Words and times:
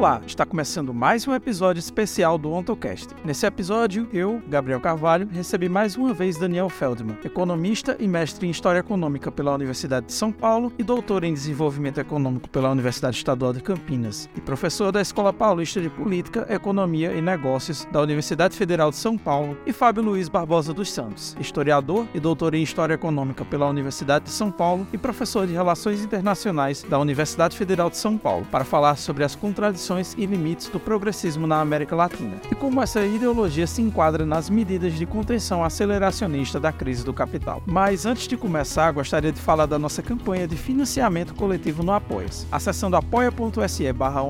Olá, 0.00 0.22
está 0.26 0.46
começando 0.46 0.94
mais 0.94 1.28
um 1.28 1.34
episódio 1.34 1.78
especial 1.78 2.38
do 2.38 2.50
OntoCast. 2.50 3.08
Nesse 3.22 3.44
episódio, 3.44 4.08
eu, 4.14 4.42
Gabriel 4.48 4.80
Carvalho, 4.80 5.28
recebi 5.30 5.68
mais 5.68 5.94
uma 5.94 6.14
vez 6.14 6.38
Daniel 6.38 6.70
Feldman, 6.70 7.18
economista 7.22 7.98
e 8.00 8.08
mestre 8.08 8.46
em 8.46 8.50
História 8.50 8.78
Econômica 8.78 9.30
pela 9.30 9.52
Universidade 9.52 10.06
de 10.06 10.14
São 10.14 10.32
Paulo 10.32 10.72
e 10.78 10.82
doutor 10.82 11.22
em 11.22 11.34
Desenvolvimento 11.34 12.00
Econômico 12.00 12.48
pela 12.48 12.70
Universidade 12.70 13.18
Estadual 13.18 13.52
de 13.52 13.60
Campinas, 13.60 14.26
e 14.34 14.40
professor 14.40 14.90
da 14.90 15.02
Escola 15.02 15.34
Paulista 15.34 15.82
de 15.82 15.90
Política, 15.90 16.46
Economia 16.48 17.12
e 17.12 17.20
Negócios 17.20 17.86
da 17.92 18.00
Universidade 18.00 18.56
Federal 18.56 18.88
de 18.88 18.96
São 18.96 19.18
Paulo, 19.18 19.54
e 19.66 19.72
Fábio 19.74 20.02
Luiz 20.02 20.30
Barbosa 20.30 20.72
dos 20.72 20.90
Santos, 20.90 21.36
historiador 21.38 22.06
e 22.14 22.20
doutor 22.20 22.54
em 22.54 22.62
História 22.62 22.94
Econômica 22.94 23.44
pela 23.44 23.68
Universidade 23.68 24.24
de 24.24 24.30
São 24.30 24.50
Paulo 24.50 24.86
e 24.94 24.96
professor 24.96 25.46
de 25.46 25.52
Relações 25.52 26.02
Internacionais 26.02 26.82
da 26.84 26.98
Universidade 26.98 27.54
Federal 27.54 27.90
de 27.90 27.98
São 27.98 28.16
Paulo, 28.16 28.46
para 28.50 28.64
falar 28.64 28.96
sobre 28.96 29.24
as 29.24 29.34
contradições 29.34 29.89
e 29.98 30.26
limites 30.26 30.68
do 30.68 30.78
progressismo 30.78 31.46
na 31.46 31.60
América 31.60 31.96
Latina, 31.96 32.36
e 32.50 32.54
como 32.54 32.82
essa 32.82 33.04
ideologia 33.04 33.66
se 33.66 33.82
enquadra 33.82 34.24
nas 34.24 34.48
medidas 34.50 34.94
de 34.94 35.06
contenção 35.06 35.64
aceleracionista 35.64 36.60
da 36.60 36.72
crise 36.72 37.04
do 37.04 37.12
capital. 37.12 37.62
Mas 37.66 38.06
antes 38.06 38.28
de 38.28 38.36
começar, 38.36 38.92
gostaria 38.92 39.32
de 39.32 39.40
falar 39.40 39.66
da 39.66 39.78
nossa 39.78 40.02
campanha 40.02 40.46
de 40.46 40.56
financiamento 40.56 41.34
coletivo 41.34 41.82
no 41.82 41.92
Apoia-se. 41.92 42.46
Acessando 42.52 42.96
apoia.se 42.96 43.92
barra 43.92 44.20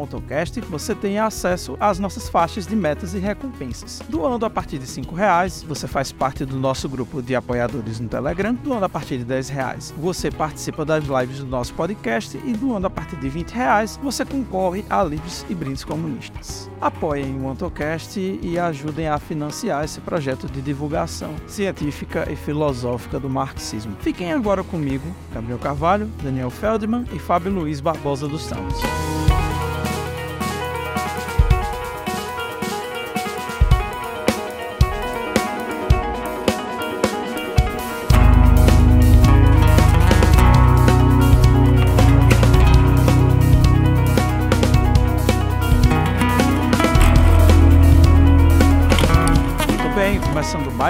você 0.68 0.94
tem 0.94 1.18
acesso 1.18 1.76
às 1.80 1.98
nossas 1.98 2.28
faixas 2.28 2.66
de 2.66 2.76
metas 2.76 3.14
e 3.14 3.18
recompensas. 3.18 4.00
Doando 4.08 4.46
a 4.46 4.50
partir 4.50 4.78
de 4.78 5.00
R$ 5.00 5.06
reais, 5.14 5.62
você 5.62 5.86
faz 5.86 6.12
parte 6.12 6.44
do 6.44 6.56
nosso 6.56 6.88
grupo 6.88 7.20
de 7.22 7.34
apoiadores 7.34 8.00
no 8.00 8.08
Telegram. 8.08 8.54
Doando 8.54 8.84
a 8.84 8.88
partir 8.88 9.18
de 9.18 9.34
R$ 9.34 9.42
reais, 9.52 9.92
você 9.96 10.30
participa 10.30 10.84
das 10.84 11.04
lives 11.04 11.38
do 11.38 11.46
nosso 11.46 11.74
podcast 11.74 12.36
e 12.44 12.52
doando 12.52 12.86
a 12.86 12.90
partir 12.90 13.16
de 13.16 13.28
R$ 13.28 13.44
reais, 13.52 13.98
você 14.02 14.24
concorre 14.24 14.84
a 14.88 15.02
livros 15.02 15.44
e 15.50 15.54
brindes 15.54 15.84
comunistas. 15.84 16.70
Apoiem 16.80 17.40
o 17.40 17.50
Antocast 17.50 18.18
e 18.18 18.58
ajudem 18.58 19.08
a 19.08 19.18
financiar 19.18 19.84
esse 19.84 20.00
projeto 20.00 20.46
de 20.46 20.62
divulgação 20.62 21.34
científica 21.46 22.30
e 22.30 22.36
filosófica 22.36 23.18
do 23.18 23.28
marxismo. 23.28 23.96
Fiquem 24.00 24.32
agora 24.32 24.62
comigo, 24.62 25.04
Gabriel 25.34 25.58
Carvalho, 25.58 26.06
Daniel 26.22 26.50
Feldman 26.50 27.04
e 27.12 27.18
Fábio 27.18 27.52
Luiz 27.52 27.80
Barbosa 27.80 28.28
dos 28.28 28.42
Santos. 28.42 28.80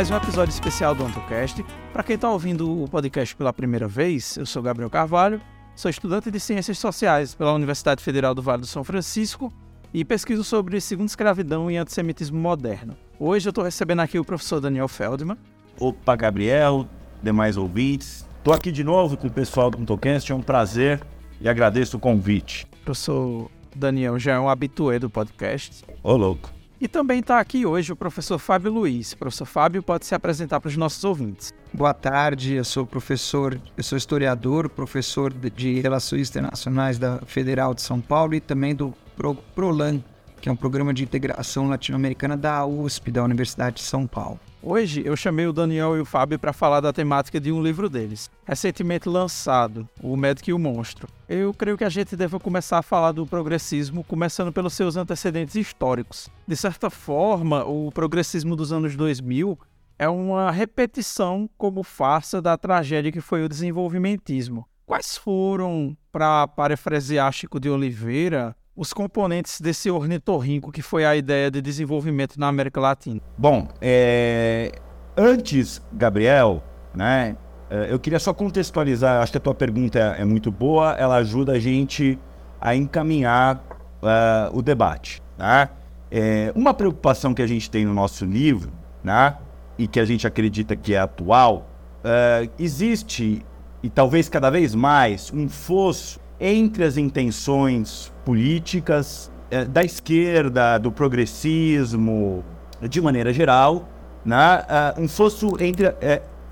Mais 0.01 0.11
um 0.11 0.17
episódio 0.17 0.51
especial 0.51 0.95
do 0.95 1.05
AntoCast. 1.05 1.63
Para 1.93 2.03
quem 2.03 2.15
está 2.15 2.31
ouvindo 2.31 2.85
o 2.85 2.89
podcast 2.89 3.37
pela 3.37 3.53
primeira 3.53 3.87
vez, 3.87 4.35
eu 4.39 4.47
sou 4.47 4.63
Gabriel 4.63 4.89
Carvalho, 4.89 5.43
sou 5.77 5.91
estudante 5.91 6.31
de 6.31 6.41
Ciências 6.41 6.79
Sociais 6.79 7.35
pela 7.35 7.53
Universidade 7.53 8.03
Federal 8.03 8.35
do 8.35 8.41
Vale 8.41 8.63
do 8.63 8.67
São 8.67 8.83
Francisco 8.83 9.53
e 9.93 10.03
pesquiso 10.03 10.43
sobre 10.43 10.81
segunda 10.81 11.09
escravidão 11.09 11.71
e 11.71 11.77
antissemitismo 11.77 12.41
moderno. 12.41 12.97
Hoje 13.19 13.47
eu 13.47 13.51
estou 13.51 13.63
recebendo 13.63 14.01
aqui 14.01 14.19
o 14.19 14.25
professor 14.25 14.59
Daniel 14.59 14.89
Feldman. 14.89 15.37
Opa, 15.79 16.17
Gabriel, 16.17 16.89
demais 17.23 17.59
ouvintes. 17.59 18.27
Estou 18.39 18.55
aqui 18.55 18.73
de 18.73 18.83
novo 18.83 19.19
com 19.19 19.27
o 19.27 19.31
pessoal 19.31 19.71
do 19.71 19.77
AntoCast, 19.77 20.33
é 20.33 20.35
um 20.35 20.41
prazer 20.41 21.03
e 21.43 21.47
agradeço 21.47 21.99
o 21.99 22.01
convite. 22.01 22.67
Professor 22.87 23.51
Daniel 23.77 24.19
já 24.19 24.33
é 24.33 24.41
um 24.41 24.49
habitué 24.49 24.99
do 24.99 25.11
podcast. 25.11 25.85
Ô, 26.03 26.17
louco. 26.17 26.60
E 26.81 26.89
também 26.89 27.21
está 27.21 27.39
aqui 27.39 27.67
hoje 27.67 27.93
o 27.93 27.97
professor 27.97 28.39
Fábio 28.39 28.73
Luiz. 28.73 29.13
Professor 29.13 29.45
Fábio 29.45 29.83
pode 29.83 30.07
se 30.07 30.15
apresentar 30.15 30.61
para 30.61 30.69
os 30.69 30.77
nossos 30.79 31.05
ouvintes. 31.05 31.53
Boa 31.75 31.93
tarde, 31.93 32.55
eu 32.55 32.65
sou 32.65 32.87
professor, 32.87 33.61
eu 33.77 33.83
sou 33.83 33.99
historiador, 33.99 34.67
professor 34.71 35.31
de 35.31 35.79
Relações 35.81 36.31
Internacionais 36.31 36.99
da 36.99 37.19
Federal 37.27 37.75
de 37.75 37.83
São 37.83 38.01
Paulo 38.01 38.35
e 38.35 38.41
também 38.41 38.75
do 38.75 38.95
Pro, 39.15 39.35
PROLAN, 39.55 40.03
que 40.41 40.49
é 40.49 40.53
um 40.53 40.57
programa 40.57 40.95
de 40.95 41.05
integração 41.05 41.69
latino-americana 41.69 42.35
da 42.35 42.65
USP, 42.65 43.11
da 43.11 43.23
Universidade 43.23 43.77
de 43.77 43.83
São 43.83 44.07
Paulo. 44.07 44.41
Hoje 44.63 45.03
eu 45.07 45.17
chamei 45.17 45.47
o 45.47 45.55
Daniel 45.55 45.97
e 45.97 46.01
o 46.01 46.05
Fábio 46.05 46.39
para 46.39 46.53
falar 46.53 46.81
da 46.81 46.93
temática 46.93 47.41
de 47.41 47.51
um 47.51 47.63
livro 47.63 47.89
deles, 47.89 48.31
recentemente 48.45 49.09
lançado, 49.09 49.89
O 50.03 50.15
Médico 50.19 50.51
e 50.51 50.53
o 50.53 50.59
Monstro. 50.59 51.09
Eu 51.27 51.55
creio 51.55 51.79
que 51.79 51.85
a 51.85 51.89
gente 51.89 52.15
deve 52.15 52.39
começar 52.39 52.77
a 52.77 52.83
falar 52.83 53.13
do 53.13 53.27
progressismo, 53.27 54.05
começando 54.05 54.53
pelos 54.53 54.75
seus 54.75 54.99
antecedentes 54.99 55.55
históricos. 55.55 56.29
De 56.47 56.55
certa 56.55 56.91
forma, 56.91 57.65
o 57.65 57.91
progressismo 57.91 58.55
dos 58.55 58.71
anos 58.71 58.95
2000 58.97 59.59
é 59.99 60.09
uma 60.11 60.51
repetição 60.51 61.49
como 61.57 61.83
farsa 61.83 62.43
da 62.43 62.59
tragédia 62.59 63.11
que 63.11 63.21
foi 63.23 63.43
o 63.43 63.49
desenvolvimentismo. 63.49 64.69
Quais 64.85 65.17
foram, 65.17 65.97
para 66.13 66.47
parafrasear 66.49 67.33
Chico 67.33 67.59
de 67.59 67.71
Oliveira, 67.71 68.55
os 68.81 68.95
componentes 68.95 69.61
desse 69.61 69.91
ornitorrinco 69.91 70.73
que 70.73 70.81
foi 70.81 71.05
a 71.05 71.15
ideia 71.15 71.51
de 71.51 71.61
desenvolvimento 71.61 72.41
na 72.41 72.49
América 72.49 72.81
Latina? 72.81 73.21
Bom, 73.37 73.69
é... 73.79 74.73
antes, 75.15 75.83
Gabriel, 75.93 76.65
né, 76.95 77.37
é, 77.69 77.93
eu 77.93 77.99
queria 77.99 78.19
só 78.19 78.33
contextualizar, 78.33 79.23
acho 79.23 79.33
que 79.33 79.37
a 79.37 79.41
tua 79.41 79.55
pergunta 79.55 79.99
é, 79.99 80.23
é 80.23 80.25
muito 80.25 80.51
boa, 80.51 80.93
ela 80.93 81.17
ajuda 81.17 81.53
a 81.53 81.59
gente 81.59 82.19
a 82.59 82.75
encaminhar 82.75 83.57
uh, 84.03 84.57
o 84.57 84.63
debate. 84.63 85.23
Né? 85.37 85.69
É, 86.11 86.51
uma 86.55 86.73
preocupação 86.73 87.35
que 87.35 87.43
a 87.43 87.47
gente 87.47 87.71
tem 87.71 87.85
no 87.85 87.93
nosso 87.93 88.25
livro, 88.25 88.73
né, 89.05 89.37
e 89.77 89.87
que 89.87 90.01
a 90.01 90.07
gente 90.07 90.27
acredita 90.27 90.75
que 90.75 90.95
é 90.95 90.99
atual, 90.99 91.69
uh, 92.03 92.51
existe, 92.59 93.45
e 93.83 93.91
talvez 93.91 94.29
cada 94.29 94.49
vez 94.49 94.75
mais, 94.75 95.31
um 95.33 95.51
fosso 95.51 96.20
entre 96.41 96.85
as 96.85 96.97
intenções 96.97 98.11
políticas 98.25 99.31
é, 99.51 99.65
da 99.65 99.85
esquerda, 99.85 100.79
do 100.79 100.91
progressismo, 100.91 102.43
de 102.89 103.01
maneira 103.01 103.33
geral, 103.33 103.89
né, 104.25 104.65
uh, 104.97 105.01
um 105.01 105.09
fosso 105.09 105.63
entre 105.63 105.89
uh, 105.89 105.95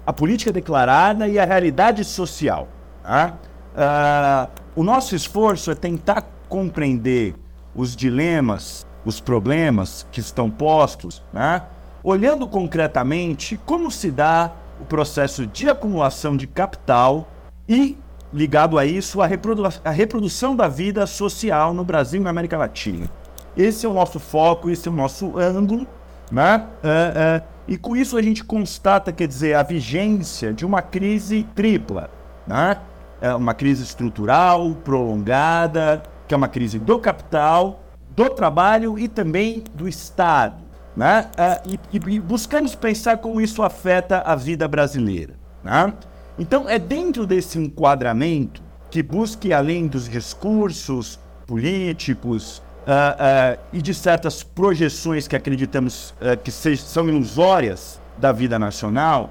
a 0.07 0.13
política 0.13 0.53
declarada 0.53 1.29
e 1.29 1.39
a 1.39 1.45
realidade 1.45 2.05
social. 2.05 2.69
Né? 3.05 3.33
Uh, 3.75 4.51
o 4.77 4.83
nosso 4.83 5.15
esforço 5.15 5.71
é 5.71 5.75
tentar 5.75 6.23
compreender 6.49 7.35
os 7.75 7.95
dilemas, 7.95 8.87
os 9.05 9.21
problemas 9.21 10.07
que 10.11 10.21
estão 10.21 10.51
postos, 10.51 11.23
né? 11.33 11.63
olhando 12.03 12.47
concretamente 12.47 13.59
como 13.65 13.91
se 13.91 14.11
dá 14.11 14.53
o 14.81 14.85
processo 14.85 15.47
de 15.47 15.69
acumulação 15.69 16.37
de 16.37 16.47
capital 16.47 17.29
e 17.69 17.97
ligado 18.33 18.79
a 18.79 18.85
isso, 18.85 19.21
a, 19.21 19.27
reprodu 19.27 19.65
a 19.85 19.91
reprodução 19.91 20.55
da 20.55 20.69
vida 20.69 21.07
social 21.07 21.73
no 21.73 21.85
Brasil 21.85 22.21
e 22.21 22.25
na 22.25 22.31
América 22.31 22.57
Latina. 22.57 23.09
Esse 23.57 23.87
é 23.87 23.89
o 23.89 23.95
nosso 23.95 24.21
foco, 24.21 24.71
esse 24.71 24.89
é 24.89 24.91
o 24.91 24.95
nosso 24.95 25.39
ângulo, 25.39 25.87
né? 26.31 26.67
É, 26.83 26.89
é, 26.89 27.43
e 27.67 27.77
com 27.77 27.97
isso 27.97 28.17
a 28.17 28.23
gente 28.23 28.45
constata, 28.45 29.13
quer 29.13 29.27
dizer, 29.27 29.55
a 29.55 29.63
vigência 29.63 30.53
de 30.53 30.65
uma 30.65 30.81
crise 30.81 31.47
tripla, 31.55 32.11
né? 32.47 32.79
É 33.21 33.35
uma 33.35 33.53
crise 33.53 33.83
estrutural, 33.83 34.75
prolongada, 34.85 36.03
que 36.29 36.35
é 36.35 36.37
uma 36.37 36.47
crise 36.47 36.79
do 36.79 36.99
capital, 37.01 37.81
do 38.11 38.31
trabalho 38.31 38.99
e 38.99 39.09
também 39.09 39.65
do 39.75 39.89
Estado, 39.89 40.63
né? 40.97 41.29
É, 41.37 41.61
e, 41.67 41.79
e 41.93 42.21
buscamos 42.21 42.75
pensar 42.75 43.19
como 43.19 43.41
isso 43.41 43.63
afeta 43.63 44.21
a 44.21 44.37
vida 44.37 44.69
brasileira, 44.69 45.35
né? 45.65 45.93
Então, 46.39 46.69
é 46.69 46.79
dentro 46.79 47.27
desse 47.27 47.59
enquadramento 47.59 48.63
que 48.91 49.03
busque, 49.03 49.53
além 49.53 49.87
dos 49.87 50.09
discursos 50.09 51.19
políticos 51.47 52.63
uh, 52.87 53.57
uh, 53.57 53.61
e 53.73 53.83
de 53.83 53.93
certas 53.93 54.43
projeções 54.43 55.27
que 55.27 55.35
acreditamos 55.35 56.15
uh, 56.21 56.37
que 56.43 56.51
são 56.51 57.09
ilusórias 57.09 58.01
da 58.17 58.33
vida 58.33 58.59
nacional, 58.59 59.31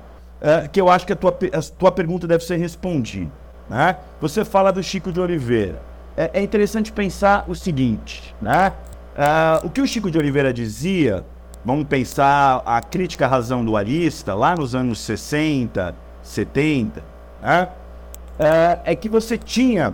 que 0.72 0.80
eu 0.80 0.88
acho 0.88 1.06
que 1.06 1.12
a 1.12 1.16
tua, 1.16 1.36
a 1.52 1.62
tua 1.78 1.92
pergunta 1.92 2.28
deve 2.28 2.44
ser 2.44 2.58
respondida. 2.58 3.32
Né? 3.68 3.98
Você 4.22 4.46
fala 4.46 4.72
do 4.72 4.84
Chico 4.84 5.12
de 5.12 5.20
Oliveira. 5.20 5.82
É, 6.16 6.30
é 6.36 6.42
interessante 6.44 6.92
pensar 6.92 7.44
o 7.48 7.56
seguinte, 7.56 8.36
né? 8.40 8.72
o 9.64 9.70
que 9.70 9.82
o 9.82 9.88
Chico 9.88 10.12
de 10.12 10.18
Oliveira 10.18 10.54
dizia, 10.54 11.26
vamos 11.66 11.86
pensar 11.88 12.62
a 12.66 12.80
crítica 12.82 13.28
razão 13.28 13.66
dualista, 13.66 14.36
lá 14.36 14.56
nos 14.56 14.76
anos 14.76 15.00
60, 15.00 15.94
70, 16.28 17.04
né? 17.42 17.70
é, 18.38 18.80
é 18.86 18.96
que 18.96 19.10
você 19.10 19.38
tinha 19.38 19.92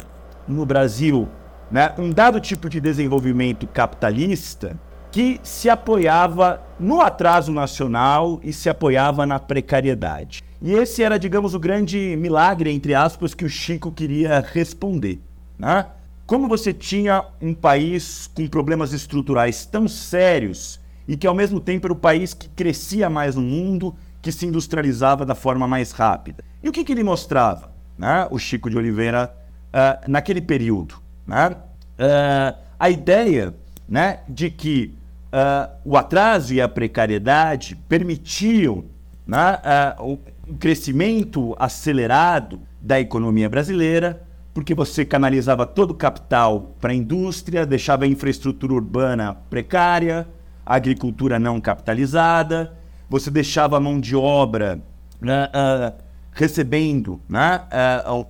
no 0.47 0.65
Brasil 0.65 1.27
né, 1.71 1.93
um 1.97 2.09
dado 2.09 2.39
tipo 2.39 2.69
de 2.69 2.79
desenvolvimento 2.79 3.65
capitalista 3.67 4.77
que 5.11 5.39
se 5.43 5.69
apoiava 5.69 6.61
no 6.79 6.99
atraso 6.99 7.51
nacional 7.51 8.39
e 8.43 8.51
se 8.51 8.69
apoiava 8.69 9.25
na 9.25 9.39
precariedade. 9.39 10.43
E 10.61 10.73
esse 10.73 11.03
era, 11.03 11.19
digamos, 11.19 11.53
o 11.53 11.59
grande 11.59 12.15
milagre, 12.17 12.71
entre 12.71 12.95
aspas, 12.95 13.33
que 13.33 13.45
o 13.45 13.49
Chico 13.49 13.91
queria 13.91 14.39
responder. 14.39 15.21
Né? 15.57 15.85
como 16.25 16.47
você 16.47 16.73
tinha 16.73 17.25
um 17.41 17.53
país 17.53 18.29
com 18.33 18.47
problemas 18.47 18.93
estruturais 18.93 19.65
tão 19.65 19.87
sérios 19.87 20.79
e 21.07 21.17
que 21.17 21.27
ao 21.27 21.35
mesmo 21.35 21.59
tempo 21.59 21.87
era 21.87 21.93
o 21.93 21.97
país 21.97 22.33
que 22.33 22.47
crescia 22.49 23.09
mais 23.09 23.35
no 23.35 23.41
mundo, 23.41 23.93
que 24.23 24.31
se 24.31 24.45
industrializava 24.45 25.25
da 25.25 25.35
forma 25.35 25.67
mais 25.67 25.91
rápida. 25.91 26.45
E 26.63 26.69
o 26.69 26.71
que, 26.71 26.85
que 26.85 26.93
ele 26.93 27.03
mostrava, 27.03 27.69
né, 27.97 28.25
o 28.31 28.39
Chico 28.39 28.69
de 28.69 28.77
Oliveira, 28.77 29.35
uh, 29.67 30.09
naquele 30.09 30.41
período? 30.41 30.95
Né? 31.27 31.49
Uh, 31.49 32.57
a 32.79 32.89
ideia 32.89 33.53
né, 33.87 34.21
de 34.29 34.49
que 34.49 34.95
uh, 35.27 35.69
o 35.83 35.97
atraso 35.97 36.53
e 36.53 36.61
a 36.61 36.69
precariedade 36.69 37.75
permitiam 37.89 38.85
né, 39.27 39.59
o 39.99 40.17
crescimento 40.57 41.53
acelerado 41.59 42.61
da 42.81 42.99
economia 43.01 43.49
brasileira, 43.49 44.23
porque 44.53 44.73
você 44.73 45.03
canalizava 45.03 45.65
todo 45.65 45.91
o 45.91 45.95
capital 45.95 46.75
para 46.79 46.91
a 46.91 46.95
indústria, 46.95 47.65
deixava 47.65 48.05
a 48.05 48.07
infraestrutura 48.07 48.73
urbana 48.73 49.35
precária, 49.49 50.25
a 50.65 50.75
agricultura 50.75 51.37
não 51.37 51.59
capitalizada, 51.59 52.73
você 53.13 53.29
deixava 53.29 53.77
a 53.77 53.79
mão 53.79 53.99
de 53.99 54.15
obra 54.15 54.81
uh, 55.21 55.93
recebendo 56.31 57.21
né, 57.29 57.61
uh, 58.09 58.25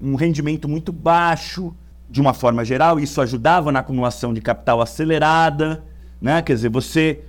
um 0.00 0.14
rendimento 0.14 0.66
muito 0.66 0.90
baixo, 0.90 1.74
de 2.08 2.18
uma 2.18 2.32
forma 2.32 2.64
geral, 2.64 2.98
isso 2.98 3.20
ajudava 3.20 3.70
na 3.70 3.80
acumulação 3.80 4.32
de 4.32 4.40
capital 4.40 4.80
acelerada, 4.80 5.84
né? 6.20 6.40
quer 6.40 6.54
dizer, 6.54 6.70
você. 6.70 7.20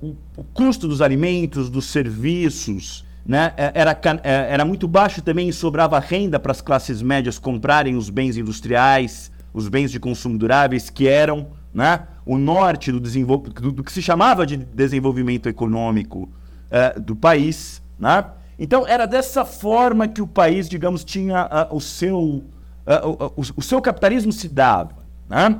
Uh, 0.00 0.16
o, 0.36 0.44
custo 0.44 0.86
dos 0.86 1.02
alimentos, 1.02 1.68
dos 1.68 1.86
serviços, 1.86 3.04
né, 3.26 3.52
era, 3.56 3.98
era 4.22 4.64
muito 4.64 4.86
baixo 4.86 5.22
também 5.22 5.48
e 5.48 5.52
sobrava 5.52 5.98
renda 5.98 6.38
para 6.38 6.52
as 6.52 6.60
classes 6.60 7.02
médias 7.02 7.36
comprarem 7.36 7.96
os 7.96 8.10
bens 8.10 8.36
industriais, 8.36 9.32
os 9.52 9.68
bens 9.68 9.90
de 9.90 9.98
consumo 9.98 10.38
duráveis, 10.38 10.88
que 10.88 11.08
eram 11.08 11.48
né, 11.74 12.06
o 12.24 12.38
norte 12.38 12.92
do, 12.92 13.00
do, 13.00 13.72
do 13.72 13.82
que 13.82 13.90
se 13.90 14.00
chamava 14.00 14.46
de 14.46 14.56
desenvolvimento 14.56 15.48
econômico 15.48 16.30
uh, 16.70 17.00
do 17.00 17.16
país. 17.16 17.82
Né? 17.98 18.24
Então, 18.58 18.86
era 18.86 19.06
dessa 19.06 19.44
forma 19.44 20.06
que 20.06 20.22
o 20.22 20.26
país, 20.26 20.68
digamos, 20.68 21.04
tinha 21.04 21.46
uh, 21.46 21.76
o, 21.76 21.80
seu, 21.80 22.18
uh, 22.18 23.32
o, 23.36 23.42
o, 23.56 23.62
seu 23.62 23.82
capitalismo 23.82 24.32
se 24.32 24.48
dava. 24.48 25.04
Né? 25.28 25.58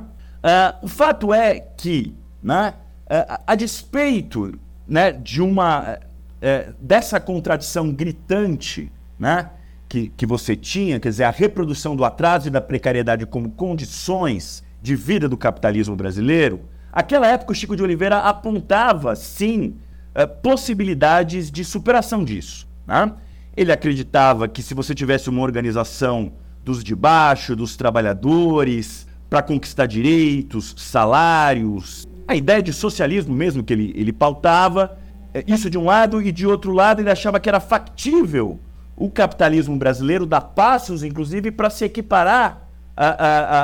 o 0.81 0.87
fato 0.87 1.33
é 1.33 1.59
que, 1.59 2.13
né, 2.41 2.75
a 3.47 3.55
despeito 3.55 4.53
né, 4.87 5.11
de 5.11 5.41
uma 5.41 5.97
dessa 6.79 7.19
contradição 7.19 7.91
gritante 7.91 8.91
né, 9.17 9.49
que, 9.89 10.09
que 10.09 10.23
você 10.23 10.55
tinha, 10.55 10.99
quer 10.99 11.09
dizer, 11.09 11.23
a 11.23 11.31
reprodução 11.31 11.95
do 11.95 12.05
atraso 12.05 12.47
e 12.47 12.51
da 12.51 12.61
precariedade 12.61 13.25
como 13.25 13.49
condições 13.49 14.63
de 14.85 14.95
vida 14.95 15.27
do 15.27 15.35
capitalismo 15.35 15.95
brasileiro, 15.95 16.61
aquela 16.93 17.25
época 17.27 17.51
o 17.51 17.55
Chico 17.55 17.75
de 17.75 17.81
Oliveira 17.81 18.19
apontava, 18.19 19.15
sim, 19.15 19.77
eh, 20.13 20.27
possibilidades 20.27 21.49
de 21.49 21.65
superação 21.65 22.23
disso. 22.23 22.67
Né? 22.85 23.11
Ele 23.57 23.71
acreditava 23.71 24.47
que 24.47 24.61
se 24.61 24.75
você 24.75 24.93
tivesse 24.93 25.27
uma 25.27 25.41
organização 25.41 26.33
dos 26.63 26.83
de 26.83 26.95
baixo, 26.95 27.55
dos 27.55 27.75
trabalhadores, 27.75 29.07
para 29.27 29.41
conquistar 29.41 29.87
direitos, 29.87 30.75
salários, 30.77 32.07
a 32.27 32.35
ideia 32.35 32.61
de 32.61 32.71
socialismo 32.71 33.33
mesmo 33.33 33.63
que 33.63 33.73
ele, 33.73 33.91
ele 33.95 34.13
pautava, 34.13 34.99
eh, 35.33 35.43
isso 35.47 35.67
de 35.67 35.79
um 35.79 35.85
lado, 35.85 36.21
e 36.21 36.31
de 36.31 36.45
outro 36.45 36.71
lado 36.71 37.01
ele 37.01 37.09
achava 37.09 37.39
que 37.39 37.49
era 37.49 37.59
factível 37.59 38.59
o 38.95 39.09
capitalismo 39.09 39.75
brasileiro 39.77 40.27
dar 40.27 40.41
passos, 40.41 41.01
inclusive, 41.01 41.49
para 41.49 41.71
se 41.71 41.85
equiparar 41.85 42.64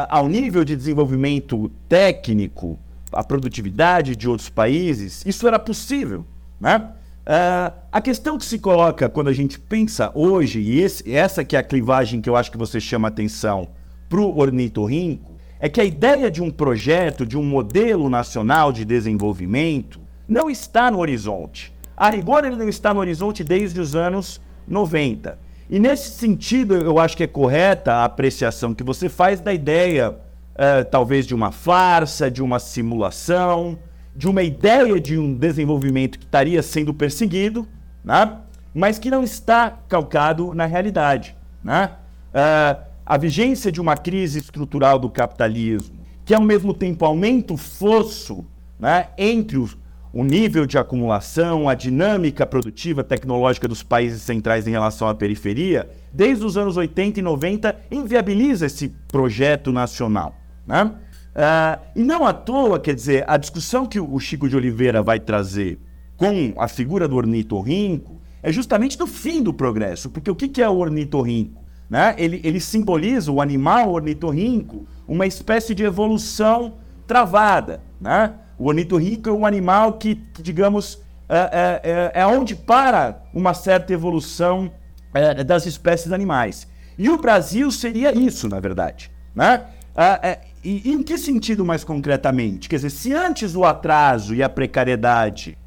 ao 0.09 0.27
nível 0.27 0.63
de 0.63 0.75
desenvolvimento 0.75 1.71
técnico, 1.87 2.77
a 3.11 3.23
produtividade 3.23 4.15
de 4.15 4.27
outros 4.27 4.49
países, 4.49 5.23
isso 5.25 5.47
era 5.47 5.59
possível. 5.59 6.25
Né? 6.59 6.91
Uh, 7.21 7.73
a 7.91 8.01
questão 8.01 8.37
que 8.37 8.45
se 8.45 8.57
coloca 8.57 9.07
quando 9.07 9.27
a 9.27 9.33
gente 9.33 9.59
pensa 9.59 10.11
hoje, 10.15 10.59
e 10.59 10.79
esse, 10.79 11.13
essa 11.13 11.43
que 11.43 11.55
é 11.55 11.59
a 11.59 11.63
clivagem 11.63 12.19
que 12.19 12.29
eu 12.29 12.35
acho 12.35 12.51
que 12.51 12.57
você 12.57 12.79
chama 12.79 13.07
atenção 13.07 13.69
para 14.09 14.19
o 14.19 14.39
ornitorrinco, 14.39 15.31
é 15.59 15.69
que 15.69 15.79
a 15.79 15.85
ideia 15.85 16.31
de 16.31 16.41
um 16.41 16.49
projeto, 16.49 17.25
de 17.25 17.37
um 17.37 17.43
modelo 17.43 18.09
nacional 18.09 18.71
de 18.71 18.83
desenvolvimento, 18.83 19.99
não 20.27 20.49
está 20.49 20.89
no 20.89 20.99
horizonte. 20.99 21.71
A 21.95 22.09
rigor, 22.09 22.43
ele 22.43 22.55
não 22.55 22.67
está 22.67 22.93
no 22.93 22.99
horizonte 22.99 23.43
desde 23.43 23.79
os 23.79 23.95
anos 23.95 24.41
90. 24.67 25.37
E 25.71 25.79
nesse 25.79 26.09
sentido, 26.11 26.75
eu 26.75 26.99
acho 26.99 27.15
que 27.15 27.23
é 27.23 27.27
correta 27.27 27.93
a 27.93 28.03
apreciação 28.03 28.73
que 28.73 28.83
você 28.83 29.07
faz 29.07 29.39
da 29.39 29.53
ideia, 29.53 30.11
uh, 30.11 30.83
talvez, 30.91 31.25
de 31.25 31.33
uma 31.33 31.49
farsa, 31.49 32.29
de 32.29 32.43
uma 32.43 32.59
simulação, 32.59 33.79
de 34.13 34.27
uma 34.27 34.43
ideia 34.43 34.99
de 34.99 35.17
um 35.17 35.33
desenvolvimento 35.33 36.19
que 36.19 36.25
estaria 36.25 36.61
sendo 36.61 36.93
perseguido, 36.93 37.65
né? 38.03 38.39
mas 38.73 38.99
que 38.99 39.09
não 39.09 39.23
está 39.23 39.79
calcado 39.87 40.53
na 40.53 40.65
realidade. 40.65 41.37
Né? 41.63 41.89
Uh, 42.33 42.81
a 43.05 43.17
vigência 43.17 43.71
de 43.71 43.79
uma 43.79 43.95
crise 43.95 44.39
estrutural 44.39 44.99
do 44.99 45.09
capitalismo, 45.09 45.95
que 46.25 46.33
ao 46.33 46.41
mesmo 46.41 46.73
tempo 46.73 47.05
aumenta 47.05 47.53
o 47.53 47.57
fosso 47.57 48.45
né, 48.77 49.07
entre 49.17 49.57
os, 49.57 49.77
o 50.13 50.23
nível 50.23 50.65
de 50.65 50.77
acumulação, 50.77 51.69
a 51.69 51.73
dinâmica 51.73 52.45
produtiva 52.45 53.03
tecnológica 53.03 53.67
dos 53.67 53.81
países 53.81 54.21
centrais 54.21 54.67
em 54.67 54.71
relação 54.71 55.07
à 55.07 55.15
periferia, 55.15 55.89
desde 56.11 56.43
os 56.43 56.57
anos 56.57 56.75
80 56.75 57.19
e 57.19 57.23
90, 57.23 57.75
inviabiliza 57.89 58.65
esse 58.65 58.89
projeto 59.07 59.71
nacional. 59.71 60.35
Né? 60.67 60.83
Uh, 60.83 61.81
e 61.95 62.03
não 62.03 62.25
à 62.25 62.33
toa, 62.33 62.79
quer 62.79 62.93
dizer, 62.93 63.23
a 63.27 63.37
discussão 63.37 63.85
que 63.85 63.99
o 63.99 64.19
Chico 64.19 64.49
de 64.49 64.55
Oliveira 64.55 65.01
vai 65.01 65.19
trazer 65.19 65.79
com 66.17 66.53
a 66.57 66.67
figura 66.67 67.07
do 67.07 67.15
ornitorrinco 67.15 68.21
é 68.43 68.51
justamente 68.51 68.97
do 68.97 69.07
fim 69.07 69.41
do 69.41 69.53
progresso, 69.53 70.09
porque 70.09 70.29
o 70.29 70.35
que 70.35 70.61
é 70.61 70.67
o 70.67 70.77
ornitorrinco? 70.77 71.61
Né? 71.89 72.15
Ele, 72.17 72.41
ele 72.43 72.59
simboliza 72.59 73.31
o 73.31 73.41
animal 73.41 73.91
ornitorrinco, 73.91 74.85
uma 75.07 75.25
espécie 75.25 75.73
de 75.73 75.83
evolução 75.83 76.75
travada, 77.07 77.81
né? 77.99 78.33
O 78.61 78.67
ornitorrinco 78.67 79.27
é 79.27 79.31
um 79.31 79.43
animal 79.43 79.93
que, 79.93 80.21
digamos, 80.39 81.01
é, 81.27 81.35
é, 81.35 81.81
é, 81.83 82.21
é, 82.21 82.27
onde 82.27 82.55
para 82.55 83.23
uma 83.33 83.55
certa 83.55 83.91
evolução 83.91 84.71
é, 85.15 85.43
das 85.43 85.65
espécies 85.65 86.11
animais. 86.11 86.67
E 86.95 87.09
o 87.09 87.17
Brasil 87.17 87.71
seria 87.71 88.15
isso, 88.15 88.47
na 88.47 88.59
verdade. 88.59 89.09
Né? 89.33 89.63
É, 89.95 90.29
é, 90.29 90.39
e 90.63 90.91
em 90.91 91.01
que 91.01 91.17
sentido 91.17 91.65
mais 91.65 91.83
concretamente? 91.83 92.69
Quer 92.69 92.75
dizer, 92.75 92.91
se 92.91 93.11
antes 93.11 93.55
o 93.55 93.65
atraso 93.65 94.35
e 94.35 94.43
a 94.43 94.49
precariedade 94.49 95.57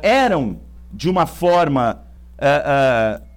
eram 0.00 0.60
de 0.92 1.10
uma 1.10 1.26
forma 1.26 2.02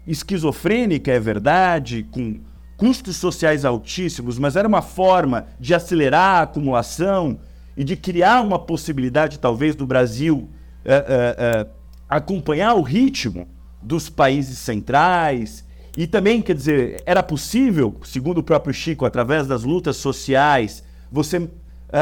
esquizofrênica, 0.06 1.12
é 1.12 1.20
verdade, 1.20 2.04
com 2.12 2.40
custos 2.78 3.16
sociais 3.16 3.66
altíssimos, 3.66 4.38
mas 4.38 4.56
era 4.56 4.68
uma 4.68 4.84
forma 4.84 5.48
de 5.60 5.74
acelerar 5.74 6.36
a 6.36 6.42
acumulação, 6.44 7.40
e 7.78 7.84
de 7.84 7.96
criar 7.96 8.42
uma 8.42 8.58
possibilidade, 8.58 9.38
talvez, 9.38 9.76
do 9.76 9.86
Brasil 9.86 10.50
é, 10.84 10.96
é, 11.38 11.68
acompanhar 12.10 12.74
o 12.74 12.82
ritmo 12.82 13.48
dos 13.80 14.10
países 14.10 14.58
centrais. 14.58 15.64
E 15.96 16.08
também, 16.08 16.42
quer 16.42 16.56
dizer, 16.56 17.04
era 17.06 17.22
possível, 17.22 17.96
segundo 18.04 18.40
o 18.40 18.44
próprio 18.44 18.74
Chico, 18.74 19.06
através 19.06 19.46
das 19.48 19.64
lutas 19.64 19.98
sociais, 19.98 20.84
você 21.12 21.48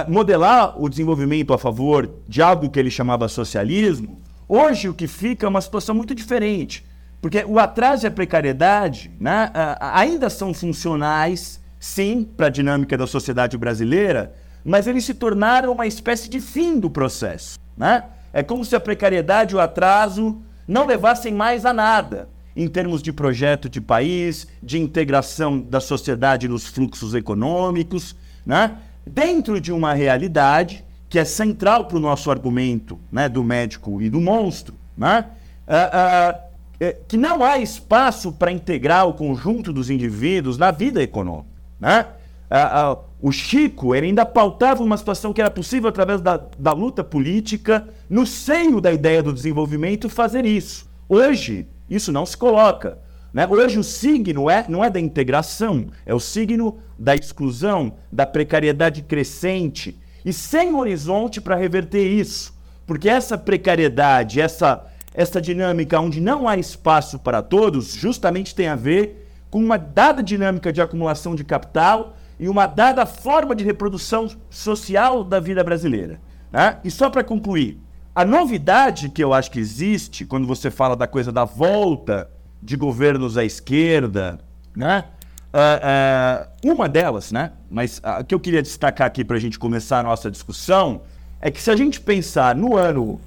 modelar 0.07 0.81
o 0.81 0.89
desenvolvimento 0.89 1.53
a 1.53 1.59
favor 1.59 2.09
de 2.27 2.41
algo 2.41 2.71
que 2.71 2.79
ele 2.79 2.89
chamava 2.89 3.27
socialismo. 3.27 4.19
Hoje, 4.47 4.89
o 4.89 4.93
que 4.95 5.05
fica 5.05 5.45
é 5.45 5.49
uma 5.49 5.61
situação 5.61 5.93
muito 5.93 6.15
diferente, 6.15 6.83
porque 7.21 7.45
o 7.47 7.59
atraso 7.59 8.05
e 8.05 8.07
a 8.07 8.11
precariedade 8.11 9.11
né, 9.19 9.51
ainda 9.79 10.27
são 10.29 10.55
funcionais, 10.55 11.61
sim, 11.79 12.27
para 12.35 12.47
a 12.47 12.49
dinâmica 12.49 12.97
da 12.97 13.05
sociedade 13.05 13.57
brasileira, 13.57 14.33
mas 14.65 14.87
eles 14.87 15.05
se 15.05 15.13
tornaram 15.13 15.71
uma 15.71 15.85
espécie 15.85 16.27
de 16.27 16.41
fim 16.41 16.79
do 16.79 16.89
processo. 16.89 17.59
Né? 17.77 18.03
É 18.33 18.41
como 18.41 18.65
se 18.65 18.75
a 18.75 18.79
precariedade 18.79 19.53
e 19.53 19.55
o 19.55 19.61
atraso 19.61 20.41
não 20.67 20.87
levassem 20.87 21.33
mais 21.33 21.65
a 21.65 21.71
nada 21.71 22.27
em 22.55 22.67
termos 22.67 23.03
de 23.03 23.11
projeto 23.11 23.69
de 23.69 23.81
país, 23.81 24.47
de 24.63 24.79
integração 24.79 25.59
da 25.59 25.79
sociedade 25.79 26.47
nos 26.47 26.65
fluxos 26.65 27.13
econômicos, 27.13 28.15
né? 28.45 28.77
dentro 29.05 29.59
de 29.59 29.71
uma 29.71 29.93
realidade 29.93 30.83
que 31.09 31.19
é 31.19 31.25
central 31.25 31.85
para 31.85 31.97
o 31.97 31.99
nosso 31.99 32.31
argumento 32.31 32.99
né, 33.11 33.29
do 33.29 33.43
médico 33.43 34.01
e 34.01 34.09
do 34.09 34.19
monstro, 34.19 34.75
né? 34.97 35.25
Ah, 35.67 35.89
ah, 35.93 36.39
é, 36.79 36.97
que 37.07 37.15
não 37.15 37.43
há 37.43 37.57
espaço 37.57 38.31
para 38.31 38.51
integrar 38.51 39.07
o 39.07 39.13
conjunto 39.13 39.71
dos 39.71 39.89
indivíduos 39.89 40.57
na 40.57 40.71
vida 40.71 41.01
econômica. 41.01 41.47
Né? 41.79 42.05
Ah, 42.49 42.97
o 43.25 43.31
Chico 43.31 43.95
ele 43.95 44.05
ainda 44.05 44.23
pautava 44.23 44.83
uma 44.83 44.95
situação 44.95 45.33
que 45.33 45.41
era 45.41 45.49
possível, 45.49 45.89
através 45.89 46.21
da, 46.21 46.39
da 46.59 46.73
luta 46.73 47.03
política, 47.03 47.87
no 48.07 48.23
seio 48.23 48.79
da 48.79 48.93
ideia 48.93 49.23
do 49.23 49.33
desenvolvimento, 49.33 50.07
fazer 50.07 50.45
isso. 50.45 50.87
Hoje, 51.09 51.67
isso 51.89 52.11
não 52.11 52.23
se 52.23 52.37
coloca. 52.37 52.99
Né? 53.33 53.47
Hoje 53.47 53.79
o 53.79 53.83
signo 53.83 54.47
é, 54.47 54.63
não 54.69 54.83
é 54.83 54.91
da 54.91 54.99
integração, 54.99 55.87
é 56.05 56.13
o 56.13 56.19
signo 56.19 56.77
da 56.99 57.15
exclusão, 57.15 57.93
da 58.11 58.27
precariedade 58.27 59.01
crescente, 59.01 59.97
e 60.23 60.31
sem 60.31 60.75
horizonte 60.75 61.41
para 61.41 61.55
reverter 61.55 62.05
isso. 62.05 62.53
Porque 62.85 63.09
essa 63.09 63.39
precariedade, 63.39 64.39
essa, 64.39 64.85
essa 65.15 65.41
dinâmica 65.41 65.99
onde 65.99 66.21
não 66.21 66.47
há 66.47 66.57
espaço 66.57 67.17
para 67.17 67.41
todos, 67.41 67.95
justamente 67.95 68.53
tem 68.53 68.67
a 68.67 68.75
ver 68.75 69.27
com 69.49 69.57
uma 69.57 69.79
dada 69.79 70.21
dinâmica 70.21 70.71
de 70.71 70.79
acumulação 70.79 71.33
de 71.33 71.43
capital 71.43 72.14
e 72.39 72.49
uma 72.49 72.67
dada 72.67 73.05
forma 73.05 73.55
de 73.55 73.63
reprodução 73.63 74.29
social 74.49 75.23
da 75.23 75.39
vida 75.39 75.63
brasileira. 75.63 76.19
Né? 76.51 76.77
E 76.83 76.91
só 76.91 77.09
para 77.09 77.23
concluir, 77.23 77.79
a 78.15 78.23
novidade 78.23 79.09
que 79.09 79.23
eu 79.23 79.33
acho 79.33 79.51
que 79.51 79.59
existe 79.59 80.25
quando 80.25 80.47
você 80.47 80.71
fala 80.71 80.95
da 80.95 81.05
coisa 81.05 81.31
da 81.31 81.43
volta 81.43 82.29
de 82.61 82.77
governos 82.77 83.37
à 83.37 83.43
esquerda, 83.43 84.39
né? 84.75 85.05
Uh, 85.53 86.67
uh, 86.67 86.71
uma 86.73 86.89
delas, 86.89 87.31
né? 87.31 87.51
Mas 87.69 88.01
a 88.03 88.23
que 88.23 88.33
eu 88.33 88.39
queria 88.39 88.61
destacar 88.61 89.07
aqui 89.07 89.23
para 89.23 89.37
a 89.37 89.39
gente 89.39 89.59
começar 89.59 89.99
a 89.99 90.03
nossa 90.03 90.31
discussão 90.31 91.01
é 91.41 91.51
que 91.51 91.61
se 91.61 91.69
a 91.69 91.75
gente 91.75 91.99
pensar 92.01 92.55
no 92.55 92.75
ano 92.75 93.19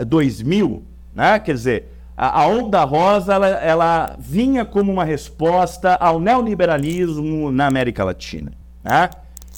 uh, 0.00 0.04
2000, 0.04 0.84
né? 1.14 1.38
Quer 1.38 1.52
dizer, 1.52 1.95
a, 2.16 2.46
onda 2.46 2.82
rosa 2.84 3.34
ela, 3.34 3.48
ela, 3.48 4.16
vinha 4.18 4.64
como 4.64 4.90
uma 4.90 5.04
resposta 5.04 5.94
ao 5.96 6.18
neoliberalismo 6.18 7.52
na 7.52 7.66
América 7.66 8.02
Latina, 8.04 8.52
né? 8.82 9.10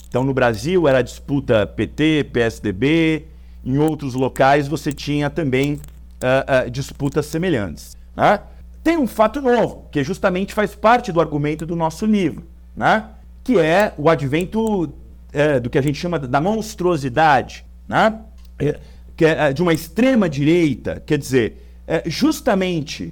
Então 0.07 0.23
no 0.23 0.33
Brasil 0.33 0.87
era 0.87 0.97
a 0.97 1.03
disputa 1.03 1.65
PT, 1.65 2.29
PSDB, 2.33 3.27
em 3.63 3.77
outros 3.77 4.15
locais 4.15 4.67
você 4.67 4.91
tinha 4.91 5.29
também 5.29 5.73
uh, 5.73 6.67
uh, 6.67 6.69
disputas 6.69 7.27
semelhantes. 7.27 7.95
Né? 8.15 8.39
Tem 8.83 8.97
um 8.97 9.07
fato 9.07 9.41
novo, 9.41 9.87
que 9.91 10.03
justamente 10.03 10.53
faz 10.53 10.73
parte 10.73 11.11
do 11.11 11.21
argumento 11.21 11.65
do 11.65 11.75
nosso 11.75 12.05
livro, 12.05 12.47
né? 12.75 13.05
que 13.43 13.59
é 13.59 13.93
o 13.97 14.09
advento 14.09 14.85
uh, 14.85 15.61
do 15.61 15.69
que 15.69 15.77
a 15.77 15.81
gente 15.81 15.99
chama 15.99 16.17
da 16.17 16.41
monstruosidade, 16.41 17.65
né? 17.87 18.19
É, 18.57 18.79
que 19.15 19.25
é 19.25 19.51
de 19.51 19.61
uma 19.61 19.73
extrema 19.73 20.29
direita, 20.29 21.01
quer 21.05 21.17
dizer, 21.17 21.68
é 21.89 22.03
justamente 22.05 23.11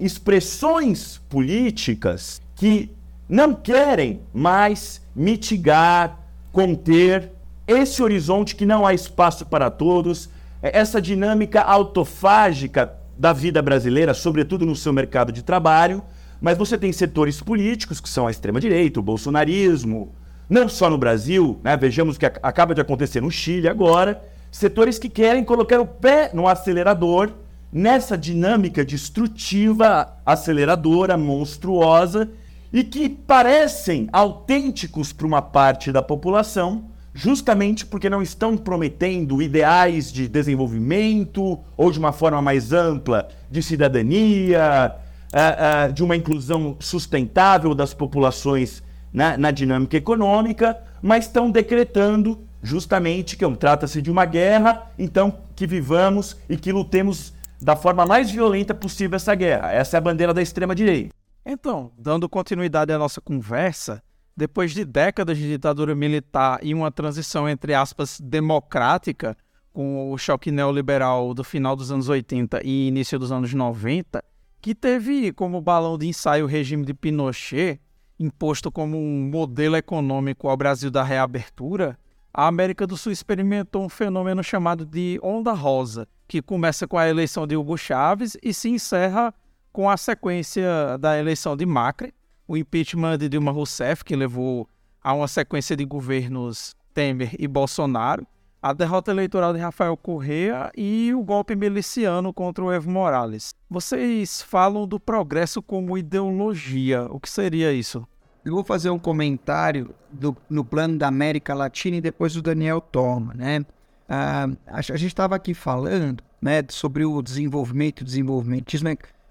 expressões 0.00 1.20
políticas 1.28 2.42
que 2.56 2.90
não 3.28 3.54
querem 3.54 4.20
mais 4.34 5.00
mitigar, 5.14 6.18
conter 6.52 7.30
esse 7.68 8.02
horizonte 8.02 8.56
que 8.56 8.66
não 8.66 8.84
há 8.84 8.92
espaço 8.92 9.46
para 9.46 9.70
todos, 9.70 10.28
é 10.60 10.76
essa 10.76 11.00
dinâmica 11.00 11.62
autofágica 11.62 12.92
da 13.16 13.32
vida 13.32 13.62
brasileira, 13.62 14.14
sobretudo 14.14 14.66
no 14.66 14.74
seu 14.74 14.92
mercado 14.92 15.30
de 15.30 15.44
trabalho, 15.44 16.02
mas 16.40 16.58
você 16.58 16.76
tem 16.76 16.92
setores 16.92 17.40
políticos 17.40 18.00
que 18.00 18.08
são 18.08 18.26
a 18.26 18.32
extrema-direita, 18.32 18.98
o 18.98 19.02
bolsonarismo, 19.02 20.12
não 20.48 20.68
só 20.68 20.90
no 20.90 20.98
Brasil, 20.98 21.60
né? 21.62 21.76
vejamos 21.76 22.16
o 22.16 22.18
que 22.18 22.26
acaba 22.26 22.74
de 22.74 22.80
acontecer 22.80 23.20
no 23.20 23.30
Chile 23.30 23.68
agora, 23.68 24.20
setores 24.50 24.98
que 24.98 25.08
querem 25.08 25.44
colocar 25.44 25.80
o 25.80 25.86
pé 25.86 26.32
no 26.34 26.48
acelerador 26.48 27.32
nessa 27.72 28.16
dinâmica 28.16 28.84
destrutiva, 28.84 30.16
aceleradora, 30.24 31.16
monstruosa, 31.16 32.28
e 32.72 32.84
que 32.84 33.08
parecem 33.08 34.08
autênticos 34.12 35.12
para 35.12 35.26
uma 35.26 35.42
parte 35.42 35.90
da 35.90 36.02
população, 36.02 36.84
justamente 37.12 37.84
porque 37.84 38.08
não 38.08 38.22
estão 38.22 38.56
prometendo 38.56 39.42
ideais 39.42 40.12
de 40.12 40.28
desenvolvimento 40.28 41.58
ou 41.76 41.90
de 41.90 41.98
uma 41.98 42.12
forma 42.12 42.40
mais 42.40 42.72
ampla 42.72 43.28
de 43.50 43.62
cidadania, 43.62 44.94
uh, 45.34 45.90
uh, 45.90 45.92
de 45.92 46.04
uma 46.04 46.14
inclusão 46.14 46.76
sustentável 46.78 47.74
das 47.74 47.92
populações 47.92 48.82
na, 49.12 49.36
na 49.36 49.50
dinâmica 49.50 49.96
econômica, 49.96 50.78
mas 51.02 51.26
estão 51.26 51.50
decretando 51.50 52.38
justamente 52.62 53.36
que 53.36 53.50
trata-se 53.56 54.00
de 54.00 54.10
uma 54.10 54.24
guerra, 54.24 54.90
então 54.98 55.38
que 55.56 55.66
vivamos 55.66 56.36
e 56.48 56.56
que 56.56 56.70
lutemos 56.70 57.32
da 57.60 57.76
forma 57.76 58.06
mais 58.06 58.30
violenta 58.30 58.74
possível 58.74 59.16
essa 59.16 59.34
guerra. 59.34 59.72
Essa 59.72 59.96
é 59.96 59.98
a 59.98 60.00
bandeira 60.00 60.32
da 60.32 60.42
extrema 60.42 60.74
direita. 60.74 61.14
Então, 61.44 61.92
dando 61.98 62.28
continuidade 62.28 62.92
à 62.92 62.98
nossa 62.98 63.20
conversa, 63.20 64.02
depois 64.36 64.72
de 64.72 64.84
décadas 64.84 65.36
de 65.36 65.48
ditadura 65.48 65.94
militar 65.94 66.58
e 66.62 66.74
uma 66.74 66.90
transição, 66.90 67.48
entre 67.48 67.74
aspas, 67.74 68.20
democrática, 68.20 69.36
com 69.72 70.10
o 70.10 70.18
choque 70.18 70.50
neoliberal 70.50 71.32
do 71.32 71.44
final 71.44 71.76
dos 71.76 71.92
anos 71.92 72.08
80 72.08 72.60
e 72.64 72.88
início 72.88 73.18
dos 73.18 73.30
anos 73.30 73.52
90, 73.52 74.22
que 74.60 74.74
teve 74.74 75.32
como 75.32 75.60
balão 75.60 75.96
de 75.96 76.08
ensaio 76.08 76.44
o 76.44 76.48
regime 76.48 76.84
de 76.84 76.92
Pinochet, 76.92 77.80
imposto 78.18 78.70
como 78.70 78.98
um 78.98 79.30
modelo 79.30 79.76
econômico 79.76 80.48
ao 80.48 80.56
Brasil 80.56 80.90
da 80.90 81.02
reabertura, 81.02 81.98
a 82.32 82.46
América 82.46 82.86
do 82.86 82.96
Sul 82.96 83.12
experimentou 83.12 83.84
um 83.84 83.88
fenômeno 83.88 84.42
chamado 84.42 84.84
de 84.86 85.18
Onda 85.22 85.52
Rosa, 85.52 86.06
que 86.28 86.40
começa 86.40 86.86
com 86.86 86.96
a 86.96 87.08
eleição 87.08 87.46
de 87.46 87.56
Hugo 87.56 87.76
Chávez 87.76 88.36
e 88.42 88.54
se 88.54 88.68
encerra 88.68 89.34
com 89.72 89.90
a 89.90 89.96
sequência 89.96 90.96
da 90.98 91.18
eleição 91.18 91.56
de 91.56 91.66
Macri, 91.66 92.14
o 92.46 92.56
impeachment 92.56 93.18
de 93.18 93.28
Dilma 93.28 93.52
Rousseff, 93.52 94.04
que 94.04 94.14
levou 94.14 94.68
a 95.02 95.12
uma 95.12 95.28
sequência 95.28 95.76
de 95.76 95.84
governos 95.84 96.74
Temer 96.94 97.34
e 97.38 97.48
Bolsonaro, 97.48 98.26
a 98.62 98.72
derrota 98.72 99.10
eleitoral 99.10 99.52
de 99.52 99.58
Rafael 99.58 99.96
Correa 99.96 100.70
e 100.76 101.12
o 101.14 101.22
golpe 101.22 101.56
miliciano 101.56 102.32
contra 102.32 102.62
o 102.62 102.70
Evo 102.70 102.90
Morales. 102.90 103.54
Vocês 103.68 104.42
falam 104.42 104.86
do 104.86 105.00
progresso 105.00 105.62
como 105.62 105.96
ideologia. 105.96 107.06
O 107.10 107.18
que 107.18 107.30
seria 107.30 107.72
isso? 107.72 108.06
Eu 108.44 108.54
vou 108.54 108.64
fazer 108.64 108.90
um 108.90 108.98
comentário 108.98 109.94
do, 110.10 110.36
no 110.48 110.64
plano 110.64 110.96
da 110.96 111.08
América 111.08 111.54
Latina 111.54 111.96
e 111.96 112.00
depois 112.00 112.36
o 112.36 112.42
Daniel 112.42 112.80
toma, 112.80 113.34
né? 113.34 113.64
Ah, 114.08 114.48
a, 114.66 114.80
gente 114.80 115.06
estava 115.06 115.36
aqui 115.36 115.54
falando 115.54 116.22
né, 116.42 116.64
sobre 116.68 117.04
o 117.04 117.22
desenvolvimento, 117.22 118.02
desenvolvimentismo. 118.02 118.88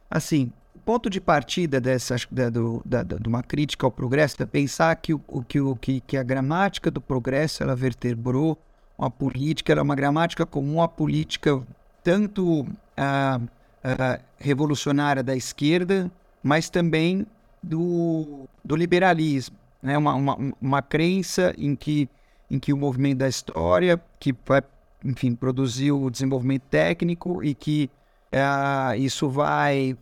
Assim, 0.10 0.54
ponto 0.86 1.10
de 1.10 1.20
partida 1.20 1.82
dessa, 1.82 2.16
da, 2.32 2.50
do, 2.50 2.82
da, 2.86 3.04
de 3.04 3.28
uma 3.28 3.44
crítica 3.44 3.86
ao 3.86 3.92
progresso 3.92 4.42
é 4.42 4.46
pensar 4.46 4.96
que, 4.96 5.14
o, 5.14 5.20
que, 5.48 5.60
o, 5.60 5.76
que, 5.76 6.02
que 6.02 6.16
a 6.16 6.24
gramática 6.24 6.90
do 6.90 7.02
progresso 7.02 7.62
ela 7.62 7.76
vertebrou 7.76 8.58
uma 8.98 9.10
política, 9.10 9.74
era 9.74 9.82
é 9.82 9.84
uma 9.84 9.96
gramática 9.96 10.46
comum 10.46 10.82
à 10.82 10.88
política 10.88 11.62
tanto 12.04 12.66
a, 12.98 13.40
a 13.84 14.20
revolucionária 14.38 15.22
da 15.22 15.36
esquerda, 15.36 16.12
mas 16.42 16.70
também 16.70 17.26
do, 17.62 18.48
do 18.64 18.76
liberalismo. 18.76 19.56
Né? 19.82 19.98
Uma, 19.98 20.16
uma, 20.16 20.54
uma 20.62 20.82
crença 20.82 21.54
em 21.58 21.76
que, 21.76 22.10
em 22.50 22.60
que 22.60 22.74
o 22.74 22.78
movimento 22.78 23.20
da 23.20 23.28
história, 23.28 24.02
que 24.20 24.34
vai, 24.46 24.62
enfim, 25.04 25.36
produziu 25.36 26.02
o 26.02 26.10
desenvolvimento 26.10 26.64
técnico 26.64 27.44
e 27.44 27.54
que 27.54 27.90
uh, 28.34 28.96
isso 28.96 29.30
vai 29.30 29.98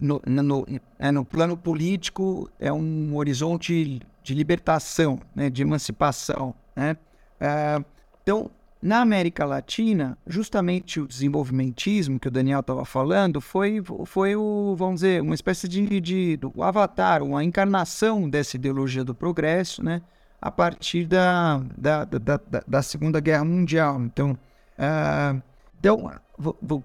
no, 0.00 0.22
no, 0.26 0.66
é, 0.98 1.10
no 1.10 1.24
plano 1.24 1.56
político 1.56 2.50
é 2.58 2.72
um 2.72 3.14
horizonte 3.16 4.00
de 4.22 4.34
libertação, 4.34 5.20
né, 5.34 5.50
de 5.50 5.62
emancipação. 5.62 6.54
Né? 6.74 6.96
É, 7.40 7.82
então, 8.22 8.50
na 8.80 9.00
América 9.00 9.44
Latina, 9.44 10.16
justamente 10.26 11.00
o 11.00 11.06
desenvolvimentismo 11.06 12.18
que 12.18 12.28
o 12.28 12.30
Daniel 12.30 12.60
estava 12.60 12.84
falando 12.84 13.40
foi, 13.40 13.82
foi 14.06 14.36
o, 14.36 14.74
vamos 14.76 14.96
dizer, 14.96 15.20
uma 15.20 15.34
espécie 15.34 15.66
de, 15.66 16.00
de 16.00 16.36
do 16.36 16.62
avatar, 16.62 17.22
uma 17.22 17.42
encarnação 17.42 18.30
dessa 18.30 18.56
ideologia 18.56 19.02
do 19.02 19.14
progresso, 19.14 19.82
né? 19.82 20.00
A 20.40 20.52
partir 20.52 21.06
da, 21.06 21.60
da, 21.76 22.04
da, 22.04 22.18
da, 22.18 22.62
da 22.66 22.82
Segunda 22.82 23.18
Guerra 23.18 23.44
Mundial. 23.44 24.00
Então, 24.00 24.38
uh, 24.78 25.42
então 25.80 26.12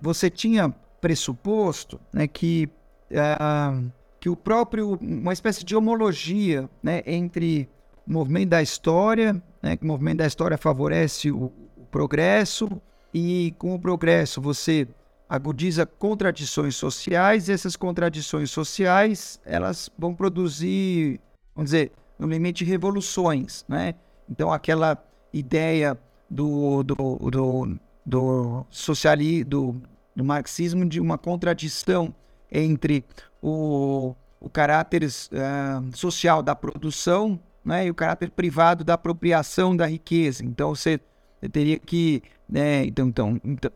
você 0.02 0.30
tinha 0.30 0.74
pressuposto 1.00 2.00
né, 2.12 2.28
que, 2.28 2.68
uh, 3.12 3.92
que 4.20 4.30
o 4.30 4.36
próprio, 4.36 4.98
uma 5.00 5.34
espécie 5.34 5.64
de 5.64 5.76
homologia 5.76 6.68
né, 6.82 7.04
entre 7.06 7.70
o 8.08 8.14
movimento 8.14 8.50
da 8.50 8.62
história, 8.62 9.42
né, 9.62 9.78
que 9.78 9.84
o 9.84 9.88
movimento 9.88 10.18
da 10.18 10.26
história 10.26 10.58
favorece 10.58 11.32
o, 11.32 11.52
o 11.73 11.73
progresso, 11.94 12.68
e 13.14 13.54
com 13.60 13.76
o 13.76 13.80
progresso 13.80 14.42
você 14.42 14.88
agudiza 15.30 15.86
contradições 15.86 16.76
sociais, 16.76 17.48
e 17.48 17.52
essas 17.52 17.76
contradições 17.76 18.50
sociais 18.50 19.40
elas 19.46 19.92
vão 19.98 20.16
produzir, 20.16 21.22
vamos 21.56 21.70
dizer, 21.70 21.92
no 22.18 22.28
limite 22.28 22.66
revoluções, 22.66 23.64
né? 23.68 23.94
Então 24.28 24.52
aquela 24.52 24.98
ideia 25.32 25.96
do, 26.30 26.82
do, 26.82 26.96
do, 26.96 27.80
do 28.04 28.66
socialismo, 28.72 29.50
do, 29.50 29.82
do 30.16 30.26
marxismo 30.26 30.86
de 30.86 31.00
uma 31.00 31.18
contradição 31.18 32.14
entre 32.52 33.06
o, 33.42 34.16
o 34.40 34.50
caráter 34.50 35.04
uh, 35.04 35.96
social 35.96 36.42
da 36.42 36.56
produção 36.56 37.40
né, 37.64 37.86
e 37.86 37.90
o 37.90 37.96
caráter 37.96 38.30
privado 38.32 38.84
da 38.84 38.96
apropriação 38.96 39.76
da 39.76 39.86
riqueza. 39.86 40.44
Então 40.44 40.76
você, 40.76 41.00
teria 41.50 41.80
que. 41.80 42.22
Né, 42.50 42.86
então, 42.86 43.08
então, 43.08 43.40
então, 43.44 43.72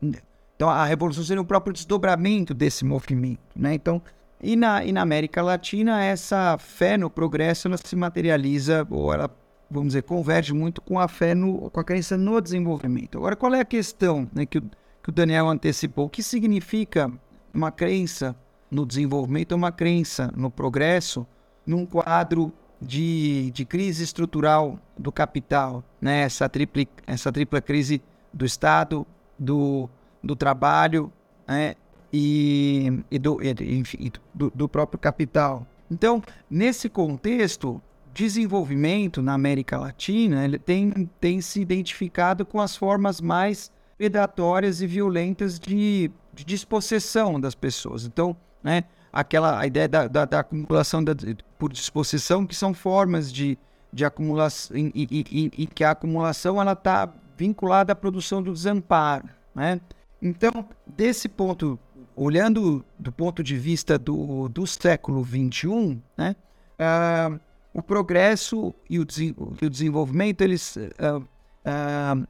Então, 0.56 0.70
a 0.70 0.86
revolução 0.86 1.24
seria 1.24 1.42
o 1.42 1.46
próprio 1.46 1.74
desdobramento 1.74 2.54
desse 2.54 2.84
movimento, 2.84 3.40
né? 3.56 3.74
Então, 3.74 4.02
e 4.42 4.56
na, 4.56 4.84
e 4.84 4.92
na 4.92 5.02
América 5.02 5.42
Latina, 5.42 6.04
essa 6.04 6.58
fé 6.58 6.98
no 6.98 7.10
progresso, 7.10 7.68
ela 7.68 7.78
se 7.78 7.96
materializa, 7.96 8.86
ou 8.90 9.14
ela, 9.14 9.30
vamos 9.70 9.90
dizer, 9.90 10.04
converge 10.04 10.54
muito 10.54 10.82
com 10.82 11.00
a 11.00 11.08
fé, 11.08 11.34
no, 11.34 11.70
com 11.72 11.80
a 11.80 11.84
crença 11.84 12.18
no 12.18 12.40
desenvolvimento. 12.40 13.18
Agora, 13.18 13.36
qual 13.36 13.54
é 13.54 13.60
a 13.60 13.66
questão 13.66 14.30
né, 14.34 14.46
que, 14.46 14.60
o, 14.60 14.62
que 15.04 15.10
o 15.10 15.12
Daniel 15.12 15.48
antecipou? 15.48 16.06
O 16.06 16.10
que 16.10 16.22
significa 16.22 17.12
uma 17.54 17.72
crença 17.72 18.36
no 18.70 18.86
desenvolvimento, 18.86 19.54
uma 19.54 19.72
crença 19.72 20.32
no 20.36 20.52
progresso, 20.52 21.26
num 21.66 21.86
quadro 21.86 22.54
de, 22.82 23.52
de 23.52 23.66
crise 23.66 24.04
estrutural 24.04 24.80
do 24.98 25.12
capital, 25.12 25.84
né? 26.00 26.22
essa, 26.22 26.48
tripla, 26.48 26.86
essa 27.06 27.32
tripla 27.32 27.62
crise 27.62 28.02
do 28.34 28.46
Estado, 28.46 29.06
do, 29.38 29.90
do 30.24 30.36
trabalho 30.36 31.12
né? 31.48 31.76
e, 32.12 33.04
e, 33.10 33.18
do, 33.20 33.40
enfim, 33.44 34.12
do, 34.34 34.52
do 34.54 34.70
próprio 34.70 35.00
capital. 35.00 35.66
Então, 35.90 36.22
nesse 36.50 36.90
contexto, 36.90 37.82
desenvolvimento 38.14 39.22
na 39.22 39.34
América 39.34 39.78
Latina 39.78 40.44
ele 40.44 40.58
tem, 40.58 41.10
tem 41.20 41.40
se 41.40 41.62
identificado 41.62 42.46
com 42.46 42.60
as 42.60 42.76
formas 42.76 43.22
mais 43.22 43.72
predatórias 43.98 44.82
e 44.82 44.88
violentas 44.88 45.60
de, 45.60 46.12
de 46.34 46.44
dispossessão 46.44 47.40
das 47.40 47.56
pessoas. 47.56 48.06
Então, 48.06 48.36
né, 48.64 48.84
aquela 49.12 49.60
a 49.60 49.66
ideia 49.66 49.88
da, 49.88 50.08
da, 50.08 50.26
da 50.26 50.40
acumulação 50.40 51.04
da, 51.04 51.14
por 51.58 51.72
disposição, 51.72 52.46
que 52.46 52.56
são 52.56 52.74
formas 52.74 53.32
de, 53.32 53.58
de 53.92 54.06
acumulação, 54.06 54.76
e, 54.78 54.92
e, 54.96 55.26
e, 55.32 55.64
e 55.64 55.68
que 55.68 55.84
a 55.84 55.92
acumulação 55.92 56.62
ela 56.62 56.74
está 56.74 57.12
vinculada 57.38 57.94
à 57.94 57.96
produção 57.96 58.42
do 58.42 58.52
desamparo. 58.52 59.30
Né? 59.54 59.80
Então, 60.22 60.66
desse 60.86 61.30
ponto, 61.30 61.80
olhando 62.16 62.84
do 62.98 63.12
ponto 63.12 63.44
de 63.44 63.58
vista 63.58 63.98
do, 63.98 64.50
do 64.50 64.66
século 64.66 65.24
XXI, 65.24 66.02
né, 66.18 66.36
uh, 66.80 67.40
o 67.74 67.82
progresso 67.82 68.74
e 68.90 69.00
o, 69.00 69.04
o 69.04 69.70
desenvolvimento, 69.70 70.42
eles. 70.42 70.76
Uh, 70.76 71.20
uh, 71.20 72.28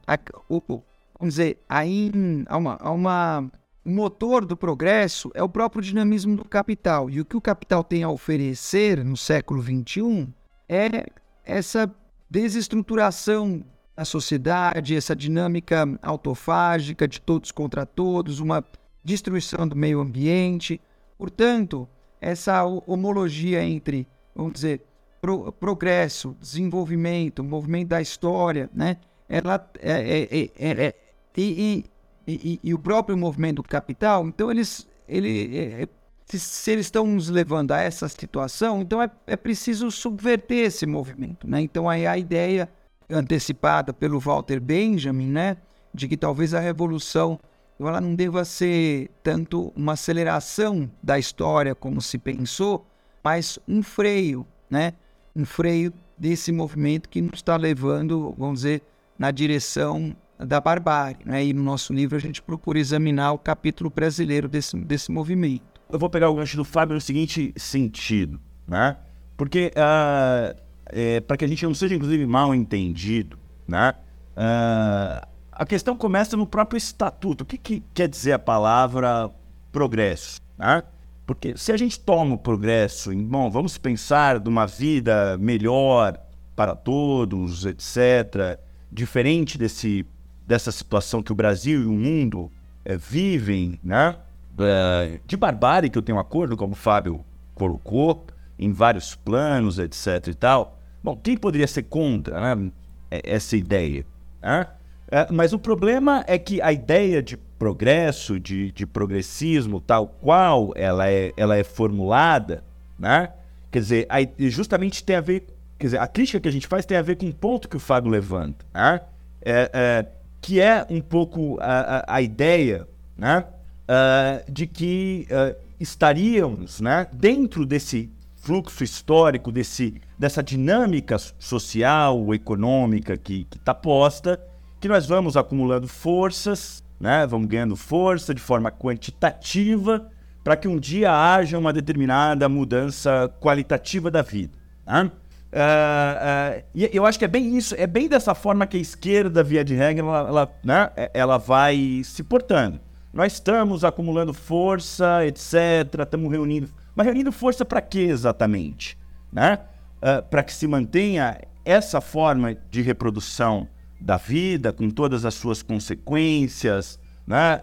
o, 0.48 0.82
vamos 1.18 1.34
dizer, 1.34 1.58
aí 1.68 2.12
há 2.46 2.56
uma, 2.56 2.78
há 2.80 2.90
uma 2.90 3.50
o 3.88 3.90
motor 3.90 4.44
do 4.44 4.54
progresso 4.54 5.30
é 5.32 5.42
o 5.42 5.48
próprio 5.48 5.80
dinamismo 5.80 6.36
do 6.36 6.44
capital. 6.44 7.08
E 7.08 7.22
o 7.22 7.24
que 7.24 7.38
o 7.38 7.40
capital 7.40 7.82
tem 7.82 8.02
a 8.02 8.10
oferecer 8.10 9.02
no 9.02 9.16
século 9.16 9.62
XXI 9.62 10.28
é 10.68 11.06
essa 11.42 11.90
desestruturação 12.28 13.64
da 13.96 14.04
sociedade, 14.04 14.94
essa 14.94 15.16
dinâmica 15.16 15.86
autofágica 16.02 17.08
de 17.08 17.18
todos 17.18 17.50
contra 17.50 17.86
todos, 17.86 18.40
uma 18.40 18.62
destruição 19.02 19.66
do 19.66 19.74
meio 19.74 20.00
ambiente. 20.00 20.78
Portanto, 21.16 21.88
essa 22.20 22.62
homologia 22.86 23.64
entre, 23.64 24.06
vamos 24.36 24.52
dizer, 24.52 24.82
pro, 25.18 25.50
progresso, 25.50 26.36
desenvolvimento, 26.38 27.42
movimento 27.42 27.88
da 27.88 28.02
história, 28.02 28.68
né? 28.74 28.98
Ela 29.26 29.66
é, 29.80 29.92
é, 29.92 30.40
é, 30.40 30.50
é, 30.58 30.86
é 30.88 30.94
e, 31.38 31.84
e, 32.28 32.60
e, 32.62 32.74
o 32.74 32.78
próprio 32.78 33.16
movimento 33.16 33.56
do 33.56 33.62
capital, 33.62 34.26
então 34.26 34.50
eles, 34.50 34.86
ele, 35.08 35.56
é, 35.56 35.82
é, 35.82 35.88
se, 36.26 36.38
se, 36.38 36.70
eles 36.70 36.86
estão 36.86 37.06
nos 37.06 37.30
levando 37.30 37.72
a 37.72 37.80
essa 37.80 38.06
situação, 38.06 38.82
então 38.82 39.02
é, 39.02 39.10
é 39.26 39.34
preciso 39.34 39.90
subverter 39.90 40.66
esse 40.66 40.84
movimento, 40.84 41.48
né? 41.48 41.62
Então 41.62 41.88
aí 41.88 42.06
a 42.06 42.18
ideia 42.18 42.68
antecipada 43.08 43.94
pelo 43.94 44.20
Walter 44.20 44.60
Benjamin, 44.60 45.30
né, 45.30 45.56
de 45.94 46.06
que 46.06 46.18
talvez 46.18 46.52
a 46.52 46.60
revolução 46.60 47.40
ela 47.80 48.00
não 48.00 48.14
deva 48.14 48.44
ser 48.44 49.08
tanto 49.22 49.72
uma 49.74 49.92
aceleração 49.92 50.90
da 51.02 51.18
história 51.18 51.74
como 51.74 52.02
se 52.02 52.18
pensou, 52.18 52.84
mas 53.24 53.58
um 53.66 53.82
freio, 53.82 54.46
né? 54.68 54.92
Um 55.34 55.46
freio 55.46 55.92
desse 56.16 56.50
movimento 56.50 57.08
que 57.08 57.22
nos 57.22 57.34
está 57.34 57.56
levando, 57.56 58.34
vamos 58.36 58.60
dizer, 58.60 58.82
na 59.18 59.30
direção 59.30 60.14
da 60.38 60.60
barbárie. 60.60 61.18
Né? 61.24 61.46
E 61.46 61.52
no 61.52 61.62
nosso 61.62 61.92
livro 61.92 62.16
a 62.16 62.20
gente 62.20 62.42
procura 62.42 62.78
examinar 62.78 63.32
o 63.32 63.38
capítulo 63.38 63.90
brasileiro 63.90 64.48
desse, 64.48 64.76
desse 64.78 65.10
movimento. 65.10 65.64
Eu 65.90 65.98
vou 65.98 66.10
pegar 66.10 66.28
o 66.28 66.34
gancho 66.34 66.56
do 66.56 66.64
Fábio 66.64 66.94
no 66.94 67.00
seguinte 67.00 67.52
sentido, 67.56 68.38
né? 68.66 68.96
Porque 69.36 69.72
uh, 69.74 70.54
é, 70.86 71.20
para 71.20 71.36
que 71.36 71.44
a 71.44 71.48
gente 71.48 71.64
não 71.64 71.72
seja 71.72 71.94
inclusive 71.94 72.26
mal 72.26 72.54
entendido, 72.54 73.38
né? 73.66 73.94
Uh, 74.36 75.26
a 75.58 75.66
questão 75.66 75.96
começa 75.96 76.36
no 76.36 76.46
próprio 76.46 76.78
estatuto. 76.78 77.42
O 77.42 77.46
que, 77.46 77.58
que 77.58 77.82
quer 77.92 78.08
dizer 78.08 78.32
a 78.32 78.38
palavra 78.38 79.28
progresso? 79.72 80.40
Né? 80.56 80.84
Porque 81.26 81.56
se 81.56 81.72
a 81.72 81.76
gente 81.76 81.98
toma 81.98 82.36
o 82.36 82.38
progresso 82.38 83.12
em, 83.12 83.24
bom, 83.24 83.50
vamos 83.50 83.76
pensar 83.76 84.38
de 84.38 84.48
uma 84.48 84.66
vida 84.66 85.36
melhor 85.36 86.16
para 86.54 86.76
todos, 86.76 87.66
etc., 87.66 88.58
diferente 88.90 89.58
desse 89.58 90.06
dessa 90.48 90.72
situação 90.72 91.22
que 91.22 91.30
o 91.30 91.34
Brasil 91.34 91.82
e 91.82 91.86
o 91.86 91.92
mundo 91.92 92.50
é, 92.82 92.96
vivem, 92.96 93.78
né? 93.84 94.16
É, 94.58 95.20
de 95.26 95.36
barbárie, 95.36 95.90
que 95.90 95.98
eu 95.98 96.02
tenho 96.02 96.18
acordo, 96.18 96.56
como 96.56 96.72
o 96.72 96.76
Fábio 96.76 97.22
colocou, 97.54 98.26
em 98.58 98.72
vários 98.72 99.14
planos, 99.14 99.78
etc 99.78 100.26
e 100.26 100.34
tal. 100.34 100.80
Bom, 101.04 101.14
quem 101.14 101.36
poderia 101.36 101.66
ser 101.66 101.82
contra 101.82 102.56
né, 102.56 102.72
essa 103.10 103.56
ideia? 103.56 104.06
Né? 104.42 104.66
É, 105.10 105.30
mas 105.30 105.52
o 105.52 105.58
problema 105.58 106.24
é 106.26 106.38
que 106.38 106.62
a 106.62 106.72
ideia 106.72 107.22
de 107.22 107.36
progresso, 107.36 108.40
de, 108.40 108.72
de 108.72 108.86
progressismo, 108.86 109.80
tal 109.80 110.08
qual 110.08 110.72
ela 110.74 111.08
é, 111.10 111.32
ela 111.36 111.56
é 111.56 111.62
formulada, 111.62 112.64
né? 112.98 113.28
quer 113.70 113.80
dizer, 113.80 114.08
justamente 114.38 115.04
tem 115.04 115.16
a 115.16 115.20
ver, 115.20 115.46
quer 115.78 115.88
dizer, 115.88 116.00
a 116.00 116.06
crítica 116.06 116.40
que 116.40 116.48
a 116.48 116.52
gente 116.52 116.66
faz 116.66 116.86
tem 116.86 116.96
a 116.96 117.02
ver 117.02 117.16
com 117.16 117.26
um 117.26 117.32
ponto 117.32 117.68
que 117.68 117.76
o 117.76 117.80
Fábio 117.80 118.10
levanta. 118.10 118.64
Né? 118.74 119.00
É, 119.42 119.70
é, 119.72 120.17
que 120.40 120.60
é 120.60 120.86
um 120.88 121.00
pouco 121.00 121.58
a, 121.60 121.98
a, 121.98 122.16
a 122.16 122.22
ideia 122.22 122.86
né, 123.16 123.44
uh, 123.88 124.52
de 124.52 124.66
que 124.66 125.26
uh, 125.30 125.56
estaríamos 125.80 126.80
né, 126.80 127.06
dentro 127.12 127.66
desse 127.66 128.10
fluxo 128.36 128.82
histórico, 128.82 129.52
desse, 129.52 130.00
dessa 130.18 130.42
dinâmica 130.42 131.16
social, 131.38 132.32
econômica 132.32 133.16
que 133.16 133.46
está 133.54 133.74
posta, 133.74 134.40
que 134.80 134.88
nós 134.88 135.06
vamos 135.06 135.36
acumulando 135.36 135.88
forças, 135.88 136.82
né, 137.00 137.26
vamos 137.26 137.48
ganhando 137.48 137.76
força 137.76 138.32
de 138.32 138.40
forma 138.40 138.70
quantitativa 138.70 140.08
para 140.42 140.56
que 140.56 140.68
um 140.68 140.78
dia 140.78 141.12
haja 141.12 141.58
uma 141.58 141.72
determinada 141.72 142.48
mudança 142.48 143.28
qualitativa 143.40 144.10
da 144.10 144.22
vida. 144.22 144.56
Né? 144.86 145.10
Uh, 145.52 146.60
uh, 146.60 146.64
e 146.74 146.90
eu 146.92 147.06
acho 147.06 147.18
que 147.18 147.24
é 147.24 147.28
bem 147.28 147.56
isso, 147.56 147.74
é 147.78 147.86
bem 147.86 148.06
dessa 148.06 148.34
forma 148.34 148.66
que 148.66 148.76
a 148.76 148.80
esquerda, 148.80 149.42
via 149.42 149.64
de 149.64 149.74
regra, 149.74 150.04
ela, 150.04 150.28
ela, 150.28 150.52
né, 150.62 150.90
é, 150.94 151.10
ela 151.14 151.38
vai 151.38 152.02
se 152.04 152.22
portando. 152.22 152.78
Nós 153.12 153.32
estamos 153.32 153.82
acumulando 153.82 154.34
força, 154.34 155.24
etc., 155.26 156.02
estamos 156.02 156.30
reunindo. 156.30 156.68
Mas 156.94 157.06
reunindo 157.06 157.32
força 157.32 157.64
para 157.64 157.80
quê 157.80 158.00
exatamente? 158.00 158.98
Né? 159.32 159.58
Uh, 159.96 160.22
para 160.28 160.42
que 160.42 160.52
se 160.52 160.66
mantenha 160.66 161.40
essa 161.64 162.00
forma 162.00 162.56
de 162.70 162.82
reprodução 162.82 163.66
da 164.00 164.16
vida, 164.16 164.72
com 164.72 164.90
todas 164.90 165.24
as 165.24 165.34
suas 165.34 165.62
consequências, 165.62 167.00
né? 167.26 167.60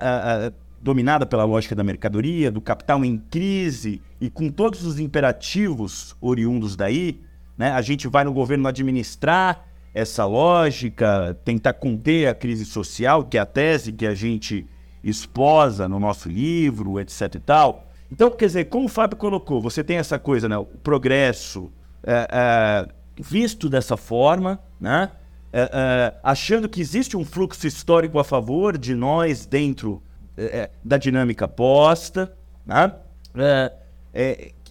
dominada 0.81 1.25
pela 1.25 1.43
lógica 1.43 1.73
da 1.73 1.83
mercadoria, 1.83 2.51
do 2.51 2.61
capital 2.61 3.03
em 3.03 3.17
crise 3.17 4.01
e 4.21 4.29
com 4.29 4.49
todos 4.49 4.85
os 4.85 4.99
imperativos 4.99 6.15
oriundos 6.21 6.75
daí, 6.75 7.21
né? 7.57 7.71
A 7.71 7.81
gente 7.81 8.07
vai 8.07 8.23
no 8.23 8.33
governo 8.33 8.67
administrar 8.67 9.65
essa 9.93 10.25
lógica, 10.25 11.37
tentar 11.45 11.73
conter 11.73 12.27
a 12.27 12.35
crise 12.35 12.65
social, 12.65 13.23
que 13.23 13.37
é 13.37 13.41
a 13.41 13.45
tese 13.45 13.93
que 13.93 14.05
a 14.05 14.13
gente 14.13 14.67
esposa 15.03 15.87
no 15.87 15.99
nosso 15.99 16.27
livro, 16.27 16.99
etc 16.99 17.35
e 17.35 17.39
tal. 17.39 17.87
Então, 18.11 18.29
quer 18.29 18.47
dizer, 18.47 18.65
como 18.65 18.85
o 18.85 18.89
Fábio 18.89 19.17
colocou, 19.17 19.61
você 19.61 19.83
tem 19.83 19.97
essa 19.97 20.19
coisa, 20.19 20.49
né? 20.49 20.57
O 20.57 20.65
progresso 20.65 21.71
é, 22.03 22.27
é, 22.31 22.87
visto 23.21 23.69
dessa 23.69 23.95
forma, 23.95 24.59
né? 24.79 25.11
É, 25.53 25.69
é 25.71 26.19
achando 26.21 26.67
que 26.67 26.81
existe 26.81 27.15
um 27.15 27.23
fluxo 27.23 27.65
histórico 27.65 28.19
a 28.19 28.23
favor 28.23 28.77
de 28.77 28.93
nós 28.93 29.45
dentro 29.45 30.03
é, 30.37 30.43
é, 30.43 30.71
da 30.83 30.97
dinâmica 30.97 31.47
posta, 31.47 32.35
né? 32.65 32.91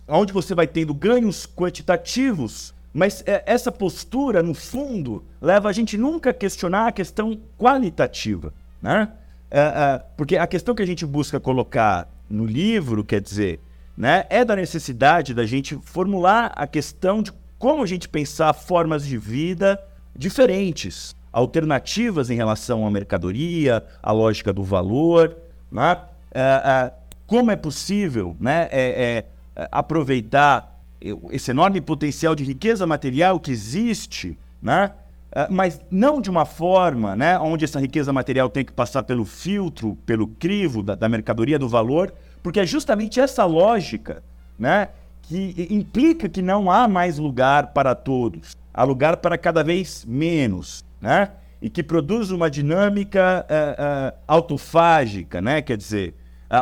Onde 0.09 0.33
você 0.33 0.55
vai 0.55 0.67
tendo 0.67 0.93
ganhos 0.95 1.47
quantitativos 1.47 2.75
mas 2.95 3.25
é, 3.27 3.43
essa 3.45 3.73
postura, 3.73 4.41
no 4.41 4.55
fundo, 4.55 5.25
leva 5.41 5.69
a 5.69 5.73
gente 5.73 5.99
nunca 5.99 6.31
a 6.31 6.33
questionar 6.33 6.87
a 6.87 6.93
questão 6.93 7.37
qualitativa, 7.59 8.55
né? 8.81 9.09
É, 9.51 9.61
é, 9.61 10.03
porque 10.17 10.37
a 10.37 10.47
questão 10.47 10.77
que 10.77 10.83
a 10.83 10.87
gente 10.87 11.05
busca 11.05 11.41
colocar 11.41 12.09
no 12.31 12.47
livro, 12.47 13.05
quer 13.05 13.21
dizer, 13.21 13.61
né, 13.97 14.25
é 14.31 14.45
da 14.45 14.55
necessidade 14.57 15.35
da 15.35 15.45
gente 15.45 15.77
formular 15.83 16.53
a 16.55 16.67
questão 16.67 17.21
de 17.21 17.33
como 17.59 17.83
a 17.83 17.87
gente 17.87 18.09
pensar 18.09 18.53
formas 18.53 19.05
de 19.05 19.19
vida 19.19 19.81
diferentes, 20.15 21.17
alternativas 21.33 22.31
em 22.31 22.37
relação 22.37 22.87
à 22.87 22.91
mercadoria, 22.91 23.85
à 24.01 24.13
lógica 24.13 24.53
do 24.53 24.63
valor, 24.63 25.37
né? 25.71 25.99
Como 27.27 27.51
é 27.51 27.57
possível 27.57 28.37
né, 28.39 28.69
é, 28.71 28.89
é, 29.03 29.25
aproveitar 29.71 30.81
esse 31.31 31.51
enorme 31.51 31.81
potencial 31.81 32.35
de 32.35 32.45
riqueza 32.45 32.87
material 32.87 33.39
que 33.39 33.51
existe, 33.51 34.39
né? 34.63 34.93
Uh, 35.35 35.53
mas 35.53 35.81
não 35.91 36.21
de 36.21 36.31
uma 36.31 36.45
forma 36.45 37.17
né, 37.17 37.37
onde 37.41 37.65
essa 37.65 37.81
riqueza 37.81 38.13
material 38.13 38.49
tem 38.49 38.65
que 38.65 38.73
passar 38.73 39.03
pelo 39.03 39.25
filtro, 39.25 39.99
pelo 40.07 40.29
crivo 40.29 40.81
da, 40.81 40.95
da 40.95 41.09
mercadoria 41.09 41.59
do 41.59 41.69
valor, 41.69 42.15
porque 42.41 42.61
é 42.61 42.67
justamente 42.67 43.19
essa 43.19 43.45
lógica 43.45 44.23
né, 44.57 44.91
que 45.23 45.67
implica 45.71 46.29
que 46.29 46.41
não 46.41 46.71
há 46.71 46.87
mais 46.87 47.19
lugar 47.19 47.73
para 47.73 47.97
todos, 47.97 48.57
há 48.73 48.85
lugar 48.85 49.17
para 49.17 49.37
cada 49.37 49.65
vez 49.65 50.05
menos, 50.07 50.85
né? 51.01 51.31
E 51.61 51.71
que 51.71 51.83
produz 51.83 52.31
uma 52.31 52.51
dinâmica 52.51 53.47
uh, 53.49 54.13
uh, 54.13 54.19
autofágica, 54.29 55.41
né? 55.41 55.63
Quer 55.63 55.79
dizer, 55.79 56.15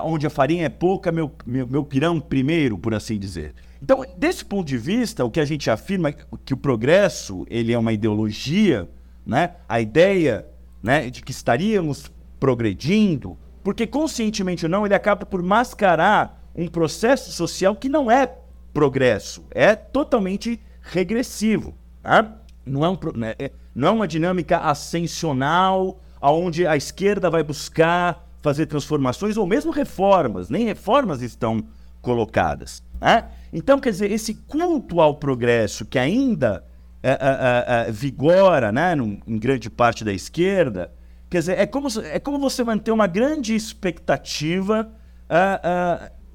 onde 0.02 0.26
a 0.26 0.30
farinha 0.30 0.66
é 0.66 0.68
pouca, 0.68 1.10
meu, 1.10 1.30
meu, 1.44 1.66
meu 1.66 1.84
pirão 1.84 2.20
primeiro, 2.20 2.78
por 2.78 2.94
assim 2.94 3.18
dizer. 3.18 3.54
Então, 3.82 4.04
desse 4.16 4.44
ponto 4.44 4.66
de 4.66 4.78
vista, 4.78 5.24
o 5.24 5.30
que 5.30 5.40
a 5.40 5.44
gente 5.44 5.68
afirma 5.68 6.10
é 6.10 6.14
que 6.44 6.54
o 6.54 6.56
progresso 6.56 7.44
ele 7.50 7.72
é 7.72 7.78
uma 7.78 7.92
ideologia, 7.92 8.88
né? 9.26 9.56
A 9.68 9.80
ideia, 9.80 10.46
né, 10.82 11.10
de 11.10 11.22
que 11.22 11.32
estaríamos 11.32 12.10
progredindo, 12.38 13.36
porque 13.62 13.86
conscientemente 13.86 14.66
ou 14.66 14.70
não, 14.70 14.86
ele 14.86 14.94
acaba 14.94 15.26
por 15.26 15.42
mascarar 15.42 16.48
um 16.54 16.68
processo 16.68 17.32
social 17.32 17.74
que 17.74 17.88
não 17.88 18.10
é 18.10 18.32
progresso, 18.72 19.44
é 19.50 19.74
totalmente 19.74 20.60
regressivo. 20.80 21.74
Tá? 22.02 22.38
Não, 22.64 22.84
é 22.84 22.88
um, 22.88 22.98
né, 23.14 23.34
é, 23.38 23.50
não 23.74 23.88
é 23.88 23.90
uma 23.90 24.08
dinâmica 24.08 24.58
ascensional, 24.58 26.00
onde 26.20 26.66
a 26.66 26.76
esquerda 26.76 27.30
vai 27.30 27.42
buscar 27.42 28.28
fazer 28.42 28.66
transformações 28.66 29.36
ou 29.36 29.46
mesmo 29.46 29.70
reformas, 29.70 30.50
nem 30.50 30.64
reformas 30.64 31.22
estão 31.22 31.64
colocadas. 32.02 32.82
Né? 33.00 33.24
Então, 33.52 33.78
quer 33.78 33.90
dizer, 33.90 34.10
esse 34.10 34.34
culto 34.34 35.00
ao 35.00 35.14
progresso 35.14 35.86
que 35.86 35.98
ainda 35.98 36.64
é, 37.02 37.12
é, 37.12 37.88
é, 37.88 37.92
vigora 37.92 38.72
né, 38.72 38.94
em 39.26 39.38
grande 39.38 39.70
parte 39.70 40.04
da 40.04 40.12
esquerda, 40.12 40.92
quer 41.30 41.38
dizer, 41.38 41.58
é 41.58 41.66
como, 41.66 41.88
é 42.04 42.18
como 42.18 42.38
você 42.38 42.62
manter 42.64 42.90
uma 42.90 43.06
grande 43.06 43.54
expectativa 43.54 44.90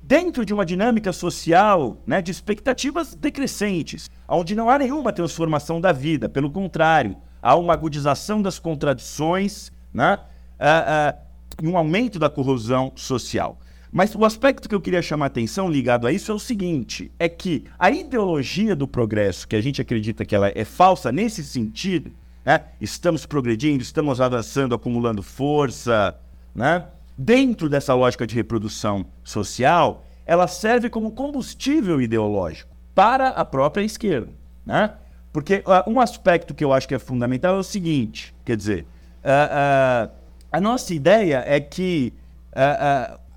dentro 0.02 0.44
de 0.44 0.54
uma 0.54 0.66
dinâmica 0.66 1.14
social 1.14 2.02
né, 2.08 2.20
de 2.20 2.32
expectativas 2.32 3.14
decrescentes, 3.14 4.10
onde 4.28 4.56
não 4.56 4.70
há 4.70 4.80
nenhuma 4.80 5.14
transformação 5.14 5.80
da 5.80 5.92
vida, 5.92 6.28
pelo 6.28 6.50
contrário, 6.50 7.16
há 7.40 7.56
uma 7.56 7.74
agudização 7.74 8.42
das 8.42 8.58
contradições 8.58 9.72
né, 9.94 10.18
e 10.60 11.27
um 11.64 11.78
aumento 11.78 12.20
da 12.20 12.30
corrosão 12.30 12.92
social. 12.96 13.60
Mas 13.92 14.14
o 14.16 14.26
aspecto 14.26 14.68
que 14.68 14.76
eu 14.76 14.82
queria 14.82 15.02
chamar 15.02 15.26
a 15.26 15.28
atenção 15.28 15.70
ligado 15.70 16.08
a 16.08 16.12
isso 16.12 16.32
é 16.32 16.36
o 16.36 16.40
seguinte: 16.40 17.12
é 17.18 17.30
que 17.30 17.66
a 17.80 17.90
ideologia 17.90 18.76
do 18.76 18.88
progresso, 18.88 19.48
que 19.48 19.56
a 19.56 19.62
gente 19.62 19.82
acredita 19.82 20.26
que 20.26 20.36
ela 20.36 20.52
é 20.54 20.66
falsa 20.66 21.12
nesse 21.12 21.44
sentido, 21.44 22.12
né, 22.46 22.66
estamos 22.80 23.26
progredindo, 23.26 23.82
estamos 23.82 24.22
avançando, 24.22 24.76
acumulando 24.76 25.24
força, 25.24 26.18
né? 26.54 26.86
dentro 27.18 27.68
dessa 27.68 27.94
lógica 27.94 28.28
de 28.28 28.36
reprodução 28.36 29.06
social, 29.24 30.06
ela 30.26 30.48
serve 30.48 30.90
como 30.90 31.12
combustível 31.12 32.00
ideológico 32.00 32.76
para 32.94 33.30
a 33.30 33.44
própria 33.44 33.84
esquerda. 33.84 34.32
Né? 34.66 34.94
Porque 35.34 35.64
uh, 35.66 35.90
um 35.90 36.00
aspecto 36.00 36.54
que 36.54 36.64
eu 36.64 36.72
acho 36.72 36.88
que 36.88 36.94
é 36.94 37.00
fundamental 37.00 37.56
é 37.56 37.60
o 37.60 37.64
seguinte: 37.64 38.36
quer 38.46 38.56
dizer, 38.56 38.86
uh, 39.24 40.08
uh, 40.08 40.17
a 40.52 40.62
nossa 40.62 40.94
ideia 40.94 41.44
é 41.46 41.60
que, 41.60 42.14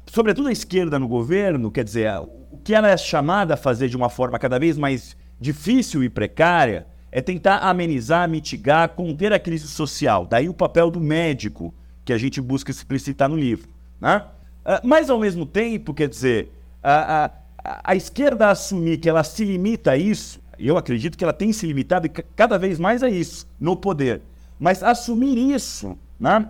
sobretudo 0.07 0.49
a 0.49 0.53
esquerda 0.53 0.99
no 0.99 1.09
governo, 1.09 1.70
quer 1.70 1.85
dizer, 1.85 2.11
o 2.51 2.59
que 2.62 2.75
ela 2.75 2.88
é 2.88 2.96
chamada 2.96 3.55
a 3.55 3.57
fazer 3.57 3.88
de 3.88 3.96
uma 3.96 4.09
forma 4.09 4.38
cada 4.38 4.59
vez 4.59 4.77
mais 4.79 5.16
difícil 5.40 6.05
e 6.05 6.09
precária 6.09 6.87
é 7.11 7.20
tentar 7.20 7.59
amenizar, 7.59 8.29
mitigar, 8.29 8.90
conter 8.90 9.33
a 9.33 9.38
crise 9.38 9.66
social. 9.66 10.27
Daí 10.27 10.49
o 10.49 10.55
papel 10.55 10.90
do 10.90 11.01
médico, 11.01 11.75
que 12.05 12.12
a 12.12 12.18
gente 12.18 12.40
busca 12.40 12.70
explicitar 12.70 13.29
no 13.29 13.37
livro. 13.37 13.68
Né? 14.01 14.23
Uh, 14.64 14.87
mas, 14.87 15.11
ao 15.11 15.18
mesmo 15.18 15.44
tempo, 15.44 15.92
quer 15.92 16.09
dizer, 16.09 16.53
a, 16.83 17.31
a, 17.64 17.81
a, 17.92 17.96
esquerda 17.96 18.51
assumir 18.51 18.99
que 18.99 19.09
ela 19.09 19.25
se 19.25 19.44
limita 19.44 19.92
a 19.92 19.96
isso, 19.96 20.40
eu 20.59 20.77
acredito 20.77 21.18
que 21.18 21.25
ela 21.25 21.33
tem 21.33 21.53
se 21.53 21.66
limitado 21.66 22.09
cada 22.37 22.59
vez 22.59 22.79
mais 22.79 23.03
a 23.03 23.09
isso, 23.09 23.49
no 23.59 23.77
poder. 23.77 24.23
Mas 24.59 24.83
assumir 24.83 25.37
isso 25.37 25.99
né, 26.18 26.49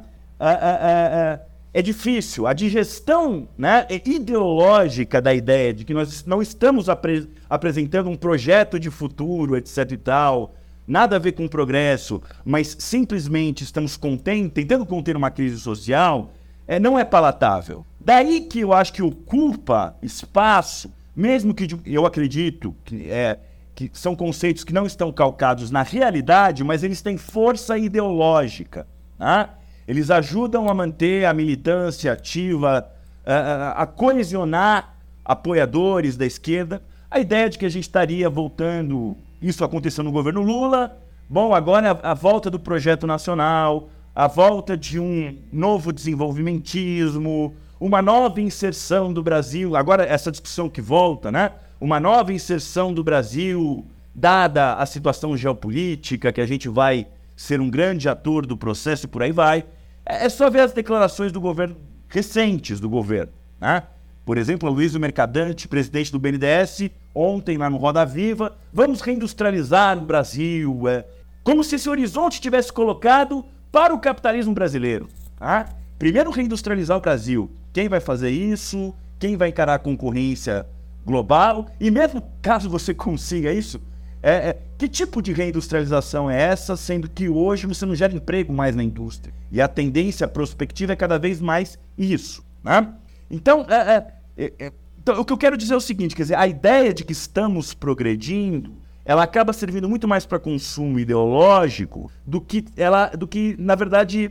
é 1.72 1.82
difícil. 1.82 2.46
A 2.46 2.52
digestão 2.52 3.48
né, 3.56 3.86
ideológica 4.04 5.20
da 5.20 5.32
ideia 5.32 5.72
de 5.72 5.84
que 5.84 5.94
nós 5.94 6.24
não 6.24 6.42
estamos 6.42 6.88
apre 6.88 7.28
apresentando 7.48 8.08
um 8.08 8.16
projeto 8.16 8.78
de 8.78 8.90
futuro, 8.90 9.56
etc. 9.56 9.92
e 9.92 9.96
tal, 9.96 10.54
nada 10.86 11.16
a 11.16 11.18
ver 11.18 11.32
com 11.32 11.46
progresso, 11.46 12.20
mas 12.44 12.76
simplesmente 12.78 13.62
estamos 13.62 13.96
contendo, 13.96 14.50
tentando 14.50 14.84
conter 14.84 15.16
uma 15.16 15.30
crise 15.30 15.58
social, 15.58 16.32
é, 16.66 16.78
não 16.80 16.98
é 16.98 17.04
palatável. 17.04 17.84
Daí 18.00 18.40
que 18.42 18.60
eu 18.60 18.72
acho 18.72 18.92
que 18.92 19.02
ocupa 19.02 19.94
espaço, 20.02 20.92
mesmo 21.14 21.54
que 21.54 21.68
eu 21.84 22.06
acredito 22.06 22.74
que, 22.84 23.10
é, 23.10 23.38
que 23.74 23.90
são 23.92 24.16
conceitos 24.16 24.64
que 24.64 24.72
não 24.72 24.86
estão 24.86 25.12
calcados 25.12 25.70
na 25.70 25.82
realidade, 25.82 26.64
mas 26.64 26.82
eles 26.82 27.02
têm 27.02 27.16
força 27.16 27.76
ideológica. 27.76 28.86
Tá? 29.18 29.59
Eles 29.90 30.08
ajudam 30.08 30.70
a 30.70 30.72
manter 30.72 31.24
a 31.24 31.34
militância 31.34 32.12
ativa, 32.12 32.88
a, 33.26 33.82
a 33.82 33.86
coesionar 33.88 34.94
apoiadores 35.24 36.16
da 36.16 36.24
esquerda. 36.24 36.80
A 37.10 37.18
ideia 37.18 37.50
de 37.50 37.58
que 37.58 37.66
a 37.66 37.68
gente 37.68 37.82
estaria 37.82 38.30
voltando 38.30 39.16
isso 39.42 39.64
aconteceu 39.64 40.04
no 40.04 40.12
governo 40.12 40.42
Lula. 40.42 40.96
Bom, 41.28 41.52
agora 41.52 41.90
a, 41.90 42.12
a 42.12 42.14
volta 42.14 42.48
do 42.48 42.60
projeto 42.60 43.04
nacional, 43.04 43.88
a 44.14 44.28
volta 44.28 44.76
de 44.76 45.00
um 45.00 45.36
novo 45.52 45.92
desenvolvimentismo, 45.92 47.52
uma 47.80 48.00
nova 48.00 48.40
inserção 48.40 49.12
do 49.12 49.24
Brasil. 49.24 49.74
Agora, 49.74 50.04
essa 50.04 50.30
discussão 50.30 50.68
que 50.68 50.80
volta, 50.80 51.32
né? 51.32 51.50
Uma 51.80 51.98
nova 51.98 52.32
inserção 52.32 52.94
do 52.94 53.02
Brasil, 53.02 53.84
dada 54.14 54.74
a 54.74 54.86
situação 54.86 55.36
geopolítica, 55.36 56.32
que 56.32 56.40
a 56.40 56.46
gente 56.46 56.68
vai 56.68 57.08
ser 57.34 57.60
um 57.60 57.68
grande 57.68 58.08
ator 58.08 58.46
do 58.46 58.56
processo 58.56 59.06
e 59.06 59.08
por 59.08 59.20
aí 59.20 59.32
vai. 59.32 59.64
É, 60.04 60.26
é 60.26 60.28
só 60.28 60.48
ver 60.50 60.60
as 60.60 60.72
declarações 60.72 61.32
do 61.32 61.40
governo 61.40 61.76
recentes 62.08 62.80
do 62.80 62.88
governo, 62.88 63.32
né? 63.60 63.84
Por 64.24 64.36
exemplo, 64.36 64.68
a 64.68 64.72
Luiz 64.72 64.94
Mercadante, 64.94 65.66
presidente 65.66 66.12
do 66.12 66.18
BNDES, 66.18 66.90
ontem 67.14 67.56
lá 67.56 67.70
no 67.70 67.78
Roda 67.78 68.04
Viva, 68.04 68.56
vamos 68.72 69.00
reindustrializar 69.00 69.98
o 69.98 70.02
Brasil, 70.02 70.88
é, 70.88 71.04
como 71.42 71.64
se 71.64 71.76
esse 71.76 71.88
horizonte 71.88 72.40
tivesse 72.40 72.72
colocado 72.72 73.44
para 73.72 73.94
o 73.94 73.98
capitalismo 73.98 74.54
brasileiro. 74.54 75.08
Tá? 75.36 75.68
Primeiro 75.98 76.30
reindustrializar 76.30 76.96
o 76.96 77.00
Brasil. 77.00 77.50
Quem 77.72 77.88
vai 77.88 78.00
fazer 78.00 78.30
isso? 78.30 78.94
Quem 79.18 79.36
vai 79.36 79.48
encarar 79.48 79.74
a 79.74 79.78
concorrência 79.78 80.66
global? 81.04 81.66
E 81.80 81.90
mesmo 81.90 82.22
caso 82.42 82.68
você 82.68 82.92
consiga 82.94 83.52
isso, 83.52 83.80
é, 84.22 84.32
é, 84.50 84.58
que 84.76 84.88
tipo 84.88 85.22
de 85.22 85.32
reindustrialização 85.32 86.30
é 86.30 86.40
essa, 86.40 86.76
sendo 86.76 87.08
que 87.08 87.28
hoje 87.28 87.66
você 87.66 87.86
não 87.86 87.94
gera 87.94 88.14
emprego 88.14 88.52
mais 88.52 88.76
na 88.76 88.82
indústria? 88.82 89.32
E 89.50 89.60
a 89.60 89.68
tendência 89.68 90.28
prospectiva 90.28 90.92
é 90.92 90.96
cada 90.96 91.18
vez 91.18 91.40
mais 91.40 91.78
isso. 91.96 92.44
Né? 92.62 92.92
Então, 93.30 93.66
é, 93.68 93.74
é, 93.74 94.44
é, 94.44 94.52
é 94.66 94.72
então, 94.98 95.18
o 95.18 95.24
que 95.24 95.32
eu 95.32 95.38
quero 95.38 95.56
dizer 95.56 95.72
é 95.72 95.76
o 95.76 95.80
seguinte, 95.80 96.14
quer 96.14 96.22
dizer, 96.22 96.36
a 96.36 96.46
ideia 96.46 96.92
de 96.92 97.04
que 97.04 97.12
estamos 97.12 97.72
progredindo, 97.72 98.74
ela 99.02 99.22
acaba 99.22 99.52
servindo 99.54 99.88
muito 99.88 100.06
mais 100.06 100.26
para 100.26 100.38
consumo 100.38 101.00
ideológico 101.00 102.10
do 102.26 102.38
que 102.38 102.66
ela, 102.76 103.06
do 103.06 103.26
que 103.26 103.56
na 103.58 103.74
verdade 103.74 104.30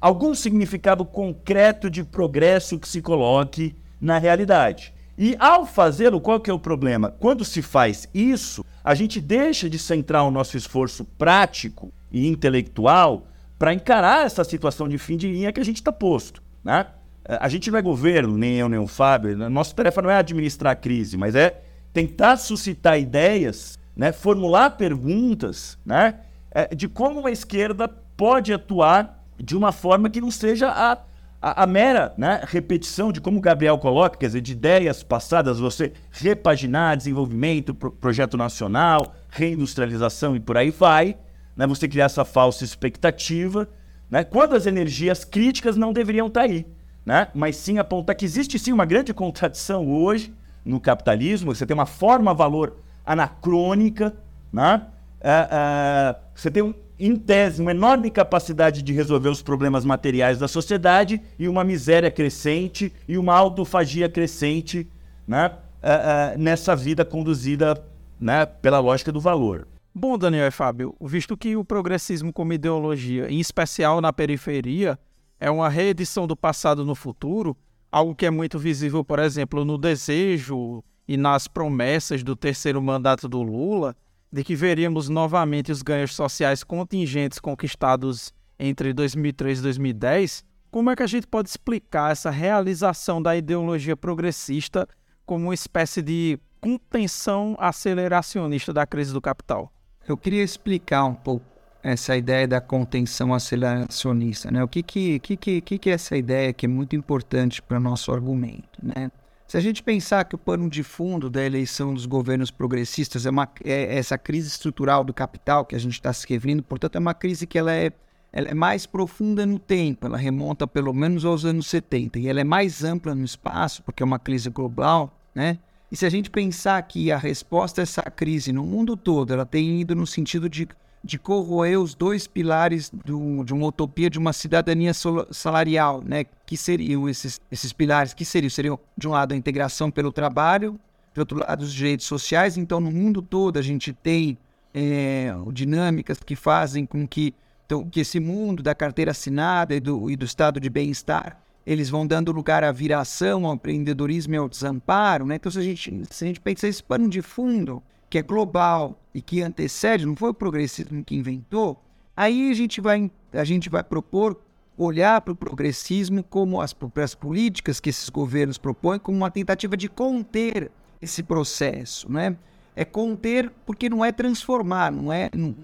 algum 0.00 0.34
significado 0.34 1.04
concreto 1.04 1.90
de 1.90 2.02
progresso 2.02 2.78
que 2.78 2.88
se 2.88 3.02
coloque 3.02 3.76
na 4.00 4.16
realidade. 4.16 4.94
E 5.22 5.36
ao 5.38 5.66
fazê-lo, 5.66 6.18
qual 6.18 6.40
que 6.40 6.48
é 6.48 6.52
o 6.54 6.58
problema? 6.58 7.14
Quando 7.20 7.44
se 7.44 7.60
faz 7.60 8.08
isso, 8.14 8.64
a 8.82 8.94
gente 8.94 9.20
deixa 9.20 9.68
de 9.68 9.78
centrar 9.78 10.24
o 10.24 10.30
nosso 10.30 10.56
esforço 10.56 11.04
prático 11.04 11.92
e 12.10 12.26
intelectual 12.26 13.26
para 13.58 13.74
encarar 13.74 14.24
essa 14.24 14.42
situação 14.42 14.88
de 14.88 14.96
fim 14.96 15.18
de 15.18 15.30
linha 15.30 15.52
que 15.52 15.60
a 15.60 15.64
gente 15.64 15.76
está 15.76 15.92
posto, 15.92 16.42
né? 16.64 16.86
A 17.26 17.50
gente 17.50 17.70
não 17.70 17.78
é 17.78 17.82
governo, 17.82 18.38
nem 18.38 18.54
eu, 18.56 18.66
nem 18.66 18.78
o 18.78 18.86
Fábio. 18.86 19.36
Né? 19.36 19.46
Nossa 19.50 19.74
tarefa 19.74 20.00
não 20.00 20.08
é 20.08 20.16
administrar 20.16 20.72
a 20.72 20.76
crise, 20.76 21.18
mas 21.18 21.34
é 21.34 21.60
tentar 21.92 22.38
suscitar 22.38 22.98
ideias, 22.98 23.78
né? 23.94 24.12
formular 24.12 24.70
perguntas 24.70 25.76
né? 25.84 26.14
É, 26.50 26.74
de 26.74 26.88
como 26.88 27.20
uma 27.20 27.30
esquerda 27.30 27.86
pode 28.16 28.54
atuar 28.54 29.22
de 29.38 29.54
uma 29.54 29.70
forma 29.70 30.08
que 30.08 30.20
não 30.20 30.30
seja 30.30 30.70
a, 30.70 30.96
a, 31.40 31.62
a 31.62 31.66
mera 31.66 32.12
né? 32.18 32.42
repetição 32.46 33.10
de 33.10 33.20
como 33.20 33.38
o 33.38 33.40
Gabriel 33.40 33.78
coloca, 33.78 34.18
quer 34.18 34.26
dizer, 34.26 34.40
de 34.40 34.52
ideias 34.52 35.02
passadas, 35.02 35.58
você 35.58 35.92
repaginar 36.10 36.96
desenvolvimento, 36.96 37.74
pro, 37.74 37.90
projeto 37.90 38.36
nacional, 38.36 39.14
reindustrialização 39.30 40.36
e 40.36 40.40
por 40.40 40.56
aí 40.56 40.70
vai, 40.70 41.16
né? 41.56 41.66
você 41.66 41.88
criar 41.88 42.06
essa 42.06 42.24
falsa 42.24 42.64
expectativa, 42.64 43.68
né? 44.10 44.22
quando 44.22 44.54
as 44.54 44.66
energias 44.66 45.24
críticas 45.24 45.76
não 45.76 45.92
deveriam 45.92 46.26
estar 46.26 46.40
tá 46.40 46.46
aí. 46.46 46.66
né? 47.06 47.28
mas 47.34 47.56
sim 47.56 47.78
apontar 47.78 48.14
que 48.14 48.24
existe 48.24 48.58
sim 48.58 48.72
uma 48.72 48.84
grande 48.84 49.14
contradição 49.14 49.90
hoje 49.90 50.34
no 50.64 50.78
capitalismo. 50.78 51.54
Você 51.54 51.64
tem 51.64 51.74
uma 51.74 51.86
forma-valor 51.86 52.76
anacrônica, 53.04 54.14
né? 54.52 54.86
É, 55.20 55.48
é, 55.50 56.16
você 56.34 56.50
tem, 56.50 56.62
um, 56.62 56.74
em 57.00 57.16
tese, 57.16 57.62
uma 57.62 57.70
enorme 57.70 58.10
capacidade 58.10 58.82
de 58.82 58.92
resolver 58.92 59.28
os 59.28 59.42
problemas 59.42 59.84
materiais 59.84 60.38
da 60.38 60.46
sociedade 60.46 61.20
e 61.38 61.48
uma 61.48 61.64
miséria 61.64 62.10
crescente 62.10 62.92
e 63.08 63.16
uma 63.16 63.34
autofagia 63.34 64.08
crescente 64.08 64.86
né? 65.30 65.52
É, 65.80 65.92
é, 66.34 66.38
nessa 66.38 66.74
vida 66.74 67.04
conduzida 67.04 67.80
né, 68.20 68.44
pela 68.44 68.80
lógica 68.80 69.12
do 69.12 69.20
valor. 69.20 69.66
Bom, 69.94 70.18
Daniel 70.18 70.48
e 70.48 70.50
Fábio, 70.50 70.94
visto 71.00 71.36
que 71.36 71.56
o 71.56 71.64
progressismo 71.64 72.32
como 72.32 72.52
ideologia, 72.52 73.30
em 73.30 73.38
especial 73.38 74.00
na 74.00 74.12
periferia, 74.12 74.98
é 75.38 75.50
uma 75.50 75.68
reedição 75.68 76.26
do 76.26 76.36
passado 76.36 76.84
no 76.84 76.96
futuro, 76.96 77.56
algo 77.90 78.14
que 78.14 78.26
é 78.26 78.30
muito 78.30 78.58
visível, 78.58 79.04
por 79.04 79.20
exemplo, 79.20 79.64
no 79.64 79.78
desejo 79.78 80.82
e 81.08 81.16
nas 81.16 81.46
promessas 81.46 82.22
do 82.22 82.34
terceiro 82.36 82.82
mandato 82.82 83.28
do 83.28 83.40
Lula, 83.40 83.96
de 84.32 84.44
que 84.44 84.54
veríamos 84.54 85.08
novamente 85.08 85.72
os 85.72 85.82
ganhos 85.82 86.14
sociais 86.14 86.62
contingentes 86.62 87.38
conquistados 87.38 88.32
entre 88.58 88.92
2003 88.92 89.58
e 89.58 89.62
2010, 89.62 90.44
como 90.70 90.90
é 90.90 90.96
que 90.96 91.02
a 91.02 91.06
gente 91.06 91.26
pode 91.26 91.48
explicar 91.48 92.12
essa 92.12 92.30
realização 92.30 93.20
da 93.20 93.36
ideologia 93.36 93.96
progressista 93.96 94.86
como 95.26 95.46
uma 95.46 95.54
espécie 95.54 96.00
de 96.00 96.38
contenção 96.60 97.56
aceleracionista 97.58 98.72
da 98.72 98.86
crise 98.86 99.12
do 99.12 99.20
capital? 99.20 99.72
Eu 100.06 100.16
queria 100.16 100.42
explicar 100.42 101.04
um 101.04 101.14
pouco 101.14 101.44
essa 101.82 102.16
ideia 102.16 102.46
da 102.46 102.60
contenção 102.60 103.32
aceleracionista, 103.32 104.50
né? 104.50 104.62
O 104.62 104.68
que 104.68 104.82
que, 104.82 105.18
que, 105.18 105.36
que, 105.36 105.60
que 105.60 105.90
é 105.90 105.94
essa 105.94 106.16
ideia 106.16 106.52
que 106.52 106.66
é 106.66 106.68
muito 106.68 106.94
importante 106.94 107.62
para 107.62 107.80
nosso 107.80 108.12
argumento, 108.12 108.78
né? 108.82 109.10
Se 109.50 109.56
a 109.56 109.60
gente 109.60 109.82
pensar 109.82 110.26
que 110.26 110.36
o 110.36 110.38
pano 110.38 110.70
de 110.70 110.84
fundo 110.84 111.28
da 111.28 111.44
eleição 111.44 111.92
dos 111.92 112.06
governos 112.06 112.52
progressistas 112.52 113.26
é, 113.26 113.30
uma, 113.30 113.50
é 113.64 113.98
essa 113.98 114.16
crise 114.16 114.46
estrutural 114.46 115.02
do 115.02 115.12
capital 115.12 115.64
que 115.64 115.74
a 115.74 115.78
gente 115.80 115.94
está 115.94 116.12
se 116.12 116.24
referindo, 116.28 116.62
portanto, 116.62 116.94
é 116.94 117.00
uma 117.00 117.14
crise 117.14 117.48
que 117.48 117.58
ela 117.58 117.74
é, 117.74 117.90
ela 118.32 118.46
é 118.46 118.54
mais 118.54 118.86
profunda 118.86 119.44
no 119.44 119.58
tempo, 119.58 120.06
ela 120.06 120.16
remonta 120.16 120.68
pelo 120.68 120.94
menos 120.94 121.24
aos 121.24 121.44
anos 121.44 121.66
70, 121.66 122.20
e 122.20 122.28
ela 122.28 122.40
é 122.40 122.44
mais 122.44 122.84
ampla 122.84 123.12
no 123.12 123.24
espaço, 123.24 123.82
porque 123.82 124.04
é 124.04 124.06
uma 124.06 124.20
crise 124.20 124.48
global, 124.50 125.20
né? 125.34 125.58
E 125.90 125.96
se 125.96 126.06
a 126.06 126.10
gente 126.10 126.30
pensar 126.30 126.80
que 126.82 127.10
a 127.10 127.18
resposta 127.18 127.80
a 127.80 127.82
essa 127.82 128.02
crise 128.02 128.52
no 128.52 128.62
mundo 128.62 128.96
todo, 128.96 129.32
ela 129.32 129.44
tem 129.44 129.80
ido 129.80 129.96
no 129.96 130.06
sentido 130.06 130.48
de 130.48 130.68
de 131.02 131.18
corroer 131.18 131.80
os 131.80 131.94
dois 131.94 132.26
pilares 132.26 132.90
do, 132.90 133.42
de 133.44 133.54
uma 133.54 133.66
utopia 133.66 134.10
de 134.10 134.18
uma 134.18 134.32
cidadania 134.32 134.92
salarial, 135.30 136.02
né? 136.04 136.24
Que 136.44 136.56
seriam 136.56 137.08
esses, 137.08 137.40
esses 137.50 137.72
pilares? 137.72 138.12
Que 138.12 138.24
seriam? 138.24 138.50
Seriam, 138.50 138.78
de 138.96 139.08
um 139.08 139.12
lado, 139.12 139.32
a 139.32 139.36
integração 139.36 139.90
pelo 139.90 140.12
trabalho, 140.12 140.78
de 141.14 141.20
outro 141.20 141.38
lado, 141.38 141.62
os 141.62 141.72
direitos 141.72 142.06
sociais. 142.06 142.58
Então, 142.58 142.80
no 142.80 142.90
mundo 142.90 143.22
todo, 143.22 143.58
a 143.58 143.62
gente 143.62 143.92
tem 143.92 144.36
é, 144.74 145.34
dinâmicas 145.52 146.18
que 146.18 146.36
fazem 146.36 146.84
com 146.84 147.08
que, 147.08 147.34
então, 147.64 147.88
que 147.88 148.00
esse 148.00 148.20
mundo 148.20 148.62
da 148.62 148.74
carteira 148.74 149.12
assinada 149.12 149.74
e 149.74 149.80
do, 149.80 150.10
e 150.10 150.16
do 150.16 150.24
estado 150.24 150.60
de 150.60 150.68
bem-estar 150.68 151.40
eles 151.66 151.90
vão 151.90 152.06
dando 152.06 152.32
lugar 152.32 152.64
à 152.64 152.72
viração, 152.72 153.46
ao 153.46 153.54
empreendedorismo 153.54 154.34
e 154.34 154.36
ao 154.36 154.48
desamparo. 154.48 155.26
Né? 155.26 155.36
Então, 155.36 155.52
se 155.52 155.58
a 155.58 155.62
gente, 155.62 156.02
se 156.10 156.24
a 156.24 156.26
gente 156.26 156.40
pensa 156.40 156.66
esse 156.66 156.82
pano 156.82 157.08
de 157.08 157.22
fundo, 157.22 157.82
que 158.10 158.18
é 158.18 158.22
global 158.22 159.00
e 159.14 159.22
que 159.22 159.40
antecede, 159.40 160.04
não 160.04 160.16
foi 160.16 160.30
o 160.30 160.34
progressismo 160.34 161.04
que 161.04 161.14
inventou, 161.14 161.80
aí 162.16 162.50
a 162.50 162.54
gente 162.54 162.80
vai, 162.80 163.10
a 163.32 163.44
gente 163.44 163.70
vai 163.70 163.84
propor 163.84 164.36
olhar 164.76 165.20
para 165.20 165.32
o 165.32 165.36
progressismo 165.36 166.22
como 166.24 166.60
as, 166.60 166.74
as 166.96 167.14
políticas 167.14 167.78
que 167.78 167.88
esses 167.88 168.08
governos 168.08 168.58
propõem 168.58 168.98
como 168.98 169.16
uma 169.16 169.30
tentativa 169.30 169.76
de 169.76 169.88
conter 169.88 170.70
esse 171.00 171.22
processo, 171.22 172.10
né? 172.10 172.36
É 172.74 172.84
conter 172.84 173.50
porque 173.64 173.88
não 173.88 174.04
é 174.04 174.10
transformar, 174.10 174.90
não 174.90 175.12
é, 175.12 175.30
não, 175.34 175.54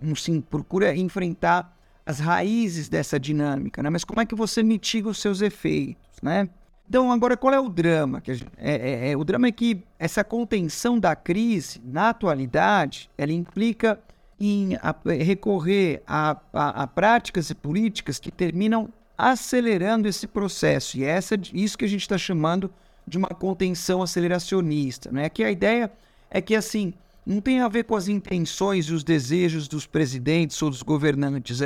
não 0.00 0.14
se 0.14 0.40
procura 0.40 0.94
enfrentar 0.94 1.76
as 2.06 2.18
raízes 2.18 2.88
dessa 2.88 3.20
dinâmica, 3.20 3.82
né? 3.82 3.90
Mas 3.90 4.04
como 4.04 4.20
é 4.20 4.26
que 4.26 4.34
você 4.34 4.62
mitiga 4.62 5.08
os 5.08 5.18
seus 5.18 5.42
efeitos, 5.42 6.20
né? 6.22 6.48
Então, 6.90 7.12
agora, 7.12 7.36
qual 7.36 7.54
é 7.54 7.60
o 7.60 7.68
drama? 7.68 8.20
Que 8.20 8.34
gente, 8.34 8.50
é, 8.58 8.74
é, 8.74 9.10
é, 9.12 9.16
o 9.16 9.22
drama 9.22 9.46
é 9.46 9.52
que 9.52 9.84
essa 9.96 10.24
contenção 10.24 10.98
da 10.98 11.14
crise, 11.14 11.80
na 11.84 12.08
atualidade, 12.08 13.08
ela 13.16 13.32
implica 13.32 13.96
em 14.40 14.74
a, 14.74 14.92
recorrer 15.22 16.02
a, 16.04 16.36
a, 16.52 16.82
a, 16.82 16.86
práticas 16.88 17.48
e 17.48 17.54
políticas 17.54 18.18
que 18.18 18.32
terminam 18.32 18.88
acelerando 19.16 20.08
esse 20.08 20.26
processo. 20.26 20.98
E 20.98 21.04
é 21.04 21.10
essa, 21.10 21.38
isso 21.54 21.78
que 21.78 21.84
a 21.84 21.88
gente 21.88 22.00
está 22.00 22.18
chamando 22.18 22.68
de 23.06 23.16
uma 23.16 23.28
contenção 23.28 24.02
aceleracionista. 24.02 25.12
Né? 25.12 25.28
Que 25.28 25.44
a 25.44 25.50
ideia 25.52 25.92
é 26.28 26.40
que, 26.40 26.56
assim, 26.56 26.92
não 27.24 27.40
tem 27.40 27.60
a 27.60 27.68
ver 27.68 27.84
com 27.84 27.94
as 27.94 28.08
intenções 28.08 28.86
e 28.86 28.92
os 28.92 29.04
desejos 29.04 29.68
dos 29.68 29.86
presidentes 29.86 30.60
ou 30.60 30.68
dos 30.68 30.82
governantes. 30.82 31.62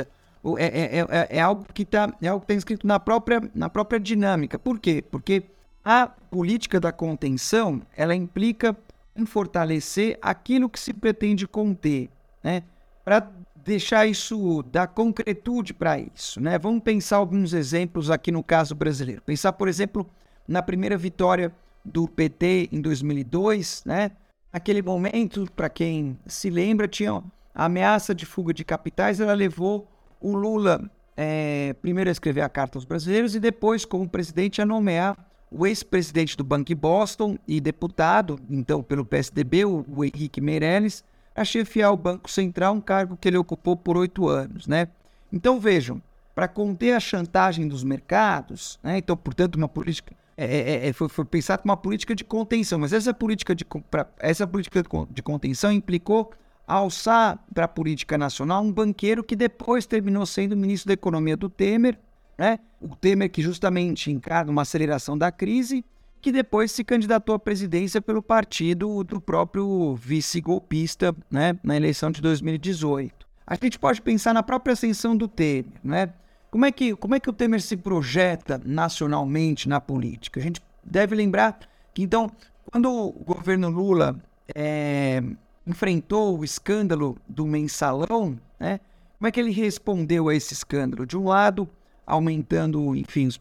É, 0.57 0.65
é, 0.65 0.99
é, 0.99 0.99
é, 0.99 1.27
é, 1.37 1.41
algo 1.41 1.65
que 1.73 1.81
está 1.81 2.13
é 2.21 2.27
algo 2.27 2.41
que 2.41 2.47
tá 2.47 2.53
escrito 2.53 2.85
na 2.85 2.99
própria, 2.99 3.41
na 3.55 3.67
própria 3.69 3.99
dinâmica. 3.99 4.59
Por 4.59 4.79
quê? 4.79 5.03
Porque 5.09 5.43
a 5.83 6.07
política 6.07 6.79
da 6.79 6.91
contenção 6.91 7.81
ela 7.97 8.13
implica 8.13 8.77
em 9.15 9.25
fortalecer 9.25 10.19
aquilo 10.21 10.69
que 10.69 10.79
se 10.79 10.93
pretende 10.93 11.47
conter, 11.47 12.09
né? 12.43 12.63
Para 13.03 13.31
deixar 13.55 14.05
isso, 14.05 14.61
dar 14.71 14.87
concretude 14.87 15.73
para 15.73 15.97
isso, 15.99 16.39
né? 16.39 16.59
Vamos 16.59 16.83
pensar 16.83 17.17
alguns 17.17 17.53
exemplos 17.53 18.11
aqui 18.11 18.31
no 18.31 18.43
caso 18.43 18.75
brasileiro. 18.75 19.21
Pensar, 19.23 19.53
por 19.53 19.67
exemplo, 19.67 20.07
na 20.47 20.61
primeira 20.61 20.97
vitória 20.97 21.51
do 21.83 22.07
PT 22.07 22.69
em 22.71 22.81
2002, 22.81 23.83
né? 23.85 24.11
Aquele 24.53 24.81
momento, 24.81 25.47
para 25.55 25.69
quem 25.69 26.17
se 26.27 26.49
lembra, 26.49 26.87
tinha 26.87 27.23
a 27.53 27.65
ameaça 27.65 28.13
de 28.13 28.25
fuga 28.25 28.53
de 28.53 28.63
capitais, 28.63 29.19
ela 29.19 29.33
levou 29.33 29.87
o 30.25 30.35
Lula 30.35 30.89
é, 31.15 31.75
primeiro 31.83 32.09
a 32.09 32.11
escrever 32.11 32.41
a 32.41 32.49
carta 32.49 32.79
aos 32.79 32.83
brasileiros 32.83 33.35
e 33.35 33.39
depois, 33.39 33.85
como 33.85 34.09
presidente, 34.09 34.59
a 34.59 34.65
nomear 34.65 35.15
o 35.51 35.67
ex-presidente 35.67 36.35
do 36.35 36.43
Banco 36.43 36.65
de 36.65 36.73
Boston 36.73 37.37
e 37.47 37.61
deputado, 37.61 38.39
então 38.49 38.81
pelo 38.81 39.05
PSDB, 39.05 39.65
o, 39.65 39.85
o 39.87 40.03
Henrique 40.03 40.41
Meirelles, 40.41 41.03
a 41.35 41.45
chefiar 41.45 41.91
o 41.91 41.97
Banco 41.97 42.29
Central, 42.29 42.73
um 42.73 42.81
cargo 42.81 43.15
que 43.15 43.27
ele 43.27 43.37
ocupou 43.37 43.77
por 43.77 43.97
oito 43.97 44.27
anos, 44.27 44.65
né? 44.65 44.87
Então 45.31 45.59
vejam, 45.59 46.01
para 46.33 46.47
conter 46.47 46.93
a 46.93 46.99
chantagem 46.99 47.67
dos 47.67 47.83
mercados, 47.83 48.79
né? 48.81 48.97
então 48.97 49.15
portanto 49.15 49.55
uma 49.55 49.67
política 49.67 50.13
é, 50.35 50.45
é, 50.45 50.59
é, 50.87 50.89
é 50.89 50.93
foi, 50.93 51.07
foi 51.07 51.23
pensado 51.23 51.61
uma 51.65 51.77
política 51.77 52.15
de 52.15 52.23
contenção, 52.23 52.79
mas 52.79 52.93
essa 52.93 53.13
política 53.13 53.53
de 53.53 53.63
pra, 53.63 54.07
essa 54.19 54.47
política 54.47 54.83
de 55.11 55.21
contenção 55.21 55.71
implicou 55.71 56.31
alçar 56.67 57.39
para 57.53 57.65
a 57.65 57.67
política 57.67 58.17
nacional 58.17 58.63
um 58.63 58.71
banqueiro 58.71 59.23
que 59.23 59.35
depois 59.35 59.85
terminou 59.85 60.25
sendo 60.25 60.57
ministro 60.57 60.87
da 60.87 60.93
Economia 60.93 61.37
do 61.37 61.49
Temer, 61.49 61.97
né? 62.37 62.59
o 62.81 62.95
Temer 62.95 63.29
que 63.29 63.41
justamente 63.41 64.11
encarna 64.11 64.51
uma 64.51 64.63
aceleração 64.63 65.17
da 65.17 65.31
crise, 65.31 65.85
que 66.21 66.31
depois 66.31 66.71
se 66.71 66.83
candidatou 66.83 67.35
à 67.35 67.39
presidência 67.39 68.01
pelo 68.01 68.21
partido 68.21 69.03
do 69.03 69.21
próprio 69.21 69.95
vice-golpista 69.95 71.15
né? 71.29 71.57
na 71.63 71.75
eleição 71.75 72.09
de 72.09 72.21
2018. 72.21 73.25
A 73.45 73.55
gente 73.55 73.77
pode 73.77 74.01
pensar 74.01 74.33
na 74.33 74.41
própria 74.41 74.73
ascensão 74.73 75.15
do 75.15 75.27
Temer, 75.27 75.65
né? 75.83 76.11
Como 76.49 76.65
é, 76.65 76.71
que, 76.71 76.95
como 76.95 77.13
é 77.13 77.19
que 77.19 77.29
o 77.29 77.33
Temer 77.33 77.61
se 77.61 77.75
projeta 77.75 78.61
nacionalmente 78.63 79.67
na 79.67 79.81
política? 79.81 80.39
A 80.39 80.43
gente 80.43 80.61
deve 80.83 81.13
lembrar 81.13 81.59
que, 81.93 82.01
então, 82.01 82.31
quando 82.71 82.89
o 82.89 83.11
governo 83.11 83.69
Lula 83.69 84.15
é, 84.55 85.21
enfrentou 85.65 86.39
o 86.39 86.43
escândalo 86.43 87.17
do 87.27 87.45
mensalão, 87.45 88.39
né? 88.59 88.79
Como 89.17 89.27
é 89.27 89.31
que 89.31 89.39
ele 89.39 89.51
respondeu 89.51 90.29
a 90.29 90.35
esse 90.35 90.53
escândalo? 90.53 91.05
De 91.05 91.17
um 91.17 91.25
lado, 91.25 91.67
aumentando, 92.05 92.95
enfim, 92.95 93.27
os 93.27 93.39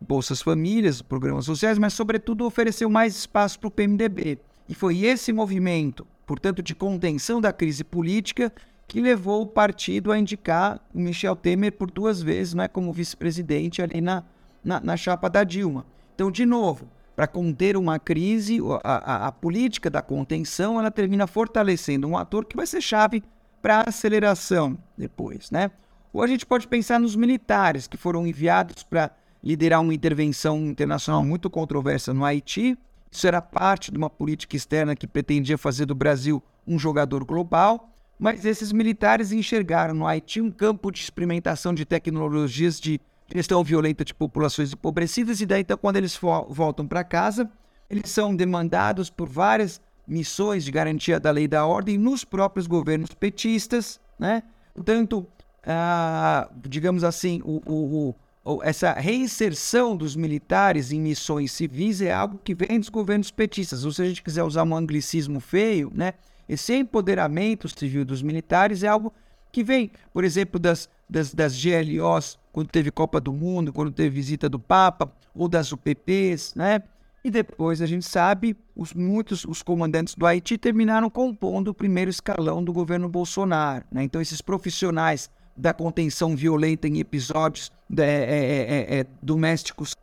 bolsas 0.00 0.40
famílias, 0.40 1.02
programas 1.02 1.44
sociais, 1.44 1.78
mas 1.78 1.92
sobretudo 1.92 2.46
ofereceu 2.46 2.88
mais 2.88 3.16
espaço 3.16 3.58
para 3.58 3.68
o 3.68 3.70
PMDB. 3.70 4.38
E 4.68 4.74
foi 4.74 5.04
esse 5.04 5.32
movimento, 5.32 6.06
portanto, 6.24 6.62
de 6.62 6.74
contenção 6.74 7.40
da 7.40 7.52
crise 7.52 7.84
política 7.84 8.52
que 8.88 9.00
levou 9.00 9.42
o 9.42 9.46
partido 9.46 10.12
a 10.12 10.18
indicar 10.18 10.80
o 10.94 11.00
Michel 11.00 11.34
Temer 11.34 11.72
por 11.72 11.90
duas 11.90 12.22
vezes, 12.22 12.54
né, 12.54 12.68
como 12.68 12.92
vice-presidente 12.92 13.82
ali 13.82 14.00
na, 14.00 14.22
na, 14.64 14.80
na 14.80 14.96
chapa 14.96 15.28
da 15.28 15.42
Dilma. 15.42 15.84
Então, 16.14 16.30
de 16.30 16.46
novo, 16.46 16.88
para 17.16 17.26
conter 17.26 17.78
uma 17.78 17.98
crise, 17.98 18.60
a, 18.84 18.96
a, 18.96 19.26
a, 19.28 19.32
política 19.32 19.88
da 19.88 20.02
contenção 20.02 20.78
ela 20.78 20.90
termina 20.90 21.26
fortalecendo 21.26 22.06
um 22.06 22.16
ator 22.16 22.44
que 22.44 22.54
vai 22.54 22.66
ser 22.66 22.82
chave 22.82 23.24
para 23.62 23.78
a 23.78 23.88
aceleração 23.88 24.76
depois, 24.98 25.50
né? 25.50 25.70
Ou 26.12 26.22
a 26.22 26.26
gente 26.26 26.44
pode 26.44 26.68
pensar 26.68 27.00
nos 27.00 27.16
militares 27.16 27.86
que 27.86 27.96
foram 27.96 28.26
enviados 28.26 28.82
para 28.82 29.10
liderar 29.42 29.80
uma 29.80 29.94
intervenção 29.94 30.58
internacional 30.66 31.24
muito 31.24 31.48
controversa 31.48 32.12
no 32.12 32.24
Haiti. 32.24 32.78
Isso 33.10 33.26
era 33.26 33.40
parte 33.40 33.90
de 33.90 33.96
uma 33.96 34.10
política 34.10 34.56
externa 34.56 34.94
que 34.94 35.06
pretendia 35.06 35.56
fazer 35.56 35.86
do 35.86 35.94
Brasil 35.94 36.42
um 36.66 36.78
jogador 36.78 37.24
global, 37.24 37.90
mas 38.18 38.44
esses 38.44 38.72
militares 38.72 39.32
enxergaram 39.32 39.94
no 39.94 40.06
Haiti 40.06 40.40
um 40.40 40.50
campo 40.50 40.90
de 40.90 41.00
experimentação 41.00 41.72
de 41.72 41.84
tecnologias 41.84 42.78
de 42.78 43.00
gestão 43.34 43.62
violenta 43.64 44.04
de 44.04 44.14
populações 44.14 44.72
empobrecidas, 44.72 45.40
e 45.40 45.46
daí 45.46 45.62
então 45.62 45.76
quando 45.76 45.96
eles 45.96 46.18
voltam 46.48 46.86
para 46.86 47.02
casa, 47.04 47.50
eles 47.88 48.10
são 48.10 48.34
demandados 48.34 49.10
por 49.10 49.28
várias 49.28 49.80
missões 50.06 50.64
de 50.64 50.70
garantia 50.70 51.18
da 51.18 51.30
lei 51.30 51.44
e 51.44 51.48
da 51.48 51.66
ordem 51.66 51.98
nos 51.98 52.24
próprios 52.24 52.66
governos 52.66 53.10
petistas, 53.10 54.00
né? 54.18 54.42
Portanto, 54.74 55.26
ah, 55.66 56.48
digamos 56.64 57.02
assim, 57.02 57.42
o, 57.44 57.60
o, 57.66 58.14
o, 58.44 58.62
essa 58.62 58.92
reinserção 58.92 59.96
dos 59.96 60.14
militares 60.14 60.92
em 60.92 61.00
missões 61.00 61.50
civis 61.50 62.00
é 62.00 62.12
algo 62.12 62.38
que 62.42 62.54
vem 62.54 62.78
dos 62.78 62.88
governos 62.88 63.30
petistas. 63.30 63.84
Ou 63.84 63.90
se 63.90 64.02
a 64.02 64.04
gente 64.04 64.22
quiser 64.22 64.44
usar 64.44 64.62
um 64.62 64.76
anglicismo 64.76 65.40
feio, 65.40 65.90
né? 65.92 66.14
Esse 66.48 66.74
empoderamento 66.74 67.68
civil 67.68 68.04
dos 68.04 68.22
militares 68.22 68.84
é 68.84 68.88
algo 68.88 69.12
que 69.50 69.64
vem, 69.64 69.90
por 70.12 70.22
exemplo, 70.22 70.60
das, 70.60 70.88
das, 71.10 71.34
das 71.34 71.60
GLOs, 71.60 72.38
quando 72.56 72.70
teve 72.70 72.90
Copa 72.90 73.20
do 73.20 73.34
Mundo, 73.34 73.70
quando 73.70 73.92
teve 73.92 74.08
visita 74.08 74.48
do 74.48 74.58
Papa, 74.58 75.12
ou 75.34 75.46
das 75.46 75.72
UPPs, 75.72 76.54
né? 76.54 76.82
E 77.22 77.30
depois 77.30 77.82
a 77.82 77.86
gente 77.86 78.06
sabe, 78.06 78.56
os, 78.74 78.94
muitos 78.94 79.44
os 79.44 79.62
comandantes 79.62 80.14
do 80.14 80.24
Haiti 80.24 80.56
terminaram 80.56 81.10
compondo 81.10 81.68
o 81.68 81.74
primeiro 81.74 82.10
escalão 82.10 82.64
do 82.64 82.72
governo 82.72 83.10
Bolsonaro. 83.10 83.84
Né? 83.92 84.04
Então, 84.04 84.22
esses 84.22 84.40
profissionais 84.40 85.28
da 85.54 85.74
contenção 85.74 86.34
violenta 86.34 86.88
em 86.88 86.98
episódios 86.98 87.70
é, 87.94 88.02
é, 88.02 88.06
é, 88.06 89.00
é, 89.00 89.06
domésticos 89.20 89.94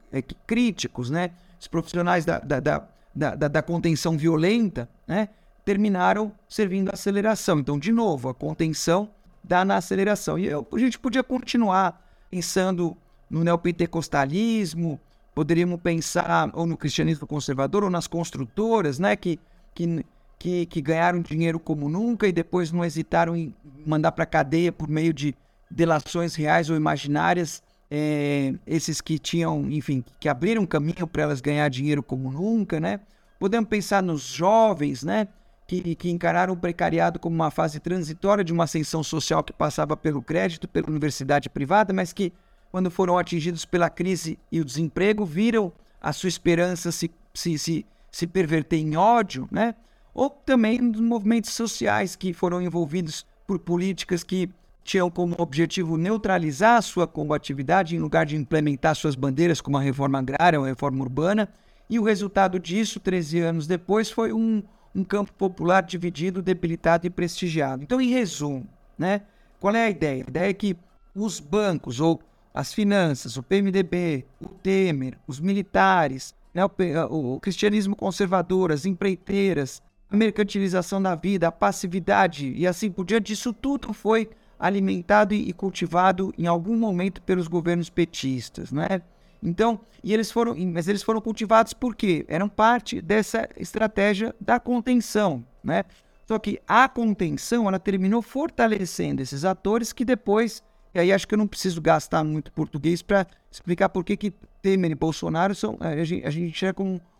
críticos, 0.46 1.10
né? 1.10 1.32
Os 1.60 1.68
profissionais 1.68 2.24
da, 2.24 2.38
da, 2.38 2.60
da, 2.60 2.88
da, 3.16 3.48
da 3.48 3.62
contenção 3.64 4.16
violenta, 4.16 4.88
né? 5.08 5.30
Terminaram 5.66 6.32
servindo 6.48 6.90
a 6.90 6.94
aceleração. 6.94 7.58
Então, 7.58 7.80
de 7.80 7.92
novo, 7.92 8.30
a 8.30 8.34
contenção 8.36 9.10
dá 9.44 9.66
na 9.66 9.78
aceleração. 9.78 10.38
E 10.38 10.46
eu, 10.46 10.68
a 10.72 10.78
gente 10.78 11.00
podia 11.00 11.24
continuar 11.24 12.03
pensando 12.34 12.98
no 13.30 13.44
neopentecostalismo, 13.44 15.00
poderíamos 15.36 15.80
pensar 15.80 16.50
ou 16.54 16.66
no 16.66 16.76
cristianismo 16.76 17.28
conservador 17.28 17.84
ou 17.84 17.92
nas 17.92 18.08
construtoras, 18.08 18.98
né? 18.98 19.16
Que, 19.16 19.40
que 19.76 20.04
que, 20.40 20.66
que, 20.66 20.82
ganharam 20.82 21.22
dinheiro 21.22 21.58
como 21.58 21.88
nunca 21.88 22.28
e 22.28 22.32
depois 22.34 22.70
não 22.70 22.84
hesitaram 22.84 23.34
em 23.34 23.56
mandar 23.86 24.12
para 24.12 24.26
cadeia 24.26 24.74
por 24.74 24.90
meio 24.90 25.14
de 25.14 25.34
delações 25.72 26.36
reais 26.36 26.70
ou 26.70 26.76
imaginárias, 26.76 27.64
é, 27.90 28.54
esses 28.68 29.00
que 29.00 29.18
tinham, 29.18 29.72
enfim, 29.72 30.04
que 30.20 30.28
abriram 30.28 30.66
caminho 30.66 31.08
para 31.08 31.24
elas 31.24 31.40
ganhar 31.40 31.70
dinheiro 31.70 32.04
como 32.04 32.30
nunca, 32.30 32.78
né? 32.78 33.00
Podemos 33.40 33.70
pensar 33.70 34.04
nos 34.04 34.24
jovens, 34.24 35.02
né? 35.02 35.30
Que, 35.66 35.96
que 35.96 36.10
encararam 36.10 36.54
o 36.54 36.58
precariado 36.58 37.20
como 37.20 37.36
uma 37.36 37.50
fase 37.50 37.80
transitória 37.80 38.44
de 38.44 38.52
uma 38.52 38.66
ascensão 38.66 39.02
social 39.02 39.44
que 39.44 39.54
passava 39.54 39.96
pelo 39.96 40.22
crédito, 40.22 40.68
pela 40.68 40.90
universidade 40.90 41.50
privada, 41.50 41.94
mas 41.94 42.12
que, 42.12 42.34
quando 42.72 42.92
foram 42.92 43.18
atingidos 43.18 43.64
pela 43.64 43.90
crise 43.90 44.38
e 44.52 44.60
o 44.60 44.66
desemprego, 44.66 45.26
viram 45.26 45.72
a 46.02 46.12
sua 46.12 46.28
esperança 46.28 46.92
se, 46.92 47.10
se, 47.34 47.58
se, 47.58 47.86
se 48.12 48.28
perverter 48.28 48.80
em 48.80 48.98
ódio, 48.98 49.48
né? 49.50 49.74
Ou 50.14 50.30
também 50.30 50.80
nos 50.80 51.00
movimentos 51.00 51.52
sociais 51.52 52.16
que 52.16 52.34
foram 52.34 52.62
envolvidos 52.62 53.26
por 53.48 53.58
políticas 53.58 54.24
que 54.24 54.50
tinham 54.84 55.10
como 55.10 55.36
objetivo 55.38 55.98
neutralizar 55.98 56.78
a 56.78 56.82
sua 56.82 57.08
combatividade 57.08 57.96
em 57.96 58.00
lugar 58.00 58.26
de 58.26 58.36
implementar 58.36 58.96
suas 58.96 59.16
bandeiras 59.16 59.62
como 59.62 59.78
a 59.78 59.82
reforma 59.82 60.20
agrária 60.20 60.60
ou 60.60 60.66
a 60.66 60.68
reforma 60.70 61.02
urbana, 61.02 61.50
e 61.90 62.00
o 62.00 62.04
resultado 62.04 62.60
disso, 62.60 63.00
13 63.00 63.40
anos 63.40 63.68
depois, 63.68 64.10
foi 64.10 64.34
um, 64.34 64.64
um 64.96 65.04
campo 65.04 65.34
popular 65.34 65.82
dividido, 65.82 66.42
debilitado 66.42 67.08
e 67.08 67.10
prestigiado. 67.10 67.84
Então, 67.84 68.00
em 68.00 68.10
resumo, 68.10 68.68
né, 68.98 69.22
qual 69.60 69.76
é 69.76 69.86
a 69.86 69.90
ideia? 69.90 70.24
A 70.26 70.30
ideia 70.30 70.50
é 70.50 70.54
que 70.54 70.76
os 71.16 71.40
bancos 71.40 72.00
ou 72.00 72.22
as 72.54 72.74
finanças, 72.74 73.36
o 73.38 73.44
PMDB, 73.44 74.26
o 74.40 74.48
Temer, 74.48 75.18
os 75.28 75.40
militares, 75.40 76.34
né, 76.54 76.64
o, 76.66 77.36
o 77.36 77.40
cristianismo 77.40 77.96
conservador, 77.96 78.72
as 78.72 78.86
empreiteiras, 78.86 79.82
a 80.10 80.16
mercantilização 80.16 81.02
da 81.02 81.16
vida, 81.16 81.48
a 81.48 81.52
passividade 81.52 82.54
e 82.56 82.68
assim 82.68 82.92
por 82.92 83.06
diante, 83.06 83.34
isso 83.34 83.52
tudo 83.52 83.92
foi 83.94 84.30
alimentado 84.60 85.34
e 85.34 85.52
cultivado 85.52 86.34
em 86.38 86.46
algum 86.46 86.78
momento 86.78 87.22
pelos 87.24 87.48
governos 87.48 87.90
petistas, 87.90 88.72
né? 88.72 89.02
Então, 89.44 89.80
e 90.04 90.14
eles 90.14 90.32
foram, 90.32 90.56
mas 90.56 90.88
eles 90.88 91.04
foram 91.04 91.20
cultivados 91.20 91.74
porque 91.74 92.26
eram 92.28 92.48
parte 92.48 93.02
dessa 93.02 93.50
estratégia 93.58 94.34
da 94.40 94.60
contenção, 94.60 95.46
né? 95.64 95.84
Só 96.26 96.40
que 96.40 96.62
a 96.66 96.88
contenção, 96.88 97.68
ela 97.68 97.78
terminou 97.78 98.22
fortalecendo 98.22 99.22
esses 99.22 99.44
atores 99.44 99.92
que 99.92 100.06
depois, 100.06 100.64
e 100.94 101.00
aí 101.00 101.12
acho 101.12 101.28
que 101.28 101.34
eu 101.34 101.38
não 101.38 101.48
preciso 101.48 101.82
gastar 101.82 102.24
muito 102.24 102.52
português 102.54 103.02
para 103.02 103.28
explicar 103.52 103.90
por 103.90 104.06
que 104.06 104.16
que 104.16 104.34
Temer 104.62 104.92
e 104.92 104.96
Bolsonaro 104.96 105.54
são, 105.54 105.78
a 105.82 106.04
gente, 106.06 106.26
a 106.26 106.30
gente 106.30 106.66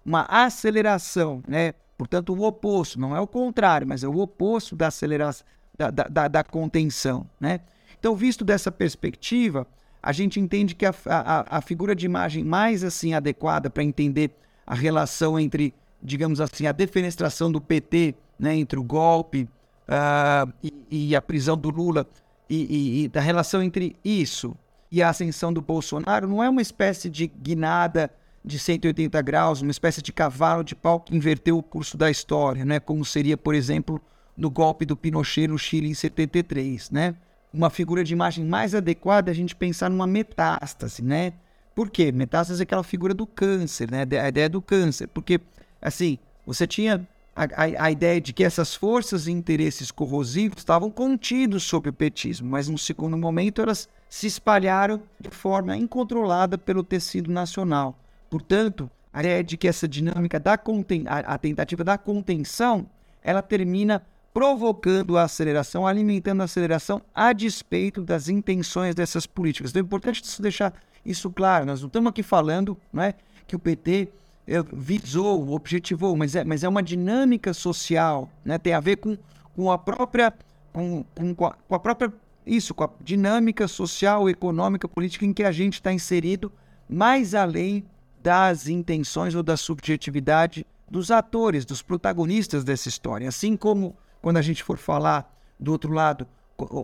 uma 0.06 0.22
aceleração, 0.30 1.44
né? 1.46 1.74
Portanto, 1.98 2.34
o 2.34 2.44
oposto, 2.44 3.00
não 3.00 3.16
é 3.16 3.20
o 3.20 3.28
contrário, 3.28 3.88
mas 3.88 4.04
é 4.04 4.08
o 4.08 4.18
oposto 4.18 4.76
da 4.76 4.88
aceleração, 4.88 5.46
da, 5.78 5.90
da, 5.90 6.28
da 6.28 6.44
contenção. 6.44 7.30
Né? 7.40 7.60
Então, 8.00 8.16
visto 8.16 8.44
dessa 8.44 8.72
perspectiva, 8.72 9.68
a 10.04 10.12
gente 10.12 10.38
entende 10.38 10.76
que 10.76 10.86
a, 10.86 10.94
a, 11.06 11.58
a 11.58 11.62
figura 11.62 11.96
de 11.96 12.06
imagem 12.06 12.44
mais 12.44 12.84
assim 12.84 13.14
adequada 13.14 13.70
para 13.70 13.82
entender 13.82 14.32
a 14.68 14.76
relação 14.76 15.40
entre, 15.40 15.74
digamos 16.02 16.42
assim, 16.42 16.68
a 16.68 16.74
defenestração 16.74 17.50
do 17.50 17.62
PT, 17.62 18.14
né, 18.38 18.54
entre 18.54 18.78
o 18.78 18.84
golpe 18.84 19.48
uh, 19.88 20.52
e, 20.62 20.74
e, 20.92 21.16
a 21.16 21.22
prisão 21.22 21.58
do 21.58 21.70
Lula, 21.70 22.06
e, 22.50 22.66
e, 22.66 23.04
e, 23.04 23.08
da 23.08 23.22
relação 23.22 23.64
entre 23.64 23.96
isso 24.04 24.56
e 24.92 25.02
a 25.02 25.10
ascensão 25.10 25.54
do 25.54 25.62
Bolsonaro, 25.62 26.28
não 26.28 26.44
é 26.44 26.50
uma 26.50 26.62
espécie 26.62 27.10
de 27.10 27.28
guinada 27.28 28.12
de 28.44 28.60
180 28.60 29.22
graus, 29.22 29.62
uma 29.62 29.72
espécie 29.72 30.02
de 30.02 30.12
cavalo 30.12 30.64
de 30.64 30.76
pau 30.76 31.00
que 31.00 31.16
inverteu 31.16 31.58
o 31.58 31.64
curso 31.64 31.98
da 31.98 32.12
história, 32.12 32.66
né, 32.66 32.78
como 32.78 33.06
seria, 33.06 33.38
por 33.38 33.56
exemplo, 33.56 34.02
no 34.36 34.50
golpe 34.50 34.86
do 34.86 34.98
Pinochet 34.98 35.48
no 35.48 35.58
Chile 35.58 35.90
em 35.90 35.94
73, 35.94 36.92
né? 36.92 37.16
Uma 37.54 37.70
figura 37.70 38.04
de 38.04 38.14
imagem 38.14 38.44
mais 38.44 38.74
adequada 38.74 39.30
é 39.30 39.32
a 39.32 39.36
gente 39.36 39.56
pensar 39.56 39.90
numa 39.90 40.08
metástase, 40.08 41.04
né? 41.04 41.34
Por 41.76 41.90
quê? 41.90 42.12
Metástase 42.12 42.62
é 42.62 42.64
aquela 42.64 42.84
figura 42.84 43.14
do 43.14 43.28
câncer, 43.28 43.92
né? 43.92 44.08
A 44.20 44.28
ideia 44.28 44.50
do 44.50 44.62
câncer. 44.62 45.08
Porque, 45.08 45.40
assim, 45.80 46.18
você 46.46 46.66
tinha 46.66 47.08
a, 47.36 47.44
a, 47.44 47.86
a, 47.86 47.92
ideia 47.92 48.20
de 48.20 48.34
que 48.34 48.44
essas 48.44 48.76
forças 48.76 49.28
e 49.28 49.32
interesses 49.32 49.92
corrosivos 49.92 50.60
estavam 50.60 50.90
contidos 50.90 51.64
sob 51.64 51.90
o 51.90 51.94
petismo, 51.94 52.50
mas 52.50 52.68
num 52.68 52.78
segundo 52.78 53.18
momento 53.18 53.62
elas 53.62 53.90
se 54.10 54.28
espalharam 54.28 55.02
de 55.20 55.30
forma 55.30 55.76
incontrolada 55.76 56.58
pelo 56.58 56.84
tecido 56.84 57.32
nacional. 57.32 57.98
Portanto, 58.30 58.90
a 59.12 59.20
ideia 59.20 59.44
de 59.44 59.58
que 59.58 59.68
essa 59.68 59.88
dinâmica 59.88 60.40
da 60.40 60.58
conten 60.58 61.06
a, 61.08 61.20
a 61.20 61.38
tentativa 61.38 61.84
da 61.84 61.98
contenção, 61.98 62.88
ela 63.24 63.42
termina 63.42 64.04
provocando 64.34 65.18
a 65.18 65.24
aceleração, 65.24 65.86
alimentando 65.86 66.42
a 66.42 66.46
aceleração 66.46 67.02
a 67.14 67.32
despeito 67.32 68.02
das 68.02 68.28
intenções 68.28 68.96
dessas 68.96 69.26
políticas. 69.26 69.72
Então 69.72 69.82
é 69.82 69.86
importante 69.86 70.24
deixar 70.42 70.74
isso 71.06 71.30
claro. 71.30 71.66
Nós 71.66 71.82
não 71.82 71.88
estamos 71.88 72.10
aqui 72.10 72.24
falando 72.24 72.78
né, 72.92 73.14
que 73.46 73.56
o 73.56 73.60
PT 73.60 74.10
eh, 74.48 74.64
visou, 74.74 75.50
objetivou, 75.52 76.16
mas 76.16 76.36
é, 76.36 76.44
mas 76.44 76.64
é 76.64 76.70
uma 76.70 76.82
dinâmica 76.82 77.54
social, 77.54 78.30
né, 78.44 78.58
tem 78.58 78.74
a 78.74 78.80
ver 78.80 78.98
com, 78.98 79.18
com 79.56 79.72
a 79.72 79.78
própria 79.78 80.34
com, 80.72 81.06
com, 81.14 81.36
com 81.36 81.76
a 81.76 81.80
própria 81.80 82.12
isso, 82.46 82.74
com 82.74 82.84
a 82.84 82.90
dinâmica 83.00 83.68
social, 83.68 84.30
econômica, 84.30 84.88
política 84.88 85.26
em 85.26 85.34
que 85.34 85.44
a 85.44 85.52
gente 85.52 85.76
está 85.76 85.94
inserido, 85.94 86.52
mais 86.90 87.36
além 87.36 87.86
das 88.22 88.68
intenções 88.68 89.36
ou 89.36 89.44
da 89.44 89.56
subjetividade 89.56 90.66
dos 90.90 91.12
atores, 91.12 91.66
dos 91.66 91.82
protagonistas 91.82 92.64
dessa 92.64 92.90
história. 92.90 93.30
Assim 93.30 93.56
como 93.56 93.96
quando 94.24 94.38
a 94.38 94.42
gente 94.42 94.64
for 94.64 94.78
falar 94.78 95.30
do 95.60 95.74
outro 95.74 95.92
lado, 95.92 96.26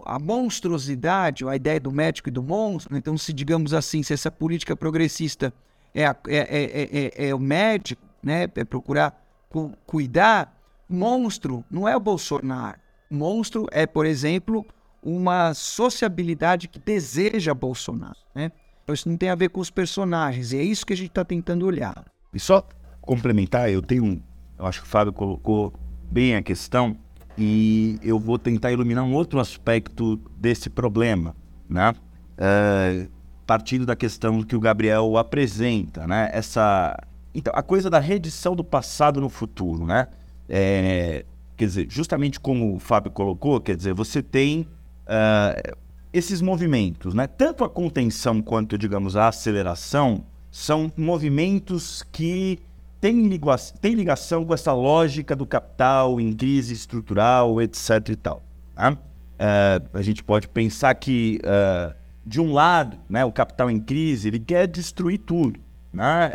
a 0.05 0.19
monstruosidade, 0.19 1.47
a 1.47 1.55
ideia 1.55 1.79
do 1.79 1.89
médico 1.89 2.27
e 2.27 2.31
do 2.31 2.43
monstro, 2.43 2.97
então, 2.97 3.17
se 3.17 3.31
digamos 3.31 3.73
assim, 3.73 4.03
se 4.03 4.11
essa 4.11 4.29
política 4.29 4.75
progressista 4.75 5.53
é, 5.95 6.05
a, 6.05 6.15
é, 6.27 6.37
é, 6.37 6.89
é, 6.91 7.29
é, 7.29 7.33
o 7.33 7.39
médico, 7.39 8.01
né, 8.21 8.43
é 8.43 8.65
procurar 8.65 9.25
cu 9.49 9.71
cuidar, 9.85 10.53
monstro 10.87 11.63
não 11.71 11.87
é 11.87 11.95
o 11.95 11.99
Bolsonaro. 11.99 12.77
Monstro 13.09 13.67
é, 13.71 13.87
por 13.87 14.05
exemplo, 14.05 14.65
uma 15.01 15.53
sociabilidade 15.53 16.67
que 16.67 16.77
deseja 16.77 17.53
Bolsonaro. 17.53 18.17
Né? 18.35 18.51
Então, 18.83 18.93
isso 18.93 19.07
não 19.07 19.15
tem 19.15 19.29
a 19.29 19.35
ver 19.35 19.49
com 19.49 19.61
os 19.61 19.69
personagens, 19.69 20.51
e 20.51 20.57
é 20.57 20.63
isso 20.63 20.85
que 20.85 20.91
a 20.91 20.97
gente 20.97 21.09
está 21.09 21.23
tentando 21.23 21.65
olhar. 21.65 22.05
E 22.33 22.39
só 22.39 22.67
complementar, 22.99 23.71
eu 23.71 23.81
tenho 23.81 24.03
um. 24.03 24.21
Eu 24.57 24.65
acho 24.65 24.81
que 24.81 24.87
o 24.87 24.89
Fábio 24.89 25.13
colocou 25.13 25.73
bem 26.11 26.35
a 26.35 26.41
questão 26.41 26.97
e 27.39 27.97
eu 28.03 28.19
vou 28.19 28.37
tentar 28.37 28.69
iluminar 28.69 29.05
um 29.05 29.13
outro 29.13 29.39
aspecto 29.39 30.17
desse 30.37 30.69
problema, 30.69 31.33
né? 31.69 31.95
É, 32.37 33.07
partindo 33.47 33.85
da 33.85 33.95
questão 33.95 34.43
que 34.43 34.57
o 34.57 34.59
Gabriel 34.59 35.17
apresenta, 35.17 36.05
né? 36.05 36.29
Essa, 36.33 37.01
então, 37.33 37.53
a 37.55 37.63
coisa 37.63 37.89
da 37.89 37.97
redição 37.97 38.57
do 38.57 38.63
passado 38.63 39.21
no 39.21 39.29
futuro, 39.29 39.85
né? 39.85 40.07
É, 40.49 41.25
quer 41.55 41.65
dizer, 41.65 41.87
justamente 41.89 42.41
como 42.41 42.75
o 42.75 42.79
Fábio 42.79 43.09
colocou, 43.09 43.61
quer 43.61 43.77
dizer, 43.77 43.93
você 43.93 44.21
tem 44.21 44.67
uh, 45.07 45.77
esses 46.11 46.41
movimentos, 46.41 47.13
né? 47.13 47.25
Tanto 47.25 47.63
a 47.63 47.69
contenção 47.69 48.41
quanto, 48.41 48.77
digamos, 48.77 49.15
a 49.15 49.29
aceleração 49.29 50.25
são 50.51 50.91
movimentos 50.97 52.03
que 52.11 52.59
têm 52.99 53.95
ligação 53.95 54.45
com 54.45 54.53
essa 54.53 54.73
lógica 54.73 55.35
do 55.35 55.45
capital 55.45 56.19
em 56.19 56.33
crise 56.33 56.73
estrutural, 56.73 57.61
etc. 57.61 58.09
e 58.09 58.15
tal. 58.15 58.43
Tá? 58.75 58.91
Uh, 58.91 59.97
a 59.97 60.01
gente 60.01 60.23
pode 60.23 60.47
pensar 60.47 60.93
que, 60.95 61.39
uh, 61.43 61.95
de 62.25 62.41
um 62.41 62.51
lado, 62.51 62.97
né, 63.09 63.23
o 63.23 63.31
capital 63.31 63.71
em 63.71 63.79
crise 63.79 64.27
ele 64.27 64.39
quer 64.39 64.67
destruir 64.67 65.19
tudo. 65.19 65.59
Né? 65.93 66.31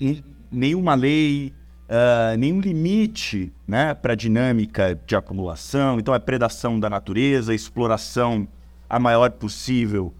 Uh, 0.00 0.22
nenhuma 0.50 0.94
lei, 0.94 1.52
nenhum 2.38 2.60
limite 2.60 3.52
né, 3.66 3.94
para 3.94 4.14
a 4.14 4.16
dinâmica 4.16 4.98
de 5.06 5.14
acumulação. 5.14 5.98
Então, 5.98 6.14
é 6.14 6.18
predação 6.18 6.80
da 6.80 6.88
natureza, 6.88 7.54
exploração 7.54 8.48
a 8.88 8.98
maior 8.98 9.30
possível 9.30 10.12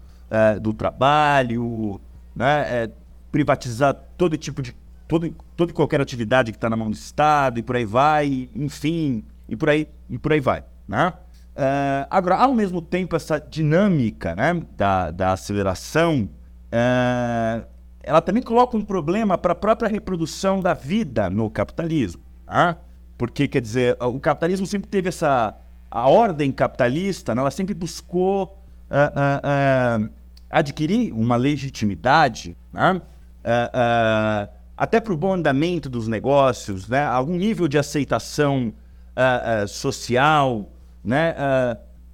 do 0.61 0.73
trabalho, 0.73 1.99
né? 2.35 2.83
É, 2.83 2.91
privatizar 3.31 3.93
todo 4.17 4.37
tipo 4.37 4.61
de. 4.61 4.75
Todo, 5.07 5.33
toda 5.55 5.71
e 5.71 5.73
qualquer 5.73 6.01
atividade 6.01 6.51
que 6.51 6.57
está 6.57 6.69
na 6.69 6.75
mão 6.75 6.89
do 6.89 6.95
Estado 6.95 7.59
e 7.59 7.63
por 7.63 7.75
aí 7.75 7.85
vai, 7.85 8.49
enfim, 8.55 9.23
e 9.47 9.55
por 9.55 9.69
aí, 9.69 9.87
e 10.09 10.17
por 10.17 10.33
aí 10.33 10.39
vai. 10.39 10.63
Né? 10.87 11.13
Uh, 11.55 12.07
agora, 12.09 12.35
ao 12.35 12.53
mesmo 12.53 12.81
tempo, 12.81 13.15
essa 13.15 13.39
dinâmica 13.39 14.35
né, 14.35 14.61
da, 14.75 15.11
da 15.11 15.31
aceleração, 15.31 16.29
uh, 16.67 17.65
ela 18.03 18.21
também 18.21 18.43
coloca 18.43 18.75
um 18.75 18.83
problema 18.83 19.37
para 19.37 19.53
a 19.53 19.55
própria 19.55 19.89
reprodução 19.89 20.59
da 20.59 20.73
vida 20.73 21.29
no 21.29 21.49
capitalismo. 21.49 22.21
Né? 22.47 22.75
Porque, 23.17 23.47
quer 23.47 23.61
dizer, 23.61 23.97
o 24.01 24.19
capitalismo 24.19 24.65
sempre 24.65 24.89
teve 24.89 25.09
essa... 25.09 25.55
A 25.89 26.09
ordem 26.09 26.51
capitalista, 26.51 27.33
né, 27.33 27.39
ela 27.39 27.51
sempre 27.51 27.73
buscou 27.73 28.61
uh, 28.91 30.09
adquirir 30.49 31.13
uma 31.13 31.37
legitimidade, 31.37 32.57
né? 32.73 32.93
uh, 32.93 32.99
uh, 32.99 34.54
até 34.77 34.99
para 34.99 35.13
o 35.13 35.17
bom 35.17 35.33
andamento 35.33 35.89
dos 35.89 36.07
negócios, 36.07 36.87
né? 36.87 37.03
algum 37.03 37.35
nível 37.35 37.67
de 37.67 37.77
aceitação 37.77 38.73
uh, 39.15 39.67
social, 39.67 40.69
né? 41.03 41.35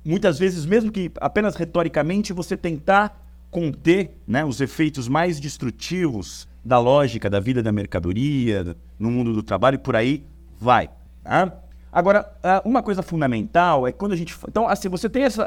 muitas 0.06 0.38
vezes, 0.38 0.66
mesmo 0.66 0.92
que 0.92 1.12
apenas 1.20 1.56
retoricamente, 1.56 2.34
você 2.34 2.56
tentar 2.58 3.20
conter 3.50 4.18
né, 4.26 4.46
os 4.46 4.62
efeitos 4.62 5.08
mais 5.08 5.40
destrutivos 5.40 6.48
da 6.64 6.80
lógica 6.80 7.30
da 7.30 7.40
vida 7.40 7.62
da 7.62 7.72
mercadoria, 7.72 8.76
no 8.98 9.12
mundo 9.12 9.34
do 9.34 9.44
trabalho 9.44 9.76
e 9.76 9.80
por 9.80 9.96
aí 9.96 10.24
vai. 10.60 10.90
Tá? 11.24 11.52
Agora, 11.92 12.32
uma 12.64 12.82
coisa 12.82 13.02
fundamental 13.02 13.88
é 13.88 13.92
quando 13.92 14.14
a 14.14 14.16
gente. 14.16 14.38
Então, 14.48 14.68
assim, 14.68 14.88
você 14.88 15.10
tem 15.10 15.24
essa, 15.24 15.46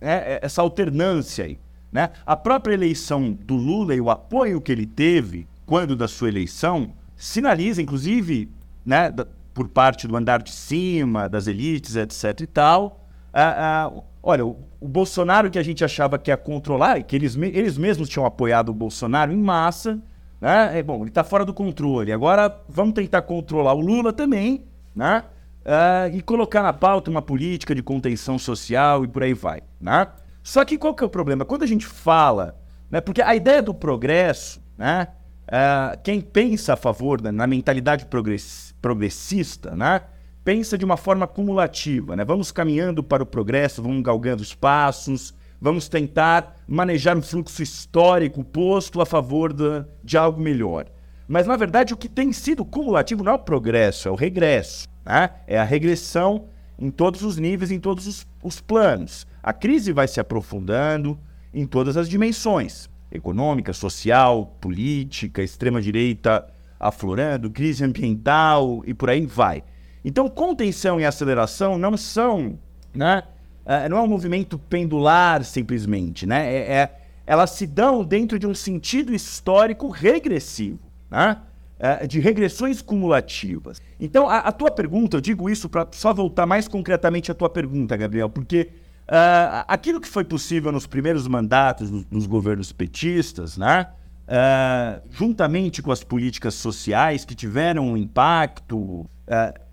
né, 0.00 0.38
essa 0.42 0.60
alternância 0.60 1.44
aí. 1.44 1.58
Né? 1.92 2.10
A 2.26 2.34
própria 2.34 2.74
eleição 2.74 3.32
do 3.32 3.54
Lula 3.54 3.94
e 3.94 4.00
o 4.00 4.10
apoio 4.10 4.60
que 4.60 4.72
ele 4.72 4.86
teve 4.86 5.46
quando 5.66 5.96
da 5.96 6.08
sua 6.08 6.28
eleição 6.28 6.92
sinaliza, 7.16 7.80
inclusive, 7.80 8.50
né, 8.84 9.10
da, 9.10 9.26
por 9.52 9.68
parte 9.68 10.08
do 10.08 10.16
andar 10.16 10.42
de 10.42 10.50
cima, 10.50 11.28
das 11.28 11.46
elites, 11.46 11.96
etc. 11.96 12.40
e 12.40 12.46
tal. 12.46 13.06
Ah, 13.32 13.90
ah, 13.92 14.02
olha, 14.22 14.44
o, 14.44 14.58
o, 14.80 14.88
Bolsonaro 14.88 15.50
que 15.50 15.58
a 15.58 15.62
gente 15.62 15.84
achava 15.84 16.18
que 16.18 16.30
ia 16.30 16.36
controlar, 16.36 17.02
que 17.02 17.16
eles, 17.16 17.36
eles 17.36 17.78
mesmos 17.78 18.08
tinham 18.08 18.26
apoiado 18.26 18.68
o 18.68 18.74
Bolsonaro 18.74 19.32
em 19.32 19.36
massa, 19.36 20.00
né? 20.40 20.78
É, 20.78 20.82
bom, 20.82 21.00
ele 21.00 21.08
está 21.08 21.24
fora 21.24 21.44
do 21.44 21.54
controle. 21.54 22.12
Agora 22.12 22.62
vamos 22.68 22.94
tentar 22.94 23.22
controlar 23.22 23.74
o 23.74 23.80
Lula 23.80 24.12
também, 24.12 24.64
né? 24.94 25.24
Ah, 25.64 26.08
e 26.12 26.20
colocar 26.20 26.62
na 26.62 26.72
pauta 26.72 27.10
uma 27.10 27.22
política 27.22 27.74
de 27.74 27.82
contenção 27.82 28.38
social 28.38 29.04
e 29.04 29.08
por 29.08 29.22
aí 29.22 29.34
vai, 29.34 29.62
né? 29.80 30.08
Só 30.42 30.62
que 30.64 30.76
qual 30.76 30.94
que 30.94 31.02
é 31.02 31.06
o 31.06 31.10
problema? 31.10 31.44
Quando 31.44 31.62
a 31.62 31.66
gente 31.66 31.86
fala, 31.86 32.60
né, 32.90 33.00
porque 33.00 33.22
a 33.22 33.34
ideia 33.34 33.62
do 33.62 33.72
progresso, 33.72 34.62
né, 34.76 35.08
uh, 35.48 35.98
quem 36.02 36.20
pensa 36.20 36.74
a 36.74 36.76
favor, 36.76 37.20
né, 37.20 37.30
na 37.30 37.46
mentalidade 37.46 38.06
progress, 38.06 38.74
progressista, 38.80 39.74
né, 39.74 40.02
pensa 40.44 40.76
de 40.76 40.84
uma 40.84 40.96
forma 40.96 41.26
cumulativa. 41.26 42.14
Né? 42.14 42.24
Vamos 42.24 42.52
caminhando 42.52 43.02
para 43.02 43.22
o 43.22 43.26
progresso, 43.26 43.82
vamos 43.82 44.02
galgando 44.02 44.42
os 44.42 44.54
passos, 44.54 45.34
vamos 45.60 45.88
tentar 45.88 46.56
manejar 46.68 47.16
um 47.16 47.22
fluxo 47.22 47.62
histórico 47.62 48.44
posto 48.44 49.00
a 49.00 49.06
favor 49.06 49.52
de, 49.52 49.84
de 50.02 50.16
algo 50.16 50.40
melhor. 50.40 50.86
Mas, 51.26 51.46
na 51.46 51.56
verdade, 51.56 51.94
o 51.94 51.96
que 51.96 52.08
tem 52.08 52.32
sido 52.32 52.64
cumulativo 52.64 53.24
não 53.24 53.32
é 53.32 53.34
o 53.34 53.38
progresso, 53.38 54.08
é 54.08 54.10
o 54.10 54.14
regresso. 54.14 54.86
Né? 55.04 55.30
É 55.46 55.58
a 55.58 55.64
regressão 55.64 56.46
em 56.78 56.90
todos 56.90 57.22
os 57.22 57.38
níveis, 57.38 57.70
em 57.70 57.80
todos 57.80 58.06
os, 58.06 58.26
os 58.42 58.60
planos. 58.60 59.26
A 59.42 59.52
crise 59.52 59.92
vai 59.92 60.06
se 60.06 60.20
aprofundando 60.20 61.18
em 61.52 61.66
todas 61.66 61.96
as 61.96 62.08
dimensões: 62.08 62.90
econômica, 63.14 63.72
social, 63.72 64.56
política, 64.60 65.42
extrema-direita 65.42 66.46
aflorando, 66.78 67.48
crise 67.48 67.84
ambiental 67.84 68.82
e 68.84 68.92
por 68.92 69.08
aí 69.08 69.24
vai. 69.24 69.62
Então, 70.04 70.28
contenção 70.28 71.00
e 71.00 71.04
aceleração 71.04 71.78
não 71.78 71.96
são, 71.96 72.58
né? 72.94 73.22
Uh, 73.64 73.88
não 73.88 73.96
é 73.96 74.02
um 74.02 74.06
movimento 74.06 74.58
pendular 74.58 75.42
simplesmente, 75.44 76.26
né? 76.26 76.52
É, 76.52 76.72
é, 76.72 77.00
elas 77.26 77.50
se 77.50 77.66
dão 77.66 78.04
dentro 78.04 78.38
de 78.38 78.46
um 78.46 78.54
sentido 78.54 79.14
histórico 79.14 79.88
regressivo, 79.88 80.78
né? 81.10 81.38
Uh, 81.80 82.06
de 82.06 82.20
regressões 82.20 82.82
cumulativas. 82.82 83.80
Então, 83.98 84.28
a, 84.28 84.38
a 84.40 84.52
tua 84.52 84.70
pergunta, 84.70 85.16
eu 85.16 85.20
digo 85.22 85.48
isso 85.48 85.70
para 85.70 85.88
só 85.92 86.12
voltar 86.12 86.44
mais 86.44 86.68
concretamente 86.68 87.32
à 87.32 87.34
tua 87.34 87.48
pergunta, 87.48 87.96
Gabriel, 87.96 88.28
porque 88.28 88.68
Uh, 89.06 89.64
aquilo 89.68 90.00
que 90.00 90.08
foi 90.08 90.24
possível 90.24 90.72
nos 90.72 90.86
primeiros 90.86 91.28
mandatos 91.28 91.90
dos, 91.90 92.26
governos 92.26 92.72
petistas, 92.72 93.56
né? 93.56 93.88
Uh, 94.26 95.06
juntamente 95.10 95.82
com 95.82 95.92
as 95.92 96.02
políticas 96.02 96.54
sociais 96.54 97.26
que 97.26 97.34
tiveram 97.34 97.88
um 97.88 97.96
impacto 97.96 98.76
uh, 98.78 99.08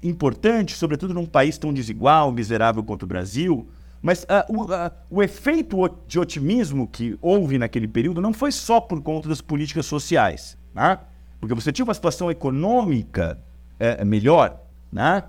importante, 0.04 0.76
sobretudo 0.76 1.14
num 1.14 1.26
país 1.26 1.58
tão 1.58 1.72
desigual, 1.72 2.32
miserável 2.34 2.84
quanto 2.84 3.04
o 3.04 3.08
Brasil, 3.08 3.70
mas 4.02 4.26
o, 4.50 5.18
o, 5.18 5.24
efeito 5.24 5.78
de 6.08 6.20
otimismo 6.20 6.88
que 6.88 7.18
houve 7.22 7.58
naquele 7.58 7.88
período 7.88 8.20
não 8.20 8.34
foi 8.34 8.52
só 8.52 8.82
por 8.82 9.02
conta 9.02 9.30
das 9.30 9.40
políticas 9.40 9.86
sociais, 9.86 10.58
né? 10.74 10.98
porque 11.42 11.56
você 11.56 11.72
tinha 11.72 11.86
uma 11.86 11.94
situação 11.94 12.30
econômica 12.30 13.40
eh, 13.80 14.06
melhor, 14.06 14.60
né? 14.92 15.24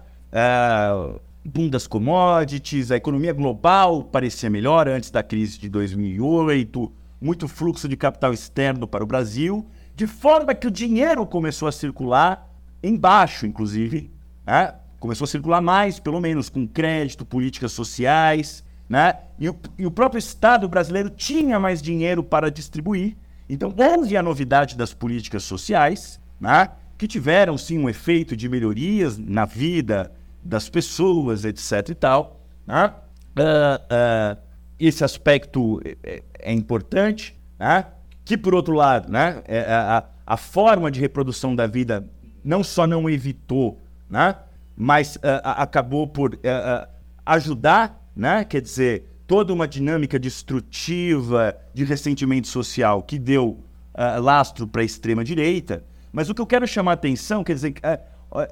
Boom 1.45 1.69
das 1.69 1.87
commodities, 1.87 2.91
a 2.91 2.97
economia 2.97 3.33
global 3.33 4.05
parecia 4.05 4.49
melhor 4.49 4.89
antes 4.89 5.11
da 5.11 5.23
crise 5.23 5.59
de 5.59 5.69
2008, 5.69 6.93
muito 7.21 7.49
fluxo 7.49 7.89
de 7.89 7.97
capital 7.97 8.33
externo 8.33 8.87
para 8.87 9.03
o 9.03 9.07
Brasil, 9.07 9.67
de 9.95 10.07
forma 10.07 10.55
que 10.55 10.67
o 10.67 10.71
dinheiro 10.71 11.27
começou 11.27 11.69
a 11.69 11.73
circular 11.73 12.49
embaixo, 12.83 13.47
inclusive, 13.47 14.11
né? 14.47 14.75
começou 14.99 15.25
a 15.25 15.29
circular 15.29 15.61
mais, 15.61 15.99
pelo 15.99 16.21
menos, 16.21 16.49
com 16.49 16.67
crédito, 16.67 17.25
políticas 17.25 17.73
sociais, 17.73 18.65
né? 18.89 19.17
E 19.39 19.49
o, 19.49 19.57
e 19.77 19.85
o 19.85 19.91
próprio 19.91 20.19
Estado 20.19 20.69
brasileiro 20.69 21.11
tinha 21.11 21.59
mais 21.59 21.83
dinheiro 21.83 22.23
para 22.23 22.51
distribuir. 22.51 23.17
Então, 23.49 23.75
houve 23.77 24.17
a 24.17 24.23
novidade 24.23 24.77
das 24.77 24.95
políticas 24.95 25.43
sociais, 25.43 26.21
né? 26.41 26.69
que 26.97 27.09
tiveram, 27.09 27.59
sim, 27.59 27.79
um 27.79 27.89
efeito 27.89 28.37
de 28.37 28.49
melhorias 28.49 29.19
na 29.19 29.45
vida 29.45 30.13
das 30.43 30.69
pessoas, 30.69 31.45
etc 31.45 31.91
e 31.91 31.95
tal. 31.95 32.41
Né? 32.67 32.93
Uh, 33.39 34.37
uh, 34.37 34.43
esse 34.79 35.05
aspecto 35.05 35.81
é, 36.03 36.23
é 36.39 36.53
importante, 36.53 37.39
né? 37.59 37.87
que 38.25 38.37
por 38.37 38.55
outro 38.55 38.75
lado, 38.75 39.11
né? 39.11 39.43
É, 39.47 39.59
é, 39.59 39.73
a, 39.73 40.05
a, 40.27 40.37
forma 40.37 40.91
de 40.91 41.01
reprodução 41.01 41.55
da 41.55 41.67
vida 41.67 42.09
não 42.45 42.63
só 42.63 42.87
não 42.87 43.09
evitou, 43.09 43.81
né? 44.09 44.37
mas 44.77 45.17
uh, 45.17 45.21
acabou 45.43 46.07
por 46.07 46.39
ajudar, 47.25 48.01
né? 48.15 48.45
quer 48.45 48.61
dizer, 48.61 49.09
toda 49.27 49.53
uma 49.53 49.67
dinâmica 49.69 50.19
destrutiva 50.19 51.57
de 51.73 51.85
ressentimento 51.85 52.49
social 52.49 53.03
que 53.03 53.19
deu 53.19 53.63
lastro 54.21 54.67
para 54.67 54.81
a 54.83 54.85
extrema-direita. 54.85 55.85
Mas 56.11 56.29
o 56.29 56.35
que 56.35 56.41
eu 56.41 56.47
quero 56.47 56.67
chamar 56.67 56.93
a 56.93 56.95
atenção, 56.95 57.45
quer 57.45 57.55
dizer, 57.55 57.75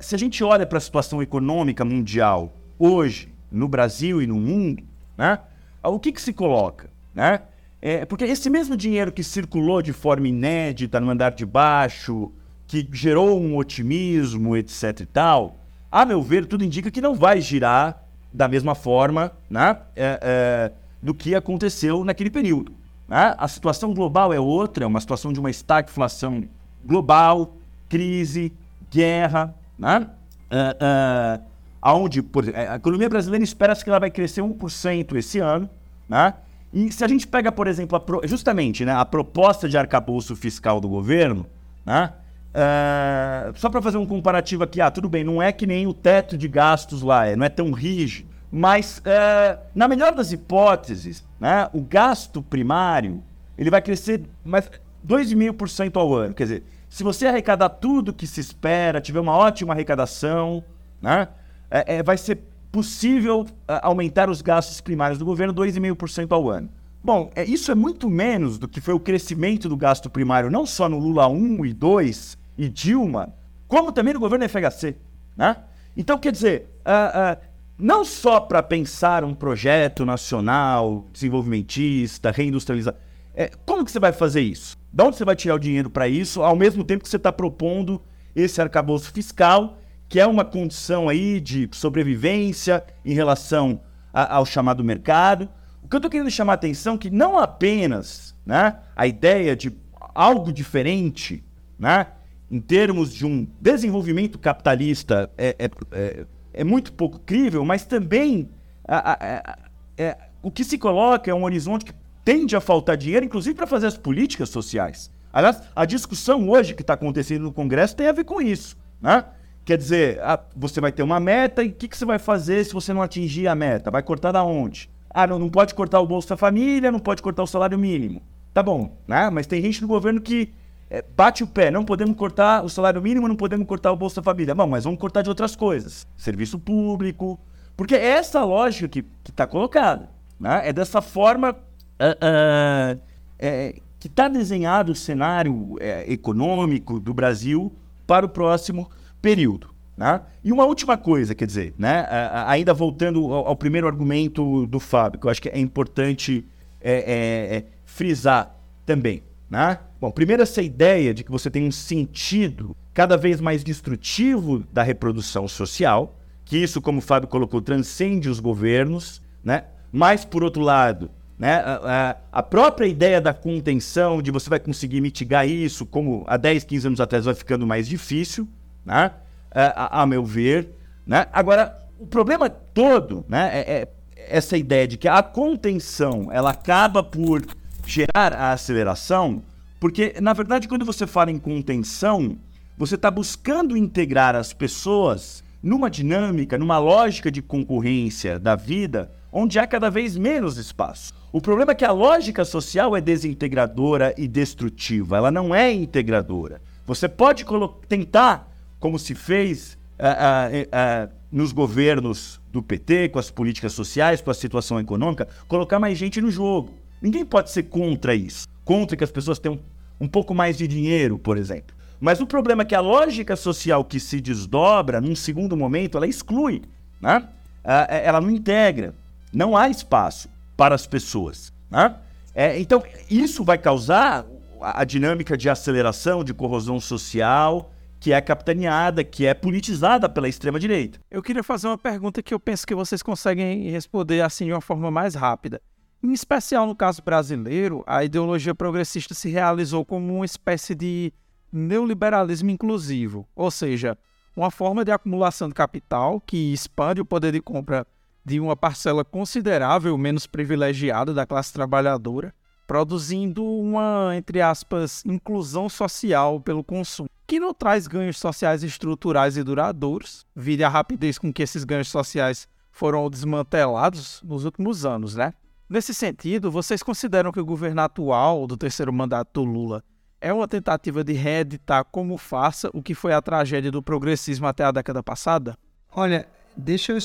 se 0.00 0.14
a 0.14 0.18
gente 0.18 0.42
olha 0.44 0.66
para 0.66 0.78
a 0.78 0.80
situação 0.80 1.22
econômica 1.22 1.84
mundial 1.84 2.52
hoje, 2.78 3.32
no 3.50 3.68
Brasil 3.68 4.22
e 4.22 4.26
no 4.26 4.36
mundo, 4.36 4.82
né, 5.16 5.38
o 5.82 5.98
que, 5.98 6.12
que 6.12 6.20
se 6.20 6.32
coloca? 6.32 6.90
Né? 7.14 7.40
É, 7.82 8.04
porque 8.04 8.24
esse 8.24 8.50
mesmo 8.50 8.76
dinheiro 8.76 9.10
que 9.10 9.24
circulou 9.24 9.80
de 9.80 9.92
forma 9.92 10.28
inédita 10.28 11.00
no 11.00 11.10
andar 11.10 11.30
de 11.30 11.46
baixo, 11.46 12.30
que 12.66 12.86
gerou 12.92 13.40
um 13.40 13.56
otimismo, 13.56 14.56
etc 14.56 15.00
e 15.00 15.06
tal, 15.06 15.56
a 15.90 16.04
meu 16.04 16.22
ver, 16.22 16.46
tudo 16.46 16.64
indica 16.64 16.90
que 16.90 17.00
não 17.00 17.14
vai 17.14 17.40
girar 17.40 18.04
da 18.32 18.46
mesma 18.46 18.74
forma 18.74 19.32
né, 19.48 19.76
é, 19.96 20.20
é, 20.22 20.72
do 21.02 21.12
que 21.12 21.34
aconteceu 21.34 22.04
naquele 22.04 22.30
período. 22.30 22.72
Né? 23.08 23.34
A 23.36 23.48
situação 23.48 23.92
global 23.92 24.32
é 24.32 24.38
outra, 24.38 24.84
é 24.84 24.86
uma 24.86 25.00
situação 25.00 25.32
de 25.32 25.40
uma 25.40 25.50
estagflação 25.50 26.44
global, 26.84 27.56
crise, 27.88 28.52
guerra, 28.90 29.54
né? 29.80 30.06
Uh, 30.50 31.40
uh, 31.40 31.44
aonde, 31.80 32.22
por, 32.22 32.44
a 32.54 32.76
economia 32.76 33.08
brasileira 33.08 33.42
espera-se 33.42 33.82
que 33.82 33.88
ela 33.88 33.98
vai 33.98 34.10
crescer 34.10 34.42
1% 34.42 35.16
esse 35.16 35.38
ano, 35.38 35.68
né? 36.08 36.34
E 36.72 36.92
se 36.92 37.02
a 37.02 37.08
gente 37.08 37.26
pega, 37.26 37.50
por 37.50 37.66
exemplo, 37.66 37.98
pro, 37.98 38.20
justamente 38.24 38.84
né, 38.84 38.92
a 38.92 39.04
proposta 39.04 39.68
de 39.68 39.76
arcabouço 39.76 40.36
fiscal 40.36 40.80
do 40.80 40.88
governo, 40.88 41.44
né, 41.84 42.12
uh, 42.54 43.58
só 43.58 43.68
para 43.68 43.82
fazer 43.82 43.96
um 43.96 44.06
comparativo 44.06 44.62
aqui, 44.62 44.80
ah, 44.80 44.88
tudo 44.88 45.08
bem, 45.08 45.24
não 45.24 45.42
é 45.42 45.50
que 45.50 45.66
nem 45.66 45.88
o 45.88 45.94
teto 45.94 46.38
de 46.38 46.46
gastos 46.46 47.02
lá, 47.02 47.26
é, 47.26 47.34
não 47.34 47.44
é 47.44 47.48
tão 47.48 47.72
rígido, 47.72 48.28
mas 48.52 48.98
uh, 48.98 49.58
na 49.74 49.88
melhor 49.88 50.14
das 50.14 50.30
hipóteses, 50.30 51.24
né, 51.40 51.68
o 51.72 51.80
gasto 51.80 52.40
primário 52.40 53.20
ele 53.58 53.68
vai 53.68 53.82
crescer 53.82 54.22
mais 54.44 54.70
2,5% 55.06 55.96
ao 55.96 56.14
ano. 56.14 56.34
Quer 56.34 56.44
dizer, 56.44 56.62
se 56.90 57.04
você 57.04 57.28
arrecadar 57.28 57.68
tudo 57.68 58.12
que 58.12 58.26
se 58.26 58.40
espera, 58.40 59.00
tiver 59.00 59.20
uma 59.20 59.36
ótima 59.36 59.72
arrecadação, 59.72 60.62
né, 61.00 61.28
é, 61.70 61.96
é, 61.96 62.02
vai 62.02 62.18
ser 62.18 62.40
possível 62.70 63.42
uh, 63.42 63.46
aumentar 63.82 64.28
os 64.28 64.42
gastos 64.42 64.80
primários 64.80 65.18
do 65.18 65.24
governo 65.24 65.54
2,5% 65.54 66.32
ao 66.32 66.50
ano. 66.50 66.68
Bom, 67.02 67.30
é, 67.34 67.44
isso 67.44 67.70
é 67.70 67.74
muito 67.76 68.10
menos 68.10 68.58
do 68.58 68.68
que 68.68 68.80
foi 68.80 68.92
o 68.92 69.00
crescimento 69.00 69.68
do 69.68 69.76
gasto 69.76 70.10
primário, 70.10 70.50
não 70.50 70.66
só 70.66 70.88
no 70.88 70.98
Lula 70.98 71.28
1 71.28 71.64
e 71.64 71.72
2 71.72 72.38
e 72.58 72.68
Dilma, 72.68 73.32
como 73.68 73.92
também 73.92 74.12
no 74.12 74.20
governo 74.20 74.48
FHC. 74.48 74.96
Né? 75.36 75.56
Então, 75.96 76.18
quer 76.18 76.32
dizer, 76.32 76.68
uh, 76.80 77.36
uh, 77.36 77.50
não 77.78 78.04
só 78.04 78.40
para 78.40 78.64
pensar 78.64 79.22
um 79.22 79.32
projeto 79.32 80.04
nacional, 80.04 81.06
desenvolvimentista, 81.12 82.32
reindustrializado, 82.32 82.98
é, 83.34 83.50
como 83.66 83.84
que 83.84 83.90
você 83.90 84.00
vai 84.00 84.12
fazer 84.12 84.40
isso? 84.40 84.76
De 84.92 85.02
onde 85.02 85.16
você 85.16 85.24
vai 85.24 85.36
tirar 85.36 85.54
o 85.54 85.58
dinheiro 85.58 85.88
para 85.88 86.08
isso, 86.08 86.42
ao 86.42 86.56
mesmo 86.56 86.84
tempo 86.84 87.04
que 87.04 87.08
você 87.10 87.16
está 87.16 87.32
propondo 87.32 88.02
esse 88.34 88.60
arcabouço 88.60 89.12
fiscal 89.12 89.76
que 90.10 90.18
é 90.18 90.26
uma 90.26 90.44
condição 90.44 91.08
aí 91.08 91.40
de 91.40 91.68
sobrevivência 91.72 92.84
em 93.04 93.14
relação 93.14 93.80
a, 94.12 94.34
ao 94.34 94.44
chamado 94.44 94.82
mercado. 94.82 95.48
O 95.84 95.88
que 95.88 95.94
eu 95.94 95.98
estou 95.98 96.10
querendo 96.10 96.30
chamar 96.32 96.54
a 96.54 96.56
atenção 96.56 96.96
é 96.96 96.98
que 96.98 97.10
não 97.10 97.38
apenas 97.38 98.34
né, 98.44 98.76
a 98.96 99.06
ideia 99.06 99.54
de 99.54 99.72
algo 100.12 100.52
diferente, 100.52 101.44
né, 101.78 102.08
em 102.50 102.60
termos 102.60 103.14
de 103.14 103.24
um 103.24 103.46
desenvolvimento 103.60 104.36
capitalista, 104.36 105.30
é, 105.38 105.54
é, 105.56 105.70
é, 105.92 106.26
é 106.54 106.64
muito 106.64 106.92
pouco 106.92 107.20
crível, 107.20 107.64
mas 107.64 107.84
também 107.84 108.50
a, 108.84 109.12
a, 109.12 109.12
a, 109.12 109.58
é, 109.96 110.18
o 110.42 110.50
que 110.50 110.64
se 110.64 110.76
coloca 110.76 111.30
é 111.30 111.34
um 111.34 111.44
horizonte 111.44 111.84
que 111.84 111.94
tende 112.24 112.56
a 112.56 112.60
faltar 112.60 112.96
dinheiro, 112.96 113.24
inclusive 113.24 113.54
para 113.54 113.66
fazer 113.66 113.86
as 113.86 113.96
políticas 113.96 114.48
sociais. 114.48 115.10
Aliás, 115.32 115.62
a 115.74 115.84
discussão 115.84 116.48
hoje 116.48 116.74
que 116.74 116.82
está 116.82 116.94
acontecendo 116.94 117.42
no 117.42 117.52
Congresso 117.52 117.96
tem 117.96 118.08
a 118.08 118.12
ver 118.12 118.24
com 118.24 118.40
isso. 118.40 118.76
Né? 119.00 119.24
Quer 119.64 119.76
dizer, 119.76 120.18
você 120.56 120.80
vai 120.80 120.90
ter 120.90 121.02
uma 121.02 121.20
meta 121.20 121.62
e 121.62 121.68
o 121.68 121.72
que, 121.72 121.86
que 121.86 121.96
você 121.96 122.04
vai 122.04 122.18
fazer 122.18 122.64
se 122.64 122.72
você 122.72 122.92
não 122.92 123.02
atingir 123.02 123.46
a 123.46 123.54
meta? 123.54 123.90
Vai 123.90 124.02
cortar 124.02 124.32
da 124.32 124.42
onde? 124.42 124.90
Ah, 125.08 125.26
não, 125.26 125.38
não 125.38 125.48
pode 125.48 125.74
cortar 125.74 126.00
o 126.00 126.06
Bolsa 126.06 126.36
Família, 126.36 126.90
não 126.90 126.98
pode 126.98 127.22
cortar 127.22 127.42
o 127.42 127.46
salário 127.46 127.78
mínimo. 127.78 128.22
Tá 128.52 128.62
bom, 128.62 128.96
né? 129.06 129.30
Mas 129.30 129.46
tem 129.46 129.62
gente 129.62 129.80
no 129.80 129.88
governo 129.88 130.20
que 130.20 130.52
é, 130.88 131.04
bate 131.16 131.44
o 131.44 131.46
pé. 131.46 131.70
Não 131.70 131.84
podemos 131.84 132.16
cortar 132.16 132.64
o 132.64 132.68
salário 132.68 133.00
mínimo, 133.00 133.28
não 133.28 133.36
podemos 133.36 133.66
cortar 133.66 133.92
o 133.92 133.96
Bolsa 133.96 134.22
Família. 134.22 134.54
Bom, 134.54 134.66
mas 134.66 134.84
vamos 134.84 134.98
cortar 134.98 135.22
de 135.22 135.28
outras 135.28 135.54
coisas. 135.54 136.06
Serviço 136.16 136.58
público. 136.58 137.38
Porque 137.76 137.94
é 137.94 138.04
essa 138.04 138.44
lógica 138.44 138.88
que 138.88 139.04
está 139.28 139.46
colocada. 139.46 140.10
Né? 140.38 140.68
É 140.68 140.72
dessa 140.72 141.00
forma 141.00 141.56
uh, 142.00 142.96
uh, 142.96 143.00
é, 143.38 143.74
que 143.98 144.06
está 144.06 144.28
desenhado 144.28 144.92
o 144.92 144.94
cenário 144.94 145.76
é, 145.78 146.10
econômico 146.10 146.98
do 146.98 147.12
Brasil 147.12 147.70
para 148.06 148.24
o 148.24 148.28
próximo 148.28 148.90
período. 149.20 149.68
Né? 149.96 150.20
E 150.42 150.50
uma 150.50 150.64
última 150.64 150.96
coisa, 150.96 151.34
quer 151.34 151.46
dizer, 151.46 151.74
né? 151.78 152.06
ainda 152.46 152.72
voltando 152.72 153.32
ao, 153.32 153.48
ao, 153.48 153.56
primeiro 153.56 153.86
argumento 153.86 154.66
do 154.66 154.80
Fábio, 154.80 155.20
que 155.20 155.26
eu 155.26 155.30
acho 155.30 155.42
que 155.42 155.50
é 155.50 155.58
importante 155.58 156.46
é, 156.80 156.92
é, 156.92 157.56
é, 157.56 157.64
frisar 157.84 158.56
também. 158.86 159.22
Né? 159.50 159.78
Bom, 160.00 160.10
primeiro 160.10 160.42
essa 160.42 160.62
ideia 160.62 161.12
de 161.12 161.22
que 161.22 161.30
você 161.30 161.50
tem 161.50 161.66
um 161.66 161.70
sentido 161.70 162.74
cada 162.94 163.18
vez 163.18 163.40
mais 163.40 163.62
destrutivo 163.62 164.64
da 164.72 164.82
reprodução 164.82 165.46
social, 165.46 166.16
que 166.46 166.56
isso, 166.56 166.80
como 166.80 166.98
o 166.98 167.02
Fábio 167.02 167.28
colocou, 167.28 167.60
transcende 167.60 168.30
os 168.30 168.40
governos, 168.40 169.20
né? 169.44 169.64
mas, 169.92 170.24
por 170.24 170.42
outro 170.42 170.62
lado, 170.62 171.10
né, 171.40 171.54
a, 171.54 172.16
a, 172.30 172.42
própria 172.42 172.86
ideia 172.86 173.18
da 173.18 173.32
contenção, 173.32 174.20
de 174.20 174.30
você 174.30 174.50
vai 174.50 174.60
conseguir 174.60 175.00
mitigar 175.00 175.48
isso, 175.48 175.86
como 175.86 176.22
há 176.26 176.36
10, 176.36 176.64
15 176.64 176.86
anos 176.88 177.00
atrás 177.00 177.24
vai 177.24 177.32
ficando 177.32 177.66
mais 177.66 177.88
difícil, 177.88 178.46
né? 178.84 179.12
É, 179.50 179.72
a, 179.74 180.02
a, 180.02 180.06
meu 180.06 180.22
ver. 180.22 180.68
Né? 181.06 181.26
Agora, 181.32 181.78
o 181.98 182.06
problema 182.06 182.50
todo 182.50 183.24
né, 183.26 183.50
é, 183.54 183.72
é, 183.72 183.88
essa 184.28 184.54
ideia 184.54 184.86
de 184.86 184.98
que 184.98 185.08
a 185.08 185.22
contenção 185.22 186.28
ela 186.30 186.50
acaba 186.50 187.02
por 187.02 187.42
gerar 187.86 188.34
a 188.34 188.52
aceleração, 188.52 189.42
porque, 189.80 190.16
na 190.20 190.34
verdade, 190.34 190.68
quando 190.68 190.84
você 190.84 191.06
fala 191.06 191.30
em 191.30 191.38
contenção, 191.38 192.36
você 192.76 192.96
está 192.96 193.10
buscando 193.10 193.78
integrar 193.78 194.36
as 194.36 194.52
pessoas 194.52 195.42
numa 195.62 195.88
dinâmica, 195.88 196.58
numa 196.58 196.78
lógica 196.78 197.30
de 197.30 197.40
concorrência 197.40 198.38
da 198.38 198.54
vida, 198.54 199.10
onde 199.32 199.58
há 199.58 199.66
cada 199.66 199.88
vez 199.90 200.18
menos 200.18 200.58
espaço. 200.58 201.18
O 201.32 201.40
problema 201.40 201.70
é 201.70 201.74
que 201.76 201.84
a 201.84 201.92
lógica 201.92 202.44
social 202.44 202.96
é 202.96 203.00
desintegradora 203.00 204.12
e 204.18 204.26
destrutiva, 204.26 205.16
ela 205.16 205.30
não 205.30 205.54
é 205.54 205.72
integradora. 205.72 206.60
Você 206.84 207.08
pode 207.08 207.44
tentar 207.86 208.52
como 208.80 208.98
se 208.98 209.14
fez 209.14 209.78
uh, 209.96 211.06
uh, 211.06 211.08
uh, 211.08 211.12
nos 211.30 211.52
governos 211.52 212.40
do 212.50 212.60
PT, 212.60 213.10
com 213.10 213.20
as 213.20 213.30
políticas 213.30 213.72
sociais, 213.72 214.20
com 214.20 214.30
a 214.30 214.34
situação 214.34 214.80
econômica, 214.80 215.28
colocar 215.46 215.78
mais 215.78 215.96
gente 215.96 216.20
no 216.20 216.32
jogo. 216.32 216.74
Ninguém 217.00 217.24
pode 217.24 217.52
ser 217.52 217.64
contra 217.64 218.12
isso. 218.12 218.48
Contra 218.64 218.96
que 218.96 219.04
as 219.04 219.12
pessoas 219.12 219.38
tenham 219.38 219.60
um 220.00 220.08
pouco 220.08 220.34
mais 220.34 220.58
de 220.58 220.66
dinheiro, 220.66 221.16
por 221.16 221.38
exemplo. 221.38 221.76
Mas 222.00 222.20
o 222.20 222.26
problema 222.26 222.62
é 222.62 222.64
que 222.64 222.74
a 222.74 222.80
lógica 222.80 223.36
social 223.36 223.84
que 223.84 224.00
se 224.00 224.20
desdobra, 224.20 225.00
num 225.00 225.14
segundo 225.14 225.56
momento, 225.56 225.96
ela 225.96 226.08
exclui. 226.08 226.62
Né? 227.00 227.28
ela 227.62 228.20
não 228.20 228.30
integra. 228.30 228.94
Não 229.32 229.56
há 229.56 229.68
espaço 229.68 230.28
para 230.60 230.74
as 230.74 230.86
pessoas. 230.86 231.50
Né? 231.70 231.96
É, 232.34 232.60
então, 232.60 232.82
isso 233.10 233.42
vai 233.42 233.56
causar 233.56 234.26
a 234.60 234.84
dinâmica 234.84 235.34
de 235.34 235.48
aceleração, 235.48 236.22
de 236.22 236.34
corrosão 236.34 236.78
social, 236.78 237.72
que 237.98 238.12
é 238.12 238.20
capitaneada, 238.20 239.02
que 239.02 239.24
é 239.24 239.32
politizada 239.32 240.06
pela 240.06 240.28
extrema-direita. 240.28 241.00
Eu 241.10 241.22
queria 241.22 241.42
fazer 241.42 241.66
uma 241.66 241.78
pergunta 241.78 242.22
que 242.22 242.34
eu 242.34 242.38
penso 242.38 242.66
que 242.66 242.74
vocês 242.74 243.02
conseguem 243.02 243.70
responder 243.70 244.20
assim 244.20 244.44
de 244.44 244.52
uma 244.52 244.60
forma 244.60 244.90
mais 244.90 245.14
rápida. 245.14 245.62
Em 246.02 246.12
especial 246.12 246.66
no 246.66 246.76
caso 246.76 247.00
brasileiro, 247.02 247.82
a 247.86 248.04
ideologia 248.04 248.54
progressista 248.54 249.14
se 249.14 249.30
realizou 249.30 249.82
como 249.82 250.14
uma 250.14 250.26
espécie 250.26 250.74
de 250.74 251.10
neoliberalismo 251.50 252.50
inclusivo, 252.50 253.26
ou 253.34 253.50
seja, 253.50 253.96
uma 254.36 254.50
forma 254.50 254.84
de 254.84 254.92
acumulação 254.92 255.48
de 255.48 255.54
capital 255.54 256.20
que 256.20 256.52
expande 256.52 257.00
o 257.00 257.04
poder 257.06 257.32
de 257.32 257.40
compra 257.40 257.86
de 258.30 258.38
uma 258.38 258.54
parcela 258.54 259.04
considerável 259.04 259.98
menos 259.98 260.24
privilegiada 260.24 261.12
da 261.12 261.26
classe 261.26 261.52
trabalhadora, 261.52 262.32
produzindo 262.64 263.44
uma, 263.44 264.12
entre 264.14 264.40
aspas, 264.40 265.04
inclusão 265.04 265.68
social 265.68 266.40
pelo 266.40 266.62
consumo 266.62 267.08
que 267.26 267.40
não 267.40 267.52
traz 267.52 267.88
ganhos 267.88 268.18
sociais 268.18 268.62
estruturais 268.62 269.36
e 269.36 269.42
duradouros, 269.42 270.24
vide 270.34 270.62
a 270.62 270.68
rapidez 270.68 271.18
com 271.18 271.32
que 271.32 271.42
esses 271.42 271.64
ganhos 271.64 271.88
sociais 271.88 272.48
foram 272.70 273.10
desmantelados 273.10 274.20
nos 274.24 274.44
últimos 274.44 274.84
anos, 274.84 275.16
né? 275.16 275.34
Nesse 275.68 275.92
sentido, 275.92 276.52
vocês 276.52 276.84
consideram 276.84 277.32
que 277.32 277.40
o 277.40 277.44
governo 277.44 277.80
atual 277.82 278.46
do 278.46 278.56
terceiro 278.56 278.92
mandato 278.92 279.42
do 279.42 279.44
Lula 279.44 279.82
é 280.20 280.32
uma 280.32 280.46
tentativa 280.46 281.02
de 281.02 281.14
reeditar 281.14 281.84
como 281.84 282.16
faça 282.16 282.70
o 282.72 282.80
que 282.80 282.94
foi 282.94 283.12
a 283.12 283.22
tragédia 283.22 283.72
do 283.72 283.82
progressismo 283.82 284.46
até 284.46 284.64
a 284.64 284.70
década 284.70 285.02
passada? 285.02 285.56
Olha, 285.92 286.28
deixa 286.56 286.92
eu 286.92 286.96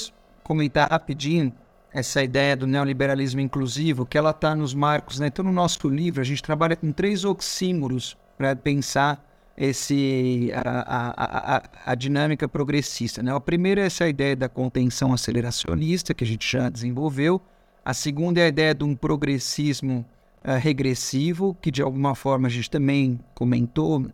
comentar 0.46 0.90
rapidinho 0.92 1.52
essa 1.92 2.24
ideia 2.24 2.56
do 2.56 2.68
neoliberalismo 2.68 3.42
inclusivo, 3.42 4.06
que 4.06 4.18
ela 4.18 4.30
está 4.30 4.54
nos 4.54 4.74
marcos, 4.74 5.20
né? 5.20 5.28
Então, 5.28 5.44
no 5.44 5.52
nosso 5.52 5.90
livro, 5.90 6.22
a 6.22 6.24
gente 6.26 6.44
trabalha 6.44 6.76
com 6.76 6.92
três 6.92 7.26
oxímoros 7.26 8.16
para 8.38 8.56
pensar 8.56 9.26
esse 9.58 10.52
a, 10.54 10.70
a, 10.70 11.56
a, 11.56 11.64
a, 11.86 11.96
dinâmica 11.96 12.48
progressista. 12.48 13.24
Né? 13.24 13.34
A 13.34 13.40
primeira 13.40 13.82
é 13.82 13.86
essa 13.86 14.08
ideia 14.08 14.36
da 14.36 14.50
contenção 14.50 15.14
aceleracionista, 15.14 16.14
que 16.14 16.24
a 16.24 16.28
gente 16.28 16.52
já 16.52 16.70
desenvolveu. 16.70 17.42
A 17.84 17.94
segunda 17.94 18.42
é 18.42 18.44
a 18.44 18.48
ideia 18.50 18.76
de 18.76 18.84
um 18.84 18.94
progressismo 18.94 20.06
uh, 20.44 20.60
regressivo, 20.60 21.58
que 21.62 21.72
de 21.72 21.82
alguma 21.82 22.14
forma 22.14 22.48
a 22.48 22.52
gente 22.52 22.70
também 22.70 23.20
comentou 23.34 24.02
uh, 24.02 24.10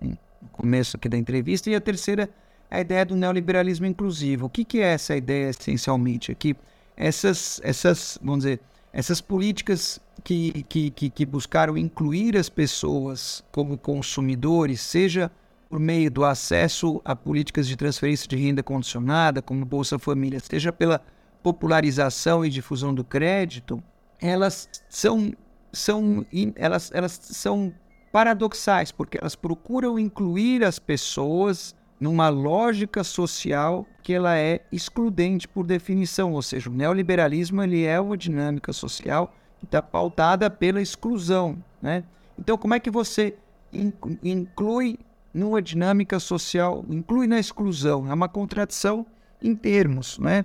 no 0.00 0.18
começo 0.50 0.96
aqui 0.96 1.08
da 1.08 1.16
entrevista. 1.16 1.70
E 1.70 1.76
a 1.76 1.80
terceira 1.80 2.28
a 2.74 2.80
ideia 2.80 3.04
do 3.04 3.14
neoliberalismo 3.14 3.86
inclusivo. 3.86 4.46
O 4.46 4.50
que, 4.50 4.64
que 4.64 4.80
é 4.80 4.92
essa 4.94 5.16
ideia 5.16 5.50
essencialmente 5.50 6.32
aqui? 6.32 6.56
Essas, 6.96 7.60
essas, 7.62 8.18
vamos 8.20 8.44
dizer, 8.44 8.60
essas 8.92 9.20
políticas 9.20 10.00
que, 10.22 10.64
que, 10.64 10.90
que, 10.90 11.10
que 11.10 11.26
buscaram 11.26 11.76
incluir 11.76 12.36
as 12.36 12.48
pessoas 12.48 13.44
como 13.52 13.78
consumidores, 13.78 14.80
seja 14.80 15.30
por 15.68 15.78
meio 15.78 16.10
do 16.10 16.24
acesso 16.24 17.00
a 17.04 17.16
políticas 17.16 17.66
de 17.66 17.76
transferência 17.76 18.28
de 18.28 18.36
renda 18.36 18.62
condicionada, 18.62 19.42
como 19.42 19.64
Bolsa 19.64 19.98
Família, 19.98 20.40
seja 20.40 20.72
pela 20.72 21.00
popularização 21.42 22.44
e 22.44 22.50
difusão 22.50 22.94
do 22.94 23.04
crédito, 23.04 23.82
elas 24.20 24.68
são, 24.88 25.32
são, 25.72 26.24
elas, 26.56 26.90
elas 26.94 27.12
são 27.22 27.72
paradoxais, 28.12 28.92
porque 28.92 29.18
elas 29.20 29.34
procuram 29.34 29.98
incluir 29.98 30.64
as 30.64 30.78
pessoas 30.78 31.74
numa 31.98 32.28
lógica 32.28 33.04
social 33.04 33.86
que 34.02 34.12
ela 34.12 34.36
é 34.36 34.60
excludente 34.70 35.48
por 35.48 35.66
definição, 35.66 36.32
ou 36.32 36.42
seja, 36.42 36.68
o 36.68 36.72
neoliberalismo 36.72 37.62
ele 37.62 37.84
é 37.84 37.98
uma 37.98 38.16
dinâmica 38.16 38.72
social 38.72 39.34
que 39.58 39.64
está 39.64 39.80
pautada 39.80 40.50
pela 40.50 40.82
exclusão, 40.82 41.56
né? 41.80 42.04
Então, 42.38 42.58
como 42.58 42.74
é 42.74 42.80
que 42.80 42.90
você 42.90 43.34
inclui 44.22 44.98
numa 45.32 45.62
dinâmica 45.62 46.18
social, 46.18 46.84
inclui 46.88 47.26
na 47.26 47.38
exclusão? 47.38 48.10
É 48.10 48.14
uma 48.14 48.28
contradição 48.28 49.06
em 49.42 49.54
termos, 49.54 50.18
né? 50.18 50.44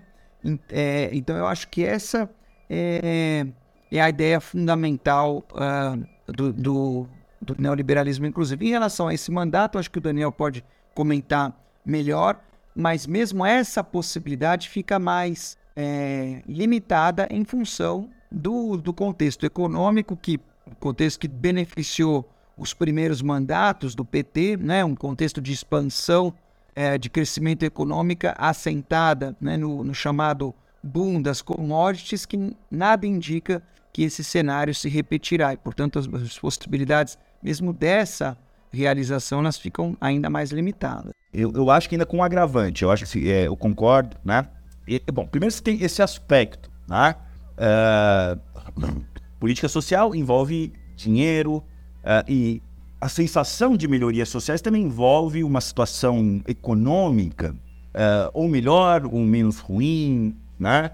É, 0.69 1.09
então, 1.13 1.35
eu 1.35 1.47
acho 1.47 1.67
que 1.67 1.83
essa 1.83 2.29
é, 2.69 3.45
é 3.91 4.01
a 4.01 4.09
ideia 4.09 4.39
fundamental 4.39 5.43
uh, 5.51 6.31
do, 6.31 6.53
do, 6.53 7.07
do 7.41 7.55
neoliberalismo, 7.57 8.25
inclusive. 8.25 8.65
Em 8.65 8.69
relação 8.69 9.07
a 9.07 9.13
esse 9.13 9.31
mandato, 9.31 9.77
acho 9.77 9.91
que 9.91 9.97
o 9.97 10.01
Daniel 10.01 10.31
pode 10.31 10.63
comentar 10.99 11.57
melhor, 11.85 12.37
mas 12.75 13.07
mesmo 13.07 13.45
essa 13.45 13.81
possibilidade 13.81 14.67
fica 14.67 14.99
mais 14.99 15.57
é, 15.73 16.43
limitada 16.45 17.25
em 17.31 17.45
função 17.45 18.09
do, 18.29 18.75
do 18.75 18.93
contexto 18.93 19.45
econômico, 19.45 20.17
que 20.17 20.37
contexto 20.77 21.21
que 21.21 21.27
beneficiou 21.29 22.29
os 22.57 22.73
primeiros 22.73 23.21
mandatos 23.21 23.95
do 23.95 24.03
PT, 24.03 24.57
né, 24.57 24.83
um 24.83 24.93
contexto 24.93 25.39
de 25.39 25.53
expansão, 25.53 26.33
é, 26.75 26.97
de 26.97 27.09
crescimento 27.09 27.63
econômico 27.63 28.27
assentada 28.37 29.37
né, 29.39 29.55
no, 29.55 29.85
no 29.85 29.95
chamado 29.95 30.53
boom 30.83 31.21
das 31.21 31.41
commodities, 31.41 32.25
que 32.25 32.53
nada 32.69 33.07
indica 33.07 33.63
que 33.93 34.03
esse 34.03 34.21
cenário 34.21 34.75
se 34.75 34.89
repetirá. 34.89 35.53
E, 35.53 35.57
portanto, 35.57 35.97
as, 35.97 36.13
as 36.13 36.37
possibilidades, 36.37 37.17
mesmo 37.41 37.71
dessa 37.71 38.37
realização, 38.71 39.39
elas 39.39 39.57
ficam 39.57 39.97
ainda 39.99 40.29
mais 40.29 40.51
limitadas. 40.51 41.11
Eu, 41.33 41.51
eu 41.53 41.69
acho 41.69 41.87
que 41.87 41.95
ainda 41.95 42.05
com 42.05 42.17
um 42.17 42.23
agravante, 42.23 42.83
eu 42.83 42.91
acho 42.91 43.05
que 43.05 43.31
é, 43.31 43.47
eu 43.47 43.55
concordo, 43.55 44.17
né? 44.23 44.47
E, 44.87 44.99
bom, 45.11 45.27
primeiro 45.27 45.53
você 45.53 45.61
tem 45.61 45.81
esse 45.83 46.01
aspecto, 46.01 46.71
né? 46.87 47.15
Uh, 47.57 48.39
política 49.39 49.67
social 49.67 50.15
envolve 50.15 50.73
dinheiro 50.95 51.57
uh, 51.57 52.25
e 52.27 52.61
a 52.99 53.07
sensação 53.07 53.77
de 53.77 53.87
melhorias 53.87 54.29
sociais 54.29 54.61
também 54.61 54.83
envolve 54.83 55.43
uma 55.43 55.61
situação 55.61 56.41
econômica, 56.47 57.51
uh, 57.53 58.29
ou 58.33 58.47
melhor, 58.47 59.05
ou 59.05 59.19
menos 59.19 59.59
ruim, 59.59 60.35
né? 60.59 60.91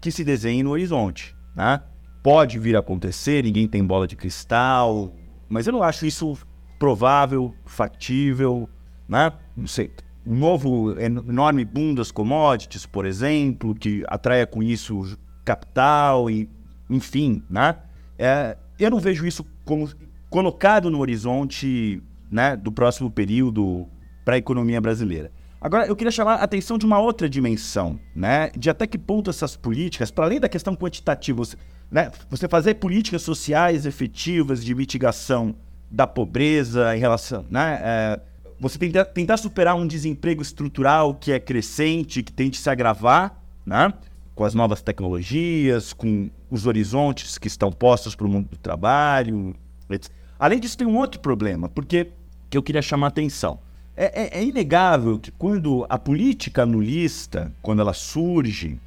que 0.00 0.10
se 0.10 0.24
desenhe 0.24 0.60
no 0.64 0.70
horizonte, 0.70 1.36
né? 1.54 1.80
Pode 2.20 2.58
vir 2.58 2.74
a 2.74 2.80
acontecer, 2.80 3.44
ninguém 3.44 3.68
tem 3.68 3.84
bola 3.84 4.08
de 4.08 4.16
cristal, 4.16 5.14
mas 5.48 5.66
eu 5.66 5.72
não 5.72 5.82
acho 5.82 6.06
isso 6.06 6.36
provável, 6.78 7.54
factível, 7.64 8.68
né? 9.08 9.32
Não 9.56 9.66
sei. 9.66 9.90
Um 10.26 10.36
novo 10.36 10.94
enorme 10.98 11.64
boom 11.64 11.94
das 11.94 12.10
commodities, 12.10 12.84
por 12.84 13.06
exemplo, 13.06 13.74
que 13.74 14.04
atraia 14.08 14.46
com 14.46 14.62
isso 14.62 15.16
capital 15.44 16.28
e, 16.28 16.48
enfim, 16.90 17.42
né? 17.48 17.76
É, 18.18 18.56
eu 18.78 18.90
não 18.90 18.98
vejo 18.98 19.26
isso 19.26 19.44
como 19.64 19.88
colocado 20.28 20.90
no 20.90 20.98
horizonte, 20.98 22.02
né, 22.30 22.56
do 22.56 22.72
próximo 22.72 23.10
período 23.10 23.86
para 24.24 24.34
a 24.34 24.38
economia 24.38 24.80
brasileira. 24.80 25.30
Agora, 25.60 25.86
eu 25.86 25.96
queria 25.96 26.10
chamar 26.10 26.34
a 26.34 26.42
atenção 26.42 26.76
de 26.76 26.84
uma 26.84 26.98
outra 26.98 27.28
dimensão, 27.28 27.98
né? 28.14 28.50
De 28.56 28.68
até 28.68 28.86
que 28.86 28.98
ponto 28.98 29.30
essas 29.30 29.56
políticas, 29.56 30.10
para 30.10 30.24
além 30.24 30.38
da 30.38 30.48
questão 30.48 30.76
quantitativa, 30.76 31.42
né? 31.90 32.10
Você 32.28 32.46
fazer 32.48 32.74
políticas 32.74 33.22
sociais 33.22 33.86
efetivas 33.86 34.64
de 34.64 34.74
mitigação 34.74 35.54
da 35.90 36.06
pobreza 36.06 36.94
em 36.96 37.00
relação, 37.00 37.44
né? 37.50 37.80
É, 37.82 38.20
você 38.60 38.78
tentar, 38.78 39.06
tentar 39.06 39.36
superar 39.38 39.76
um 39.76 39.86
desemprego 39.86 40.42
estrutural 40.42 41.14
que 41.14 41.32
é 41.32 41.40
crescente, 41.40 42.22
que 42.22 42.32
tende 42.32 42.58
a 42.58 42.62
se 42.62 42.70
agravar, 42.70 43.42
né? 43.64 43.92
Com 44.34 44.44
as 44.44 44.54
novas 44.54 44.82
tecnologias, 44.82 45.94
com 45.94 46.30
os 46.50 46.66
horizontes 46.66 47.38
que 47.38 47.48
estão 47.48 47.72
postos 47.72 48.14
para 48.14 48.26
o 48.26 48.30
mundo 48.30 48.50
do 48.50 48.56
trabalho. 48.58 49.54
Etc. 49.88 50.12
Além 50.38 50.60
disso, 50.60 50.76
tem 50.76 50.86
um 50.86 50.98
outro 50.98 51.18
problema, 51.20 51.68
porque 51.68 52.12
que 52.50 52.58
eu 52.58 52.62
queria 52.62 52.82
chamar 52.82 53.06
a 53.06 53.08
atenção. 53.08 53.58
É, 53.96 54.38
é, 54.38 54.40
é 54.40 54.44
inegável 54.44 55.18
que 55.18 55.30
quando 55.30 55.86
a 55.88 55.98
política 55.98 56.66
nulista, 56.66 57.50
quando 57.62 57.80
ela 57.80 57.94
surge, 57.94 58.78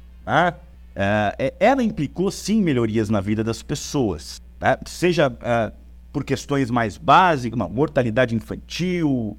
é, 0.94 1.52
ela 1.58 1.82
implicou 1.82 2.30
sim 2.30 2.62
melhorias 2.62 3.10
na 3.10 3.20
vida 3.20 3.42
das 3.42 3.60
pessoas, 3.60 4.40
né? 4.60 4.76
seja 4.86 5.36
é, 5.42 5.72
por 6.12 6.22
questões 6.22 6.70
mais 6.70 6.96
básicas, 6.96 7.56
uma 7.56 7.68
mortalidade 7.68 8.36
infantil, 8.36 9.36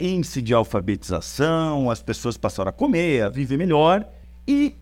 índice 0.00 0.40
de 0.40 0.54
alfabetização, 0.54 1.90
as 1.90 2.02
pessoas 2.02 2.36
passaram 2.36 2.70
a 2.70 2.72
comer, 2.72 3.24
a 3.24 3.28
viver 3.28 3.56
melhor 3.56 4.06
e 4.46 4.76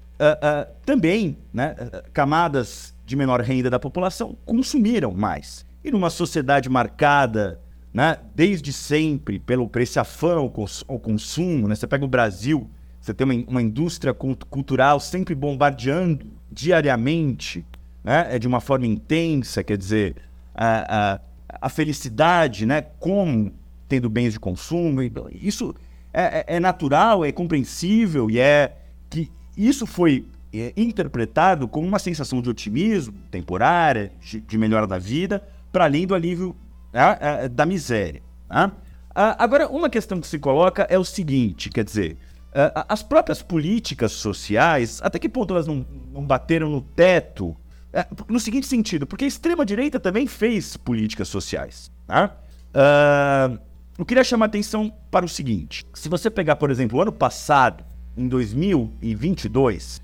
também 0.84 1.38
né, 1.51 1.74
camadas 2.12 2.95
de 3.07 3.16
menor 3.16 3.41
renda 3.41 3.70
da 3.70 3.78
população 3.78 4.36
consumiram 4.45 5.11
mais. 5.12 5.64
E 5.82 5.91
numa 5.91 6.11
sociedade 6.11 6.68
marcada 6.68 7.59
né, 7.93 8.18
desde 8.34 8.72
sempre 8.72 9.38
pelo, 9.38 9.68
por 9.68 9.82
esse 9.82 9.99
afã 9.99 10.36
ao, 10.36 10.51
cons 10.51 10.84
ao 10.86 10.99
consumo, 10.99 11.68
né? 11.68 11.74
você 11.74 11.86
pega 11.86 12.05
o 12.05 12.09
Brasil, 12.09 12.70
você 13.01 13.14
tem 13.14 13.24
uma, 13.24 13.51
uma 13.51 13.62
indústria 13.62 14.14
cultural 14.14 15.01
sempre 15.01 15.34
bombardeando 15.34 16.26
diariamente, 16.51 17.64
né? 18.05 18.34
É 18.34 18.38
de 18.38 18.47
uma 18.47 18.61
forma 18.61 18.86
intensa, 18.86 19.62
quer 19.62 19.78
dizer, 19.78 20.16
a, 20.55 21.14
a, 21.14 21.20
a 21.62 21.68
felicidade, 21.68 22.66
né? 22.66 22.82
Como 22.99 23.53
tendo 23.88 24.09
bens 24.09 24.34
de 24.34 24.41
consumo. 24.41 25.01
Isso 25.32 25.74
é, 26.12 26.45
é, 26.47 26.57
é 26.57 26.61
natural, 26.61 27.24
é 27.24 27.32
compreensível 27.32 28.30
e 28.30 28.38
é 28.38 28.76
que 29.09 29.30
isso 29.57 29.86
foi 29.86 30.26
é, 30.53 30.72
interpretado 30.76 31.66
como 31.66 31.86
uma 31.86 31.99
sensação 31.99 32.41
de 32.41 32.51
otimismo 32.51 33.14
temporária, 33.30 34.12
de 34.20 34.59
melhora 34.59 34.86
da 34.86 34.99
vida, 34.99 35.43
para 35.72 35.84
além 35.84 36.07
do 36.07 36.14
alívio 36.14 36.55
né? 36.93 37.18
É, 37.20 37.49
da 37.49 37.66
miséria. 37.66 38.22
Né? 38.49 38.72
Agora, 39.14 39.68
uma 39.68 39.91
questão 39.91 40.20
que 40.20 40.26
se 40.26 40.38
coloca 40.38 40.86
é 40.88 40.99
o 40.99 41.05
seguinte, 41.05 41.68
quer 41.68 41.84
dizer, 41.84 42.16
Uh, 42.51 42.82
as 42.88 43.01
próprias 43.01 43.41
políticas 43.43 44.11
sociais, 44.11 45.01
até 45.05 45.20
que 45.20 45.28
ponto 45.28 45.55
elas 45.55 45.68
não, 45.68 45.86
não 46.12 46.24
bateram 46.24 46.68
no 46.68 46.80
teto? 46.80 47.51
Uh, 47.51 48.24
no 48.28 48.41
seguinte 48.41 48.66
sentido, 48.66 49.07
porque 49.07 49.24
a 49.24 49.28
extrema-direita 49.28 50.01
também 50.01 50.26
fez 50.26 50.76
políticas 50.76 51.28
sociais. 51.28 51.93
Tá? 52.09 52.36
Uh, 52.74 53.57
eu 53.97 54.05
queria 54.05 54.24
chamar 54.24 54.47
a 54.47 54.49
atenção 54.49 54.93
para 55.12 55.24
o 55.24 55.28
seguinte: 55.28 55.86
se 55.95 56.09
você 56.09 56.28
pegar, 56.28 56.57
por 56.57 56.72
exemplo, 56.72 56.99
o 56.99 57.03
ano 57.03 57.12
passado, 57.12 57.84
em 58.16 58.26
2022, 58.26 60.01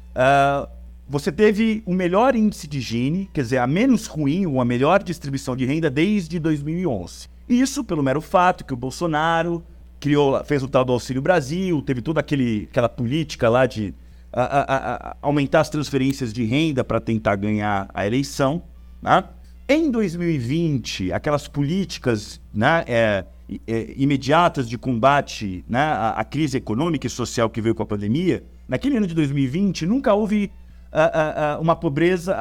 você 1.09 1.31
teve 1.31 1.83
o 1.87 1.95
melhor 1.95 2.35
índice 2.35 2.67
de 2.67 2.81
Gini, 2.81 3.31
quer 3.33 3.43
dizer, 3.43 3.59
a 3.59 3.67
menos 3.67 4.07
ruim 4.07 4.45
ou 4.47 4.61
a 4.61 4.65
melhor 4.65 5.03
distribuição 5.03 5.57
de 5.57 5.65
renda 5.65 5.89
desde 5.89 6.39
2011. 6.41 7.29
Isso 7.49 7.85
pelo 7.85 8.03
mero 8.03 8.21
fato 8.21 8.65
que 8.65 8.75
o 8.75 8.77
Bolsonaro 8.77 9.63
criou, 10.01 10.43
fez 10.45 10.63
o 10.63 10.69
tal 10.69 10.85
do 10.85 10.93
Auxílio 10.93 11.23
Brasil, 11.23 11.81
teve 11.83 12.03
toda 12.03 12.21
aquele, 12.21 12.69
aquela 12.71 12.89
política 12.89 13.49
lá 13.49 13.67
de 13.67 13.95
a, 14.33 14.43
a, 14.43 14.95
a, 15.11 15.17
aumentar 15.23 15.61
as 15.61 15.71
transferências 15.71 16.33
de 16.33 16.45
renda 16.45 16.85
para 16.85 17.01
tentar 17.01 17.37
ganhar 17.37 17.89
a 17.95 18.07
eleição. 18.07 18.63
Né? 19.01 19.23
Em 19.69 19.91
2020, 19.91 21.13
aquelas 21.13 21.47
políticas 21.49 22.41
né, 22.53 22.85
é, 22.87 23.25
é, 23.67 23.95
imediatas 23.97 24.69
de 24.69 24.77
combate 24.77 25.65
né, 25.69 25.81
à, 25.81 26.11
à, 26.11 26.25
crise 26.25 26.57
econômica 26.57 27.07
e 27.07 27.11
social 27.11 27.49
que 27.49 27.61
veio 27.61 27.75
com 27.75 27.83
a 27.83 27.87
pandemia, 27.87 28.45
naquele 28.69 28.97
ano 28.97 29.07
de 29.07 29.15
2020 29.15 29.87
nunca 29.87 30.13
houve 30.13 30.51
uma 31.61 31.77
pobreza, 31.77 32.35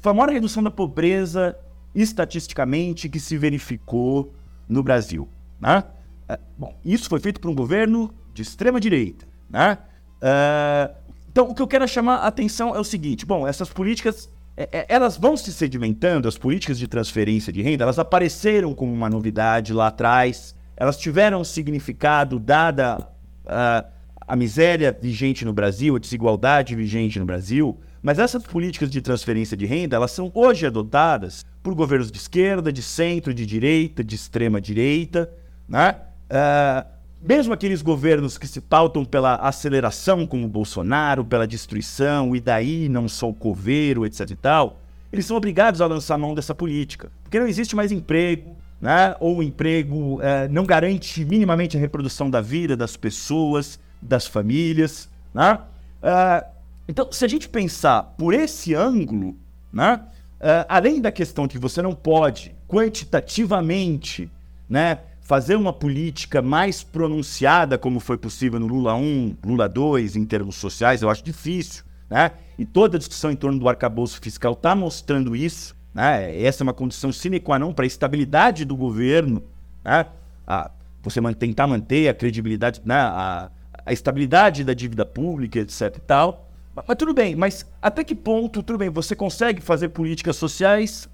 foi 0.00 0.12
a 0.12 0.14
maior 0.14 0.30
redução 0.30 0.62
da 0.62 0.70
pobreza 0.70 1.56
estatisticamente 1.94 3.08
que 3.08 3.20
se 3.20 3.38
verificou 3.38 4.34
no 4.68 4.82
Brasil. 4.82 5.28
Né? 5.60 5.84
É, 6.28 6.38
bom, 6.58 6.74
isso 6.84 7.08
foi 7.08 7.20
feito 7.20 7.40
por 7.40 7.50
um 7.50 7.54
governo 7.54 8.12
de 8.32 8.42
extrema 8.42 8.80
direita, 8.80 9.26
né? 9.48 9.78
Uh, 10.16 10.94
então, 11.30 11.50
o 11.50 11.54
que 11.54 11.60
eu 11.60 11.66
quero 11.66 11.86
chamar 11.86 12.16
a 12.16 12.26
atenção 12.26 12.74
é 12.74 12.78
o 12.78 12.84
seguinte: 12.84 13.26
bom, 13.26 13.46
essas 13.46 13.68
políticas 13.68 14.30
é, 14.56 14.68
é, 14.72 14.86
elas 14.88 15.16
vão 15.16 15.36
se 15.36 15.52
sedimentando, 15.52 16.28
as 16.28 16.38
políticas 16.38 16.78
de 16.78 16.88
transferência 16.88 17.52
de 17.52 17.60
renda, 17.60 17.84
elas 17.84 17.98
apareceram 17.98 18.74
como 18.74 18.92
uma 18.92 19.10
novidade 19.10 19.72
lá 19.72 19.88
atrás, 19.88 20.54
elas 20.76 20.96
tiveram 20.96 21.44
significado 21.44 22.38
dada 22.38 22.98
uh, 23.44 23.93
a 24.26 24.36
miséria 24.36 24.96
vigente 25.00 25.44
no 25.44 25.52
Brasil, 25.52 25.96
a 25.96 25.98
desigualdade 25.98 26.74
vigente 26.74 27.18
no 27.18 27.24
Brasil, 27.24 27.78
mas 28.02 28.18
essas 28.18 28.42
políticas 28.42 28.90
de 28.90 29.00
transferência 29.00 29.56
de 29.56 29.66
renda, 29.66 29.96
elas 29.96 30.10
são 30.10 30.30
hoje 30.34 30.66
adotadas 30.66 31.44
por 31.62 31.74
governos 31.74 32.10
de 32.10 32.18
esquerda, 32.18 32.72
de 32.72 32.82
centro, 32.82 33.32
de 33.32 33.46
direita, 33.46 34.04
de 34.04 34.14
extrema 34.14 34.60
direita, 34.60 35.30
né? 35.68 35.96
Uh, 36.30 36.94
mesmo 37.26 37.54
aqueles 37.54 37.80
governos 37.80 38.36
que 38.36 38.46
se 38.46 38.60
pautam 38.60 39.02
pela 39.02 39.36
aceleração, 39.36 40.26
como 40.26 40.44
o 40.44 40.48
Bolsonaro, 40.48 41.24
pela 41.24 41.46
destruição, 41.46 42.36
e 42.36 42.40
daí 42.40 42.86
não 42.86 43.08
sou 43.08 43.32
coveiro, 43.32 44.04
etc 44.04 44.30
e 44.30 44.36
tal, 44.36 44.80
eles 45.10 45.24
são 45.24 45.34
obrigados 45.34 45.80
a 45.80 45.86
lançar 45.86 46.18
mão 46.18 46.34
dessa 46.34 46.54
política. 46.54 47.10
Porque 47.22 47.40
não 47.40 47.46
existe 47.46 47.74
mais 47.74 47.90
emprego, 47.90 48.54
né? 48.78 49.16
ou 49.20 49.38
o 49.38 49.42
emprego 49.42 50.20
é, 50.20 50.46
não 50.48 50.66
garante 50.66 51.24
minimamente 51.24 51.78
a 51.78 51.80
reprodução 51.80 52.28
da 52.28 52.42
vida 52.42 52.76
das 52.76 52.94
pessoas, 52.94 53.80
das 54.00 54.26
famílias. 54.26 55.08
Né? 55.32 55.58
Uh, 56.02 56.46
então, 56.88 57.10
se 57.10 57.24
a 57.24 57.28
gente 57.28 57.48
pensar 57.48 58.14
por 58.18 58.34
esse 58.34 58.74
ângulo, 58.74 59.36
né? 59.72 60.00
Uh, 60.40 60.66
além 60.68 61.00
da 61.00 61.10
questão 61.10 61.48
que 61.48 61.56
você 61.56 61.80
não 61.80 61.94
pode 61.94 62.54
quantitativamente 62.68 64.30
né, 64.68 64.98
fazer 65.22 65.56
uma 65.56 65.72
política 65.72 66.42
mais 66.42 66.82
pronunciada, 66.82 67.78
como 67.78 67.98
foi 67.98 68.18
possível 68.18 68.60
no 68.60 68.66
Lula 68.66 68.94
1, 68.94 69.36
Lula 69.44 69.68
2, 69.68 70.16
em 70.16 70.24
termos 70.26 70.56
sociais, 70.56 71.00
eu 71.00 71.08
acho 71.08 71.24
difícil. 71.24 71.82
Né? 72.10 72.30
E 72.58 72.66
toda 72.66 72.96
a 72.96 72.98
discussão 72.98 73.30
em 73.30 73.36
torno 73.36 73.58
do 73.58 73.68
arcabouço 73.68 74.20
fiscal 74.20 74.52
está 74.52 74.74
mostrando 74.74 75.34
isso. 75.34 75.74
Né? 75.94 76.42
Essa 76.42 76.62
é 76.62 76.64
uma 76.64 76.74
condição 76.74 77.10
sine 77.10 77.40
qua 77.40 77.58
non 77.58 77.72
para 77.72 77.84
a 77.84 77.86
estabilidade 77.86 78.66
do 78.66 78.76
governo. 78.76 79.42
Né? 79.82 80.04
A, 80.46 80.70
você 81.02 81.20
tentar 81.34 81.66
manter 81.66 82.08
a 82.08 82.14
credibilidade, 82.14 82.82
né? 82.84 82.96
a, 82.96 83.50
a 83.84 83.92
estabilidade 83.92 84.64
da 84.64 84.74
dívida 84.74 85.04
pública, 85.04 85.58
etc 85.58 85.96
e 85.96 86.00
tal. 86.00 86.50
Mas, 86.74 86.84
mas, 86.88 86.96
tudo 86.96 87.14
bem, 87.14 87.36
mas 87.36 87.66
até 87.80 88.02
que 88.02 88.14
ponto, 88.14 88.62
tudo 88.62 88.78
bem, 88.78 88.90
você 88.90 89.14
consegue 89.14 89.60
fazer 89.60 89.90
políticas 89.90 90.36
sociais? 90.36 91.08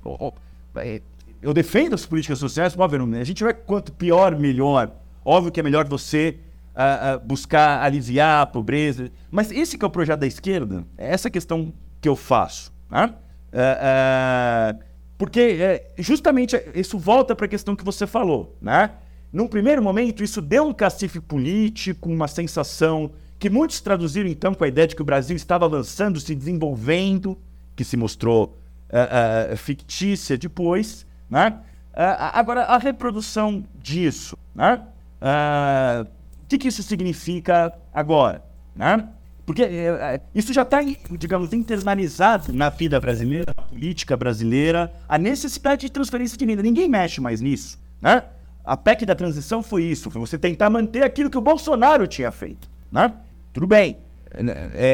É, 0.77 1.03
eu 1.43 1.53
defendo 1.53 1.95
as 1.95 2.07
políticas 2.07 2.39
sociais, 2.39 2.77
óbvio, 2.79 3.09
a 3.19 3.25
gente 3.25 3.43
vai 3.43 3.55
quanto 3.55 3.93
pior, 3.93 4.37
melhor. 4.37 4.93
Óbvio 5.25 5.53
que 5.53 5.61
é 5.61 5.63
melhor 5.63 5.87
você 5.87 6.39
uh, 6.75 7.17
uh, 7.17 7.27
buscar 7.27 7.83
aliviar 7.83 8.43
a 8.43 8.47
pobreza. 8.47 9.11
Mas 9.31 9.51
esse 9.51 9.77
que 9.77 9.85
é 9.85 9.89
o 9.89 9.91
projeto 9.91 10.21
da 10.21 10.27
esquerda, 10.27 10.85
é 10.97 11.13
essa 11.13 11.31
questão 11.31 11.73
que 12.01 12.09
eu 12.09 12.17
faço. 12.17 12.73
Né? 12.91 13.15
Uh, 13.53 14.85
porque 15.19 15.41
é, 15.41 15.93
justamente 15.99 16.57
isso 16.75 16.99
volta 16.99 17.35
para 17.35 17.47
a 17.47 17.49
questão 17.49 17.77
que 17.77 17.85
você 17.85 18.07
falou. 18.07 18.57
Né? 18.61 18.91
Num 19.33 19.47
primeiro 19.47 19.83
momento, 19.83 20.25
isso 20.25 20.41
deu 20.41 20.67
um 20.67 20.73
cacife 20.73 21.21
político, 21.21 22.09
uma 22.09 22.29
sensação 22.29 23.11
que 23.39 23.49
muitos 23.49 23.81
traduziram 23.81 24.29
então 24.29 24.53
com 24.55 24.65
a 24.65 24.69
ideia 24.69 24.87
de 24.87 24.95
que 24.95 25.03
o 25.03 25.05
Brasil 25.05 25.37
estava 25.37 25.65
avançando, 25.65 26.21
se 26.21 26.35
desenvolvendo, 26.35 27.39
que 27.75 27.85
se 27.85 27.97
mostrou 27.97 28.59
fictícia 29.57 30.37
depois. 30.37 31.07
Né? 31.29 31.55
Uh, 31.93 32.33
agora, 32.33 32.63
a 32.65 32.79
reprodução 32.79 33.65
disso, 33.79 34.37
né? 34.55 34.81
Uh, 35.21 36.05
o 36.05 36.47
que, 36.49 36.59
que, 36.59 36.69
isso 36.69 36.83
significa 36.83 37.73
agora? 37.93 38.45
Né? 38.75 39.09
Porque 39.45 39.63
uh, 39.63 40.21
isso 40.35 40.53
já 40.53 40.63
está, 40.63 40.81
digamos, 41.19 41.53
internalizado 41.53 42.53
na 42.53 42.69
vida 42.69 42.99
brasileira, 43.01 43.53
na 43.57 43.63
política 43.63 44.17
brasileira, 44.17 44.93
a 45.09 45.19
necessidade 45.19 45.83
de 45.83 45.93
transferência 45.93 46.39
de 46.39 46.45
renda. 46.45 46.63
Ninguém 46.63 46.89
mexe 46.89 47.21
mais 47.21 47.41
nisso. 47.41 47.79
Né? 48.01 48.23
A 48.65 48.77
PEC 48.77 49.07
da 49.07 49.15
transição 49.15 49.63
foi 49.63 49.85
isso, 49.85 50.11
foi 50.11 50.21
você 50.21 50.39
tentar 50.39 50.71
manter 50.71 51.03
aquilo 51.03 51.31
que 51.31 51.39
o 51.39 51.41
Bolsonaro 51.41 52.07
tinha 52.07 52.31
feito. 52.31 52.69
Né? 52.91 53.13
Tudo 53.53 53.67
bem, 53.67 53.99
é, 54.33 54.43
é, 54.43 54.87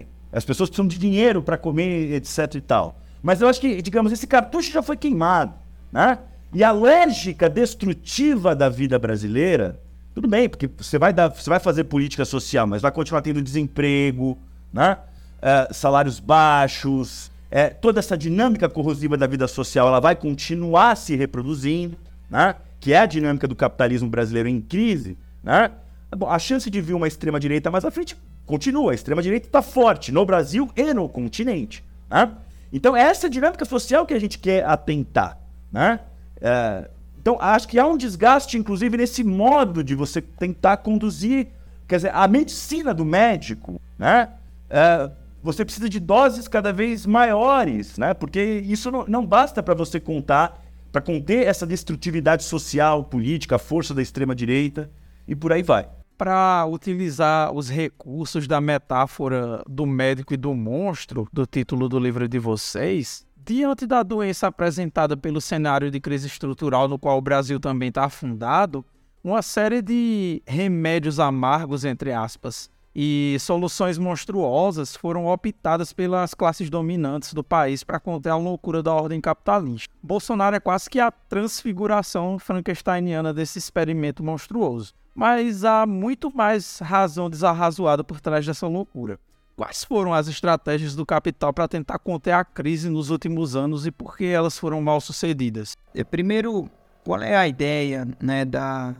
é, 0.00 0.06
as 0.32 0.44
pessoas 0.44 0.68
precisam 0.68 0.88
de 0.88 0.98
dinheiro 0.98 1.42
para 1.42 1.56
comer, 1.56 2.12
etc 2.14 2.54
e 2.54 2.60
tal. 2.60 2.98
Mas 3.22 3.40
eu 3.40 3.48
acho 3.48 3.60
que, 3.60 3.80
digamos, 3.80 4.12
esse 4.12 4.26
cartucho 4.26 4.72
já 4.72 4.82
foi 4.82 4.96
queimado, 4.96 5.54
né? 5.90 6.18
E 6.52 6.62
a 6.62 6.70
lógica 6.70 7.48
destrutiva 7.48 8.54
da 8.54 8.68
vida 8.68 8.98
brasileira, 8.98 9.80
tudo 10.14 10.28
bem, 10.28 10.48
porque 10.48 10.68
você 10.76 10.98
vai, 10.98 11.12
dar, 11.12 11.28
você 11.28 11.48
vai 11.48 11.58
fazer 11.58 11.84
política 11.84 12.24
social, 12.24 12.66
mas 12.66 12.82
vai 12.82 12.92
continuar 12.92 13.22
tendo 13.22 13.42
desemprego, 13.42 14.38
né? 14.72 14.98
É, 15.40 15.68
salários 15.72 16.20
baixos, 16.20 17.30
é, 17.50 17.68
toda 17.68 17.98
essa 17.98 18.16
dinâmica 18.16 18.68
corrosiva 18.68 19.16
da 19.16 19.26
vida 19.26 19.46
social, 19.46 19.88
ela 19.88 20.00
vai 20.00 20.16
continuar 20.16 20.96
se 20.96 21.16
reproduzindo, 21.16 21.96
né? 22.30 22.54
Que 22.84 22.92
é 22.92 22.98
a 22.98 23.06
dinâmica 23.06 23.48
do 23.48 23.56
capitalismo 23.56 24.10
brasileiro 24.10 24.46
em 24.46 24.60
crise, 24.60 25.16
né? 25.42 25.70
Bom, 26.14 26.28
a 26.28 26.38
chance 26.38 26.68
de 26.68 26.82
vir 26.82 26.92
uma 26.92 27.08
extrema 27.08 27.40
direita 27.40 27.70
mais 27.70 27.82
à 27.82 27.90
frente 27.90 28.14
continua. 28.44 28.92
A 28.92 28.94
extrema 28.94 29.22
direita 29.22 29.46
está 29.46 29.62
forte 29.62 30.12
no 30.12 30.22
Brasil 30.26 30.70
e 30.76 30.92
no 30.92 31.08
continente, 31.08 31.82
né? 32.10 32.30
Então, 32.70 32.94
essa 32.94 33.30
dinâmica 33.30 33.64
social 33.64 34.04
que 34.04 34.12
a 34.12 34.18
gente 34.18 34.38
quer 34.38 34.66
atentar, 34.66 35.38
né? 35.72 35.98
É, 36.38 36.90
então, 37.18 37.38
acho 37.40 37.66
que 37.68 37.78
há 37.78 37.86
um 37.86 37.96
desgaste, 37.96 38.58
inclusive, 38.58 38.98
nesse 38.98 39.24
modo 39.24 39.82
de 39.82 39.94
você 39.94 40.20
tentar 40.20 40.76
conduzir, 40.76 41.46
quer 41.88 41.96
dizer, 41.96 42.10
a 42.14 42.28
medicina 42.28 42.92
do 42.92 43.02
médico, 43.02 43.80
né? 43.98 44.28
É, 44.68 45.10
você 45.42 45.64
precisa 45.64 45.88
de 45.88 45.98
doses 45.98 46.46
cada 46.46 46.70
vez 46.70 47.06
maiores, 47.06 47.96
né? 47.96 48.12
Porque 48.12 48.42
isso 48.42 48.90
não, 48.90 49.06
não 49.08 49.24
basta 49.24 49.62
para 49.62 49.72
você 49.72 49.98
contar, 49.98 50.62
para 50.94 51.02
conter 51.02 51.44
essa 51.44 51.66
destrutividade 51.66 52.44
social, 52.44 53.02
política, 53.02 53.56
a 53.56 53.58
força 53.58 53.92
da 53.92 54.00
extrema-direita 54.00 54.88
e 55.26 55.34
por 55.34 55.52
aí 55.52 55.60
vai. 55.60 55.88
Para 56.16 56.64
utilizar 56.66 57.52
os 57.52 57.68
recursos 57.68 58.46
da 58.46 58.60
metáfora 58.60 59.60
do 59.68 59.86
médico 59.86 60.32
e 60.34 60.36
do 60.36 60.54
monstro 60.54 61.26
do 61.32 61.44
título 61.46 61.88
do 61.88 61.98
livro 61.98 62.28
de 62.28 62.38
vocês, 62.38 63.26
diante 63.44 63.88
da 63.88 64.04
doença 64.04 64.46
apresentada 64.46 65.16
pelo 65.16 65.40
cenário 65.40 65.90
de 65.90 65.98
crise 65.98 66.28
estrutural 66.28 66.86
no 66.86 66.96
qual 66.96 67.18
o 67.18 67.22
Brasil 67.22 67.58
também 67.58 67.88
está 67.88 68.04
afundado, 68.04 68.86
uma 69.24 69.42
série 69.42 69.82
de 69.82 70.40
remédios 70.46 71.18
amargos, 71.18 71.84
entre 71.84 72.12
aspas, 72.12 72.70
e 72.94 73.36
soluções 73.40 73.98
monstruosas 73.98 74.94
foram 74.94 75.26
optadas 75.26 75.92
pelas 75.92 76.34
classes 76.34 76.70
dominantes 76.70 77.34
do 77.34 77.42
país 77.42 77.82
para 77.82 78.00
conter 78.00 78.30
a 78.30 78.36
loucura 78.36 78.82
da 78.82 78.92
ordem 78.92 79.20
capitalista. 79.20 79.92
Bolsonaro 80.02 80.56
é 80.56 80.60
quase 80.60 80.88
que 80.88 81.00
a 81.00 81.10
transfiguração 81.10 82.38
frankensteiniana 82.38 83.32
desse 83.32 83.58
experimento 83.58 84.22
monstruoso 84.22 84.94
mas 85.14 85.64
há 85.64 85.86
muito 85.86 86.34
mais 86.34 86.80
razão 86.80 87.30
desarrazoada 87.30 88.02
por 88.02 88.20
trás 88.20 88.44
dessa 88.44 88.66
loucura. 88.66 89.18
Quais 89.56 89.84
foram 89.84 90.12
as 90.12 90.26
estratégias 90.26 90.96
do 90.96 91.06
capital 91.06 91.52
para 91.52 91.68
tentar 91.68 92.00
conter 92.00 92.32
a 92.32 92.44
crise 92.44 92.90
nos 92.90 93.10
últimos 93.10 93.54
anos 93.54 93.86
e 93.86 93.92
por 93.92 94.16
que 94.16 94.24
elas 94.24 94.58
foram 94.58 94.82
mal 94.82 95.00
sucedidas? 95.00 95.76
É, 95.94 96.02
primeiro, 96.02 96.68
qual 97.04 97.22
é 97.22 97.36
a 97.36 97.46
ideia, 97.46 98.08
né, 98.20 98.44
da 98.44 98.94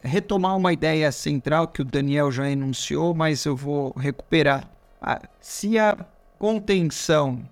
retomar 0.00 0.56
uma 0.56 0.72
ideia 0.72 1.10
central 1.10 1.66
que 1.66 1.82
o 1.82 1.84
Daniel 1.84 2.30
já 2.30 2.48
enunciou, 2.48 3.12
mas 3.12 3.44
eu 3.44 3.56
vou 3.56 3.92
recuperar. 3.98 4.70
Se 5.40 5.76
a 5.76 5.96
contenção 6.38 7.42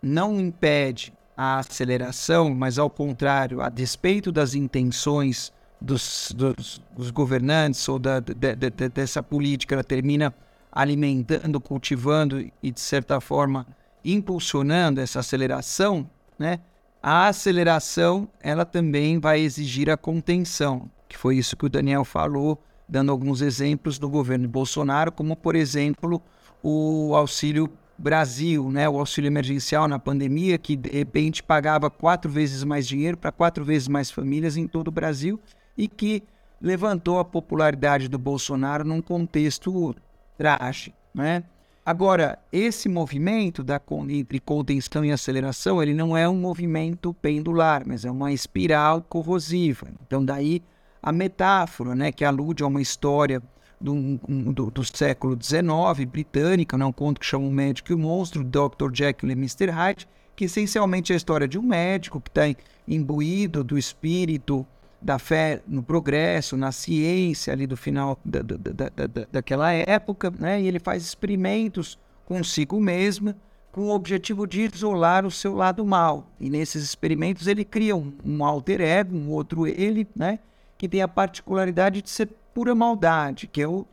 não 0.00 0.40
impede 0.40 1.12
a 1.36 1.58
aceleração, 1.58 2.54
mas 2.54 2.78
ao 2.78 2.88
contrário, 2.88 3.60
a 3.60 3.68
despeito 3.68 4.30
das 4.30 4.54
intenções 4.54 5.52
dos, 5.80 6.32
dos, 6.34 6.80
dos 6.96 7.10
governantes 7.10 7.86
ou 7.88 7.98
da, 7.98 8.20
de, 8.20 8.32
de, 8.34 8.88
dessa 8.88 9.22
política, 9.22 9.74
ela 9.74 9.84
termina 9.84 10.32
alimentando, 10.70 11.60
cultivando 11.60 12.40
e, 12.62 12.70
de 12.70 12.80
certa 12.80 13.20
forma, 13.20 13.66
impulsionando 14.04 15.00
essa 15.00 15.20
aceleração, 15.20 16.08
né? 16.38 16.60
A 17.02 17.28
aceleração 17.28 18.28
ela 18.40 18.64
também 18.64 19.18
vai 19.18 19.40
exigir 19.40 19.88
a 19.90 19.96
contenção, 19.96 20.90
que 21.08 21.16
foi 21.16 21.36
isso 21.36 21.56
que 21.56 21.66
o 21.66 21.70
Daniel 21.70 22.04
falou, 22.04 22.60
dando 22.88 23.10
alguns 23.10 23.40
exemplos 23.40 23.98
do 23.98 24.08
governo 24.08 24.48
Bolsonaro, 24.48 25.12
como, 25.12 25.36
por 25.36 25.54
exemplo, 25.54 26.20
o 26.62 27.14
auxílio 27.14 27.70
Brasil, 27.98 28.70
né, 28.70 28.88
o 28.88 28.98
auxílio 28.98 29.28
emergencial 29.28 29.88
na 29.88 29.98
pandemia, 29.98 30.58
que 30.58 30.76
de 30.76 30.90
repente 30.90 31.42
pagava 31.42 31.88
quatro 31.88 32.30
vezes 32.30 32.62
mais 32.62 32.86
dinheiro 32.86 33.16
para 33.16 33.32
quatro 33.32 33.64
vezes 33.64 33.88
mais 33.88 34.10
famílias 34.10 34.56
em 34.56 34.66
todo 34.66 34.88
o 34.88 34.92
Brasil 34.92 35.40
e 35.76 35.88
que 35.88 36.22
levantou 36.60 37.18
a 37.18 37.24
popularidade 37.24 38.08
do 38.08 38.18
Bolsonaro 38.18 38.84
num 38.84 39.00
contexto 39.00 39.94
trágico, 40.36 40.96
né? 41.14 41.44
Agora, 41.86 42.36
esse 42.52 42.88
movimento 42.88 43.62
da, 43.62 43.80
entre 44.08 44.40
contenção 44.40 45.04
e 45.04 45.12
aceleração, 45.12 45.80
ele 45.80 45.94
não 45.94 46.16
é 46.16 46.28
um 46.28 46.34
movimento 46.34 47.14
pendular, 47.14 47.84
mas 47.86 48.04
é 48.04 48.10
uma 48.10 48.32
espiral 48.32 49.00
corrosiva. 49.02 49.86
Então, 50.04 50.24
daí 50.24 50.64
a 51.00 51.12
metáfora, 51.12 51.94
né, 51.94 52.10
que 52.10 52.24
alude 52.24 52.64
a 52.64 52.66
uma 52.66 52.82
história 52.82 53.40
do, 53.80 54.18
do, 54.52 54.68
do 54.68 54.84
século 54.84 55.38
XIX, 55.40 56.10
britânica, 56.10 56.76
né, 56.76 56.84
um 56.84 56.90
conto 56.90 57.20
que 57.20 57.26
chama 57.26 57.46
O 57.46 57.52
Médico 57.52 57.92
e 57.92 57.94
o 57.94 57.98
Monstro, 57.98 58.42
Dr. 58.42 58.92
Jekyll 58.92 59.30
e 59.30 59.34
Mr. 59.34 59.70
Hyde, 59.70 60.08
que 60.34 60.46
essencialmente 60.46 61.12
é 61.12 61.14
a 61.14 61.16
história 61.16 61.46
de 61.46 61.56
um 61.56 61.62
médico 61.62 62.20
que 62.20 62.30
está 62.30 62.42
imbuído 62.88 63.62
do 63.62 63.78
espírito 63.78 64.66
da 65.00 65.18
fé 65.18 65.60
no 65.66 65.82
progresso, 65.82 66.56
na 66.56 66.72
ciência 66.72 67.52
ali 67.52 67.66
do 67.66 67.76
final 67.76 68.18
da, 68.24 68.40
da, 68.42 68.56
da, 68.56 69.26
daquela 69.30 69.72
época, 69.72 70.32
né? 70.38 70.60
E 70.60 70.66
ele 70.66 70.78
faz 70.78 71.02
experimentos 71.02 71.98
consigo 72.24 72.80
mesmo 72.80 73.34
com 73.70 73.82
o 73.82 73.94
objetivo 73.94 74.46
de 74.46 74.62
isolar 74.62 75.26
o 75.26 75.30
seu 75.30 75.54
lado 75.54 75.84
mal. 75.84 76.30
E 76.40 76.48
nesses 76.48 76.82
experimentos 76.82 77.46
ele 77.46 77.64
cria 77.64 77.94
um, 77.94 78.12
um 78.24 78.44
alter 78.44 78.80
ego, 78.80 79.14
um 79.14 79.30
outro 79.30 79.66
ele, 79.66 80.08
né? 80.16 80.38
Que 80.78 80.88
tem 80.88 81.02
a 81.02 81.08
particularidade 81.08 82.00
de 82.00 82.08
ser 82.08 82.30
pura 82.54 82.74
maldade, 82.74 83.46
que 83.46 83.60
é 83.60 83.68
o, 83.68 83.86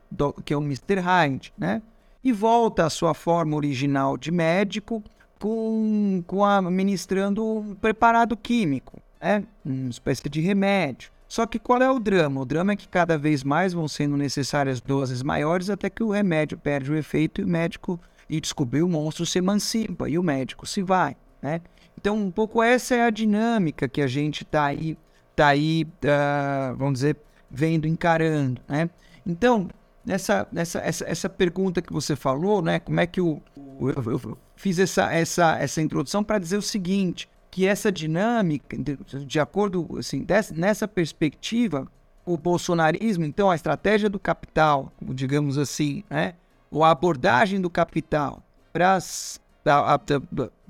que 0.46 0.54
é 0.54 0.58
o 0.58 0.62
Mr. 0.62 1.02
Hyde, 1.02 1.54
né? 1.58 1.82
E 2.24 2.32
volta 2.32 2.86
à 2.86 2.90
sua 2.90 3.14
forma 3.14 3.58
original 3.58 4.16
de 4.18 4.32
médico, 4.32 5.04
com, 5.38 6.24
com 6.26 6.46
a, 6.46 6.62
ministrando 6.62 7.46
um 7.46 7.76
preparado 7.76 8.38
químico, 8.38 9.02
né? 9.24 9.44
uma 9.64 9.90
espécie 9.90 10.28
de 10.28 10.42
remédio. 10.42 11.12
Só 11.28 11.48
que 11.48 11.58
qual 11.58 11.82
é 11.82 11.90
o 11.90 11.98
drama? 12.00 12.42
O 12.42 12.46
drama 12.46 12.74
é 12.74 12.76
que 12.76 12.88
cada 12.88 13.18
vez 13.18 13.44
mais 13.44 13.74
vão 13.74 13.88
sendo 13.88 14.16
necessárias 14.16 14.80
doses 14.80 15.24
maiores 15.24 15.70
até 15.70 15.90
que 15.90 16.04
o 16.04 16.12
remédio 16.12 16.58
perde 16.58 16.92
o 16.92 16.96
efeito 16.96 17.42
e 17.42 17.44
o 17.44 17.48
médico 17.48 18.00
e 18.30 18.40
descobrir 18.40 18.84
o 18.84 18.90
monstro 18.90 19.26
se 19.26 19.40
emancipa 19.40 20.08
e 20.08 20.20
o 20.20 20.24
médico 20.24 20.68
se 20.68 20.82
vai, 20.82 21.16
né? 21.42 21.62
Então, 21.98 22.18
um 22.18 22.32
pouco 22.32 22.62
essa 22.62 22.96
é 22.96 23.02
a 23.02 23.10
dinâmica 23.10 23.88
que 23.88 24.02
a 24.02 24.08
gente 24.08 24.44
está 24.44 24.66
aí, 24.66 24.98
tá 25.36 25.48
aí 25.48 25.86
uh, 25.86 26.76
vamos 26.76 26.96
dizer, 26.96 27.18
vendo, 27.50 27.88
encarando, 27.88 28.62
né? 28.68 28.90
Então, 29.26 29.70
nessa, 30.06 30.48
nessa 30.52 30.80
essa, 30.80 31.06
essa 31.06 31.30
pergunta 31.30 31.82
que 31.82 31.94
você 31.94 32.16
falou, 32.16 32.62
né? 32.62 32.80
Como 32.80 33.00
é 33.00 33.08
que 33.08 33.22
o, 33.22 33.42
o 33.56 33.90
eu, 33.90 34.04
eu, 34.12 34.38
fiz 34.56 34.80
essa, 34.80 35.12
essa, 35.12 35.58
essa 35.58 35.82
introdução 35.82 36.24
para 36.24 36.40
dizer 36.40 36.58
o 36.58 36.62
seguinte, 36.62 37.30
que 37.54 37.68
essa 37.68 37.92
dinâmica, 37.92 38.76
de, 38.76 38.98
de 39.26 39.40
acordo, 39.40 39.88
assim, 40.00 40.24
dessa, 40.24 40.52
nessa 40.56 40.88
perspectiva, 40.88 41.88
o 42.26 42.36
bolsonarismo, 42.36 43.26
então 43.26 43.52
a 43.52 43.54
estratégia 43.54 44.10
do 44.10 44.18
capital, 44.18 44.92
digamos 45.00 45.60
assim, 45.60 46.04
né? 46.10 46.34
Ou 46.72 46.84
a 46.84 46.90
abordagem 46.90 47.62
do 47.62 47.70
capital 47.70 48.42
para 48.74 48.98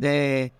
é, 0.01 0.51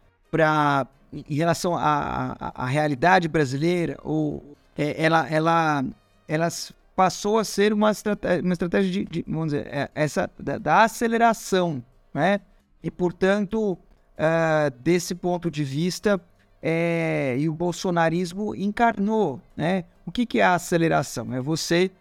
em 1.13 1.35
relação 1.35 1.75
à, 1.75 2.65
realidade 2.67 3.27
brasileira, 3.27 3.97
ou 4.01 4.55
é, 4.77 5.03
ela, 5.03 5.27
ela, 5.29 5.83
ela 6.25 6.47
passou 6.95 7.37
a 7.37 7.43
ser 7.43 7.73
uma 7.73 7.91
estratégia, 7.91 8.41
uma 8.41 8.53
estratégia 8.53 8.89
de, 8.89 9.03
de 9.03 9.25
vamos 9.27 9.51
dizer, 9.51 9.67
é, 9.67 9.91
essa 9.93 10.31
da, 10.39 10.57
da, 10.57 10.83
aceleração, 10.83 11.83
né? 12.13 12.39
E 12.81 12.89
portanto, 12.89 13.77
uh, 14.17 14.71
desse 14.81 15.15
ponto 15.15 15.49
de 15.49 15.63
vista, 15.63 16.19
é, 16.61 17.35
e 17.37 17.49
o 17.49 17.53
bolsonarismo 17.53 18.55
encarnou, 18.55 19.41
né? 19.55 19.83
O 20.05 20.11
que, 20.11 20.25
que 20.25 20.39
é 20.39 20.43
a 20.43 20.55
aceleração? 20.55 21.33
É 21.33 21.41
você 21.41 21.91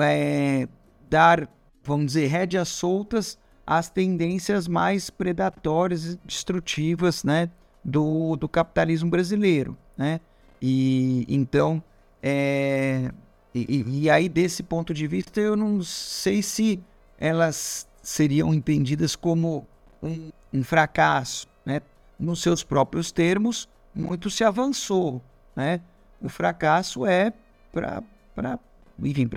é, 0.00 0.68
dar, 1.10 1.48
vamos 1.82 2.06
dizer, 2.06 2.26
rédeas 2.28 2.68
soltas 2.68 3.38
às 3.66 3.90
tendências 3.90 4.68
mais 4.68 5.10
predatórias 5.10 6.04
e 6.04 6.20
destrutivas, 6.24 7.24
né? 7.24 7.50
do, 7.84 8.36
do 8.36 8.48
capitalismo 8.48 9.10
brasileiro, 9.10 9.76
né? 9.96 10.20
E 10.60 11.26
então, 11.28 11.82
é, 12.22 13.10
e, 13.54 14.02
e, 14.02 14.10
aí 14.10 14.28
desse 14.28 14.62
ponto 14.62 14.94
de 14.94 15.06
vista, 15.06 15.40
eu 15.40 15.56
não 15.56 15.82
sei 15.82 16.42
se 16.42 16.80
elas 17.18 17.86
seriam 18.00 18.54
entendidas 18.54 19.16
como 19.16 19.66
um, 20.02 20.30
um 20.52 20.62
fracasso, 20.62 21.48
né? 21.64 21.80
Nos 22.18 22.40
seus 22.40 22.62
próprios 22.62 23.10
termos, 23.10 23.68
muito 23.94 24.30
se 24.30 24.44
avançou, 24.44 25.22
né? 25.54 25.80
O 26.20 26.28
fracasso 26.28 27.06
é 27.06 27.32
para 27.72 28.02
para 28.34 28.58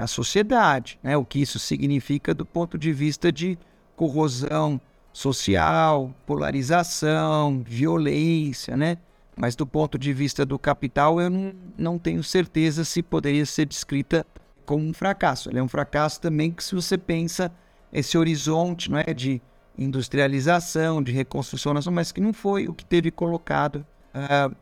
a 0.04 0.08
sociedade, 0.08 1.00
né? 1.02 1.18
O 1.18 1.26
que 1.26 1.40
isso 1.40 1.58
significa 1.58 2.34
do 2.34 2.46
ponto 2.46 2.78
de 2.78 2.94
vista 2.94 3.32
de 3.32 3.58
corrosão 3.96 4.80
social, 5.12 6.14
polarização, 6.26 7.64
violência, 7.66 8.76
né? 8.78 8.98
Mas 9.36 9.56
do 9.56 9.66
ponto 9.66 9.98
de 9.98 10.14
vista 10.14 10.46
do 10.46 10.58
capital, 10.58 11.20
eu 11.20 11.30
não, 11.30 11.54
não 11.78 12.00
tenho 12.00 12.24
certeza 12.24 12.86
se 12.86 13.02
poderia 13.02 13.46
ser 13.46 13.66
descrita 13.66 14.26
como 14.66 14.86
um 14.86 14.94
fracasso. 14.94 15.50
Ele 15.50 15.60
é 15.60 15.64
um 15.64 15.68
fracasso 15.68 16.22
também 16.22 16.52
que 16.52 16.64
se 16.64 16.76
você 16.76 16.98
pensa 16.98 17.52
esse 17.92 18.18
horizonte 18.18 18.90
não 18.92 19.00
é, 19.00 19.14
de 19.14 19.42
industrialização, 19.78 21.02
de 21.02 21.12
reconstrução 21.12 21.74
nacional, 21.74 21.96
mas 21.96 22.12
que 22.12 22.22
não 22.22 22.34
foi 22.34 22.68
o 22.68 22.74
que 22.74 22.86
teve 22.86 23.12
colocado 23.12 23.86
uh, 24.14 24.56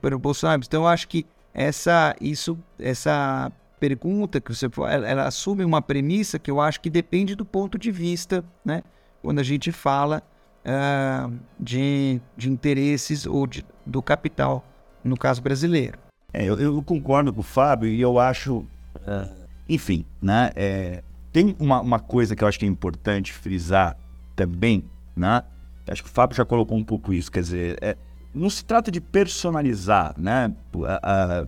para 0.00 0.16
o 0.16 0.18
Bolsonaro. 0.18 0.62
Então, 0.64 0.82
eu 0.82 0.88
acho 0.88 1.08
que 1.08 1.26
essa, 1.54 2.14
isso, 2.20 2.58
essa 2.78 3.50
pergunta 3.78 4.40
que 4.40 4.54
você 4.54 4.66
ela, 4.76 5.08
ela 5.08 5.26
assume 5.26 5.64
uma 5.64 5.80
premissa 5.80 6.38
que 6.38 6.50
eu 6.50 6.60
acho 6.60 6.80
que 6.80 6.90
depende 6.90 7.34
do 7.34 7.44
ponto 7.44 7.78
de 7.78 7.90
vista, 7.90 8.44
né? 8.64 8.82
quando 9.22 9.38
a 9.38 9.42
gente 9.42 9.72
fala 9.72 10.22
uh, 10.64 11.32
de, 11.58 12.20
de 12.36 12.50
interesses 12.50 13.26
ou 13.26 13.46
de, 13.46 13.64
do 13.84 14.02
capital, 14.02 14.64
no 15.02 15.16
caso 15.16 15.42
brasileiro. 15.42 15.98
É, 16.32 16.44
eu, 16.44 16.58
eu, 16.58 16.82
concordo 16.82 17.32
com 17.32 17.40
o 17.40 17.42
Fábio 17.42 17.88
e 17.88 18.00
eu 18.00 18.18
acho, 18.18 18.58
uh, 18.58 19.46
enfim, 19.68 20.04
né, 20.20 20.50
é, 20.54 21.02
tem 21.32 21.56
uma, 21.58 21.80
uma, 21.80 21.98
coisa 21.98 22.36
que 22.36 22.44
eu 22.44 22.48
acho 22.48 22.58
que 22.58 22.64
é 22.64 22.68
importante 22.68 23.32
frisar 23.32 23.96
também, 24.36 24.84
né? 25.16 25.42
Acho 25.88 26.02
que 26.02 26.08
o 26.08 26.12
Fábio 26.12 26.36
já 26.36 26.44
colocou 26.44 26.76
um 26.76 26.84
pouco 26.84 27.12
isso, 27.12 27.32
quer 27.32 27.40
dizer, 27.40 27.78
é, 27.80 27.96
não 28.34 28.50
se 28.50 28.64
trata 28.64 28.90
de 28.90 29.00
personalizar, 29.00 30.14
né? 30.18 30.52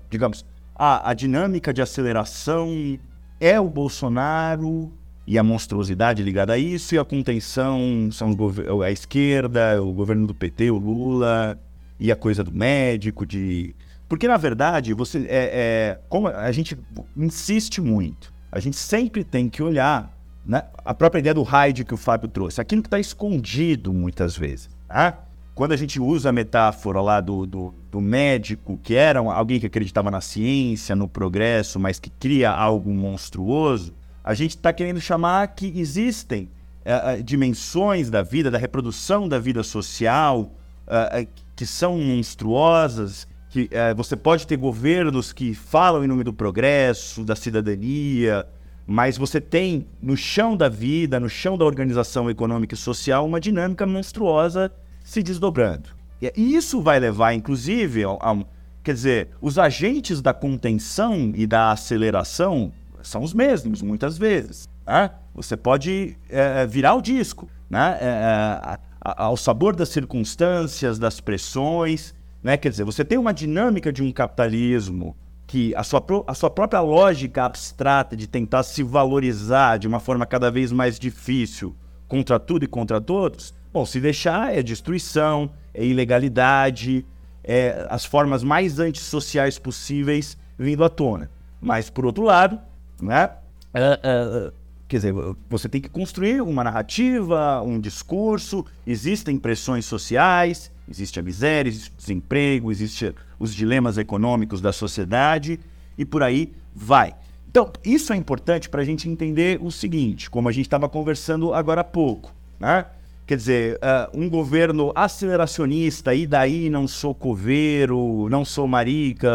digamos, 0.09 0.45
a, 0.74 1.11
a 1.11 1.14
dinâmica 1.14 1.72
de 1.72 1.82
aceleração 1.82 2.99
é 3.41 3.61
o 3.61 3.68
Bolsonaro 3.68 4.93
e 5.26 5.39
a 5.39 5.43
monstruosidade 5.43 6.22
ligada 6.22 6.55
a 6.55 6.59
isso, 6.59 6.95
e 6.95 6.99
a 6.99 7.05
contenção 7.05 8.09
são 8.11 8.34
a 8.82 8.91
esquerda, 8.91 9.82
o 9.82 9.93
governo 9.93 10.26
do 10.26 10.34
PT, 10.34 10.70
o 10.70 10.78
Lula, 10.78 11.59
e 12.01 12.11
a 12.12 12.16
coisa 12.16 12.43
do 12.43 12.53
médico, 12.53 13.26
de. 13.26 13.74
Porque, 14.09 14.26
na 14.26 14.36
verdade, 14.36 14.95
você. 14.95 15.18
É, 15.28 15.28
é, 15.28 16.01
como 16.09 16.28
a 16.28 16.51
gente 16.53 16.78
insiste 17.16 17.80
muito, 17.80 18.32
a 18.51 18.59
gente 18.59 18.76
sempre 18.76 19.22
tem 19.22 19.49
que 19.51 19.62
olhar 19.62 20.16
né, 20.49 20.62
a 20.82 20.94
própria 20.94 21.20
ideia 21.20 21.34
do 21.34 21.42
raid 21.42 21.84
que 21.84 21.92
o 21.92 21.99
Fábio 21.99 22.26
trouxe, 22.26 22.59
aquilo 22.59 22.80
que 22.80 22.86
está 22.86 22.99
escondido 22.99 23.92
muitas 23.92 24.34
vezes. 24.34 24.70
Tá? 24.88 25.18
Quando 25.55 25.72
a 25.72 25.76
gente 25.76 26.01
usa 26.01 26.30
a 26.30 26.32
metáfora 26.32 27.03
lá 27.03 27.20
do, 27.20 27.44
do, 27.44 27.74
do 27.90 28.01
médico, 28.01 28.80
que 28.82 28.94
era 28.94 29.18
alguém 29.18 29.61
que 29.61 29.66
acreditava 29.66 30.11
na 30.11 30.22
ciência, 30.22 30.96
no 30.96 31.07
progresso, 31.07 31.78
mas 31.78 31.99
que 31.99 32.09
cria 32.09 32.51
algo 32.51 32.90
monstruoso, 32.90 33.92
a 34.24 34.32
gente 34.32 34.53
está 34.53 34.72
querendo 34.72 35.01
chamar 35.01 35.49
que 35.49 35.78
existem 35.78 36.49
uh, 36.84 37.22
dimensões 37.22 38.09
da 38.09 38.22
vida, 38.22 38.51
da 38.51 38.57
reprodução 38.57 39.28
da 39.28 39.38
vida 39.38 39.62
social, 39.62 40.51
uh, 40.86 41.28
que 41.55 41.66
são 41.66 41.99
monstruosas, 41.99 43.28
que 43.51 43.70
você 43.96 44.14
pode 44.14 44.46
ter 44.46 44.57
governos 44.57 45.32
que 45.32 45.55
falam 45.55 46.05
em 46.05 46.07
nome 46.07 46.22
do 46.22 46.34
progresso, 46.34 47.24
da 47.24 47.34
cidadania, 47.34 48.46
mas 48.91 49.18
você 49.18 49.39
tem 49.39 49.86
no 50.01 50.16
chão 50.16 50.57
da 50.57 50.66
vida, 50.66 51.20
no 51.20 51.28
chão 51.28 51.59
da 51.59 51.64
organização 51.66 52.30
econômica 52.30 52.74
e 52.74 52.78
social, 52.78 53.26
uma 53.26 53.39
dinâmica 53.39 53.86
monstruosa 53.86 54.72
se 55.05 55.22
desdobrando. 55.22 55.91
E 56.22 56.57
isso 56.57 56.80
vai 56.80 56.99
levar, 56.99 57.34
inclusive, 57.34 58.05
a, 58.05 58.09
a, 58.09 58.39
quer 58.82 58.95
dizer, 58.95 59.28
os 59.43 59.59
agentes 59.59 60.22
da 60.22 60.32
contenção 60.32 61.32
e 61.34 61.47
da 61.47 61.70
aceleração 61.70 62.72
são 63.03 63.22
os 63.22 63.34
mesmos, 63.34 63.82
muitas 63.82 64.16
vezes. 64.16 64.66
Né? 64.86 65.11
Você 65.34 65.55
pode 65.55 66.16
é, 66.30 66.66
virar 66.66 66.95
o 66.95 67.03
disco, 67.03 67.47
né? 67.68 67.99
É, 68.01 68.78
ao 69.01 69.36
sabor 69.36 69.76
das 69.76 69.91
circunstâncias, 69.91 70.99
das 70.99 71.20
pressões. 71.20 72.14
Né? 72.43 72.57
Quer 72.57 72.70
dizer, 72.70 72.84
você 72.84 73.05
tem 73.05 73.18
uma 73.18 73.34
dinâmica 73.34 73.93
de 73.93 74.03
um 74.03 74.11
capitalismo 74.11 75.14
que 75.49 75.74
a 75.74 75.82
sua, 75.82 76.05
a 76.26 76.34
sua 76.34 76.51
própria 76.51 76.80
lógica 76.80 77.46
abstrata 77.46 78.14
de 78.14 78.26
tentar 78.26 78.62
se 78.62 78.82
valorizar 78.82 79.78
de 79.78 79.88
uma 79.88 79.99
forma 79.99 80.26
cada 80.26 80.51
vez 80.51 80.70
mais 80.70 80.99
difícil 80.99 81.74
contra 82.07 82.38
tudo 82.38 82.66
e 82.66 82.68
contra 82.68 83.01
todos, 83.01 83.55
bom, 83.72 83.86
se 83.86 83.99
deixar 83.99 84.55
é 84.55 84.62
destruição, 84.62 85.51
é 85.72 85.82
ilegalidade, 85.82 87.05
é 87.42 87.86
as 87.88 88.05
formas 88.05 88.44
mais 88.44 88.78
antissociais 88.78 89.59
possíveis 89.59 90.36
vindo 90.59 90.84
à 90.84 90.90
tona. 90.90 91.30
Mas, 91.59 91.88
por 91.88 92.05
outro 92.05 92.24
lado, 92.24 92.61
né? 93.01 93.30
Uh, 93.74 94.49
uh, 94.49 94.53
quer 94.89 94.97
dizer, 94.97 95.14
você 95.49 95.68
tem 95.68 95.80
que 95.80 95.89
construir 95.89 96.41
uma 96.41 96.64
narrativa, 96.64 97.61
um 97.62 97.78
discurso, 97.78 98.64
existem 98.86 99.36
pressões 99.36 99.84
sociais, 99.84 100.72
existe 100.91 101.20
a 101.20 101.22
miséria, 101.22 101.68
existe 101.68 101.91
o 101.91 101.97
desemprego, 101.97 102.72
existem 102.72 103.12
os 103.39 103.55
dilemas 103.55 103.99
econômicos 103.99 104.62
da 104.62 104.72
sociedade 104.72 105.61
e 105.97 106.05
por 106.05 106.22
aí 106.22 106.53
vai. 106.74 107.14
Então, 107.51 107.70
isso 107.84 108.12
é 108.12 108.16
importante 108.16 108.68
para 108.68 108.80
a 108.80 108.84
gente 108.84 109.09
entender 109.09 109.59
o 109.62 109.70
seguinte, 109.70 110.30
como 110.30 110.49
a 110.49 110.53
gente 110.53 110.66
estava 110.66 110.89
conversando 110.89 111.53
agora 111.53 111.82
há 111.82 111.84
pouco, 111.84 112.34
né? 112.59 112.86
Quer 113.26 113.36
dizer, 113.36 113.74
uh, 113.76 114.18
um 114.18 114.28
governo 114.28 114.91
aceleracionista, 114.95 116.14
e 116.14 116.26
daí 116.26 116.70
não 116.70 116.89
sou 116.89 117.14
coveiro, 117.14 118.26
não 118.30 118.43
sou 118.43 118.66
marica, 118.66 119.28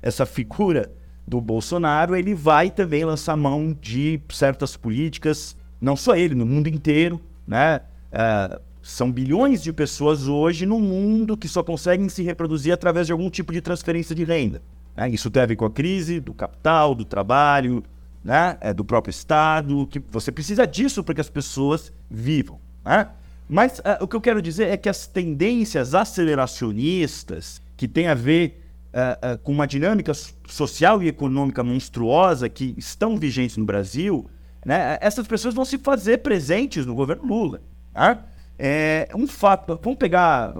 essa 0.00 0.24
figura 0.24 0.90
do 1.26 1.40
Bolsonaro, 1.40 2.14
ele 2.14 2.34
vai 2.34 2.70
também 2.70 3.04
lançar 3.04 3.36
mão 3.36 3.76
de 3.80 4.20
certas 4.28 4.76
políticas, 4.76 5.56
não 5.80 5.96
só 5.96 6.14
ele, 6.14 6.34
no 6.34 6.46
mundo 6.46 6.68
inteiro, 6.68 7.20
né? 7.46 7.80
É, 8.12 8.60
são 8.82 9.10
bilhões 9.10 9.62
de 9.62 9.72
pessoas 9.72 10.28
hoje 10.28 10.64
no 10.64 10.78
mundo 10.78 11.36
que 11.36 11.48
só 11.48 11.62
conseguem 11.62 12.08
se 12.08 12.22
reproduzir 12.22 12.72
através 12.72 13.06
de 13.06 13.12
algum 13.12 13.28
tipo 13.28 13.52
de 13.52 13.60
transferência 13.60 14.14
de 14.14 14.22
renda. 14.22 14.62
Né? 14.96 15.10
Isso 15.10 15.28
tem 15.28 15.42
a 15.42 15.46
ver 15.46 15.56
com 15.56 15.64
a 15.64 15.70
crise 15.70 16.20
do 16.20 16.32
capital, 16.32 16.94
do 16.94 17.04
trabalho, 17.04 17.82
né, 18.22 18.56
é, 18.60 18.72
do 18.72 18.84
próprio 18.84 19.10
Estado, 19.10 19.88
que 19.88 20.00
você 20.10 20.30
precisa 20.30 20.64
disso 20.66 21.02
para 21.02 21.16
que 21.16 21.20
as 21.20 21.28
pessoas 21.28 21.92
vivam. 22.08 22.60
Né? 22.84 23.08
Mas 23.48 23.80
uh, 23.80 24.02
o 24.02 24.08
que 24.08 24.16
eu 24.16 24.20
quero 24.20 24.40
dizer 24.40 24.68
é 24.68 24.76
que 24.76 24.88
as 24.88 25.06
tendências 25.06 25.94
aceleracionistas, 25.94 27.60
que 27.76 27.86
têm 27.86 28.08
a 28.08 28.14
ver 28.14 28.65
uh, 28.96 29.34
uh, 29.34 29.38
com 29.38 29.52
uma 29.52 29.66
dinâmica 29.66 30.12
social 30.48 31.02
e 31.02 31.08
econômica 31.08 31.62
monstruosa 31.62 32.48
que 32.48 32.74
estão 32.78 33.18
vigentes 33.18 33.58
no 33.58 33.64
Brasil, 33.64 34.28
né, 34.64 34.96
essas 35.00 35.26
pessoas 35.26 35.54
vão 35.54 35.64
se 35.64 35.78
fazer 35.78 36.18
presentes 36.18 36.86
no 36.86 36.94
governo 36.94 37.24
Lula. 37.24 37.60
Né? 37.94 38.18
É 38.58 39.08
um 39.14 39.26
fato. 39.26 39.78
Vamos 39.82 39.98
pegar 39.98 40.54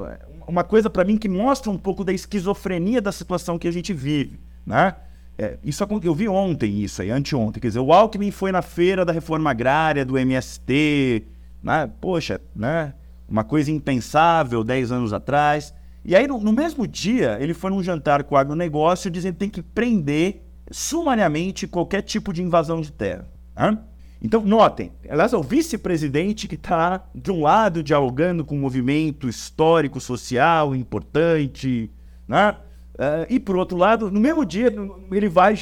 uma 0.46 0.62
coisa 0.62 0.90
para 0.90 1.02
mim 1.02 1.16
que 1.16 1.28
mostra 1.28 1.70
um 1.70 1.78
pouco 1.78 2.04
da 2.04 2.12
esquizofrenia 2.12 3.00
da 3.00 3.10
situação 3.10 3.58
que 3.58 3.66
a 3.66 3.72
gente 3.72 3.92
vive. 3.92 4.38
Né? 4.64 4.94
É, 5.38 5.58
isso 5.64 5.84
eu 6.02 6.14
vi 6.14 6.28
ontem 6.28 6.82
isso 6.82 7.02
aí, 7.02 7.10
anteontem. 7.10 7.60
Quer 7.60 7.68
dizer, 7.68 7.80
o 7.80 7.92
Alckmin 7.92 8.30
foi 8.30 8.52
na 8.52 8.62
feira 8.62 9.04
da 9.04 9.12
reforma 9.12 9.50
agrária 9.50 10.04
do 10.04 10.16
MST, 10.16 11.24
né? 11.62 11.90
Poxa, 12.00 12.40
né? 12.54 12.94
Uma 13.28 13.44
coisa 13.44 13.70
impensável 13.70 14.62
10 14.62 14.92
anos 14.92 15.12
atrás. 15.12 15.74
E 16.08 16.14
aí, 16.14 16.28
no, 16.28 16.38
no, 16.38 16.52
mesmo 16.52 16.86
dia, 16.86 17.36
ele 17.40 17.52
foi 17.52 17.68
num 17.68 17.82
jantar 17.82 18.22
com 18.22 18.36
o 18.36 18.38
agronegócio 18.38 19.10
dizendo 19.10 19.32
que 19.32 19.38
tem 19.40 19.50
que 19.50 19.60
prender 19.60 20.40
sumariamente 20.70 21.66
qualquer 21.66 22.00
tipo 22.00 22.32
de 22.32 22.44
invasão 22.44 22.80
de 22.80 22.92
terra. 22.92 23.26
Então, 24.22 24.40
notem, 24.44 24.92
aliás, 25.10 25.32
é 25.32 25.36
o 25.36 25.42
vice-presidente 25.42 26.46
que 26.46 26.54
está, 26.54 27.04
de 27.12 27.32
um 27.32 27.42
lado, 27.42 27.82
dialogando 27.82 28.44
com 28.44 28.54
um 28.54 28.60
movimento 28.60 29.28
histórico, 29.28 30.00
social, 30.00 30.76
importante, 30.76 31.90
né? 32.28 32.54
Uh, 32.94 33.26
e 33.28 33.40
por 33.40 33.56
outro 33.56 33.76
lado, 33.76 34.08
no 34.08 34.20
mesmo 34.20 34.46
dia, 34.46 34.72
ele 35.10 35.28
vai, 35.28 35.54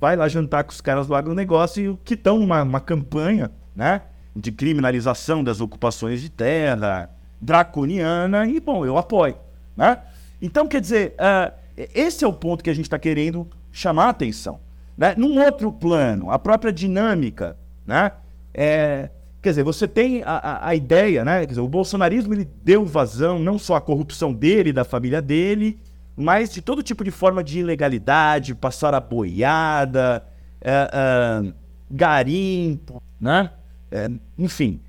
vai 0.00 0.16
lá 0.16 0.28
jantar 0.28 0.64
com 0.64 0.72
os 0.72 0.80
caras 0.80 1.06
do 1.06 1.14
agronegócio 1.14 1.96
que 2.04 2.14
estão 2.14 2.40
numa 2.40 2.80
campanha 2.80 3.52
né, 3.74 4.02
de 4.34 4.50
criminalização 4.50 5.44
das 5.44 5.60
ocupações 5.60 6.20
de 6.20 6.28
terra, 6.28 7.08
draconiana, 7.40 8.46
e 8.48 8.58
bom, 8.58 8.84
eu 8.84 8.98
apoio. 8.98 9.36
Né? 9.76 9.98
Então, 10.40 10.66
quer 10.66 10.80
dizer, 10.80 11.14
uh, 11.14 11.52
esse 11.94 12.24
é 12.24 12.28
o 12.28 12.32
ponto 12.32 12.62
que 12.62 12.70
a 12.70 12.74
gente 12.74 12.86
está 12.86 12.98
querendo 12.98 13.48
chamar 13.70 14.06
a 14.06 14.10
atenção. 14.10 14.60
Né? 14.96 15.14
Num 15.16 15.42
outro 15.42 15.72
plano, 15.72 16.30
a 16.30 16.38
própria 16.38 16.72
dinâmica, 16.72 17.56
né? 17.86 18.12
É, 18.54 19.08
quer 19.40 19.50
dizer, 19.50 19.64
você 19.64 19.88
tem 19.88 20.22
a, 20.22 20.32
a, 20.32 20.68
a 20.68 20.74
ideia, 20.74 21.24
né? 21.24 21.46
Dizer, 21.46 21.60
o 21.60 21.68
bolsonarismo 21.68 22.34
ele 22.34 22.48
deu 22.62 22.84
vazão 22.84 23.38
não 23.38 23.58
só 23.58 23.76
à 23.76 23.80
corrupção 23.80 24.32
dele 24.32 24.72
da 24.72 24.84
família 24.84 25.22
dele, 25.22 25.80
mas 26.14 26.52
de 26.52 26.60
todo 26.60 26.82
tipo 26.82 27.02
de 27.02 27.10
forma 27.10 27.42
de 27.42 27.60
ilegalidade, 27.60 28.54
passar 28.54 28.94
a 28.94 29.00
boiada, 29.00 30.24
é, 30.60 30.90
é, 30.92 31.52
garimpo, 31.90 33.02
né? 33.20 33.50
É, 33.90 34.10
enfim, 34.38 34.80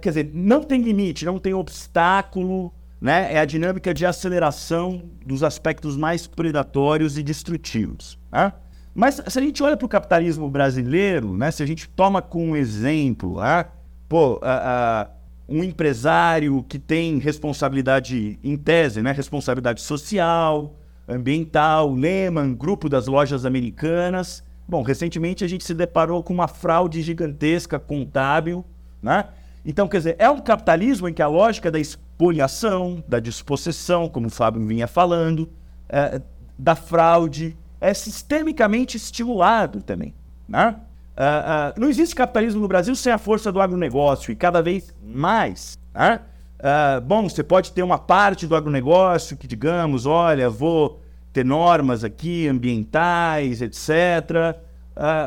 quer 0.00 0.08
dizer, 0.08 0.30
não 0.34 0.62
tem 0.62 0.82
limite, 0.82 1.24
não 1.24 1.38
tem 1.38 1.54
obstáculo, 1.54 2.72
né? 3.06 3.32
É 3.32 3.38
a 3.38 3.44
dinâmica 3.44 3.94
de 3.94 4.04
aceleração 4.04 5.00
dos 5.24 5.44
aspectos 5.44 5.96
mais 5.96 6.26
predatórios 6.26 7.16
e 7.16 7.22
destrutivos. 7.22 8.18
Né? 8.32 8.52
Mas 8.92 9.22
se 9.28 9.38
a 9.38 9.42
gente 9.42 9.62
olha 9.62 9.76
para 9.76 9.86
o 9.86 9.88
capitalismo 9.88 10.50
brasileiro, 10.50 11.36
né? 11.36 11.52
Se 11.52 11.62
a 11.62 11.66
gente 11.66 11.88
toma 11.88 12.20
como 12.20 12.56
exemplo, 12.56 13.40
né? 13.40 13.66
pô, 14.08 14.40
a, 14.42 15.02
a 15.02 15.10
um 15.48 15.62
empresário 15.62 16.64
que 16.68 16.80
tem 16.80 17.18
responsabilidade 17.18 18.40
em 18.42 18.56
tese, 18.56 19.00
né? 19.00 19.12
responsabilidade 19.12 19.82
social, 19.82 20.74
ambiental, 21.06 21.94
Lehman, 21.94 22.56
grupo 22.56 22.88
das 22.88 23.06
lojas 23.06 23.46
americanas. 23.46 24.42
Bom, 24.66 24.82
recentemente 24.82 25.44
a 25.44 25.48
gente 25.48 25.62
se 25.62 25.74
deparou 25.74 26.24
com 26.24 26.34
uma 26.34 26.48
fraude 26.48 27.00
gigantesca 27.02 27.78
contábil, 27.78 28.64
né? 29.00 29.26
Então, 29.64 29.86
quer 29.86 29.98
dizer, 29.98 30.16
é 30.18 30.28
um 30.28 30.40
capitalismo 30.40 31.08
em 31.08 31.12
que 31.12 31.22
a 31.22 31.26
lógica 31.28 31.70
da 31.70 31.78
expoliação, 32.16 33.04
da 33.06 33.20
dispossessão, 33.20 34.08
como 34.08 34.28
o 34.28 34.30
Fábio 34.30 34.66
vinha 34.66 34.86
falando, 34.86 35.50
é, 35.86 36.20
da 36.58 36.74
fraude, 36.74 37.56
é 37.78 37.92
sistemicamente 37.92 38.96
estimulado 38.96 39.82
também, 39.82 40.14
né? 40.48 40.76
Uh, 41.16 41.76
uh, 41.76 41.80
não 41.80 41.88
existe 41.88 42.14
capitalismo 42.14 42.60
no 42.60 42.68
Brasil 42.68 42.94
sem 42.94 43.10
a 43.10 43.16
força 43.16 43.50
do 43.50 43.58
agronegócio 43.58 44.30
e 44.30 44.36
cada 44.36 44.60
vez 44.60 44.94
mais. 45.02 45.78
Né? 45.94 46.20
Uh, 46.58 47.00
bom, 47.00 47.26
você 47.26 47.42
pode 47.42 47.72
ter 47.72 47.82
uma 47.82 47.98
parte 47.98 48.46
do 48.46 48.54
agronegócio 48.54 49.34
que, 49.34 49.46
digamos, 49.46 50.04
olha, 50.04 50.50
vou 50.50 51.00
ter 51.32 51.42
normas 51.42 52.04
aqui 52.04 52.46
ambientais, 52.46 53.62
etc. 53.62 54.58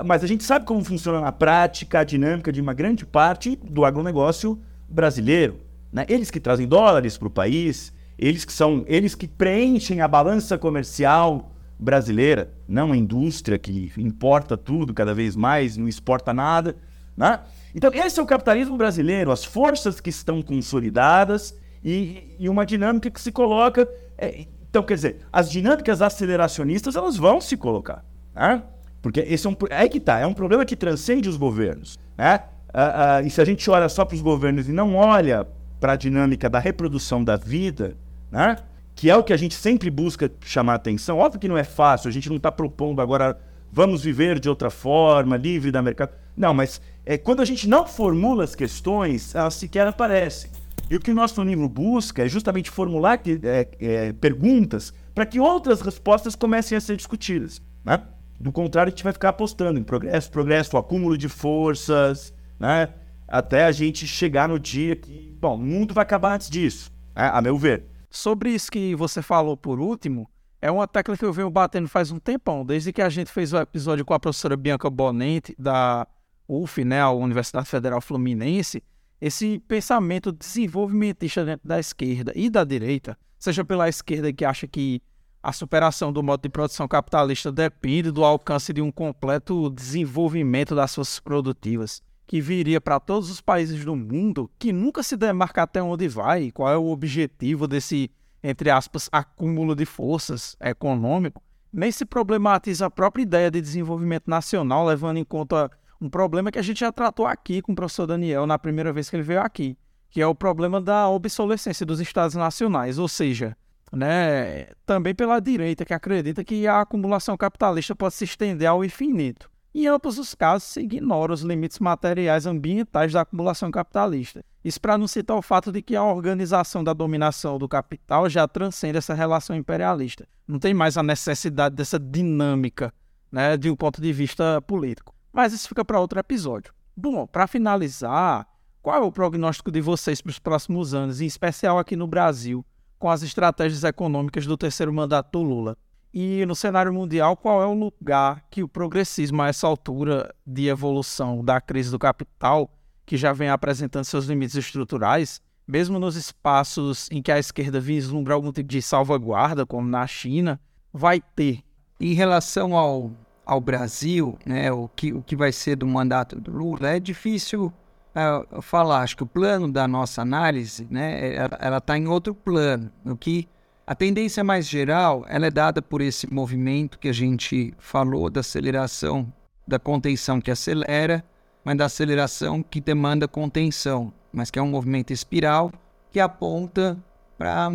mas 0.06 0.24
a 0.24 0.28
gente 0.28 0.44
sabe 0.44 0.66
como 0.66 0.84
funciona 0.84 1.22
na 1.22 1.32
prática 1.32 2.00
a 2.00 2.04
dinâmica 2.04 2.52
de 2.52 2.62
uma 2.62 2.74
grande 2.74 3.04
parte 3.04 3.56
do 3.56 3.84
agronegócio 3.84 4.60
brasileiro. 4.88 5.68
Né? 5.92 6.06
Eles 6.08 6.30
que 6.30 6.40
trazem 6.40 6.68
dólares 6.68 7.18
para 7.18 7.28
o 7.28 7.32
país, 7.32 7.94
eles 8.18 8.46
que 8.46 8.54
são, 8.54 8.84
eles 8.88 9.16
que 9.16 9.28
preenchem 9.28 10.02
a 10.02 10.08
balança 10.08 10.58
comercial 10.58 11.52
brasileira, 11.80 12.52
não 12.68 12.92
a 12.92 12.98
indústria 12.98 13.58
que 13.58 13.92
importa 13.98 14.58
tudo 14.58 14.94
cada 14.94 15.14
vez 15.14 15.36
mais, 15.36 15.78
não 15.78 15.88
exporta 15.88 16.34
nada. 16.34 16.76
Né? 17.16 17.40
Então, 17.74 17.92
esse 17.94 18.20
é 18.20 18.24
o 18.24 18.26
capitalismo 18.26 18.76
brasileiro, 18.78 19.32
as 19.32 19.46
forças 19.46 20.02
que 20.02 20.10
estão 20.10 20.42
consolidadas 20.42 21.56
e, 21.84 22.36
e 22.38 22.50
uma 22.50 22.66
dinâmica 22.66 23.10
que 23.10 23.22
se 23.22 23.32
coloca. 23.32 23.88
É, 24.18 24.46
então, 24.70 24.84
quer 24.84 24.96
dizer, 24.96 25.18
as 25.32 25.50
dinâmicas 25.50 26.02
aceleracionistas 26.02 26.96
elas 26.96 27.16
vão 27.16 27.40
se 27.40 27.56
colocar. 27.56 28.04
Né? 28.36 28.62
Porque 29.02 29.22
esse 29.22 29.48
é 29.48 29.50
um. 29.50 29.56
É 29.70 29.88
que 29.88 30.00
tá, 30.00 30.20
é 30.20 30.28
um 30.28 30.34
problema 30.34 30.66
que 30.66 30.76
transcende 30.76 31.30
os 31.30 31.38
governos. 31.38 31.98
Né? 32.18 32.42
Ah, 32.74 33.16
ah, 33.16 33.22
e 33.22 33.30
se 33.30 33.42
a 33.42 33.46
gente 33.46 33.70
olha 33.70 33.88
só 33.88 34.04
para 34.04 34.16
os 34.16 34.22
governos 34.22 34.68
e 34.68 34.72
não 34.72 34.96
olha 34.96 35.48
para 35.80 35.93
a 35.93 35.95
dinâmica 35.95 36.49
da 36.49 36.59
reprodução 36.59 37.23
da 37.23 37.36
vida, 37.36 37.95
né? 38.32 38.57
que 38.95 39.09
é 39.09 39.15
o 39.15 39.23
que 39.23 39.32
a 39.32 39.38
gente 39.38 39.55
sempre 39.55 39.89
busca 39.89 40.30
chamar 40.41 40.75
atenção. 40.75 41.19
Óbvio 41.19 41.39
que 41.39 41.47
não 41.47 41.57
é 41.57 41.63
fácil, 41.63 42.09
a 42.09 42.11
gente 42.11 42.30
não 42.30 42.38
está 42.38 42.51
propondo 42.51 43.01
agora 43.01 43.39
vamos 43.71 44.03
viver 44.03 44.39
de 44.39 44.49
outra 44.49 44.69
forma, 44.69 45.38
livre 45.38 45.71
da 45.71 45.82
mercado. 45.82 46.11
Não, 46.36 46.53
mas 46.53 46.82
é, 47.05 47.17
quando 47.17 47.41
a 47.41 47.45
gente 47.45 47.67
não 47.67 47.86
formula 47.86 48.43
as 48.43 48.55
questões, 48.55 49.36
elas 49.36 49.53
sequer 49.53 49.88
aparecem. 49.88 50.51
E 50.89 50.95
o 50.95 50.99
que 50.99 51.11
o 51.11 51.15
nosso 51.15 51.41
livro 51.43 51.69
busca 51.69 52.25
é 52.25 52.27
justamente 52.27 52.69
formular 52.71 53.21
é, 53.43 53.67
é, 53.80 54.13
perguntas 54.13 54.93
para 55.13 55.25
que 55.25 55.39
outras 55.39 55.82
respostas 55.82 56.36
comecem 56.36 56.77
a 56.77 56.82
ser 56.82 56.95
discutidas. 56.95 57.61
Né? 57.86 58.01
Do 58.39 58.51
contrário, 58.51 58.89
a 58.89 58.91
gente 58.91 59.03
vai 59.03 59.13
ficar 59.13 59.30
apostando 59.30 59.80
em 59.80 59.84
progresso, 59.84 60.32
progresso, 60.32 60.77
acúmulo 60.77 61.17
de 61.17 61.30
forças, 61.30 62.34
né? 62.59 62.89
até 63.27 63.65
a 63.65 63.71
gente 63.71 64.07
chegar 64.07 64.49
no 64.49 64.57
dia 64.57 64.95
que, 64.95 65.28
bom, 65.40 65.56
o 65.56 65.60
mundo 65.60 65.94
vai 65.94 66.02
acabar 66.04 66.36
antes 66.36 66.50
disso, 66.50 66.92
né? 67.16 67.30
a 67.34 67.42
meu 67.42 67.58
ver. 67.58 67.86
Sobre 68.10 68.52
isso 68.52 68.72
que 68.72 68.96
você 68.96 69.22
falou 69.22 69.56
por 69.56 69.80
último, 69.80 70.30
é 70.62 70.70
uma 70.70 70.88
tecla 70.88 71.16
que 71.16 71.24
eu 71.24 71.32
venho 71.32 71.50
batendo 71.50 71.88
faz 71.88 72.12
um 72.12 72.20
tempão, 72.20 72.66
desde 72.66 72.92
que 72.92 73.02
a 73.02 73.10
gente 73.10 73.32
fez 73.32 73.54
o 73.54 73.58
episódio 73.58 74.04
com 74.04 74.14
a 74.14 74.20
professora 74.20 74.58
Bianca 74.58 74.90
Bonente, 74.90 75.56
da 75.58 76.06
UF, 76.48 76.84
né, 76.84 77.00
a 77.00 77.12
Universidade 77.12 77.70
Federal 77.70 78.02
Fluminense, 78.02 78.84
esse 79.22 79.60
pensamento 79.68 80.32
desenvolvimentista 80.32 81.46
dentro 81.46 81.68
da 81.68 81.80
esquerda 81.80 82.34
e 82.36 82.50
da 82.50 82.64
direita, 82.64 83.18
seja 83.38 83.64
pela 83.64 83.88
esquerda 83.88 84.34
que 84.34 84.44
acha 84.44 84.68
que 84.68 85.02
a 85.42 85.54
superação 85.54 86.12
do 86.12 86.22
modo 86.22 86.42
de 86.42 86.50
produção 86.50 86.88
capitalista 86.88 87.52
depende 87.52 88.12
do 88.12 88.26
alcance 88.26 88.74
de 88.74 88.82
um 88.82 88.92
completo 88.92 89.70
desenvolvimento 89.70 90.76
das 90.76 90.94
forças 90.94 91.20
produtivas, 91.20 92.02
que 92.30 92.39
viria 92.39 92.80
para 92.80 92.99
todos 92.99 93.32
os 93.32 93.41
países 93.41 93.84
do 93.84 93.95
mundo, 93.95 94.51
que 94.59 94.71
nunca 94.71 95.01
se 95.01 95.17
demarca 95.17 95.63
até 95.63 95.82
onde 95.82 96.07
vai, 96.07 96.51
qual 96.51 96.71
é 96.71 96.77
o 96.77 96.91
objetivo 96.91 97.67
desse, 97.67 98.11
entre 98.43 98.69
aspas, 98.69 99.09
acúmulo 99.11 99.75
de 99.75 99.84
forças 99.84 100.55
econômico, 100.61 101.41
nem 101.73 101.91
se 101.91 102.05
problematiza 102.05 102.86
a 102.86 102.91
própria 102.91 103.23
ideia 103.23 103.49
de 103.49 103.59
desenvolvimento 103.59 104.27
nacional, 104.27 104.86
levando 104.86 105.17
em 105.17 105.23
conta 105.23 105.71
um 105.99 106.07
problema 106.07 106.51
que 106.51 106.59
a 106.59 106.61
gente 106.61 106.82
já 106.82 106.91
tratou 106.91 107.25
aqui 107.25 107.63
com 107.63 107.71
o 107.71 107.75
professor 107.75 108.05
Daniel 108.05 108.45
na 108.45 108.59
primeira 108.59 108.93
vez 108.93 109.09
que 109.09 109.15
ele 109.15 109.23
veio 109.23 109.41
aqui, 109.41 109.75
que 110.11 110.21
é 110.21 110.27
o 110.27 110.36
problema 110.36 110.80
da 110.80 111.09
obsolescência 111.09 111.84
dos 111.84 111.99
estados 111.99 112.36
nacionais, 112.36 112.99
ou 112.99 113.07
seja, 113.07 113.57
né, 113.91 114.67
também 114.86 115.15
pela 115.15 115.39
direita 115.39 115.84
que 115.84 115.95
acredita 115.95 116.43
que 116.43 116.67
a 116.67 116.82
acumulação 116.82 117.36
capitalista 117.36 117.95
pode 117.95 118.13
se 118.13 118.23
estender 118.23 118.67
ao 118.67 118.86
infinito. 118.86 119.49
Em 119.74 119.86
ambos 119.86 120.17
os 120.17 120.34
casos, 120.34 120.70
se 120.70 120.82
ignora 120.82 121.32
os 121.32 121.41
limites 121.41 121.80
materiais 121.80 122.47
ambientais 122.47 123.13
da 123.13 123.22
acumulação 123.22 123.70
capitalista. 123.70 124.43
Isso 124.63 124.82
para 124.82 124.97
não 124.97 125.07
citar 125.07 125.38
o 125.38 125.41
fato 125.41 125.72
de 125.72 125.82
que 125.82 125.95
a 125.95 126.03
organização 126.03 126.84
da 126.84 126.91
dominação 126.91 127.59
do 127.59 127.67
capital 127.67 128.28
já 128.28 128.47
transcende 128.47 128.97
essa 128.97 129.13
relação 129.13 129.55
imperialista. 129.55 130.28
Não 130.47 130.57
tem 130.57 130.74
mais 130.74 130.97
a 130.97 131.03
necessidade 131.03 131.76
dessa 131.76 131.99
dinâmica 131.99 132.91
né, 133.32 133.55
de 133.57 133.70
um 133.70 133.76
ponto 133.76 134.01
de 134.01 134.11
vista 134.11 134.61
político. 134.61 135.13
Mas 135.32 135.53
isso 135.53 135.67
fica 135.67 135.86
para 135.86 135.99
outro 135.99 136.20
episódio. 136.20 136.74
Bom, 136.97 137.28
para 137.28 137.47
finalizar, 137.47 138.47
qual 138.82 138.95
é 138.97 139.05
o 139.05 139.11
prognóstico 139.11 139.72
de 139.72 139.82
vocês 139.82 140.20
para 140.22 140.32
os 140.32 140.39
próximos 140.39 140.93
anos, 140.93 141.22
em 141.22 141.26
especial 141.26 141.78
aqui 141.78 141.95
no 141.95 142.07
Brasil, 142.07 142.65
com 142.97 143.09
as 143.09 143.22
estratégias 143.22 143.84
econômicas 143.84 144.45
do 144.45 144.57
terceiro 144.57 144.91
mandato 144.91 145.32
do 145.32 145.43
Lula? 145.43 145.78
E 146.14 146.45
no 146.45 146.55
cenário 146.55 146.91
mundial, 146.91 147.38
qual 147.38 147.62
é 147.62 147.66
o 147.66 147.74
lugar 147.74 148.43
que 148.49 148.64
o 148.64 148.68
progressismo, 148.68 149.41
a 149.41 149.47
essa 149.47 149.68
altura 149.68 150.34
de 150.45 150.68
evolução 150.68 151.43
da 151.43 151.62
crise 151.62 151.91
do 151.91 151.99
capital, 151.99 152.70
que 153.05 153.16
já 153.16 153.32
vem 153.32 153.49
apresentando 153.49 154.05
seus 154.05 154.26
limites 154.26 154.55
estruturais, 154.55 155.41
mesmo 155.68 155.99
nos 155.99 156.16
espaços 156.16 157.07
em 157.12 157.22
que 157.22 157.32
a 157.32 157.38
esquerda 157.38 157.80
vislumbra 157.80 158.34
algum 158.34 158.51
tipo 158.51 158.70
de 158.70 158.82
salvaguarda, 158.82 159.66
como 159.66 159.88
na 159.88 160.05
China, 160.07 160.60
vai 160.91 161.22
ter? 161.22 161.62
Em 161.99 162.14
relação 162.14 162.76
ao, 162.76 163.12
ao 163.45 163.62
Brasil, 163.62 164.38
né, 164.43 164.72
o, 164.72 164.88
que, 164.88 165.14
o 165.14 165.22
que 165.22 165.36
vai 165.36 165.51
ser 165.51 165.76
do 165.76 165.86
mandato 165.86 166.39
do 166.39 166.51
Lula, 166.51 166.89
é 166.89 166.99
difícil 166.99 167.72
uh, 168.16 168.62
falar. 168.64 169.01
Acho 169.01 169.18
que 169.18 169.24
o 169.24 169.28
plano 169.28 169.72
da 169.72 169.88
nossa 169.88 170.24
análise, 170.24 170.88
né, 170.89 171.36
ela 171.60 171.78
está 171.78 171.95
em 171.95 172.07
outro 172.07 172.34
plano. 172.34 172.91
O 173.05 173.16
que 173.16 173.47
a 173.90 173.96
tendência 173.96 174.44
mais 174.44 174.68
geral, 174.68 175.26
ela 175.28 175.48
é 175.48 175.50
dada 175.50 175.82
por 175.82 176.00
esse 176.00 176.32
movimento 176.32 177.00
que 177.00 177.10
a 177.10 177.12
gente 177.12 177.74
falou 177.80 178.30
da 178.30 178.42
aceleração, 178.42 179.34
da 179.68 179.80
contenção 179.80 180.40
que 180.40 180.52
acelera, 180.52 181.26
mas 181.66 181.76
da 181.76 181.86
aceleração 181.86 182.62
que 182.62 182.80
demanda 182.80 183.28
contenção, 183.28 184.14
mas 184.32 184.52
que 184.52 184.60
é 184.60 184.62
um 184.62 184.70
movimento 184.70 185.12
espiral 185.12 185.72
que 186.12 186.20
aponta 186.20 187.04
para 187.36 187.66
a 187.66 187.72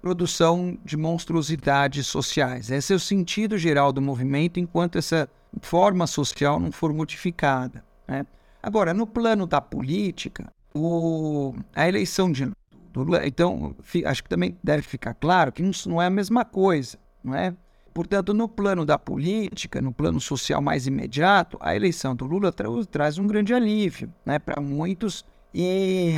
produção 0.00 0.78
de 0.84 0.96
monstruosidades 0.96 2.06
sociais. 2.06 2.70
Esse 2.70 2.92
é 2.92 2.96
o 2.96 3.00
sentido 3.00 3.58
geral 3.58 3.92
do 3.92 4.00
movimento 4.00 4.60
enquanto 4.60 4.96
essa 4.96 5.28
forma 5.60 6.06
social 6.06 6.60
não 6.60 6.70
for 6.70 6.92
modificada. 6.92 7.84
Né? 8.06 8.24
Agora, 8.62 8.94
no 8.94 9.08
plano 9.08 9.44
da 9.44 9.60
política, 9.60 10.52
o, 10.72 11.52
a 11.74 11.88
eleição 11.88 12.30
de 12.30 12.48
então, 13.24 13.74
acho 14.04 14.22
que 14.22 14.28
também 14.28 14.56
deve 14.62 14.82
ficar 14.82 15.14
claro 15.14 15.52
que 15.52 15.62
isso 15.62 15.88
não 15.88 16.00
é 16.00 16.06
a 16.06 16.10
mesma 16.10 16.44
coisa, 16.44 16.98
não 17.22 17.34
é? 17.34 17.54
Portanto, 17.92 18.32
no 18.32 18.48
plano 18.48 18.86
da 18.86 18.98
política, 18.98 19.80
no 19.80 19.92
plano 19.92 20.20
social 20.20 20.62
mais 20.62 20.86
imediato, 20.86 21.58
a 21.60 21.74
eleição 21.74 22.14
do 22.14 22.24
Lula 22.26 22.52
tra 22.52 22.68
traz 22.88 23.18
um 23.18 23.26
grande 23.26 23.52
alívio 23.52 24.12
né, 24.24 24.38
para 24.38 24.60
muitos 24.60 25.24
e, 25.52 26.14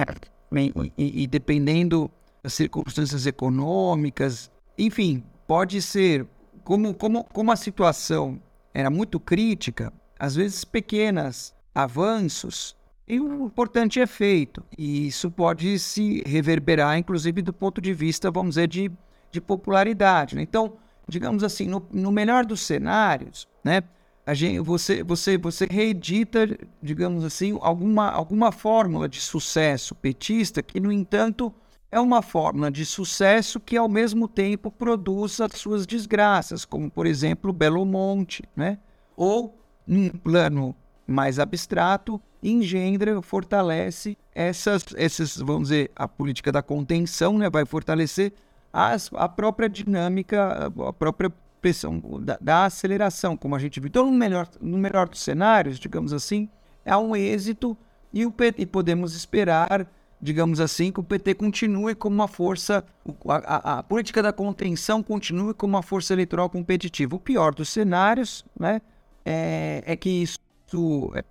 e, 0.98 1.22
e, 1.22 1.26
dependendo 1.26 2.10
das 2.42 2.52
circunstâncias 2.52 3.26
econômicas, 3.26 4.50
enfim, 4.76 5.24
pode 5.46 5.80
ser, 5.80 6.26
como, 6.64 6.92
como, 6.92 7.24
como 7.24 7.50
a 7.50 7.56
situação 7.56 8.40
era 8.74 8.90
muito 8.90 9.18
crítica, 9.18 9.92
às 10.18 10.34
vezes 10.34 10.64
pequenos 10.64 11.54
avanços 11.74 12.76
e 13.10 13.20
um 13.20 13.46
importante 13.46 13.98
efeito. 13.98 14.62
E 14.78 15.08
isso 15.08 15.30
pode 15.30 15.78
se 15.78 16.22
reverberar, 16.26 16.96
inclusive, 16.96 17.42
do 17.42 17.52
ponto 17.52 17.80
de 17.80 17.92
vista, 17.92 18.30
vamos 18.30 18.50
dizer, 18.50 18.68
de, 18.68 18.90
de 19.30 19.40
popularidade. 19.40 20.36
Né? 20.36 20.42
Então, 20.42 20.74
digamos 21.08 21.42
assim, 21.42 21.66
no, 21.66 21.86
no, 21.92 22.12
melhor 22.12 22.46
dos 22.46 22.60
cenários, 22.60 23.48
né, 23.64 23.82
a 24.24 24.32
gente, 24.32 24.60
você, 24.60 25.02
você, 25.02 25.36
você 25.36 25.66
reedita, 25.68 26.46
digamos 26.80 27.24
assim, 27.24 27.58
alguma, 27.60 28.10
alguma 28.10 28.52
fórmula 28.52 29.08
de 29.08 29.20
sucesso 29.20 29.94
petista 29.94 30.62
que, 30.62 30.78
no 30.78 30.92
entanto, 30.92 31.52
é 31.90 31.98
uma 31.98 32.22
fórmula 32.22 32.70
de 32.70 32.86
sucesso 32.86 33.58
que, 33.58 33.76
ao 33.76 33.88
mesmo 33.88 34.28
tempo, 34.28 34.70
produz 34.70 35.40
as 35.40 35.52
suas 35.52 35.84
desgraças, 35.84 36.64
como, 36.64 36.88
por 36.88 37.06
exemplo, 37.06 37.52
Belo 37.52 37.84
Monte, 37.84 38.44
né? 38.54 38.78
ou, 39.16 39.58
num 39.84 40.08
plano 40.08 40.76
mais 41.06 41.40
abstrato, 41.40 42.20
engendra, 42.42 43.20
fortalece 43.22 44.16
essas, 44.34 44.84
essas, 44.96 45.36
vamos 45.36 45.68
dizer, 45.68 45.90
a 45.94 46.08
política 46.08 46.50
da 46.50 46.62
contenção, 46.62 47.38
né, 47.38 47.50
vai 47.50 47.64
fortalecer 47.64 48.32
as, 48.72 49.10
a 49.14 49.28
própria 49.28 49.68
dinâmica, 49.68 50.72
a 50.86 50.92
própria 50.92 51.32
pressão 51.60 52.00
da, 52.20 52.38
da, 52.40 52.64
aceleração, 52.64 53.36
como 53.36 53.54
a 53.54 53.58
gente 53.58 53.78
viu. 53.80 53.88
Então, 53.88 54.06
no 54.06 54.12
melhor, 54.12 54.48
no 54.60 54.78
melhor 54.78 55.08
dos 55.08 55.20
cenários, 55.20 55.78
digamos 55.78 56.12
assim, 56.12 56.48
há 56.86 56.98
um 56.98 57.14
êxito 57.14 57.76
e, 58.12 58.24
o 58.24 58.30
PT, 58.30 58.62
e 58.62 58.66
podemos 58.66 59.14
esperar, 59.14 59.86
digamos 60.20 60.60
assim, 60.60 60.90
que 60.90 61.00
o 61.00 61.04
PT 61.04 61.34
continue 61.34 61.94
como 61.94 62.14
uma 62.14 62.28
força, 62.28 62.84
a, 63.28 63.34
a, 63.34 63.78
a 63.78 63.82
política 63.82 64.22
da 64.22 64.32
contenção 64.32 65.02
continue 65.02 65.52
como 65.52 65.76
uma 65.76 65.82
força 65.82 66.12
eleitoral 66.12 66.48
competitiva. 66.48 67.14
O 67.14 67.20
pior 67.20 67.54
dos 67.54 67.68
cenários 67.68 68.44
né, 68.58 68.80
é, 69.24 69.82
é 69.86 69.96
que 69.96 70.08
isso 70.08 70.38
isso, 70.70 71.12
é, 71.14 71.24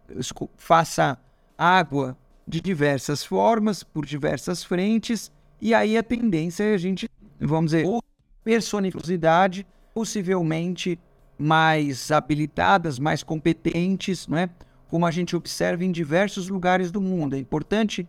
faça 0.57 1.17
água 1.57 2.17
de 2.47 2.59
diversas 2.59 3.23
formas, 3.23 3.83
por 3.83 4.05
diversas 4.05 4.63
frentes, 4.63 5.31
e 5.61 5.73
aí 5.73 5.97
a 5.97 6.03
tendência 6.03 6.63
é 6.63 6.73
a 6.73 6.77
gente, 6.77 7.09
vamos 7.39 7.71
dizer, 7.71 7.85
ou 7.85 8.03
personificidade, 8.43 9.67
possivelmente 9.93 10.99
mais 11.37 12.11
habilitadas, 12.11 12.97
mais 12.99 13.23
competentes, 13.23 14.27
não 14.27 14.37
é? 14.37 14.49
como 14.89 15.05
a 15.05 15.11
gente 15.11 15.35
observa 15.35 15.85
em 15.85 15.91
diversos 15.91 16.49
lugares 16.49 16.91
do 16.91 16.99
mundo. 16.99 17.35
É 17.35 17.39
importante 17.39 18.07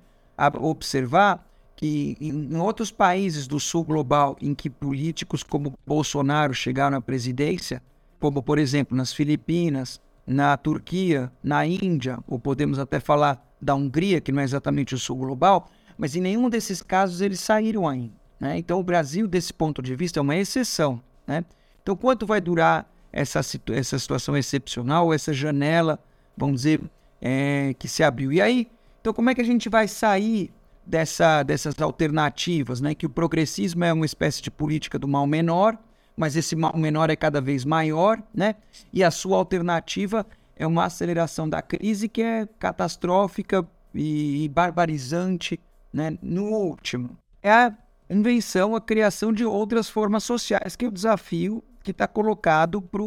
observar 0.58 1.46
que 1.76 2.16
em 2.20 2.56
outros 2.56 2.90
países 2.90 3.46
do 3.46 3.60
sul 3.60 3.84
global 3.84 4.36
em 4.40 4.54
que 4.54 4.70
políticos 4.70 5.42
como 5.42 5.74
Bolsonaro 5.86 6.54
chegaram 6.54 6.96
à 6.96 7.00
presidência, 7.00 7.82
como 8.18 8.42
por 8.42 8.58
exemplo 8.58 8.96
nas 8.96 9.12
Filipinas, 9.12 10.00
na 10.30 10.56
Turquia, 10.56 11.28
na 11.42 11.66
Índia, 11.66 12.20
ou 12.24 12.38
podemos 12.38 12.78
até 12.78 13.00
falar 13.00 13.44
da 13.60 13.74
Hungria, 13.74 14.20
que 14.20 14.30
não 14.30 14.40
é 14.40 14.44
exatamente 14.44 14.94
o 14.94 14.98
sul 14.98 15.16
global, 15.16 15.68
mas 15.98 16.14
em 16.14 16.20
nenhum 16.20 16.48
desses 16.48 16.80
casos 16.80 17.20
eles 17.20 17.40
saíram 17.40 17.88
ainda. 17.88 18.14
Né? 18.38 18.56
Então 18.56 18.78
o 18.78 18.82
Brasil, 18.84 19.26
desse 19.26 19.52
ponto 19.52 19.82
de 19.82 19.96
vista, 19.96 20.20
é 20.20 20.22
uma 20.22 20.36
exceção. 20.36 21.02
Né? 21.26 21.44
Então 21.82 21.96
quanto 21.96 22.28
vai 22.28 22.40
durar 22.40 22.88
essa, 23.12 23.42
situ 23.42 23.72
essa 23.72 23.98
situação 23.98 24.36
excepcional, 24.36 25.12
essa 25.12 25.32
janela, 25.32 25.98
vamos 26.36 26.60
dizer, 26.60 26.80
é, 27.20 27.74
que 27.76 27.88
se 27.88 28.04
abriu? 28.04 28.32
E 28.32 28.40
aí, 28.40 28.68
então 29.00 29.12
como 29.12 29.30
é 29.30 29.34
que 29.34 29.40
a 29.40 29.44
gente 29.44 29.68
vai 29.68 29.88
sair 29.88 30.52
dessa, 30.86 31.42
dessas 31.42 31.76
alternativas, 31.82 32.80
né? 32.80 32.94
que 32.94 33.04
o 33.04 33.10
progressismo 33.10 33.82
é 33.82 33.92
uma 33.92 34.06
espécie 34.06 34.40
de 34.40 34.50
política 34.50 34.96
do 34.96 35.08
mal 35.08 35.26
menor, 35.26 35.76
mas 36.16 36.36
esse 36.36 36.54
menor 36.56 37.10
é 37.10 37.16
cada 37.16 37.40
vez 37.40 37.64
maior, 37.64 38.22
né? 38.34 38.56
E 38.92 39.02
a 39.02 39.10
sua 39.10 39.36
alternativa 39.36 40.26
é 40.56 40.66
uma 40.66 40.84
aceleração 40.84 41.48
da 41.48 41.62
crise 41.62 42.08
que 42.08 42.22
é 42.22 42.46
catastrófica 42.58 43.66
e, 43.94 44.48
barbarizante, 44.48 45.58
né? 45.92 46.16
No 46.22 46.44
último, 46.44 47.16
é 47.42 47.50
a 47.50 47.74
invenção, 48.08 48.76
a 48.76 48.80
criação 48.80 49.32
de 49.32 49.44
outras 49.44 49.88
formas 49.88 50.24
sociais, 50.24 50.76
que 50.76 50.84
é 50.84 50.88
o 50.88 50.92
desafio 50.92 51.62
que 51.82 51.90
está 51.90 52.06
colocado 52.06 52.82
para 52.82 53.02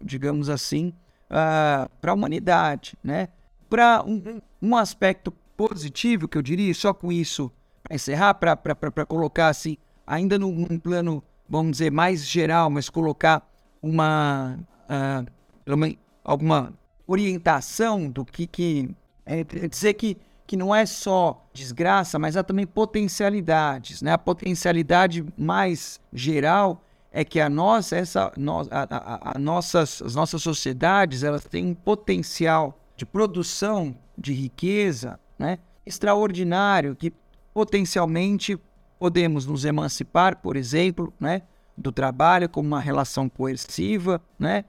digamos 0.00 0.48
assim, 0.48 0.92
uh, 1.30 1.90
para 2.00 2.12
a 2.12 2.14
humanidade, 2.14 2.96
né? 3.02 3.28
Para 3.68 4.02
um, 4.04 4.40
um 4.62 4.76
aspecto 4.76 5.32
positivo 5.56 6.28
que 6.28 6.38
eu 6.38 6.42
diria, 6.42 6.72
só 6.74 6.92
com 6.92 7.10
isso, 7.10 7.50
para 7.82 7.94
encerrar, 7.94 8.34
para 8.34 9.06
colocar 9.06 9.48
assim, 9.48 9.76
ainda 10.06 10.38
num 10.38 10.78
plano 10.78 11.22
vamos 11.48 11.72
dizer, 11.72 11.90
mais 11.90 12.24
geral, 12.24 12.68
mas 12.70 12.88
colocar 12.88 13.46
uma, 13.82 14.58
uh, 14.88 15.96
alguma 16.24 16.72
orientação 17.06 18.10
do 18.10 18.24
que, 18.24 18.46
que 18.46 18.90
é 19.24 19.44
dizer 19.68 19.94
que, 19.94 20.16
que 20.46 20.56
não 20.56 20.74
é 20.74 20.86
só 20.86 21.44
desgraça, 21.52 22.18
mas 22.18 22.36
há 22.36 22.42
também 22.42 22.66
potencialidades, 22.66 24.02
né? 24.02 24.12
A 24.12 24.18
potencialidade 24.18 25.24
mais 25.36 26.00
geral 26.12 26.82
é 27.12 27.24
que 27.24 27.40
a 27.40 27.48
nossa, 27.48 27.96
essa, 27.96 28.32
a, 28.70 28.96
a, 28.96 29.36
a 29.36 29.38
nossas, 29.38 30.02
as 30.02 30.14
nossas 30.14 30.42
sociedades, 30.42 31.22
elas 31.22 31.44
têm 31.44 31.66
um 31.66 31.74
potencial 31.74 32.78
de 32.96 33.04
produção 33.04 33.96
de 34.16 34.32
riqueza, 34.32 35.18
né? 35.38 35.58
Extraordinário 35.84 36.94
que 36.94 37.12
potencialmente 37.52 38.58
Podemos 38.98 39.46
nos 39.46 39.64
emancipar, 39.64 40.38
por 40.38 40.56
exemplo, 40.56 41.12
né, 41.20 41.42
do 41.76 41.92
trabalho 41.92 42.48
como 42.48 42.66
uma 42.66 42.80
relação 42.80 43.28
coerciva, 43.28 44.20
né, 44.38 44.64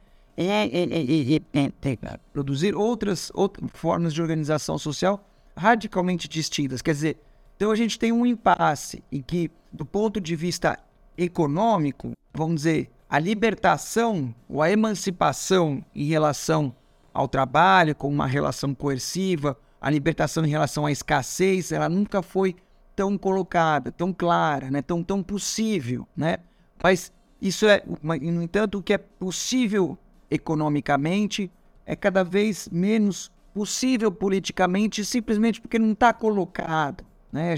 produzir 2.31 2.75
outras, 2.75 3.31
outras 3.33 3.69
formas 3.73 4.13
de 4.13 4.21
organização 4.21 4.77
social 4.77 5.23
radicalmente 5.55 6.27
distintas. 6.27 6.81
Quer 6.81 6.93
dizer, 6.93 7.17
então 7.55 7.71
a 7.71 7.75
gente 7.75 7.97
tem 7.97 8.11
um 8.11 8.25
impasse 8.25 9.03
em 9.11 9.21
que, 9.21 9.49
do 9.73 9.83
ponto 9.83 10.21
de 10.21 10.35
vista 10.35 10.77
econômico, 11.17 12.11
vamos 12.31 12.57
dizer, 12.57 12.91
a 13.09 13.17
libertação 13.17 14.35
ou 14.47 14.61
a 14.61 14.69
emancipação 14.69 15.83
em 15.95 16.05
relação 16.05 16.75
ao 17.11 17.27
trabalho, 17.27 17.95
como 17.95 18.13
uma 18.13 18.27
relação 18.27 18.75
coerciva, 18.75 19.57
a 19.81 19.89
libertação 19.89 20.45
em 20.45 20.49
relação 20.49 20.85
à 20.85 20.91
escassez, 20.91 21.71
ela 21.71 21.89
nunca 21.89 22.21
foi 22.21 22.55
tão 22.97 23.15
colocada, 23.15 23.91
tão 23.91 24.11
clara, 24.11 24.71
né? 24.71 24.81
tão, 24.81 25.03
tão 25.03 25.21
possível. 25.21 26.07
Né? 26.17 26.37
Mas 26.83 27.13
isso 27.39 27.67
é, 27.67 27.83
no 28.01 28.41
entanto, 28.41 28.79
o 28.79 28.83
que 28.83 28.91
é 28.91 28.97
possível 28.97 29.95
economicamente 30.31 31.51
é 31.85 31.95
cada 31.95 32.23
vez 32.23 32.67
menos 32.69 33.31
possível 33.53 34.11
politicamente, 34.11 35.05
simplesmente 35.05 35.61
porque 35.61 35.77
não 35.77 35.91
está 35.91 36.11
colocado, 36.11 37.05
né? 37.31 37.53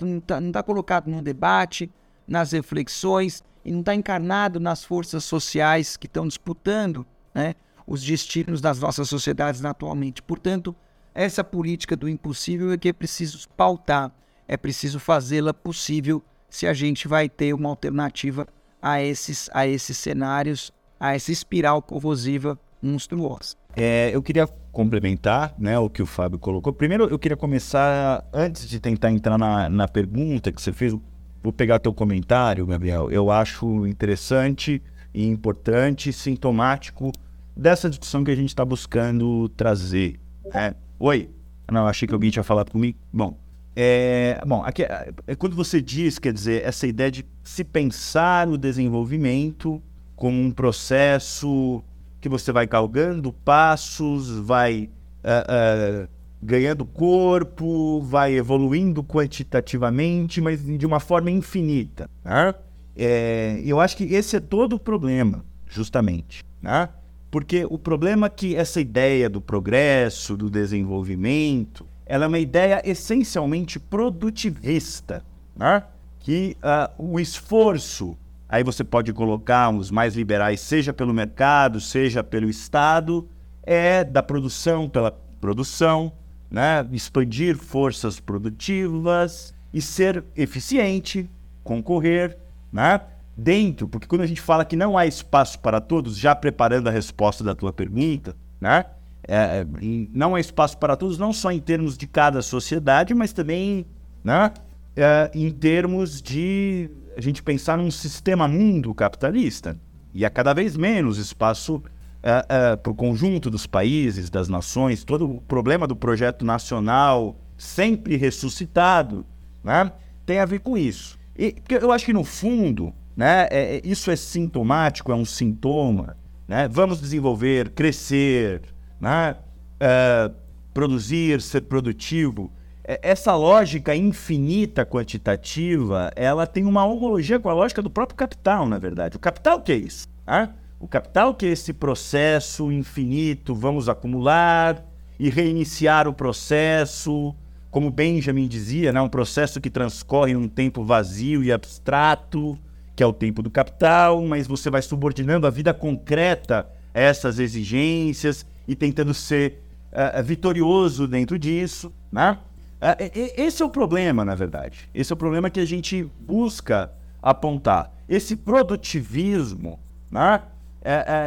não 0.00 0.18
está 0.18 0.40
tá 0.52 0.62
colocado 0.62 1.08
no 1.08 1.20
debate, 1.20 1.90
nas 2.26 2.52
reflexões, 2.52 3.42
e 3.64 3.72
não 3.72 3.80
está 3.80 3.92
encarnado 3.92 4.60
nas 4.60 4.84
forças 4.84 5.24
sociais 5.24 5.96
que 5.96 6.06
estão 6.06 6.28
disputando 6.28 7.04
né, 7.34 7.56
os 7.84 8.04
destinos 8.04 8.60
das 8.60 8.78
nossas 8.78 9.08
sociedades 9.08 9.64
atualmente. 9.64 10.22
Portanto, 10.22 10.74
essa 11.12 11.42
política 11.42 11.96
do 11.96 12.08
impossível 12.08 12.70
é 12.70 12.78
que 12.78 12.88
é 12.88 12.92
preciso 12.92 13.48
pautar, 13.56 14.12
é 14.48 14.56
preciso 14.56 14.98
fazê-la 14.98 15.52
possível 15.52 16.22
se 16.48 16.66
a 16.66 16.72
gente 16.72 17.08
vai 17.08 17.28
ter 17.28 17.52
uma 17.52 17.68
alternativa 17.68 18.46
a 18.80 19.02
esses, 19.02 19.50
a 19.52 19.66
esses 19.66 19.96
cenários, 19.96 20.72
a 20.98 21.14
essa 21.14 21.32
espiral 21.32 21.82
corrosiva 21.82 22.58
monstruosa. 22.80 23.56
É, 23.74 24.10
eu 24.14 24.22
queria 24.22 24.46
complementar 24.72 25.54
né, 25.58 25.78
o 25.78 25.90
que 25.90 26.02
o 26.02 26.06
Fábio 26.06 26.38
colocou. 26.38 26.72
Primeiro, 26.72 27.04
eu 27.08 27.18
queria 27.18 27.36
começar, 27.36 28.24
antes 28.32 28.68
de 28.68 28.78
tentar 28.78 29.10
entrar 29.10 29.36
na, 29.36 29.68
na 29.68 29.88
pergunta 29.88 30.52
que 30.52 30.60
você 30.60 30.72
fez, 30.72 30.94
vou 31.42 31.52
pegar 31.52 31.78
teu 31.78 31.92
comentário, 31.92 32.64
Gabriel. 32.66 33.10
Eu 33.10 33.30
acho 33.30 33.86
interessante 33.86 34.82
e 35.12 35.26
importante, 35.26 36.12
sintomático 36.12 37.10
dessa 37.56 37.88
discussão 37.88 38.22
que 38.22 38.30
a 38.30 38.36
gente 38.36 38.50
está 38.50 38.64
buscando 38.64 39.48
trazer. 39.50 40.20
Né? 40.52 40.74
Oi? 40.98 41.30
Não, 41.70 41.86
achei 41.86 42.06
que 42.06 42.14
alguém 42.14 42.30
tinha 42.30 42.42
falado 42.42 42.70
comigo. 42.70 42.98
Bom, 43.12 43.36
é, 43.78 44.40
bom, 44.46 44.62
aqui, 44.64 44.84
é, 44.84 45.12
quando 45.38 45.54
você 45.54 45.82
diz, 45.82 46.18
quer 46.18 46.32
dizer, 46.32 46.64
essa 46.64 46.86
ideia 46.86 47.10
de 47.10 47.26
se 47.44 47.62
pensar 47.62 48.48
o 48.48 48.56
desenvolvimento 48.56 49.82
como 50.16 50.40
um 50.40 50.50
processo 50.50 51.84
que 52.18 52.28
você 52.28 52.50
vai 52.50 52.66
galgando 52.66 53.30
passos, 53.34 54.30
vai 54.30 54.88
uh, 55.22 56.04
uh, 56.04 56.08
ganhando 56.42 56.86
corpo, 56.86 58.00
vai 58.00 58.32
evoluindo 58.32 59.04
quantitativamente, 59.04 60.40
mas 60.40 60.64
de 60.64 60.86
uma 60.86 60.98
forma 60.98 61.30
infinita. 61.30 62.08
Né? 62.24 62.54
É, 62.96 63.60
eu 63.62 63.78
acho 63.78 63.94
que 63.94 64.04
esse 64.04 64.36
é 64.36 64.40
todo 64.40 64.76
o 64.76 64.80
problema, 64.80 65.44
justamente. 65.66 66.42
Né? 66.62 66.88
Porque 67.30 67.66
o 67.68 67.78
problema 67.78 68.28
é 68.28 68.30
que 68.30 68.56
essa 68.56 68.80
ideia 68.80 69.28
do 69.28 69.42
progresso, 69.42 70.34
do 70.34 70.48
desenvolvimento, 70.48 71.86
ela 72.06 72.24
é 72.24 72.28
uma 72.28 72.38
ideia 72.38 72.80
essencialmente 72.84 73.80
produtivista, 73.80 75.24
né? 75.56 75.82
que 76.20 76.56
uh, 76.62 77.12
o 77.12 77.20
esforço, 77.20 78.16
aí 78.48 78.62
você 78.62 78.82
pode 78.84 79.12
colocar 79.12 79.68
os 79.70 79.90
mais 79.90 80.14
liberais, 80.14 80.60
seja 80.60 80.92
pelo 80.92 81.12
mercado, 81.12 81.80
seja 81.80 82.22
pelo 82.22 82.48
Estado, 82.48 83.28
é 83.62 84.04
da 84.04 84.22
produção 84.22 84.88
pela 84.88 85.10
produção, 85.40 86.12
né? 86.48 86.86
expandir 86.92 87.56
forças 87.56 88.20
produtivas 88.20 89.52
e 89.72 89.82
ser 89.82 90.24
eficiente, 90.36 91.28
concorrer, 91.64 92.38
né? 92.72 93.00
dentro, 93.36 93.86
porque 93.86 94.06
quando 94.06 94.22
a 94.22 94.26
gente 94.26 94.40
fala 94.40 94.64
que 94.64 94.76
não 94.76 94.96
há 94.96 95.06
espaço 95.06 95.58
para 95.58 95.80
todos, 95.80 96.16
já 96.16 96.34
preparando 96.34 96.88
a 96.88 96.90
resposta 96.90 97.44
da 97.44 97.54
tua 97.54 97.72
pergunta, 97.72 98.34
né? 98.58 98.86
É, 99.26 99.60
é 99.60 99.66
não 100.12 100.34
há 100.34 100.40
espaço 100.40 100.78
para 100.78 100.96
todos, 100.96 101.18
não 101.18 101.32
só 101.32 101.50
em 101.50 101.60
termos 101.60 101.96
de 101.96 102.06
cada 102.06 102.42
sociedade, 102.42 103.14
mas 103.14 103.32
também 103.32 103.86
né, 104.22 104.52
é, 104.94 105.30
em 105.34 105.50
termos 105.50 106.22
de 106.22 106.90
a 107.16 107.20
gente 107.20 107.42
pensar 107.42 107.78
num 107.78 107.90
sistema 107.90 108.46
mundo 108.46 108.94
capitalista. 108.94 109.78
E 110.12 110.24
há 110.24 110.30
cada 110.30 110.52
vez 110.54 110.76
menos 110.76 111.18
espaço 111.18 111.82
é, 112.22 112.46
é, 112.48 112.76
para 112.76 112.90
o 112.90 112.94
conjunto 112.94 113.50
dos 113.50 113.66
países, 113.66 114.28
das 114.28 114.48
nações. 114.48 115.04
Todo 115.04 115.30
o 115.30 115.40
problema 115.42 115.86
do 115.86 115.94
projeto 115.94 116.44
nacional, 116.44 117.36
sempre 117.56 118.16
ressuscitado, 118.16 119.24
né, 119.62 119.92
tem 120.24 120.40
a 120.40 120.44
ver 120.44 120.60
com 120.60 120.76
isso. 120.76 121.18
E 121.38 121.54
eu 121.68 121.92
acho 121.92 122.04
que, 122.04 122.12
no 122.12 122.24
fundo, 122.24 122.92
né, 123.16 123.46
é, 123.50 123.80
isso 123.84 124.10
é 124.10 124.16
sintomático, 124.16 125.12
é 125.12 125.14
um 125.14 125.24
sintoma. 125.24 126.16
Né? 126.48 126.68
Vamos 126.68 127.00
desenvolver, 127.00 127.70
crescer, 127.70 128.62
né? 129.00 129.36
Uh, 129.80 130.34
produzir, 130.76 131.40
ser 131.40 131.62
produtivo. 131.62 132.52
É, 132.84 133.00
essa 133.02 133.34
lógica 133.34 133.96
infinita 133.96 134.84
quantitativa, 134.84 136.12
ela 136.14 136.46
tem 136.46 136.64
uma 136.64 136.84
homologia 136.84 137.40
com 137.40 137.48
a 137.48 137.54
lógica 137.54 137.80
do 137.80 137.88
próprio 137.88 138.16
capital, 138.16 138.68
na 138.68 138.78
verdade. 138.78 139.16
O 139.16 139.18
capital 139.18 139.60
que 139.62 139.72
é 139.72 139.76
isso? 139.76 140.06
Né? 140.26 140.50
O 140.78 140.86
capital 140.86 141.34
que 141.34 141.46
é 141.46 141.48
esse 141.48 141.72
processo 141.72 142.70
infinito, 142.70 143.54
vamos 143.54 143.88
acumular 143.88 144.84
e 145.18 145.30
reiniciar 145.30 146.06
o 146.06 146.12
processo, 146.12 147.34
como 147.70 147.90
Benjamin 147.90 148.46
dizia, 148.46 148.92
né? 148.92 149.00
um 149.00 149.08
processo 149.08 149.60
que 149.60 149.70
transcorre 149.70 150.34
num 150.34 150.46
tempo 150.46 150.84
vazio 150.84 151.42
e 151.42 151.50
abstrato, 151.50 152.58
que 152.94 153.02
é 153.02 153.06
o 153.06 153.12
tempo 153.14 153.42
do 153.42 153.50
capital, 153.50 154.22
mas 154.22 154.46
você 154.46 154.68
vai 154.68 154.82
subordinando 154.82 155.46
a 155.46 155.50
vida 155.50 155.72
concreta 155.72 156.68
a 156.94 157.00
essas 157.00 157.38
exigências 157.38 158.44
e 158.66 158.74
tentando 158.74 159.14
ser 159.14 159.62
uh, 159.92 160.22
vitorioso 160.22 161.06
dentro 161.06 161.38
disso, 161.38 161.92
né? 162.10 162.38
Uh, 162.76 163.32
esse 163.36 163.62
é 163.62 163.64
o 163.64 163.70
problema, 163.70 164.24
na 164.24 164.34
verdade. 164.34 164.88
Esse 164.94 165.12
é 165.12 165.14
o 165.14 165.16
problema 165.16 165.48
que 165.48 165.60
a 165.60 165.64
gente 165.64 166.08
busca 166.20 166.92
apontar. 167.22 167.92
Esse 168.08 168.36
produtivismo, 168.36 169.80
né? 170.10 170.42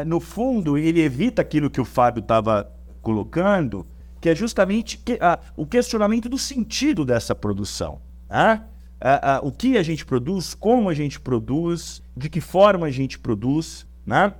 No 0.08 0.22
fundo, 0.22 0.78
ele 0.78 1.02
evita 1.02 1.42
aquilo 1.42 1.70
que 1.70 1.82
o 1.82 1.86
Fábio 1.86 2.22
estava 2.22 2.72
colocando, 3.02 3.86
que 4.22 4.30
é 4.30 4.36
justamente 4.36 4.98
que, 4.98 5.20
o 5.58 5.66
questionamento 5.66 6.30
do 6.30 6.38
sentido 6.38 7.04
dessa 7.04 7.36
produção. 7.36 8.00
Né? 8.30 8.64
o 9.44 9.52
que 9.52 9.78
a 9.78 9.84
gente 9.84 10.06
produz, 10.06 10.54
como 10.54 10.88
a 10.88 10.94
gente 10.94 11.20
produz, 11.20 12.02
de 12.16 12.30
que 12.30 12.40
forma 12.40 12.88
a 12.88 12.92
gente 12.92 13.20
produz, 13.20 13.86
né? 14.06 14.34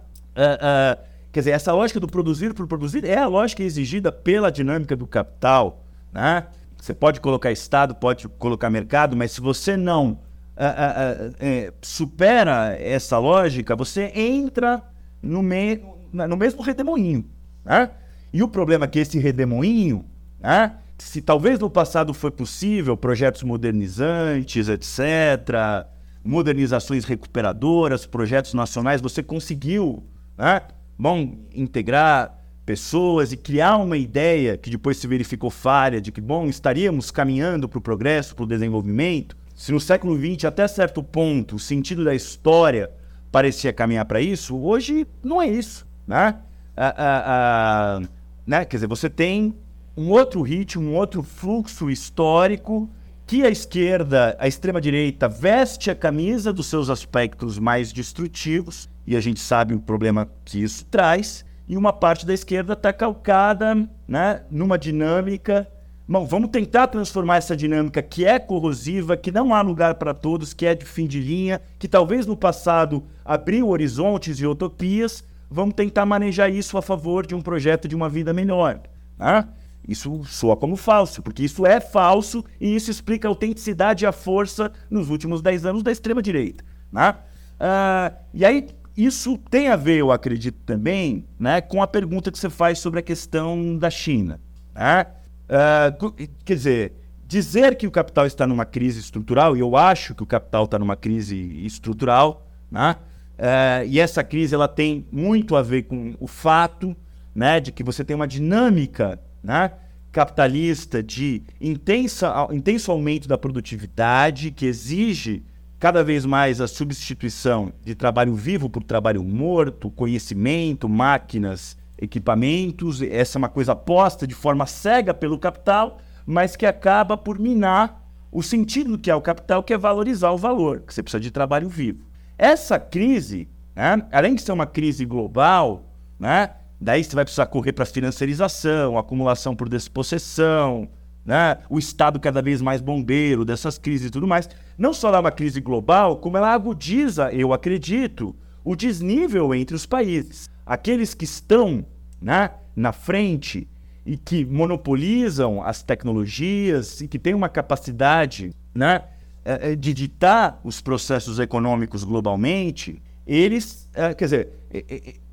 Quer 1.32 1.42
dizer, 1.42 1.52
essa 1.52 1.74
lógica 1.74 2.00
do 2.00 2.08
produzir 2.08 2.54
por 2.54 2.68
produzir 2.68 3.06
é 3.06 3.18
a 3.18 3.28
lógica 3.28 3.64
exigida 3.64 4.12
pela 4.12 4.52
dinâmica 4.52 4.96
do 4.96 5.06
capital. 5.06 5.86
Né? 6.12 6.48
Você 6.78 6.94
pode 6.94 7.20
colocar 7.20 7.52
Estado, 7.52 7.94
pode 7.94 8.28
colocar 8.28 8.70
mercado, 8.70 9.16
mas 9.16 9.32
se 9.32 9.42
você 9.42 9.78
não 9.78 10.12
uh, 10.12 10.16
uh, 10.16 11.30
uh, 11.30 11.74
supera 11.82 12.76
essa 12.80 13.18
lógica, 13.20 13.76
você 13.76 14.12
entra 14.16 14.82
no, 15.22 15.44
me 15.44 15.82
no 16.12 16.36
mesmo 16.36 16.64
redemoinho. 16.64 17.26
Né? 17.64 17.92
E 18.34 18.42
o 18.42 18.48
problema 18.48 18.86
é 18.86 18.88
que 18.88 19.00
esse 19.00 19.20
redemoinho, 19.20 20.06
né? 20.40 20.78
se 20.98 21.22
talvez 21.22 21.60
no 21.60 21.70
passado 21.70 22.14
foi 22.14 22.32
possível, 22.32 22.98
projetos 22.98 23.44
modernizantes, 23.44 24.68
etc., 24.68 25.86
modernizações 26.24 27.06
recuperadoras, 27.06 28.06
projetos 28.06 28.54
nacionais, 28.54 29.00
você 29.00 29.22
conseguiu 29.22 30.04
né? 30.40 30.62
Bom, 31.00 31.38
integrar 31.56 32.38
pessoas 32.66 33.32
e 33.32 33.38
criar 33.38 33.78
uma 33.78 33.98
ideia 33.98 34.58
que 34.58 34.70
depois 34.70 34.98
se 34.98 35.08
verificou 35.08 35.50
falha 35.50 36.02
de 36.02 36.12
que, 36.12 36.20
bom, 36.20 36.48
estaríamos 36.48 37.10
caminhando 37.10 37.70
para 37.70 37.80
o 37.80 37.82
progresso, 37.82 38.36
para 38.36 38.44
o 38.44 38.48
desenvolvimento. 38.48 39.36
Se 39.56 39.72
no 39.72 39.80
século 39.80 40.18
XX, 40.18 40.44
até 40.46 40.68
certo 40.68 41.02
ponto, 41.02 41.56
o 41.56 41.60
sentido 41.60 42.04
da 42.04 42.14
história 42.14 42.92
parecia 43.32 43.72
caminhar 43.72 44.06
para 44.06 44.20
isso, 44.20 44.58
hoje 44.58 45.08
não 45.24 45.42
é 45.42 45.48
isso, 45.48 45.88
né? 46.06 46.36
Ah, 46.76 46.94
ah, 46.98 47.24
ah, 47.26 48.02
né? 48.46 48.66
Quer 48.66 48.78
dizer, 48.78 48.88
você 48.88 49.10
tem 49.10 49.56
um 49.96 50.10
outro 50.10 50.42
ritmo, 50.42 50.92
um 50.92 50.96
outro 50.96 51.24
fluxo 51.24 51.90
histórico 51.90 52.90
que 53.26 53.44
a 53.46 53.50
esquerda, 53.50 54.36
a 54.40 54.48
extrema-direita, 54.48 55.28
veste 55.28 55.92
a 55.92 55.96
camisa 55.96 56.52
dos 56.52 56.66
seus 56.66 56.90
aspectos 56.90 57.60
mais 57.60 57.94
destrutivos 57.94 58.90
e 59.10 59.16
a 59.16 59.20
gente 59.20 59.40
sabe 59.40 59.74
o 59.74 59.80
problema 59.80 60.30
que 60.46 60.62
isso 60.62 60.86
traz, 60.86 61.44
e 61.68 61.76
uma 61.76 61.92
parte 61.92 62.28
da 62.28 62.34
esquerda 62.34 62.74
está 62.74 62.94
calcada 62.94 63.74
né, 64.08 64.44
numa 64.52 64.78
dinâmica. 64.78 65.68
Bom, 66.08 66.28
vamos 66.28 66.52
tentar 66.52 66.86
transformar 66.86 67.38
essa 67.38 67.58
dinâmica 67.58 68.04
que 68.04 68.24
é 68.24 68.38
corrosiva, 68.38 69.18
que 69.18 69.32
não 69.32 69.52
há 69.52 69.64
lugar 69.64 69.96
para 69.96 70.14
todos, 70.14 70.54
que 70.54 70.64
é 70.64 70.76
de 70.76 70.86
fim 70.86 71.08
de 71.08 71.20
linha, 71.20 71.60
que 71.80 71.88
talvez 71.88 72.28
no 72.28 72.38
passado 72.38 73.04
abriu 73.26 73.70
horizontes 73.70 74.40
e 74.40 74.46
utopias, 74.46 75.24
vamos 75.50 75.74
tentar 75.74 76.06
manejar 76.06 76.48
isso 76.48 76.78
a 76.78 76.82
favor 76.82 77.26
de 77.26 77.34
um 77.34 77.42
projeto 77.42 77.88
de 77.88 77.96
uma 77.96 78.10
vida 78.10 78.32
melhor. 78.32 78.80
Né? 79.18 79.48
Isso 79.88 80.24
soa 80.26 80.56
como 80.56 80.76
falso, 80.76 81.24
porque 81.24 81.44
isso 81.44 81.66
é 81.66 81.80
falso 81.80 82.46
e 82.62 82.76
isso 82.76 82.92
explica 82.92 83.28
a 83.28 83.30
autenticidade 83.30 84.06
e 84.06 84.08
a 84.08 84.12
força 84.12 84.72
nos 84.88 85.10
últimos 85.10 85.42
10 85.42 85.66
anos 85.66 85.82
da 85.82 85.92
extrema-direita. 85.92 86.64
Né? 86.92 87.16
Uh, 87.60 88.16
e 88.34 88.46
aí, 88.46 88.68
isso 89.06 89.38
tem 89.50 89.70
a 89.70 89.76
ver, 89.76 89.98
eu 89.98 90.12
acredito 90.12 90.58
também, 90.66 91.26
né, 91.40 91.62
com 91.62 91.82
a 91.82 91.88
pergunta 91.88 92.32
que 92.32 92.38
você 92.38 92.50
faz 92.50 92.80
sobre 92.80 93.00
a 93.00 93.04
questão 93.04 93.78
da 93.78 93.90
China. 93.90 94.40
Né? 94.76 95.06
Uh, 95.50 96.28
quer 96.44 96.56
dizer, 96.56 96.94
dizer 97.26 97.76
que 97.76 97.88
o 97.88 97.92
capital 97.92 98.26
está 98.26 98.46
numa 98.46 98.66
crise 98.66 99.00
estrutural, 99.00 99.56
e 99.56 99.60
eu 99.60 99.78
acho 99.78 100.14
que 100.16 100.24
o 100.24 100.26
capital 100.26 100.66
está 100.66 100.78
numa 100.78 100.96
crise 100.96 101.36
estrutural, 101.66 102.48
né? 102.72 102.96
Uh, 103.38 103.88
e 103.88 104.00
essa 104.02 104.22
crise 104.22 104.54
ela 104.54 104.68
tem 104.68 105.08
muito 105.10 105.56
a 105.56 105.62
ver 105.62 105.84
com 105.84 106.14
o 106.20 106.28
fato 106.28 106.94
né, 107.34 107.62
de 107.62 107.72
que 107.72 107.84
você 107.84 108.04
tem 108.04 108.14
uma 108.14 108.28
dinâmica 108.28 109.18
né, 109.42 109.72
capitalista 110.12 111.02
de 111.02 111.44
intensa, 111.62 112.50
intenso 112.52 112.92
aumento 112.92 113.30
da 113.30 113.38
produtividade 113.38 114.52
que 114.52 114.66
exige 114.66 115.46
cada 115.80 116.04
vez 116.04 116.26
mais 116.26 116.60
a 116.60 116.68
substituição 116.68 117.72
de 117.86 117.96
trabalho 117.96 118.36
vivo 118.36 118.70
por 118.70 118.84
trabalho 118.84 119.24
morto, 119.24 119.90
conhecimento, 119.90 120.90
máquinas, 120.90 121.78
equipamentos. 121.98 123.02
Essa 123.02 123.38
é 123.38 123.40
uma 123.40 123.50
coisa 123.50 123.74
posta 123.74 124.28
de 124.28 124.36
forma 124.36 124.66
cega 124.66 125.14
pelo 125.14 125.40
capital, 125.40 126.00
mas 126.26 126.58
que 126.58 126.66
acaba 126.66 127.16
por 127.16 127.40
minar 127.40 128.06
o 128.32 128.44
sentido 128.44 128.92
do 128.92 128.98
que 129.00 129.10
é 129.10 129.16
o 129.16 129.22
capital, 129.22 129.64
que 129.64 129.74
é 129.74 129.78
valorizar 129.78 130.32
o 130.32 130.38
valor, 130.38 130.82
que 130.82 130.94
você 130.94 131.02
precisa 131.02 131.22
de 131.22 131.32
trabalho 131.32 131.70
vivo. 131.70 132.06
Essa 132.38 132.78
crise, 132.78 133.48
né, 133.76 134.06
além 134.12 134.36
de 134.36 134.42
ser 134.42 134.52
uma 134.52 134.68
crise 134.68 135.06
global, 135.06 135.86
né, 136.20 136.52
daí 136.80 137.04
você 137.04 137.16
vai 137.16 137.24
precisar 137.24 137.48
correr 137.48 137.72
para 137.72 137.86
financiarização, 137.86 138.98
acumulação 138.98 139.56
por 139.56 139.68
despossessão, 139.70 140.90
né? 141.26 141.58
o 141.70 141.78
Estado 141.78 142.20
cada 142.20 142.42
vez 142.42 142.62
mais 142.62 142.82
bombeiro 142.82 143.46
dessas 143.46 143.78
crises 143.78 144.08
e 144.08 144.12
tudo 144.12 144.28
mais. 144.28 144.50
Não 144.78 144.94
só 144.94 145.14
é 145.14 145.20
uma 145.20 145.32
crise 145.32 145.62
global, 145.62 146.18
como 146.18 146.38
ela 146.38 146.54
agudiza, 146.54 147.32
eu 147.32 147.54
acredito, 147.54 148.36
o 148.64 148.76
desnível 148.76 149.54
entre 149.54 149.76
os 149.76 149.86
países. 149.86 150.50
Aqueles 150.66 151.14
que 151.14 151.26
estão 151.26 151.86
né, 152.22 152.52
na 152.76 152.92
frente 152.92 153.68
e 154.06 154.18
que 154.18 154.46
monopolizam 154.46 155.62
as 155.62 155.84
tecnologias 155.84 157.02
e 157.02 157.08
que 157.08 157.20
têm 157.20 157.34
uma 157.34 157.50
capacidade 157.50 158.52
né, 158.74 159.04
é, 159.44 159.72
é, 159.72 159.76
de 159.76 159.94
ditar 159.94 160.60
os 160.64 160.82
processos 160.82 161.40
econômicos 161.40 162.04
globalmente, 162.04 163.02
eles, 163.26 163.90
quer 164.18 164.26
dizer, 164.26 164.50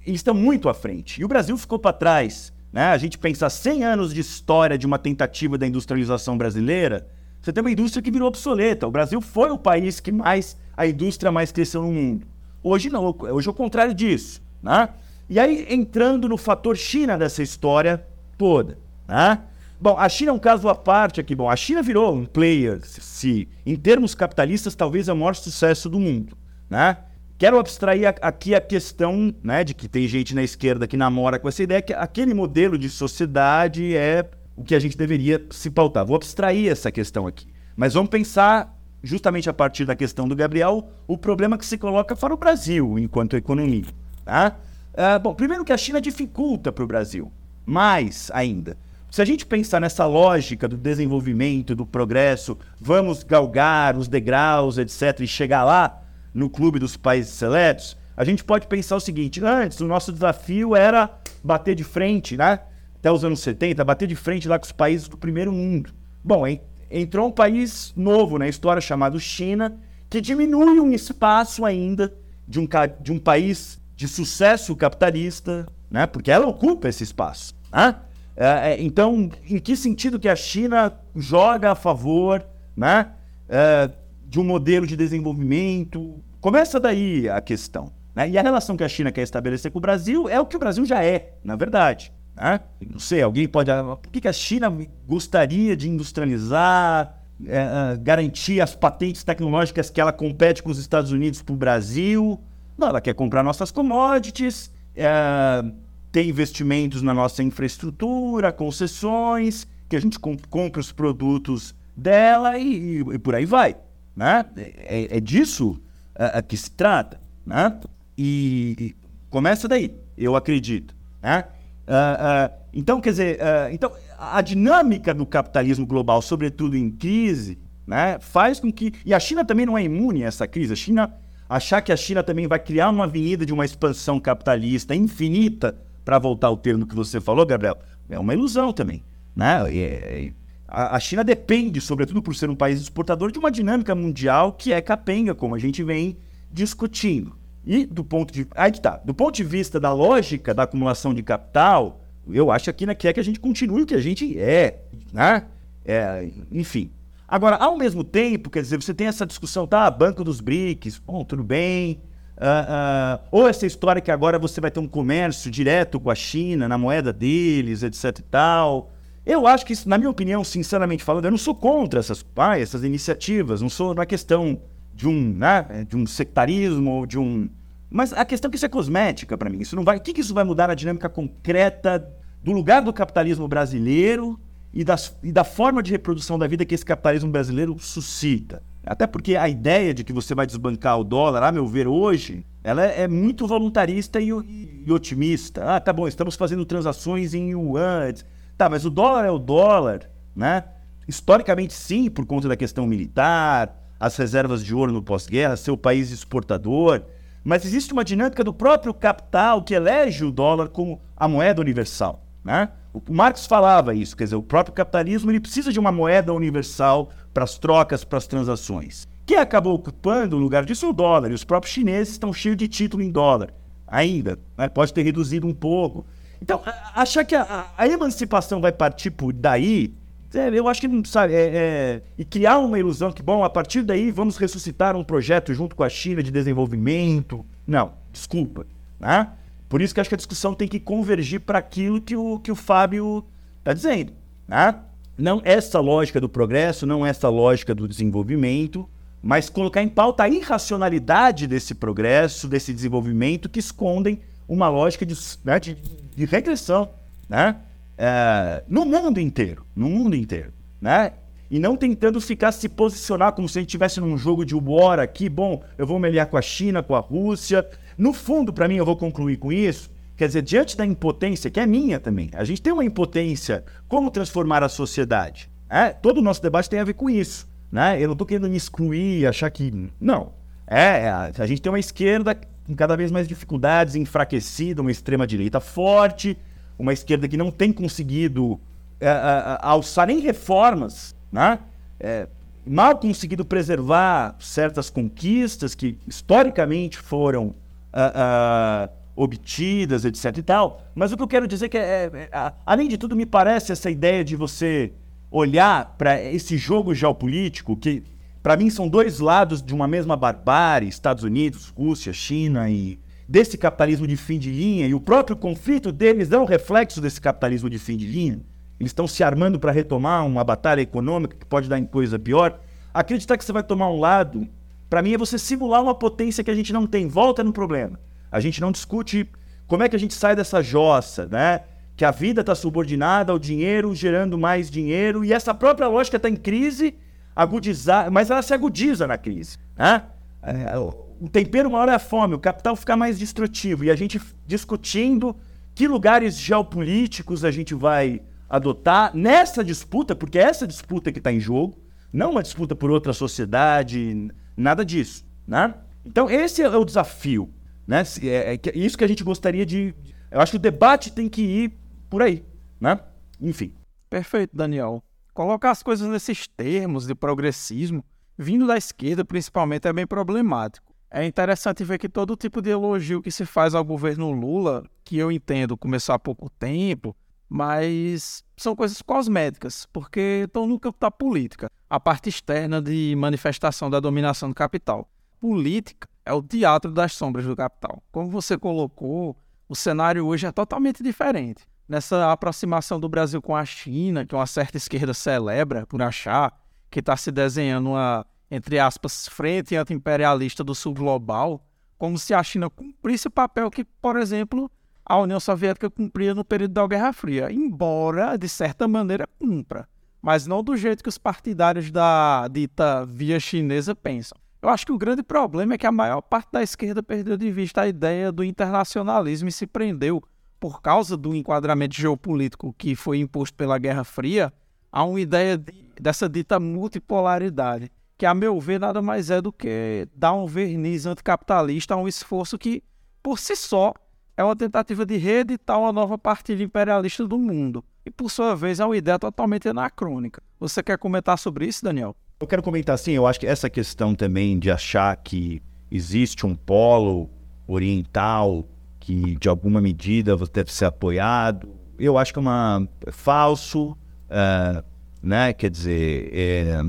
estão 0.07 0.35
muito 0.35 0.69
à 0.69 0.75
frente. 0.75 1.21
E 1.21 1.25
o 1.25 1.29
Brasil 1.29 1.57
ficou 1.57 1.79
para 1.79 1.93
trás. 1.93 2.53
Né? 2.77 2.89
A 2.89 2.99
gente 2.99 3.17
pensa 3.17 3.49
100 3.49 3.85
anos 3.85 4.13
de 4.13 4.21
história 4.21 4.77
de 4.77 4.85
uma 4.85 4.99
tentativa 4.99 5.57
da 5.57 5.67
industrialização 5.67 6.37
brasileira, 6.37 7.09
você 7.41 7.51
tem 7.51 7.63
uma 7.63 7.71
indústria 7.71 8.03
que 8.03 8.11
virou 8.11 8.29
obsoleta. 8.29 8.87
O 8.87 8.91
Brasil 8.91 9.19
foi 9.23 9.49
o 9.51 9.57
país 9.57 9.99
que 9.99 10.13
mais, 10.13 10.59
a 10.77 10.87
indústria 10.87 11.33
mais 11.33 11.51
cresceu 11.51 11.81
no 11.81 11.91
mundo. 11.91 12.27
Hoje 12.63 12.91
não, 12.91 13.17
hoje 13.19 13.49
é 13.49 13.51
o 13.51 13.55
contrário 13.55 13.95
disso. 13.95 14.43
Né? 14.63 14.91
E 15.27 15.41
aí, 15.41 15.67
entrando 15.71 16.29
no 16.29 16.37
fator 16.37 16.77
China 16.77 17.17
dessa 17.17 17.43
história 17.43 18.07
toda. 18.37 18.77
Né? 19.09 19.41
Bom, 19.81 19.97
a 19.97 20.07
China 20.11 20.33
é 20.33 20.35
um 20.35 20.39
caso 20.39 20.69
à 20.69 20.75
parte 20.75 21.19
aqui. 21.19 21.35
Bom, 21.35 21.49
a 21.49 21.57
China 21.57 21.83
virou 21.83 22.15
um 22.15 22.27
player, 22.27 22.81
se 22.85 23.49
em 23.65 23.77
termos 23.77 24.15
capitalistas, 24.15 24.75
talvez 24.75 25.09
é 25.09 25.15
o 25.15 25.17
maior 25.17 25.35
sucesso 25.35 25.89
do 25.89 25.99
mundo. 25.99 26.37
Né? 26.69 26.99
Quero 27.39 27.59
abstrair 27.59 28.15
aqui 28.23 28.55
a 28.55 28.61
questão 28.63 29.35
né, 29.43 29.63
de 29.63 29.75
que 29.75 29.89
tem 29.89 30.09
gente 30.09 30.35
na 30.35 30.43
esquerda 30.43 30.87
que 30.87 30.97
namora 30.97 31.39
com 31.39 31.47
essa 31.47 31.63
ideia 31.63 31.83
que 31.83 31.93
aquele 31.93 32.33
modelo 32.33 32.79
de 32.79 32.89
sociedade 32.89 33.95
é 33.95 34.25
o 34.57 34.65
que 34.65 34.75
a 34.75 34.79
gente 34.79 34.97
deveria 34.97 35.45
se 35.51 35.69
pautar. 35.71 36.07
Vou 36.07 36.17
abstrair 36.17 36.73
essa 36.73 36.91
questão 36.91 37.27
aqui. 37.27 37.47
Mas 37.77 37.93
vamos 37.93 38.09
pensar, 38.09 38.75
justamente 39.03 39.51
a 39.51 39.53
partir 39.53 39.85
da 39.85 39.95
questão 39.95 40.27
do 40.27 40.35
Gabriel, 40.35 40.89
o 41.07 41.19
problema 41.19 41.59
que 41.59 41.67
se 41.67 41.77
coloca 41.77 42.17
para 42.17 42.33
o 42.33 42.39
Brasil 42.39 42.99
enquanto 42.99 43.37
economia. 43.37 43.85
Tá? 44.25 44.57
Uh, 44.95 45.21
bom, 45.21 45.35
primeiro 45.35 45.63
que 45.63 45.75
a 45.75 45.77
China 45.77 46.01
dificulta 46.01 46.73
para 46.73 46.85
o 46.85 46.87
Brasil, 46.87 47.31
mais 47.67 48.31
ainda. 48.33 48.79
Se 49.11 49.21
a 49.21 49.27
gente 49.27 49.45
pensar 49.45 49.79
nessa 49.79 50.07
lógica 50.07 50.67
do 50.67 50.77
desenvolvimento, 50.77 51.75
do 51.75 51.85
progresso, 51.85 52.57
vamos 52.81 53.23
galgar 53.23 53.95
os 53.95 54.09
degraus, 54.09 54.79
etc., 54.79 55.21
e 55.21 55.27
chegar 55.27 55.65
lá, 55.65 56.03
no 56.37 56.51
clube 56.51 56.79
dos 56.79 56.99
países 56.99 57.33
seletos, 57.33 57.97
a 58.15 58.23
gente 58.23 58.45
pode 58.45 58.67
pensar 58.67 58.97
o 58.97 59.01
seguinte: 59.01 59.43
antes 59.43 59.81
o 59.81 59.87
nosso 59.87 60.13
desafio 60.13 60.77
era 60.77 61.19
bater 61.43 61.75
de 61.75 61.83
frente, 61.83 62.37
né? 62.37 62.61
Até 62.95 63.11
os 63.11 63.25
anos 63.25 63.41
70, 63.41 63.83
bater 63.83 64.07
de 64.07 64.15
frente 64.15 64.47
lá 64.47 64.59
com 64.59 64.67
os 64.67 64.73
países 64.73 65.09
do 65.09 65.17
primeiro 65.17 65.51
mundo. 65.51 65.95
Bom, 66.23 66.43
entrou 66.91 67.29
um 67.29 67.33
país 67.33 67.93
novo 67.97 68.39
na 68.39 68.47
história 68.47 68.83
chamado 68.83 69.19
China, 69.19 69.79
que 70.11 70.21
diminui 70.21 70.79
um 70.79 70.93
espaço 70.93 71.65
ainda 71.65 72.15
de 72.47 72.61
um, 72.61 72.69
de 73.01 73.13
um 73.13 73.19
país 73.19 73.81
de 73.95 74.07
sucesso 74.07 74.77
capitalista, 74.77 75.67
né? 75.91 76.07
Porque 76.07 76.31
ela 76.31 76.47
ocupa 76.47 76.89
esse 76.89 77.03
espaço. 77.03 77.55
Né? 77.73 77.97
É, 78.37 78.73
é 78.73 78.83
então, 78.83 79.31
em 79.49 79.59
que 79.59 79.75
sentido 79.75 80.19
que 80.19 80.29
a 80.29 80.37
China 80.37 80.93
joga 81.15 81.73
a 81.73 81.75
favor, 81.75 82.45
né? 82.77 83.13
É, 83.49 83.91
de 84.27 84.41
um 84.41 84.45
modelo 84.45 84.87
de 84.87 84.97
desenvolvimento 84.97 86.21
Começa 86.47 86.79
daí 86.79 87.29
a 87.29 87.41
questão. 87.41 87.91
Né? 88.15 88.31
E 88.31 88.39
a 88.39 88.43
relação 88.43 88.77
que 88.77 88.85
a 88.85 88.89
China 88.89 89.11
quer 89.11 89.23
estabelecer 89.23 89.69
com 89.73 89.79
o 89.79 89.81
Brasil 89.81 90.29
é 90.29 90.39
o 90.39 90.47
que 90.47 90.55
o 90.55 90.61
Brasil 90.61 90.85
já 90.85 91.03
é, 91.03 91.35
na 91.43 91.57
verdade. 91.57 92.13
Né? 92.37 92.61
Não 92.89 93.01
sei, 93.01 93.21
alguém 93.21 93.49
pode. 93.49 93.69
Ah, 93.69 93.83
por 94.01 94.13
que, 94.13 94.29
a 94.29 94.33
China 94.33 94.73
gostaria 95.09 95.77
de 95.77 95.91
industrializar, 95.91 97.21
é, 97.45 97.57
é, 97.57 97.97
garantir 97.97 98.61
as 98.61 98.77
patentes 98.77 99.25
tecnológicas 99.25 99.91
que 99.91 100.01
ela 100.01 100.13
compete 100.13 100.63
com 100.63 100.71
os 100.71 100.79
Estados 100.79 101.11
Unidos 101.11 101.43
para 101.43 101.53
o 101.53 101.57
Brasil? 101.57 102.41
Não, 102.79 102.91
ela 102.91 103.01
quer 103.01 103.15
comprar 103.15 103.43
nossas 103.43 103.73
commodities, 103.73 104.71
é, 104.95 105.65
ter 106.13 106.29
investimentos 106.29 107.03
na 107.03 107.13
nossa 107.13 107.43
infraestrutura, 107.43 108.53
concessões, 108.53 109.67
que 109.89 109.97
a 109.97 110.01
gente 110.01 110.17
comp 110.21 110.47
compre 110.49 110.81
os 110.81 110.93
produtos 110.93 111.75
dela 111.97 112.57
e, 112.57 113.01
e, 113.01 113.19
por 113.19 113.35
aí 113.35 113.45
vai. 113.45 113.77
Né? 114.15 114.47
É, 114.57 115.17
é 115.17 115.21
disso 115.21 115.83
a, 116.19 116.39
a 116.39 116.43
que 116.43 116.57
se 116.57 116.71
trata, 116.71 117.21
né? 117.45 117.79
E, 118.17 118.95
começa 119.31 119.69
daí, 119.69 119.95
eu 120.17 120.35
acredito, 120.37 120.95
né? 121.23 121.45
Uh, 121.87 122.51
uh, 122.51 122.57
então, 122.73 123.01
quer 123.01 123.11
dizer, 123.11 123.39
uh, 123.39 123.73
então, 123.73 123.93
a 124.19 124.41
dinâmica 124.41 125.15
do 125.15 125.25
capitalismo 125.25 125.87
global, 125.87 126.21
sobretudo 126.21 126.77
em 126.77 126.91
crise, 126.91 127.59
né, 127.87 128.19
faz 128.21 128.59
com 128.59 128.73
que. 128.73 128.93
E 129.05 129.15
a 129.15 129.21
China 129.21 129.45
também 129.45 129.65
não 129.65 129.79
é 129.79 129.85
imune 129.85 130.25
a 130.25 130.27
essa 130.27 130.49
crise. 130.49 130.73
A 130.73 130.77
China, 130.77 131.15
achar 131.49 131.81
que 131.81 131.93
a 131.93 131.97
China 131.97 132.25
também 132.25 132.49
vai 132.49 132.59
criar 132.59 132.91
uma 132.91 133.05
avenida 133.05 133.47
de 133.47 133.53
uma 133.53 133.65
expansão 133.65 134.19
capitalista 134.19 134.95
infinita, 134.95 135.77
para 136.07 136.21
voltar 136.21 136.47
ao 136.47 136.57
termo 136.57 136.87
que 136.87 136.95
você 136.95 137.21
falou, 137.21 137.45
Gabriel, 137.45 137.77
é 138.09 138.17
uma 138.17 138.33
ilusão 138.33 138.73
também. 138.73 139.03
Né? 139.35 139.77
É, 139.77 140.33
a, 140.69 140.99
China 140.99 141.23
depende, 141.23 141.81
sobretudo 141.81 142.21
por 142.21 142.35
ser 142.35 142.51
um 142.51 142.57
país 142.57 142.81
exportador, 142.81 143.31
de 143.31 143.39
uma 143.39 143.51
dinâmica 143.51 143.95
mundial 143.95 144.53
que 144.53 144.73
é 144.73 144.81
capenga, 144.81 145.35
como 145.35 145.55
a 145.55 145.59
gente 145.59 145.83
vem 145.83 146.19
discutindo. 146.51 147.37
E 147.65 147.85
do 147.85 148.05
ponto 148.05 148.33
de. 148.33 148.47
Aí 148.55 148.73
tá. 148.73 149.01
Do 149.05 149.15
ponto 149.15 149.35
de 149.35 149.45
vista 149.45 149.79
da 149.79 149.93
lógica 149.93 150.55
da 150.55 150.65
acumulação 150.65 151.13
de 151.13 151.23
capital, 151.23 152.01
eu 152.29 152.51
acho 152.51 152.71
aqui 152.71 152.87
né, 152.87 152.95
que 152.95 153.09
é 153.09 153.13
que 153.13 153.21
a 153.21 153.25
gente 153.25 153.41
continue 153.41 153.83
o 153.83 153.87
que 153.87 153.95
a 153.95 154.01
gente 154.01 154.39
é. 154.39 154.83
Né? 155.13 155.45
É, 155.85 156.29
enfim. 156.51 156.91
Agora, 157.29 157.57
ao 157.57 157.77
mesmo 157.77 158.05
tempo, 158.05 158.51
quer 158.51 158.63
dizer, 158.63 158.81
você 158.81 158.95
tem 158.95 159.09
essa 159.09 159.27
discussão, 159.27 159.67
tá? 159.67 159.91
Banco 159.91 160.23
dos 160.23 160.41
BRICS, 160.41 160.99
bom, 161.05 161.25
tudo 161.25 161.43
bem. 161.43 162.01
Uh, 162.37 163.17
uh, 163.17 163.29
ou 163.33 163.49
essa 163.49 163.67
história 163.67 164.01
que 164.01 164.11
agora 164.11 164.39
você 164.39 164.61
vai 164.61 164.71
ter 164.71 164.79
um 164.79 164.87
comércio 164.87 165.51
direto 165.51 165.99
com 165.99 166.11
a 166.11 166.15
China, 166.15 166.69
na 166.69 166.79
moeda 166.79 167.13
deles, 167.13 167.83
etc 167.83 168.19
e 168.19 168.23
tal. 168.23 168.93
Eu 169.27 169.45
acho 169.45 169.67
que 169.67 169.73
isso, 169.73 169.89
na 169.89 169.99
minha 169.99 170.09
opinião, 170.09 170.45
sinceramente 170.45 171.03
falando, 171.03 171.25
eu 171.25 171.33
não 171.33 171.39
sou 171.39 171.53
contra 171.53 171.99
essas, 171.99 172.25
ah, 172.37 172.57
essas 172.57 172.85
iniciativas, 172.85 173.61
não 173.61 173.69
sou 173.69 173.93
na 173.93 174.07
questão 174.07 174.63
de 174.95 175.09
um, 175.09 175.33
né, 175.33 175.85
de 175.89 175.97
um 175.97 176.07
sectarismo 176.07 176.93
ou 176.93 177.07
de 177.07 177.19
um. 177.19 177.51
Mas 177.91 178.13
a 178.13 178.25
questão 178.25 178.49
é 178.49 178.51
que 178.51 178.57
isso 178.57 178.67
é 178.67 178.69
cosmética 178.69 179.37
para 179.37 179.51
mim. 179.51 179.59
Isso 179.59 179.75
não 179.75 179.83
vai. 179.83 179.97
O 179.97 180.01
que, 180.01 180.13
que 180.13 180.21
isso 180.21 180.33
vai 180.33 180.45
mudar 180.45 180.69
na 180.69 180.75
dinâmica 180.75 181.09
concreta 181.09 182.09
do 182.41 182.53
lugar 182.53 182.83
do 182.83 182.93
capitalismo 182.93 183.49
brasileiro 183.49 184.39
e, 184.73 184.85
das, 184.85 185.17
e 185.23 185.33
da 185.33 185.43
forma 185.43 185.83
de 185.83 185.91
reprodução 185.91 186.39
da 186.39 186.47
vida 186.47 186.65
que 186.65 186.75
esse 186.75 186.85
capitalismo 186.85 187.31
brasileiro 187.31 187.77
suscita? 187.81 188.63
Até 188.85 189.09
porque 189.09 189.35
a 189.35 189.49
ideia 189.49 189.93
de 189.93 190.05
que 190.05 190.13
você 190.13 190.37
vai 190.37 190.47
desbancar 190.47 191.01
o 191.01 191.03
dólar, 191.03 191.43
a 191.43 191.51
meu 191.51 191.67
ver, 191.67 191.89
hoje, 191.89 192.47
ela 192.63 192.87
é, 192.87 193.03
é 193.03 193.09
muito 193.09 193.45
voluntarista 193.45 194.21
e, 194.21 194.31
e, 194.31 194.85
e, 194.87 194.93
otimista. 194.93 195.65
Ah, 195.65 195.81
tá 195.81 195.93
bom, 195.93 196.07
estamos 196.07 196.37
fazendo 196.37 196.65
transações 196.65 197.35
em 197.35 197.51
yuan. 197.51 198.15
Tá, 198.57 198.71
mas 198.71 198.85
o 198.87 198.91
dólar 198.91 199.25
é 199.25 199.31
o 199.31 199.39
dólar, 199.39 200.11
né? 200.35 200.65
Historicamente, 201.07 201.75
sim, 201.75 202.11
por 202.11 202.25
conta 202.25 202.49
da 202.49 202.57
questão 202.57 202.87
militar, 202.87 203.77
as 204.01 204.17
reservas 204.17 204.65
de 204.65 204.75
ouro 204.75 204.93
no 204.93 205.03
pós-guerra, 205.03 205.57
ser 205.57 205.71
o 205.71 205.77
país 205.77 206.11
exportador. 206.11 207.03
Mas 207.45 207.65
existe 207.65 207.93
uma 207.93 208.05
dinâmica 208.05 208.43
do 208.43 208.53
próprio 208.53 208.93
capital 208.93 209.63
que 209.63 209.75
elege 209.75 210.25
o 210.25 210.33
dólar 210.33 210.69
como 210.69 211.01
a 211.17 211.29
moeda 211.29 211.61
universal. 211.61 212.25
Né? 212.43 212.69
O 212.93 213.03
Marx 213.11 213.47
falava 213.47 213.95
isso, 213.95 214.17
quer 214.17 214.25
dizer, 214.25 214.37
o 214.37 214.43
próprio 214.43 214.75
capitalismo 214.75 215.31
ele 215.31 215.41
precisa 215.41 215.73
de 215.73 215.79
uma 215.79 215.93
moeda 215.93 216.33
universal 216.33 217.11
para 217.33 217.45
as 217.45 217.59
trocas, 217.59 218.05
para 218.05 218.19
as 218.19 218.27
transações. 218.27 219.07
Quem 219.27 219.37
acabou 219.37 219.75
ocupando 219.75 220.37
o 220.37 220.39
lugar 220.39 220.65
disso 220.65 220.87
é 220.87 220.89
o 220.89 220.93
dólar, 220.93 221.31
e 221.31 221.35
os 221.35 221.45
próprios 221.45 221.75
chineses 221.75 222.15
estão 222.15 222.33
cheios 222.33 222.57
de 222.57 222.69
título 222.69 223.03
em 223.03 223.11
dólar 223.11 223.53
ainda. 223.87 224.39
Né? 224.57 224.69
Pode 224.69 224.93
ter 224.93 225.03
reduzido 225.03 225.47
um 225.47 225.55
pouco, 225.55 226.07
então, 226.41 226.63
achar 226.95 227.25
que 227.25 227.35
a, 227.35 227.67
a, 227.77 227.89
emancipação 227.89 228.61
vai 228.61 228.73
partir 228.73 229.11
por 229.11 229.33
daí, 229.33 229.95
é, 230.35 230.49
eu 230.53 230.69
acho 230.69 230.81
que 230.81 230.89
não 230.89 231.05
sabe. 231.05 231.35
É, 231.35 231.39
é, 231.39 232.03
e 232.19 232.25
criar 232.25 232.59
uma 232.59 232.79
ilusão 232.79 233.11
que, 233.11 233.23
bom, 233.23 233.43
a 233.43 233.51
partir 233.51 233.83
daí 233.83 234.11
vamos 234.11 234.37
ressuscitar 234.37 234.97
um 234.97 235.05
projeto 235.05 235.55
junto 235.55 235.75
com 235.75 235.83
a 235.83 235.89
China 235.89 236.23
de 236.23 236.31
desenvolvimento. 236.31 237.45
Não, 237.67 237.93
desculpa. 238.13 238.67
Né? 239.01 239.29
Por 239.69 239.81
isso 239.81 239.95
que 239.95 240.01
acho 240.01 240.09
que 240.11 240.15
a 240.15 240.19
discussão 240.19 240.55
tem 240.55 240.69
que 240.69 240.79
convergir 240.79 241.41
para 241.41 241.59
aquilo 241.59 242.01
que 242.01 242.17
o, 242.17 242.39
que 242.39 242.53
o 242.53 242.57
Fábio 242.57 243.25
está 243.59 243.73
dizendo. 243.73 244.13
Né? 244.47 244.75
Não 245.17 245.41
essa 245.45 245.81
lógica 245.81 246.21
do 246.21 246.29
progresso, 246.29 246.87
não 246.87 247.05
essa 247.05 247.29
lógica 247.29 247.75
do 247.75 247.89
desenvolvimento, 247.89 248.89
mas 249.23 249.49
colocar 249.49 249.83
em 249.83 249.89
pauta 249.89 250.25
a 250.25 250.29
irracionalidade 250.29 251.47
desse 251.47 251.75
progresso, 251.75 252.47
desse 252.47 252.73
desenvolvimento 252.73 253.49
que 253.49 253.59
escondem 253.59 254.21
uma 254.49 254.69
lógica 254.69 255.05
de, 255.05 255.17
né, 255.45 255.59
de, 255.59 255.77
de 256.15 256.25
regressão, 256.25 256.91
né? 257.29 257.57
É, 257.99 258.63
no 258.69 258.85
mundo 258.85 259.19
inteiro, 259.19 259.65
no 259.75 259.89
mundo 259.89 260.15
inteiro, 260.15 260.53
né? 260.81 261.13
E 261.51 261.59
não 261.59 261.77
tentando 261.77 262.21
ficar 262.21 262.53
se 262.53 262.69
posicionar 262.69 263.33
como 263.33 263.49
se 263.49 263.59
a 263.59 263.61
gente 263.61 263.69
estivesse 263.69 264.01
num 264.01 264.19
jogo 264.19 264.45
de 264.45 264.55
war 264.55 264.99
aqui, 264.99 265.29
bom, 265.29 265.63
eu 265.79 265.87
vou 265.87 265.99
me 265.99 266.09
aliar 266.09 266.27
com 266.27 266.37
a 266.37 266.43
China, 266.43 266.83
com 266.83 266.95
a 266.95 266.99
Rússia. 266.99 267.67
No 267.97 268.13
fundo, 268.13 268.53
para 268.53 268.69
mim, 268.69 268.77
eu 268.77 268.85
vou 268.85 268.97
concluir 268.97 269.37
com 269.37 269.53
isso, 269.53 269.91
quer 270.17 270.27
dizer, 270.27 270.43
diante 270.43 270.77
da 270.77 270.85
impotência, 270.85 271.51
que 271.51 271.61
é 271.61 271.67
minha 271.67 272.01
também, 272.01 272.31
a 272.35 272.45
gente 272.45 272.61
tem 272.61 272.73
uma 272.73 272.85
impotência, 272.85 273.65
como 273.89 274.11
transformar 274.11 274.63
a 274.63 274.69
sociedade? 274.69 275.49
É, 275.71 275.91
todo 275.91 276.19
o 276.19 276.23
nosso 276.23 276.43
debate 276.43 276.69
tem 276.69 276.81
a 276.81 276.85
ver 276.85 276.95
com 276.95 277.09
isso, 277.09 277.49
né? 277.71 277.97
Eu 278.01 278.09
não 278.09 278.13
estou 278.13 278.27
querendo 278.27 278.49
me 278.49 278.57
excluir, 278.57 279.27
achar 279.27 279.51
que... 279.51 279.91
Não, 280.01 280.33
é, 280.67 281.09
a 281.09 281.47
gente 281.47 281.63
tem 281.63 281.71
uma 281.71 281.79
esquerda 281.79 282.37
com 282.67 282.75
cada 282.75 282.97
vez 282.97 283.11
mais 283.11 283.29
dificuldades, 283.29 283.95
enfraquecida, 283.95 284.83
uma 284.83 284.91
extrema-direita 284.91 285.61
forte, 285.61 286.37
uma 286.79 286.93
esquerda 286.93 287.29
que 287.29 287.37
não 287.37 287.51
tem 287.51 287.73
conseguido 287.73 288.61
é, 289.01 289.09
é, 289.09 289.59
alçar 289.61 290.07
nem 290.07 290.21
reformas, 290.21 291.15
né? 291.31 291.59
É, 291.99 292.29
mal 292.67 292.99
conseguido 292.99 293.45
preservar 293.45 294.37
certas 294.41 294.91
conquistas 294.91 295.75
que 295.75 295.97
historicamente 296.07 296.99
foram 296.99 297.47
uh, 297.47 298.89
uh, 298.89 298.91
obtidas, 299.15 300.05
etc 300.05 300.37
e 300.37 300.43
tal. 300.43 300.83
Mas 300.95 301.13
o 301.13 301.17
que 301.17 301.23
eu 301.23 301.29
quero 301.29 301.47
dizer 301.47 301.67
é 301.67 301.69
que, 301.69 301.79
é, 301.79 302.29
é, 302.33 302.53
além 302.67 302.89
de 302.89 302.99
tudo, 302.99 303.15
me 303.15 303.25
parece 303.25 303.71
essa 303.71 303.89
ideia 303.89 304.25
de 304.25 304.35
você 304.35 304.93
olhar 305.31 305.95
para 305.97 306.21
esse 306.21 306.57
jogo 306.57 306.95
geopolítico 306.95 307.77
que 307.77 308.03
para 308.47 308.57
mim, 308.57 308.71
são 308.71 308.87
dois 308.87 309.19
lados 309.19 309.61
de 309.61 309.75
uma 309.75 309.89
mesma 309.89 310.17
barbárie: 310.17 310.89
Estados 310.89 311.25
Unidos, 311.25 311.67
Rússia, 311.77 312.13
China 312.13 312.71
e 312.71 313.01
desse 313.29 313.59
capitalismo 313.59 314.07
de 314.07 314.17
fim 314.17 314.39
de 314.39 314.53
linha. 314.53 314.87
E 314.87 314.95
o 314.95 315.01
próprio 315.01 315.37
conflito 315.37 315.91
deles 315.91 316.31
é 316.31 316.39
um 316.39 316.45
reflexo 316.45 317.01
desse 317.01 317.21
capitalismo 317.21 317.69
de 317.69 317.77
fim 317.77 317.97
de 317.97 318.07
linha. 318.07 318.41
Eles 318.79 318.91
estão 318.91 319.09
se 319.09 319.25
armando 319.25 319.59
para 319.59 319.73
retomar 319.73 320.25
uma 320.25 320.45
batalha 320.45 320.81
econômica 320.81 321.37
que 321.37 321.45
pode 321.45 321.69
dar 321.69 321.77
em 321.77 321.85
coisa 321.85 322.21
pior. 322.21 322.61
Acreditar 322.95 323.37
que 323.37 323.45
você 323.45 323.53
vai 323.53 323.65
tomar 323.65 323.91
um 323.91 323.99
lado, 323.99 324.47
para 324.89 325.03
mim, 325.03 325.15
é 325.15 325.19
você 325.19 325.41
simular 325.41 325.83
uma 325.83 325.97
potência 325.97 326.45
que 326.45 326.51
a 326.53 326.55
gente 326.55 326.73
não 326.73 326.87
tem. 326.87 327.09
Volta 327.09 327.43
no 327.43 327.53
problema. 327.53 327.99
A 328.31 328.39
gente 328.39 328.61
não 328.61 328.71
discute 328.71 329.29
como 329.67 329.83
é 329.83 329.89
que 329.89 329.97
a 329.97 329.99
gente 329.99 330.15
sai 330.15 330.37
dessa 330.37 330.63
jossa, 330.63 331.27
né? 331.27 331.63
Que 331.97 332.05
a 332.05 332.13
vida 332.13 332.43
está 332.43 332.55
subordinada 332.55 333.33
ao 333.33 333.41
dinheiro, 333.41 333.93
gerando 333.93 334.39
mais 334.39 334.71
dinheiro, 334.71 335.25
e 335.25 335.33
essa 335.33 335.53
própria 335.53 335.89
lógica 335.89 336.17
está 336.17 336.29
em 336.29 336.37
crise 336.37 336.95
agudizar, 337.37 338.11
mas 338.11 338.31
ela 338.31 338.41
se 338.41 338.55
agudiza 338.55 339.07
na 339.07 339.19
crise. 339.19 339.59
Né? 339.77 340.03
É, 340.43 340.79
o 340.79 341.29
tempero 341.31 341.71
maior 341.71 341.89
é 341.89 341.95
a 341.95 341.99
fome, 341.99 342.35
o 342.35 342.39
capital 342.39 342.75
fica 342.75 342.97
mais 342.97 343.19
destrutivo. 343.19 343.85
E 343.85 343.91
a 343.91 343.95
gente 343.95 344.21
discutindo 344.47 345.37
que 345.75 345.87
lugares 345.87 346.39
geopolíticos 346.39 347.45
a 347.45 347.51
gente 347.51 347.75
vai 347.75 348.23
adotar 348.49 349.15
nessa 349.15 349.63
disputa, 349.63 350.17
porque 350.17 350.39
é 350.39 350.43
essa 350.43 350.67
disputa 350.67 351.13
que 351.13 351.19
está 351.19 351.31
em 351.31 351.41
jogo, 351.41 351.79
não 352.13 352.31
uma 352.31 352.43
disputa 352.43 352.75
por 352.75 352.91
outra 352.91 353.13
sociedade, 353.13 354.31
nada 354.57 354.85
disso. 354.85 355.27
Né? 355.47 355.75
Então, 356.05 356.31
esse 356.31 356.63
é 356.63 356.69
o 356.69 356.85
desafio. 356.85 357.53
Né? 357.87 358.03
É, 358.23 358.55
é, 358.55 358.55
é 358.55 358.79
isso 358.79 358.97
que 358.97 359.05
a 359.05 359.09
gente 359.09 359.23
gostaria 359.23 359.67
de. 359.67 359.95
Eu 360.31 360.41
acho 360.41 360.53
que 360.53 360.57
o 360.57 360.61
debate 360.61 361.13
tem 361.13 361.29
que 361.29 361.43
ir 361.43 361.73
por 362.09 362.23
aí. 362.23 362.45
Né? 362.81 362.99
Enfim. 363.41 363.73
Perfeito, 364.09 364.57
Daniel. 364.57 365.03
Colocar 365.37 365.71
as 365.71 365.83
coisas 365.83 366.09
nesses 366.09 366.47
termos 366.47 367.07
de 367.07 367.15
progressismo, 367.15 368.03
vindo 368.39 368.67
da 368.67 368.79
esquerda 368.79 369.23
principalmente, 369.23 369.87
é 369.87 369.93
bem 369.93 370.07
problemático. 370.07 370.95
É 371.11 371.27
interessante 371.27 371.85
ver 371.85 371.99
que 371.99 372.09
todo 372.09 372.35
tipo 372.35 372.63
de 372.63 372.71
elogio 372.71 373.21
que 373.21 373.31
se 373.31 373.45
faz 373.45 373.75
ao 373.75 373.85
governo 373.85 374.31
Lula, 374.31 374.83
que 375.05 375.19
eu 375.19 375.31
entendo 375.31 375.77
começou 375.77 376.15
há 376.15 376.19
pouco 376.19 376.49
tempo, 376.49 377.15
mas 377.51 378.43
são 378.57 378.75
coisas 378.75 379.03
cosméticas, 379.03 379.87
porque 379.93 380.45
estão 380.47 380.67
no 380.67 380.81
campo 380.81 380.97
da 380.99 381.11
política, 381.11 381.71
a 381.91 382.01
parte 382.01 382.31
externa 382.31 382.81
de 382.81 383.15
manifestação 383.15 383.91
da 383.91 384.01
dominação 384.01 384.49
do 384.49 384.55
capital. 384.55 385.07
Política 385.39 386.09
é 386.25 386.33
o 386.33 386.43
teatro 386.43 386.91
das 386.91 387.13
sombras 387.13 387.45
do 387.45 387.55
capital. 387.55 388.03
Como 388.11 388.31
você 388.31 388.57
colocou, 388.57 389.37
o 389.69 389.77
cenário 389.77 390.27
hoje 390.27 390.47
é 390.47 390.51
totalmente 390.51 391.03
diferente 391.03 391.67
nessa 391.89 392.33
aproximação 392.33 392.99
do 392.99 393.09
Brasil 393.09 393.41
com 393.41 393.55
a 393.55 393.65
China, 393.65 394.25
que 394.25 394.35
uma 394.35 394.47
certa 394.47 394.77
esquerda 394.77 395.15
celebra 395.15 395.87
por 395.87 396.03
achar 396.03 396.53
que 396.91 397.01
está 397.01 397.17
se 397.17 397.31
desenhando 397.31 397.91
uma, 397.91 398.27
entre 398.51 398.79
aspas, 398.79 399.29
frente 399.29 399.77
anti-imperialista 399.77 400.65
do 400.65 400.75
sul 400.75 400.95
global, 400.95 401.65
como 401.99 402.19
se 402.19 402.35
a 402.35 402.43
China 402.43 402.69
cumprisse 402.69 403.29
o 403.29 403.31
papel 403.31 403.71
que, 403.71 403.85
por 403.85 404.17
exemplo, 404.17 404.71
a 405.05 405.19
União 405.19 405.39
Soviética 405.39 405.89
cumpria 405.89 406.35
no 406.35 406.45
período 406.45 406.73
da 406.73 406.87
Guerra 406.87 407.13
Fria, 407.13 407.53
embora, 407.53 408.37
de 408.37 408.49
certa 408.49 408.89
maneira, 408.89 409.29
cumpra, 409.39 409.89
mas 410.21 410.47
não 410.47 410.63
do 410.63 410.77
jeito 410.77 411.03
que 411.03 411.09
os 411.09 411.19
partidários 411.19 411.91
da 411.91 412.49
dita 412.49 413.07
via 413.07 413.39
chinesa 413.39 413.95
pensam. 413.95 414.37
Eu 414.61 414.69
acho 414.69 414.85
que 414.85 414.93
o 414.93 414.99
grande 414.99 415.23
problema 415.23 415.75
é 415.75 415.79
que 415.79 415.87
a 415.87 415.93
maior 415.93 416.21
parte 416.21 416.51
da 416.51 416.63
esquerda 416.63 417.03
perdeu 417.03 417.37
de 417.37 417.53
vista 417.53 417.83
a 417.83 417.89
ideia 417.89 418.33
do 418.33 418.43
internacionalismo 418.43 419.49
e 419.49 419.53
se 419.53 419.65
prendeu 419.65 420.21
por 420.67 420.83
causa 420.83 421.17
do 421.17 421.33
enquadramento 421.33 421.95
geopolítico 421.95 422.75
que 422.77 422.97
foi 422.97 423.19
imposto 423.21 423.57
pela 423.57 423.79
Guerra 423.79 424.03
Fria, 424.03 424.53
há 424.91 425.05
uma 425.05 425.21
ideia 425.21 425.57
de, 425.57 425.73
dessa 426.01 426.29
dita 426.29 426.59
multipolaridade, 426.59 427.89
que, 428.19 428.27
a 428.27 428.35
meu 428.35 428.59
ver, 428.59 428.81
nada 428.81 429.01
mais 429.01 429.31
é 429.31 429.41
do 429.41 429.53
que 429.53 430.09
dar 430.13 430.33
um 430.33 430.45
verniz 430.45 431.07
anticapitalista 431.07 431.95
a 431.95 431.97
um 431.97 432.09
esforço 432.09 432.59
que, 432.59 432.83
por 433.23 433.39
si 433.39 433.55
só, 433.55 433.95
é 434.37 434.43
uma 434.43 434.57
tentativa 434.57 435.07
de 435.07 435.17
reeditar 435.17 435.79
uma 435.79 435.93
nova 435.93 436.19
partilha 436.19 436.65
imperialista 436.65 437.25
do 437.25 437.39
mundo. 437.39 437.85
E, 438.05 438.11
por 438.11 438.29
sua 438.29 438.57
vez, 438.57 438.81
é 438.81 438.85
uma 438.85 438.97
ideia 438.97 439.21
totalmente 439.21 439.69
anacrônica. 439.69 440.43
Você 440.59 440.83
quer 440.83 440.99
comentar 440.99 441.39
sobre 441.39 441.67
isso, 441.67 441.85
Daniel? 441.85 442.17
Eu 442.41 442.47
quero 442.49 442.61
comentar 442.61 442.99
sim. 442.99 443.13
Eu 443.13 443.25
acho 443.25 443.39
que 443.39 443.47
essa 443.47 443.71
questão 443.71 444.17
também 444.17 444.59
de 444.59 444.69
achar 444.69 445.15
que 445.15 445.63
existe 445.93 446.45
um 446.45 446.57
polo 446.57 447.31
oriental 447.69 448.67
que 449.07 449.37
de 449.37 449.49
alguma 449.49 449.81
medida 449.81 450.35
você 450.35 450.51
deve 450.53 450.73
ser 450.73 450.87
apoiado. 450.87 451.69
Eu 451.97 452.19
acho 452.19 452.33
que 452.33 452.41
é 452.41 452.43
uma 452.43 452.89
é 453.07 453.13
falso, 453.13 453.93
uh, 453.93 454.85
né? 455.23 455.53
Quer 455.53 455.71
dizer, 455.71 456.29
é, 456.33 456.81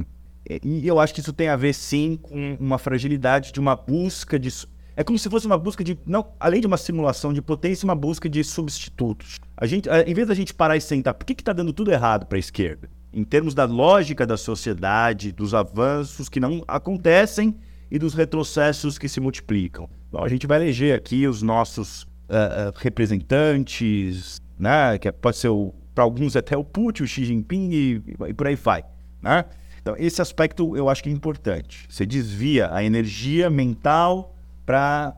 eu 0.83 0.99
acho 0.99 1.13
que 1.13 1.19
isso 1.19 1.31
tem 1.31 1.47
a 1.47 1.55
ver 1.55 1.73
sim 1.73 2.17
com 2.19 2.57
uma 2.59 2.79
fragilidade 2.79 3.51
de 3.51 3.59
uma 3.59 3.75
busca 3.75 4.39
de 4.39 4.49
é 4.95 5.03
como 5.03 5.19
se 5.19 5.29
fosse 5.29 5.45
uma 5.45 5.59
busca 5.59 5.83
de 5.83 5.95
não 6.07 6.25
além 6.39 6.59
de 6.59 6.65
uma 6.65 6.77
simulação 6.77 7.31
de 7.31 7.39
potência, 7.39 7.85
uma 7.85 7.93
busca 7.93 8.27
de 8.27 8.43
substitutos. 8.43 9.37
A 9.55 9.67
gente, 9.67 9.87
em 9.87 10.13
vez 10.15 10.27
da 10.27 10.33
gente 10.33 10.55
parar 10.55 10.75
e 10.75 10.81
sentar, 10.81 11.13
por 11.13 11.23
que 11.23 11.33
está 11.33 11.53
dando 11.53 11.71
tudo 11.71 11.91
errado 11.91 12.25
para 12.25 12.37
a 12.37 12.39
esquerda? 12.39 12.89
Em 13.13 13.23
termos 13.23 13.53
da 13.53 13.65
lógica 13.65 14.25
da 14.25 14.37
sociedade, 14.37 15.31
dos 15.31 15.53
avanços 15.53 16.27
que 16.27 16.39
não 16.39 16.63
acontecem 16.67 17.55
e 17.91 17.99
dos 17.99 18.15
retrocessos 18.15 18.97
que 18.97 19.07
se 19.07 19.19
multiplicam. 19.19 19.87
Bom, 20.11 20.23
a 20.23 20.27
gente 20.27 20.47
vai 20.47 20.59
eleger 20.59 20.95
aqui 20.95 21.27
os 21.27 21.43
nossos 21.43 22.06
uh, 22.29 22.73
representantes, 22.77 24.41
né? 24.57 24.97
Que 24.97 25.11
pode 25.11 25.37
ser 25.37 25.49
para 25.93 26.03
alguns 26.03 26.35
até 26.35 26.55
o 26.55 26.63
Putin, 26.63 27.03
o 27.03 27.07
Xi 27.07 27.25
Jinping 27.25 27.71
e, 27.71 28.03
e, 28.27 28.33
por 28.33 28.47
aí 28.47 28.55
vai, 28.55 28.83
né? 29.21 29.45
Então 29.81 29.95
esse 29.97 30.21
aspecto 30.21 30.75
eu 30.75 30.89
acho 30.89 31.01
que 31.01 31.09
é 31.09 31.11
importante. 31.11 31.85
Você 31.89 32.05
desvia 32.05 32.73
a 32.73 32.83
energia 32.83 33.49
mental 33.49 34.35
para 34.65 35.15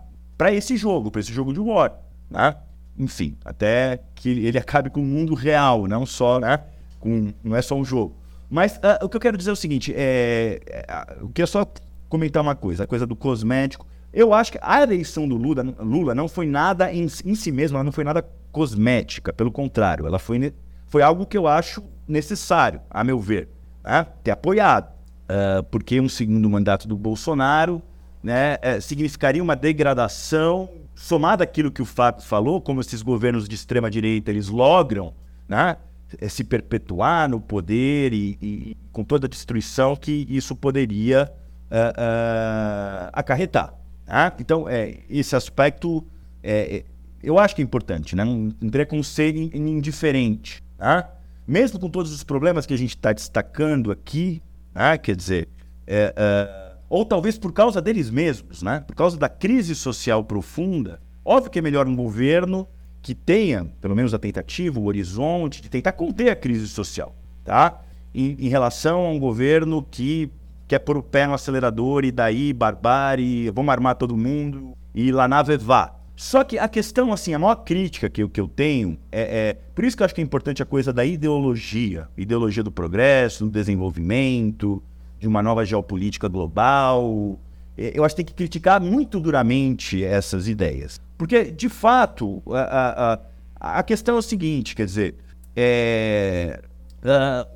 esse 0.51 0.77
jogo, 0.77 1.09
para 1.11 1.21
esse 1.21 1.33
jogo 1.33 1.53
de 1.53 1.59
war, 1.59 1.99
né? 2.29 2.55
Enfim, 2.97 3.37
até 3.45 4.01
que 4.13 4.29
ele 4.29 4.57
acabe 4.57 4.89
com 4.89 5.01
o 5.01 5.05
mundo 5.05 5.33
real, 5.33 5.87
não 5.87 6.05
só, 6.05 6.39
né? 6.39 6.59
Com, 6.99 7.33
não 7.43 7.55
é 7.55 7.61
só 7.61 7.75
um 7.75 7.83
jogo. 7.83 8.15
Mas 8.49 8.77
uh, 8.77 9.05
o 9.05 9.09
que 9.09 9.15
eu 9.15 9.21
quero 9.21 9.37
dizer 9.37 9.51
é 9.51 9.53
o 9.53 9.55
seguinte: 9.55 9.93
é, 9.95 10.59
é, 10.67 11.17
eu 11.21 11.29
queria 11.29 11.47
só 11.47 11.65
comentar 12.09 12.41
uma 12.41 12.55
coisa, 12.55 12.83
a 12.83 12.87
coisa 12.87 13.05
do 13.05 13.15
cosmético. 13.15 13.87
Eu 14.13 14.33
acho 14.33 14.51
que 14.51 14.59
a 14.61 14.81
eleição 14.81 15.27
do 15.27 15.35
Lula, 15.35 15.63
Lula 15.79 16.15
não 16.15 16.27
foi 16.27 16.47
nada 16.47 16.91
em, 16.93 17.03
em 17.03 17.35
si 17.35 17.51
mesma, 17.51 17.77
ela 17.77 17.83
não 17.83 17.91
foi 17.91 18.03
nada 18.03 18.27
cosmética, 18.51 19.31
pelo 19.31 19.51
contrário, 19.51 20.07
ela 20.07 20.17
foi, 20.17 20.53
foi 20.87 21.01
algo 21.01 21.25
que 21.25 21.37
eu 21.37 21.47
acho 21.47 21.83
necessário, 22.07 22.81
a 22.89 23.03
meu 23.03 23.19
ver, 23.19 23.47
né? 23.83 24.07
ter 24.23 24.31
apoiado. 24.31 24.91
Uh, 25.29 25.61
porque 25.69 26.01
um 26.01 26.09
segundo 26.09 26.49
mandato 26.49 26.87
do 26.87 26.97
Bolsonaro 26.97 27.83
né, 28.21 28.57
é, 28.61 28.79
significaria 28.79 29.41
uma 29.43 29.55
degradação, 29.55 30.69
somada 30.95 31.43
àquilo 31.43 31.71
que 31.71 31.81
o 31.81 31.85
Fábio 31.85 32.23
falou, 32.23 32.59
como 32.59 32.81
esses 32.81 33.01
governos 33.01 33.47
de 33.47 33.55
extrema-direita 33.55 34.31
eles 34.31 34.49
logram 34.49 35.13
né, 35.47 35.77
é, 36.19 36.27
se 36.27 36.43
perpetuar 36.43 37.29
no 37.29 37.39
poder 37.39 38.13
e, 38.13 38.37
e, 38.41 38.77
com 38.91 39.03
toda 39.03 39.27
a 39.27 39.29
destruição 39.29 39.95
que 39.95 40.25
isso 40.29 40.55
poderia 40.55 41.31
uh, 41.71 41.75
uh, 41.75 43.09
acarretar. 43.13 43.73
Tá? 44.09 44.35
Então, 44.39 44.67
é, 44.67 45.01
esse 45.07 45.35
aspecto 45.35 46.03
é, 46.41 46.77
é, 46.77 46.85
eu 47.21 47.37
acho 47.37 47.55
que 47.55 47.61
é 47.61 47.63
importante, 47.63 48.15
né? 48.15 48.25
não, 48.25 48.51
não 48.59 49.03
ser 49.03 49.35
indiferente. 49.37 50.63
Tá? 50.75 51.11
Mesmo 51.47 51.79
com 51.79 51.87
todos 51.87 52.11
os 52.11 52.23
problemas 52.23 52.65
que 52.65 52.73
a 52.73 52.77
gente 52.77 52.95
está 52.95 53.13
destacando 53.13 53.91
aqui, 53.91 54.41
tá? 54.73 54.97
quer 54.97 55.15
dizer, 55.15 55.47
é, 55.85 56.11
é, 56.15 56.75
ou 56.89 57.05
talvez 57.05 57.37
por 57.37 57.53
causa 57.53 57.79
deles 57.79 58.09
mesmos, 58.09 58.63
né? 58.63 58.79
Por 58.79 58.95
causa 58.95 59.15
da 59.15 59.29
crise 59.29 59.75
social 59.75 60.23
profunda. 60.23 60.99
Óbvio 61.23 61.51
que 61.51 61.59
é 61.59 61.61
melhor 61.61 61.87
um 61.87 61.95
governo 61.95 62.67
que 63.03 63.13
tenha, 63.13 63.65
pelo 63.79 63.95
menos 63.95 64.11
a 64.11 64.17
tentativa, 64.17 64.79
o 64.79 64.85
horizonte 64.85 65.61
de 65.61 65.69
tentar 65.69 65.91
conter 65.91 66.31
a 66.31 66.35
crise 66.35 66.67
social, 66.67 67.15
tá? 67.43 67.79
Em, 68.11 68.35
em 68.39 68.49
relação 68.49 69.05
a 69.05 69.11
um 69.11 69.19
governo 69.19 69.83
que 69.83 70.31
quer 70.69 70.79
pôr 70.79 70.95
o 70.97 71.03
pé 71.03 71.25
no 71.25 71.33
acelerador 71.33 72.05
e 72.05 72.11
daí 72.11 72.53
barbárie, 72.53 73.49
vamos 73.49 73.71
armar 73.71 73.95
todo 73.95 74.15
mundo 74.15 74.77
e 74.93 75.11
lá 75.11 75.27
nave 75.27 75.57
vá. 75.57 75.95
Só 76.15 76.43
que 76.43 76.59
a 76.59 76.67
questão, 76.67 77.11
assim, 77.11 77.33
a 77.33 77.39
maior 77.39 77.55
crítica 77.55 78.07
que 78.07 78.27
que 78.27 78.39
eu 78.39 78.47
tenho 78.47 78.97
é, 79.11 79.21
é, 79.21 79.53
Por 79.73 79.83
isso 79.83 79.97
que 79.97 80.03
eu 80.03 80.05
acho 80.05 80.13
que 80.13 80.21
é 80.21 80.23
importante 80.23 80.61
a 80.61 80.65
coisa 80.65 80.93
da 80.93 81.03
ideologia. 81.03 82.07
Ideologia 82.15 82.61
do 82.61 82.71
progresso, 82.71 83.45
do 83.45 83.49
desenvolvimento, 83.49 84.83
de 85.17 85.27
uma 85.27 85.41
nova 85.41 85.65
geopolítica 85.65 86.27
global. 86.27 87.39
É, 87.75 87.93
eu 87.95 88.03
acho 88.03 88.13
que 88.15 88.23
tem 88.23 88.25
que 88.25 88.33
criticar 88.33 88.79
muito 88.79 89.19
duramente 89.19 90.03
essas 90.03 90.47
ideias. 90.47 90.99
Porque, 91.17 91.45
de 91.45 91.69
fato, 91.69 92.43
a, 92.51 93.19
a, 93.61 93.79
a 93.79 93.83
questão 93.83 94.17
é 94.17 94.19
o 94.19 94.21
seguinte: 94.21 94.75
quer 94.75 94.85
dizer, 94.85 95.15
é, 95.55 96.61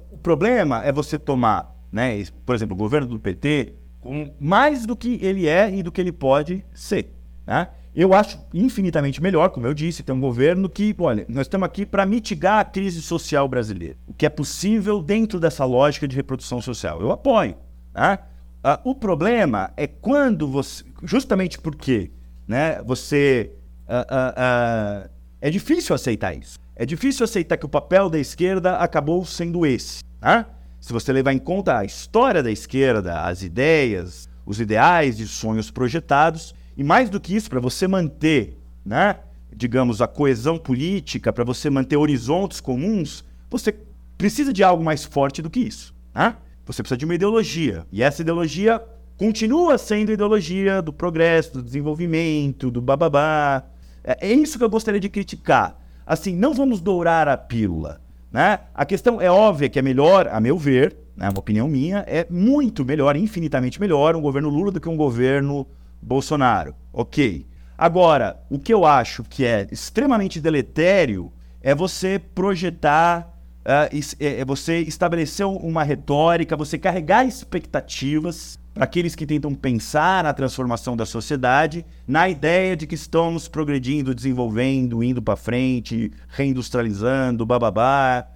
o 0.09 0.17
problema 0.17 0.83
é 0.83 0.91
você 0.91 1.19
tomar, 1.19 1.72
né, 1.93 2.23
por 2.43 2.55
exemplo, 2.55 2.75
o 2.75 2.77
governo 2.77 3.07
do 3.07 3.19
PT, 3.19 3.75
com 4.01 4.33
mais 4.39 4.83
do 4.83 4.95
que 4.95 5.19
ele 5.21 5.47
é 5.47 5.73
e 5.73 5.83
do 5.83 5.91
que 5.91 6.01
ele 6.01 6.11
pode 6.11 6.65
ser. 6.73 7.13
Né? 7.45 7.67
Eu 7.95 8.15
acho 8.15 8.39
infinitamente 8.51 9.21
melhor, 9.21 9.49
como 9.49 9.67
eu 9.67 9.73
disse, 9.75 10.01
ter 10.01 10.11
um 10.11 10.19
governo 10.19 10.67
que, 10.67 10.95
olha, 10.97 11.23
nós 11.29 11.45
estamos 11.45 11.67
aqui 11.67 11.85
para 11.85 12.03
mitigar 12.03 12.59
a 12.59 12.65
crise 12.65 12.99
social 13.03 13.47
brasileira. 13.47 13.95
O 14.07 14.13
que 14.13 14.25
é 14.25 14.29
possível 14.29 15.03
dentro 15.03 15.39
dessa 15.39 15.63
lógica 15.63 16.07
de 16.07 16.15
reprodução 16.15 16.59
social. 16.59 16.99
Eu 16.99 17.11
apoio. 17.11 17.55
Né? 17.93 18.17
Uh, 18.65 18.89
o 18.89 18.95
problema 18.95 19.71
é 19.77 19.85
quando 19.85 20.47
você. 20.47 20.83
Justamente 21.03 21.59
porque 21.59 22.09
né, 22.47 22.81
você. 22.81 23.51
Uh, 23.87 25.05
uh, 25.05 25.09
é 25.39 25.51
difícil 25.51 25.93
aceitar 25.93 26.35
isso. 26.35 26.57
É 26.75 26.87
difícil 26.87 27.23
aceitar 27.23 27.57
que 27.57 27.65
o 27.65 27.69
papel 27.69 28.09
da 28.09 28.17
esquerda 28.17 28.77
acabou 28.77 29.23
sendo 29.23 29.63
esse. 29.63 30.03
Né? 30.19 30.43
Se 30.83 30.91
você 30.91 31.13
levar 31.13 31.31
em 31.31 31.39
conta 31.39 31.77
a 31.77 31.85
história 31.85 32.43
da 32.43 32.51
esquerda, 32.51 33.21
as 33.21 33.41
ideias, 33.41 34.27
os 34.45 34.59
ideais 34.59 35.17
e 35.17 35.25
sonhos 35.25 35.71
projetados, 35.71 36.53
e 36.75 36.83
mais 36.83 37.09
do 37.09 37.21
que 37.21 37.33
isso, 37.33 37.49
para 37.49 37.61
você 37.61 37.87
manter, 37.87 38.57
né, 38.85 39.19
digamos, 39.55 40.01
a 40.01 40.09
coesão 40.09 40.57
política, 40.57 41.31
para 41.31 41.45
você 41.45 41.69
manter 41.69 41.95
horizontes 41.95 42.59
comuns, 42.59 43.23
você 43.49 43.73
precisa 44.17 44.51
de 44.51 44.61
algo 44.61 44.83
mais 44.83 45.05
forte 45.05 45.41
do 45.41 45.49
que 45.49 45.61
isso. 45.61 45.95
Né? 46.13 46.35
Você 46.65 46.83
precisa 46.83 46.97
de 46.97 47.05
uma 47.05 47.15
ideologia. 47.15 47.87
E 47.89 48.03
essa 48.03 48.21
ideologia 48.21 48.83
continua 49.15 49.77
sendo 49.77 50.09
a 50.09 50.15
ideologia 50.15 50.81
do 50.81 50.91
progresso, 50.91 51.53
do 51.53 51.63
desenvolvimento, 51.63 52.69
do 52.69 52.81
bababá. 52.81 53.63
É, 54.03 54.27
é 54.27 54.33
isso 54.33 54.57
que 54.57 54.63
eu 54.65 54.69
gostaria 54.69 54.99
de 54.99 55.07
criticar. 55.07 55.79
Assim, 56.05 56.35
não 56.35 56.53
vamos 56.53 56.81
dourar 56.81 57.29
a 57.29 57.37
pílula. 57.37 58.02
Né? 58.33 58.59
A 58.73 58.83
questão 58.83 59.21
é 59.21 59.29
óbvia 59.29 59.69
que 59.69 59.77
é 59.77 59.81
melhor, 59.83 60.27
a 60.27 60.39
meu 60.39 60.57
ver, 60.57 60.97
né, 61.15 61.29
uma 61.29 61.37
opinião 61.37 61.67
minha, 61.67 62.03
é 62.07 62.25
muito 62.27 62.83
melhor, 62.83 63.15
infinitamente 63.15 63.79
melhor, 63.79 64.15
um 64.15 64.21
governo 64.21 64.49
Lula 64.49 64.71
do 64.71 64.81
que 64.81 64.89
um 64.89 64.97
governo 64.97 65.67
Bolsonaro. 66.01 66.73
Ok. 66.91 67.45
Agora, 67.77 68.41
o 68.49 68.57
que 68.57 68.73
eu 68.73 68.85
acho 68.85 69.23
que 69.23 69.45
é 69.45 69.67
extremamente 69.71 70.41
deletério 70.41 71.31
é 71.61 71.75
você 71.75 72.17
projetar, 72.17 73.37
uh, 73.59 73.95
é 74.19 74.43
você 74.43 74.79
estabelecer 74.79 75.45
uma 75.45 75.83
retórica, 75.83 76.57
você 76.57 76.79
carregar 76.79 77.25
expectativas 77.25 78.57
para 78.73 78.85
aqueles 78.85 79.13
que 79.13 79.25
tentam 79.25 79.53
pensar 79.53 80.23
na 80.23 80.33
transformação 80.33 80.97
da 80.97 81.05
sociedade, 81.05 81.85
na 82.07 82.27
ideia 82.27 82.75
de 82.75 82.87
que 82.87 82.95
estamos 82.95 83.47
progredindo, 83.47 84.15
desenvolvendo, 84.15 85.03
indo 85.03 85.21
para 85.21 85.35
frente, 85.35 86.11
reindustrializando, 86.27 87.45
bababá. 87.45 88.27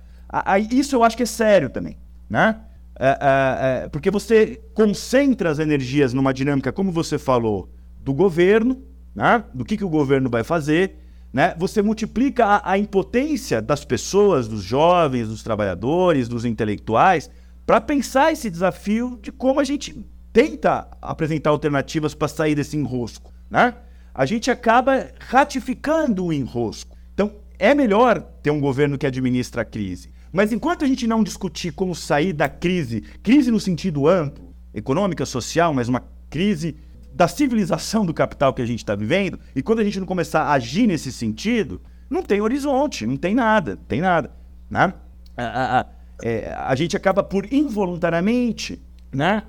Isso 0.70 0.96
eu 0.96 1.04
acho 1.04 1.18
que 1.18 1.24
é 1.24 1.28
sério 1.28 1.70
também, 1.70 1.98
né? 2.30 2.62
É, 3.00 3.08
é, 3.10 3.84
é, 3.86 3.90
porque 3.90 4.10
você 4.10 4.60
concentra 4.74 5.52
as 5.52 5.60
energias 5.60 6.14
numa 6.14 6.34
dinâmica, 6.34 6.72
como 6.72 6.92
você 6.92 7.18
falou, 7.18 7.70
do 8.00 8.14
governo, 8.14 8.82
né? 9.16 9.44
do 9.54 9.64
que, 9.64 9.78
que 9.78 9.86
o 9.86 9.90
governo 9.90 10.30
vai 10.30 10.44
fazer, 10.44 10.98
né? 11.32 11.54
você 11.58 11.82
multiplica 11.82 12.46
a, 12.46 12.72
a 12.72 12.78
impotência 12.78 13.62
das 13.62 13.86
pessoas, 13.86 14.48
dos 14.48 14.64
jovens, 14.64 15.28
dos 15.28 15.44
trabalhadores, 15.44 16.28
dos 16.28 16.44
intelectuais, 16.44 17.30
para 17.68 17.80
pensar 17.80 18.32
esse 18.32 18.50
desafio 18.50 19.20
de 19.22 19.32
como 19.32 19.60
a 19.60 19.64
gente 19.64 20.04
tenta 20.38 20.88
apresentar 21.02 21.50
alternativas 21.50 22.14
para 22.14 22.28
sair 22.28 22.54
desse 22.54 22.78
enrosco. 22.78 23.34
Né? 23.50 23.74
A 24.14 24.24
gente 24.24 24.52
acaba 24.52 25.08
ratificando 25.20 26.26
o 26.26 26.32
enrosco. 26.32 26.96
Então, 27.12 27.38
é 27.58 27.74
melhor 27.74 28.22
ter 28.44 28.52
um 28.52 28.60
governo 28.60 29.00
que 29.00 29.08
administra 29.08 29.64
a 29.64 29.66
crise. 29.66 30.12
Mas 30.32 30.54
enquanto 30.54 30.86
a 30.86 30.88
gente 30.88 31.08
não 31.08 31.24
discutir 31.24 31.72
como 31.72 31.96
sair 31.96 32.34
da 32.34 32.48
crise, 32.48 33.02
crise 33.24 33.50
no 33.50 33.60
sentido 33.60 34.08
amplo, 34.08 34.54
econômica, 34.76 35.26
social, 35.26 35.74
mas 35.74 35.90
uma 35.90 36.04
crise 36.30 36.76
da 37.12 37.28
civilização 37.28 38.06
do 38.06 38.14
capital 38.14 38.54
que 38.54 38.62
a 38.62 38.66
gente 38.68 38.84
está 38.84 38.94
vivendo, 38.94 39.40
e 39.56 39.64
quando 39.64 39.80
a 39.80 39.84
gente 39.84 40.00
não 40.00 40.06
começar 40.06 40.44
a 40.44 40.54
agir 40.54 40.86
nesse 40.86 41.12
sentido, 41.12 41.82
não 42.08 42.22
tem 42.22 42.42
horizonte, 42.42 43.08
não 43.08 43.18
tem 43.18 43.34
nada, 43.34 43.72
não 43.72 43.86
tem 43.86 44.02
nada. 44.02 44.30
Né? 44.70 44.94
A, 45.36 45.44
a, 45.44 45.80
a, 45.80 45.86
é, 46.22 46.54
a 46.56 46.76
gente 46.76 46.96
acaba 46.96 47.24
por 47.24 47.52
involuntariamente 47.52 48.80
né, 49.12 49.42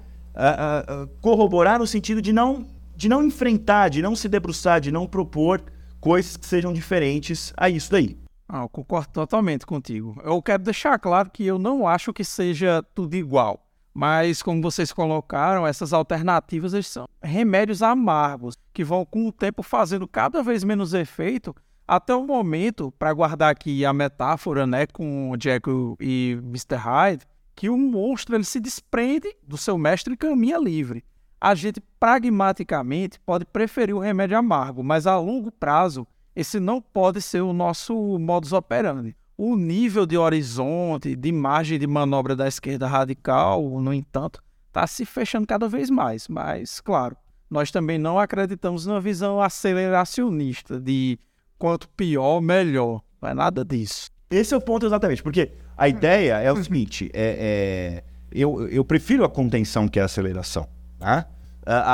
corroborar 1.21 1.79
no 1.79 1.87
sentido 1.87 2.23
de 2.23 2.33
não, 2.33 2.67
de 2.95 3.09
não 3.09 3.23
enfrentar, 3.23 3.89
de 3.89 4.03
não 4.03 4.15
se 4.15 4.29
debruçar, 4.29 4.81
de 4.81 4.93
não 4.93 5.07
propor 5.07 5.63
coisas 6.01 6.37
que 6.37 6.47
sejam 6.47 6.73
diferentes 6.73 7.53
a 7.57 7.69
isso 7.69 7.91
daí. 7.91 8.19
Ah, 8.49 8.63
eu 8.63 8.69
concordo 8.69 9.13
totalmente 9.13 9.67
contigo. 9.67 10.19
Eu 10.25 10.41
quero 10.41 10.63
deixar 10.63 10.99
claro 10.99 11.31
que 11.31 11.45
eu 11.45 11.59
não 11.59 11.87
acho 11.87 12.13
que 12.13 12.25
seja 12.25 12.83
tudo 12.95 13.15
igual. 13.15 13.65
Mas, 13.93 14.43
como 14.43 14.63
vocês 14.63 14.93
colocaram, 14.93 15.67
essas 15.67 15.93
alternativas 15.93 16.87
são 16.87 17.07
remédios 17.23 17.83
amargos 17.83 18.57
que 18.73 18.85
vão, 18.85 19.05
com 19.05 19.27
o 19.27 19.33
tempo, 19.33 19.63
fazendo 19.63 20.07
cada 20.07 20.43
vez 20.43 20.63
menos 20.63 20.95
efeito 20.95 21.55
até 21.87 22.15
o 22.15 22.25
momento, 22.25 22.93
para 22.99 23.13
guardar 23.13 23.51
aqui 23.51 23.85
a 23.85 23.93
metáfora 23.93 24.67
né, 24.67 24.87
com 24.87 25.35
Jekyll 25.41 25.97
e 25.99 26.39
Mr. 26.43 26.77
Hyde, 26.77 27.27
que 27.59 27.69
o 27.69 27.77
monstro 27.77 28.37
ele 28.37 28.45
se 28.45 28.61
desprende 28.61 29.35
do 29.43 29.59
seu 29.59 29.77
mestre 29.77 30.15
e 30.15 30.17
caminha 30.17 30.57
livre. 30.57 31.05
A 31.41 31.57
gente, 31.57 31.81
pragmaticamente, 31.99 33.19
pode 33.19 33.45
preferir 33.45 33.97
o 33.97 33.99
remédio 33.99 34.39
amargo, 34.39 34.85
mas 34.85 35.09
a 35.09 35.19
longo 35.19 35.51
prazo 35.51 36.07
esse 36.37 36.61
não 36.61 36.81
pode 36.81 37.21
ser 37.21 37.41
o 37.41 37.53
nosso 37.53 38.17
modus 38.17 38.53
operandi. 38.53 39.17
O 39.37 39.57
nível 39.57 40.07
de 40.07 40.17
horizonte, 40.17 41.17
de 41.17 41.33
margem 41.33 41.81
de 41.81 41.87
manobra 41.89 42.37
da 42.37 42.47
esquerda 42.47 42.87
radical, 42.87 43.61
no 43.81 43.93
entanto, 43.93 44.41
está 44.69 44.87
se 44.87 45.05
fechando 45.05 45.45
cada 45.45 45.69
vez 45.69 45.91
mais. 45.91 46.29
Mas, 46.29 46.81
claro, 46.81 47.17
nós 47.51 47.73
também 47.73 47.99
não 47.99 48.21
acreditamos 48.21 48.87
numa 48.87 49.01
visão 49.01 49.43
aceleracionista 49.43 50.79
de 50.79 51.19
quanto 51.59 51.89
pior, 51.89 52.41
melhor. 52.41 53.03
Não 53.21 53.31
é 53.31 53.35
nada 53.35 53.65
disso. 53.65 54.13
Esse 54.31 54.55
é 54.55 54.57
o 54.57 54.61
ponto 54.61 54.87
exatamente, 54.87 55.25
porque 55.25 55.59
a 55.79 55.89
ideia 55.89 56.35
é 56.41 56.53
o 56.53 56.63
seguinte: 56.63 57.11
é, 57.15 58.03
é 58.03 58.09
eu, 58.31 58.69
eu 58.69 58.85
prefiro 58.85 59.25
a 59.25 59.29
contenção 59.29 59.89
que 59.89 59.99
a 59.99 60.05
aceleração. 60.05 60.67
Tá? 60.99 61.27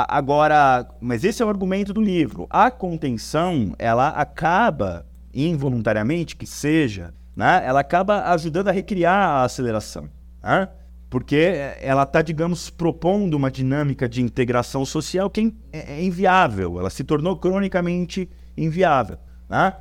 Agora, 0.07 0.87
mas 1.01 1.23
esse 1.23 1.41
é 1.41 1.45
o 1.45 1.49
argumento 1.49 1.93
do 1.93 2.01
livro. 2.01 2.47
A 2.49 2.71
contenção, 2.71 3.73
ela 3.77 4.09
acaba, 4.09 5.05
involuntariamente 5.33 6.35
que 6.35 6.45
seja, 6.45 7.13
né, 7.35 7.61
ela 7.65 7.81
acaba 7.81 8.31
ajudando 8.31 8.69
a 8.69 8.71
recriar 8.71 9.29
a 9.29 9.43
aceleração. 9.43 10.09
Né? 10.41 10.69
Porque 11.09 11.75
ela 11.81 12.03
está, 12.03 12.21
digamos, 12.21 12.69
propondo 12.69 13.35
uma 13.35 13.51
dinâmica 13.51 14.07
de 14.07 14.21
integração 14.21 14.85
social 14.85 15.29
que 15.29 15.53
é, 15.71 15.77
é, 15.77 15.99
é 15.99 16.03
inviável. 16.03 16.79
Ela 16.79 16.89
se 16.89 17.03
tornou 17.03 17.35
cronicamente 17.37 18.29
inviável. 18.57 19.17
Né? 19.49 19.73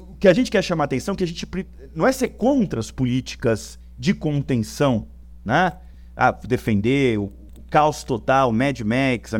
O 0.00 0.16
que 0.16 0.28
a 0.28 0.34
gente 0.34 0.50
quer 0.50 0.62
chamar 0.62 0.84
atenção 0.84 1.14
é 1.14 1.16
que 1.16 1.24
a 1.24 1.26
gente 1.26 1.46
não 1.94 2.06
é 2.06 2.12
ser 2.12 2.28
contra 2.30 2.80
as 2.80 2.90
políticas 2.90 3.78
de 3.98 4.12
contenção, 4.14 5.08
né? 5.44 5.72
Ah, 6.16 6.32
defender 6.32 7.18
o 7.18 7.32
caos 7.70 8.04
total, 8.04 8.52
Mad 8.52 8.80
Max, 8.80 9.32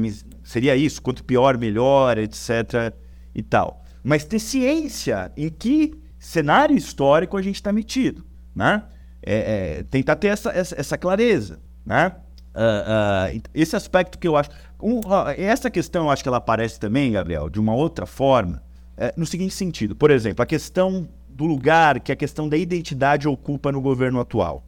seria 0.43 0.77
isso, 0.77 1.01
quanto 1.01 1.25
pior, 1.25 1.57
melhor, 1.57 2.19
etc. 2.19 2.95
e 3.35 3.43
tal. 3.43 3.85
Mas 4.03 4.25
ter 4.25 4.39
ciência 4.39 5.33
em 5.37 5.49
que 5.49 5.95
cenário 6.19 6.77
histórico 6.77 7.37
a 7.37 7.43
gente 7.43 7.57
está 7.57 7.73
metido, 7.73 8.25
né? 8.55 8.85
É, 9.23 9.79
é, 9.79 9.83
tentar 9.85 10.17
ter 10.17 10.29
essa, 10.29 10.51
essa, 10.51 10.79
essa 10.79 10.99
clareza, 10.99 11.61
né? 11.85 12.13
Uh, 12.55 13.37
uh, 13.37 13.43
esse 13.53 13.75
aspecto 13.75 14.19
que 14.19 14.29
eu 14.29 14.37
acho. 14.37 14.51
Um, 14.81 14.99
uh, 14.99 15.29
essa 15.37 15.71
questão 15.71 16.05
eu 16.05 16.11
acho 16.11 16.23
que 16.23 16.29
ela 16.29 16.39
aparece 16.39 16.79
também, 16.79 17.13
Gabriel, 17.13 17.51
de 17.51 17.59
uma 17.59 17.75
outra 17.75 18.07
forma, 18.07 18.63
é, 18.97 19.13
no 19.17 19.27
seguinte 19.27 19.55
sentido. 19.55 19.97
Por 19.97 20.11
exemplo, 20.11 20.43
a 20.43 20.47
questão 20.47 21.09
do 21.35 21.45
lugar 21.45 22.01
que 22.01 22.13
a 22.13 22.17
questão 22.17 22.49
da 22.49 22.57
identidade 22.57 23.29
ocupa 23.29 23.73
no 23.73 23.81
governo 23.81 24.21
atual. 24.21 24.65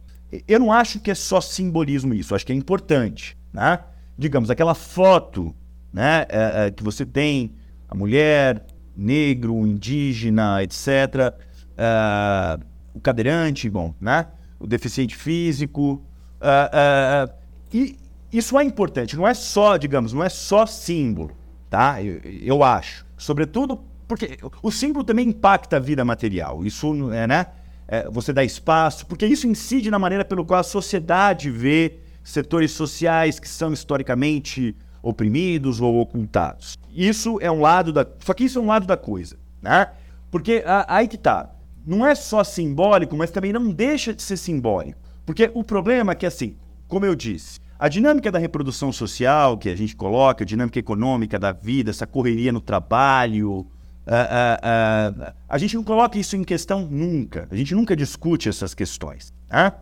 Eu 0.47 0.59
não 0.59 0.71
acho 0.71 0.99
que 0.99 1.09
é 1.09 1.15
só 1.15 1.39
simbolismo 1.39 2.13
isso, 2.13 2.35
acho 2.35 2.45
que 2.45 2.51
é 2.51 2.55
importante. 2.55 3.37
Né? 3.53 3.79
digamos, 4.17 4.49
aquela 4.49 4.73
foto 4.73 5.55
né, 5.93 6.25
é, 6.27 6.67
é, 6.67 6.71
que 6.71 6.83
você 6.83 7.05
tem 7.05 7.53
a 7.87 7.95
mulher, 7.95 8.65
negro, 8.95 9.65
indígena, 9.67 10.63
etc., 10.63 11.33
é, 11.77 12.59
o 12.93 12.99
cadeirante, 12.99 13.69
bom, 13.69 13.93
né, 14.01 14.27
o 14.59 14.65
deficiente 14.65 15.15
físico. 15.15 16.03
É, 16.41 16.71
é, 16.73 17.33
e 17.71 17.97
isso 18.33 18.57
é 18.57 18.63
importante, 18.63 19.15
não 19.15 19.27
é 19.27 19.33
só, 19.33 19.77
digamos, 19.77 20.13
não 20.13 20.23
é 20.23 20.29
só 20.29 20.65
símbolo, 20.65 21.31
tá? 21.69 22.01
Eu, 22.01 22.19
eu 22.23 22.63
acho. 22.63 23.05
Sobretudo 23.15 23.83
porque 24.07 24.37
o 24.63 24.71
símbolo 24.71 25.03
também 25.03 25.29
impacta 25.29 25.77
a 25.77 25.79
vida 25.79 26.05
material. 26.05 26.65
Isso 26.65 27.11
é, 27.11 27.27
né? 27.27 27.47
É, 27.87 28.09
você 28.09 28.33
dá 28.33 28.43
espaço, 28.43 29.05
porque 29.05 29.25
isso 29.25 29.47
incide 29.47 29.89
na 29.89 29.99
maneira 29.99 30.25
pelo 30.25 30.45
qual 30.45 30.59
a 30.59 30.63
sociedade 30.63 31.49
vê 31.49 31.99
setores 32.23 32.71
sociais 32.71 33.39
que 33.39 33.47
são 33.47 33.71
historicamente 33.71 34.75
oprimidos 35.01 35.79
ou 35.79 35.99
ocultados. 35.99 36.77
Isso 36.89 37.37
é 37.41 37.49
um 37.51 37.61
lado 37.61 37.93
da. 37.93 38.05
Só 38.19 38.33
que 38.33 38.43
isso 38.43 38.59
é 38.59 38.61
um 38.61 38.67
lado 38.67 38.85
da 38.85 38.97
coisa, 38.97 39.37
né? 39.61 39.91
Porque 40.29 40.63
a, 40.65 40.95
aí 40.95 41.07
que 41.07 41.17
tá. 41.17 41.51
Não 41.85 42.05
é 42.05 42.13
só 42.15 42.43
simbólico, 42.43 43.15
mas 43.15 43.31
também 43.31 43.53
não 43.53 43.71
deixa 43.71 44.13
de 44.13 44.21
ser 44.21 44.35
simbólico. 44.35 44.99
Porque 45.25 45.49
o 45.53 45.63
problema 45.63 46.11
é 46.11 46.15
que, 46.15 46.25
assim, 46.25 46.57
como 46.85 47.05
eu 47.05 47.15
disse, 47.15 47.61
a 47.79 47.87
dinâmica 47.87 48.29
da 48.29 48.37
reprodução 48.37 48.91
social 48.91 49.57
que 49.57 49.69
a 49.69 49.75
gente 49.75 49.95
coloca, 49.95 50.43
a 50.43 50.47
dinâmica 50.47 50.77
econômica 50.77 51.39
da 51.39 51.53
vida, 51.53 51.91
essa 51.91 52.05
correria 52.05 52.51
no 52.51 52.59
trabalho, 52.59 53.65
Uh, 54.07 55.19
uh, 55.19 55.29
uh, 55.29 55.33
a 55.49 55.57
gente 55.57 55.75
não 55.75 55.83
coloca 55.83 56.17
isso 56.17 56.37
em 56.37 56.43
questão 56.43 56.87
nunca. 56.89 57.47
A 57.51 57.55
gente 57.55 57.75
nunca 57.75 57.95
discute 57.95 58.47
essas 58.47 58.73
questões. 58.73 59.33
Né? 59.49 59.73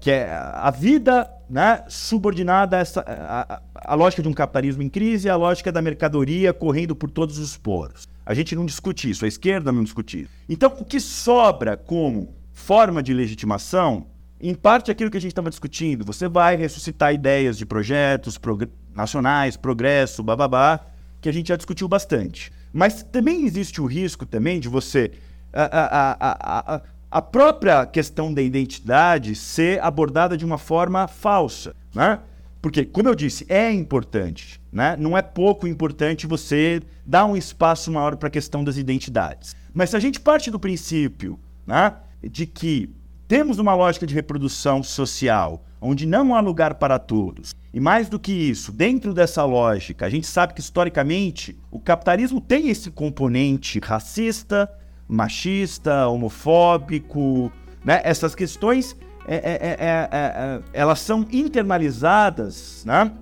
que 0.00 0.10
é 0.10 0.32
a 0.32 0.70
vida 0.70 1.30
né, 1.50 1.84
subordinada 1.88 2.78
a, 2.78 2.80
essa, 2.80 3.04
a, 3.06 3.60
a, 3.74 3.94
lógica 3.94 4.22
de 4.22 4.28
um 4.28 4.32
capitalismo 4.32 4.82
em 4.82 4.88
crise, 4.88 5.28
a 5.28 5.36
lógica 5.36 5.70
da 5.70 5.82
mercadoria 5.82 6.54
correndo 6.54 6.96
por 6.96 7.10
todos 7.10 7.36
os 7.38 7.54
poros. 7.58 8.08
A 8.24 8.32
gente 8.32 8.56
não 8.56 8.64
discute 8.64 9.10
isso, 9.10 9.26
a 9.26 9.28
esquerda 9.28 9.70
não 9.70 9.84
discute 9.84 10.22
isso. 10.22 10.30
Então, 10.48 10.74
o 10.80 10.86
que 10.86 10.98
sobra 10.98 11.76
como 11.76 12.34
forma 12.50 13.02
de 13.02 13.12
legitimação, 13.12 14.06
em 14.40 14.54
parte 14.54 14.90
é 14.90 14.92
aquilo 14.92 15.10
que 15.10 15.18
a 15.18 15.20
gente 15.20 15.32
estava 15.32 15.50
discutindo. 15.50 16.04
Você 16.04 16.28
vai 16.28 16.56
ressuscitar 16.56 17.12
ideias 17.12 17.58
de 17.58 17.66
projetos 17.66 18.38
prog 18.38 18.68
nacionais, 18.94 19.54
progresso, 19.56 20.22
bababá, 20.22 20.80
que 21.20 21.28
a 21.28 21.32
gente 21.32 21.48
já 21.48 21.56
discutiu 21.56 21.88
bastante. 21.88 22.52
Mas 22.78 23.02
também 23.02 23.44
existe 23.44 23.80
o 23.80 23.86
risco 23.86 24.24
também 24.24 24.60
de 24.60 24.68
você. 24.68 25.10
A, 25.52 25.64
a, 25.64 26.76
a, 26.76 26.82
a, 27.10 27.20
própria 27.20 27.84
questão 27.84 28.32
da 28.32 28.40
identidade 28.40 29.34
ser 29.34 29.82
abordada 29.82 30.36
de 30.36 30.44
uma 30.44 30.58
forma 30.58 31.08
falsa. 31.08 31.74
Né? 31.92 32.20
Porque, 32.62 32.84
como 32.84 33.08
eu 33.08 33.16
disse, 33.16 33.44
é 33.48 33.72
importante. 33.72 34.60
Né? 34.70 34.96
Não 34.96 35.18
é 35.18 35.22
pouco 35.22 35.66
importante 35.66 36.24
você 36.24 36.80
dar 37.04 37.24
um 37.24 37.36
espaço 37.36 37.90
maior 37.90 38.14
para 38.14 38.28
a 38.28 38.30
questão 38.30 38.62
das 38.62 38.76
identidades. 38.76 39.56
Mas 39.74 39.90
se 39.90 39.96
a 39.96 40.00
gente 40.00 40.20
parte 40.20 40.48
do 40.48 40.60
princípio 40.60 41.36
né, 41.66 41.94
de 42.22 42.46
que 42.46 42.94
temos 43.26 43.58
uma 43.58 43.74
lógica 43.74 44.06
de 44.06 44.14
reprodução 44.14 44.84
social 44.84 45.64
onde 45.80 46.06
não 46.06 46.32
há 46.32 46.40
lugar 46.40 46.74
para 46.74 46.96
todos. 46.96 47.54
E 47.78 47.80
mais 47.80 48.08
do 48.08 48.18
que 48.18 48.32
isso, 48.32 48.72
dentro 48.72 49.14
dessa 49.14 49.44
lógica, 49.44 50.04
a 50.04 50.10
gente 50.10 50.26
sabe 50.26 50.52
que 50.52 50.58
historicamente 50.60 51.56
o 51.70 51.78
capitalismo 51.78 52.40
tem 52.40 52.70
esse 52.70 52.90
componente 52.90 53.78
racista, 53.78 54.68
machista, 55.06 56.08
homofóbico, 56.08 57.52
né? 57.84 58.00
Essas 58.02 58.34
questões 58.34 58.96
é, 59.28 59.36
é, 59.36 59.76
é, 59.80 60.60
elas 60.72 60.98
são 60.98 61.24
internalizadas, 61.30 62.84
né? 62.84 63.12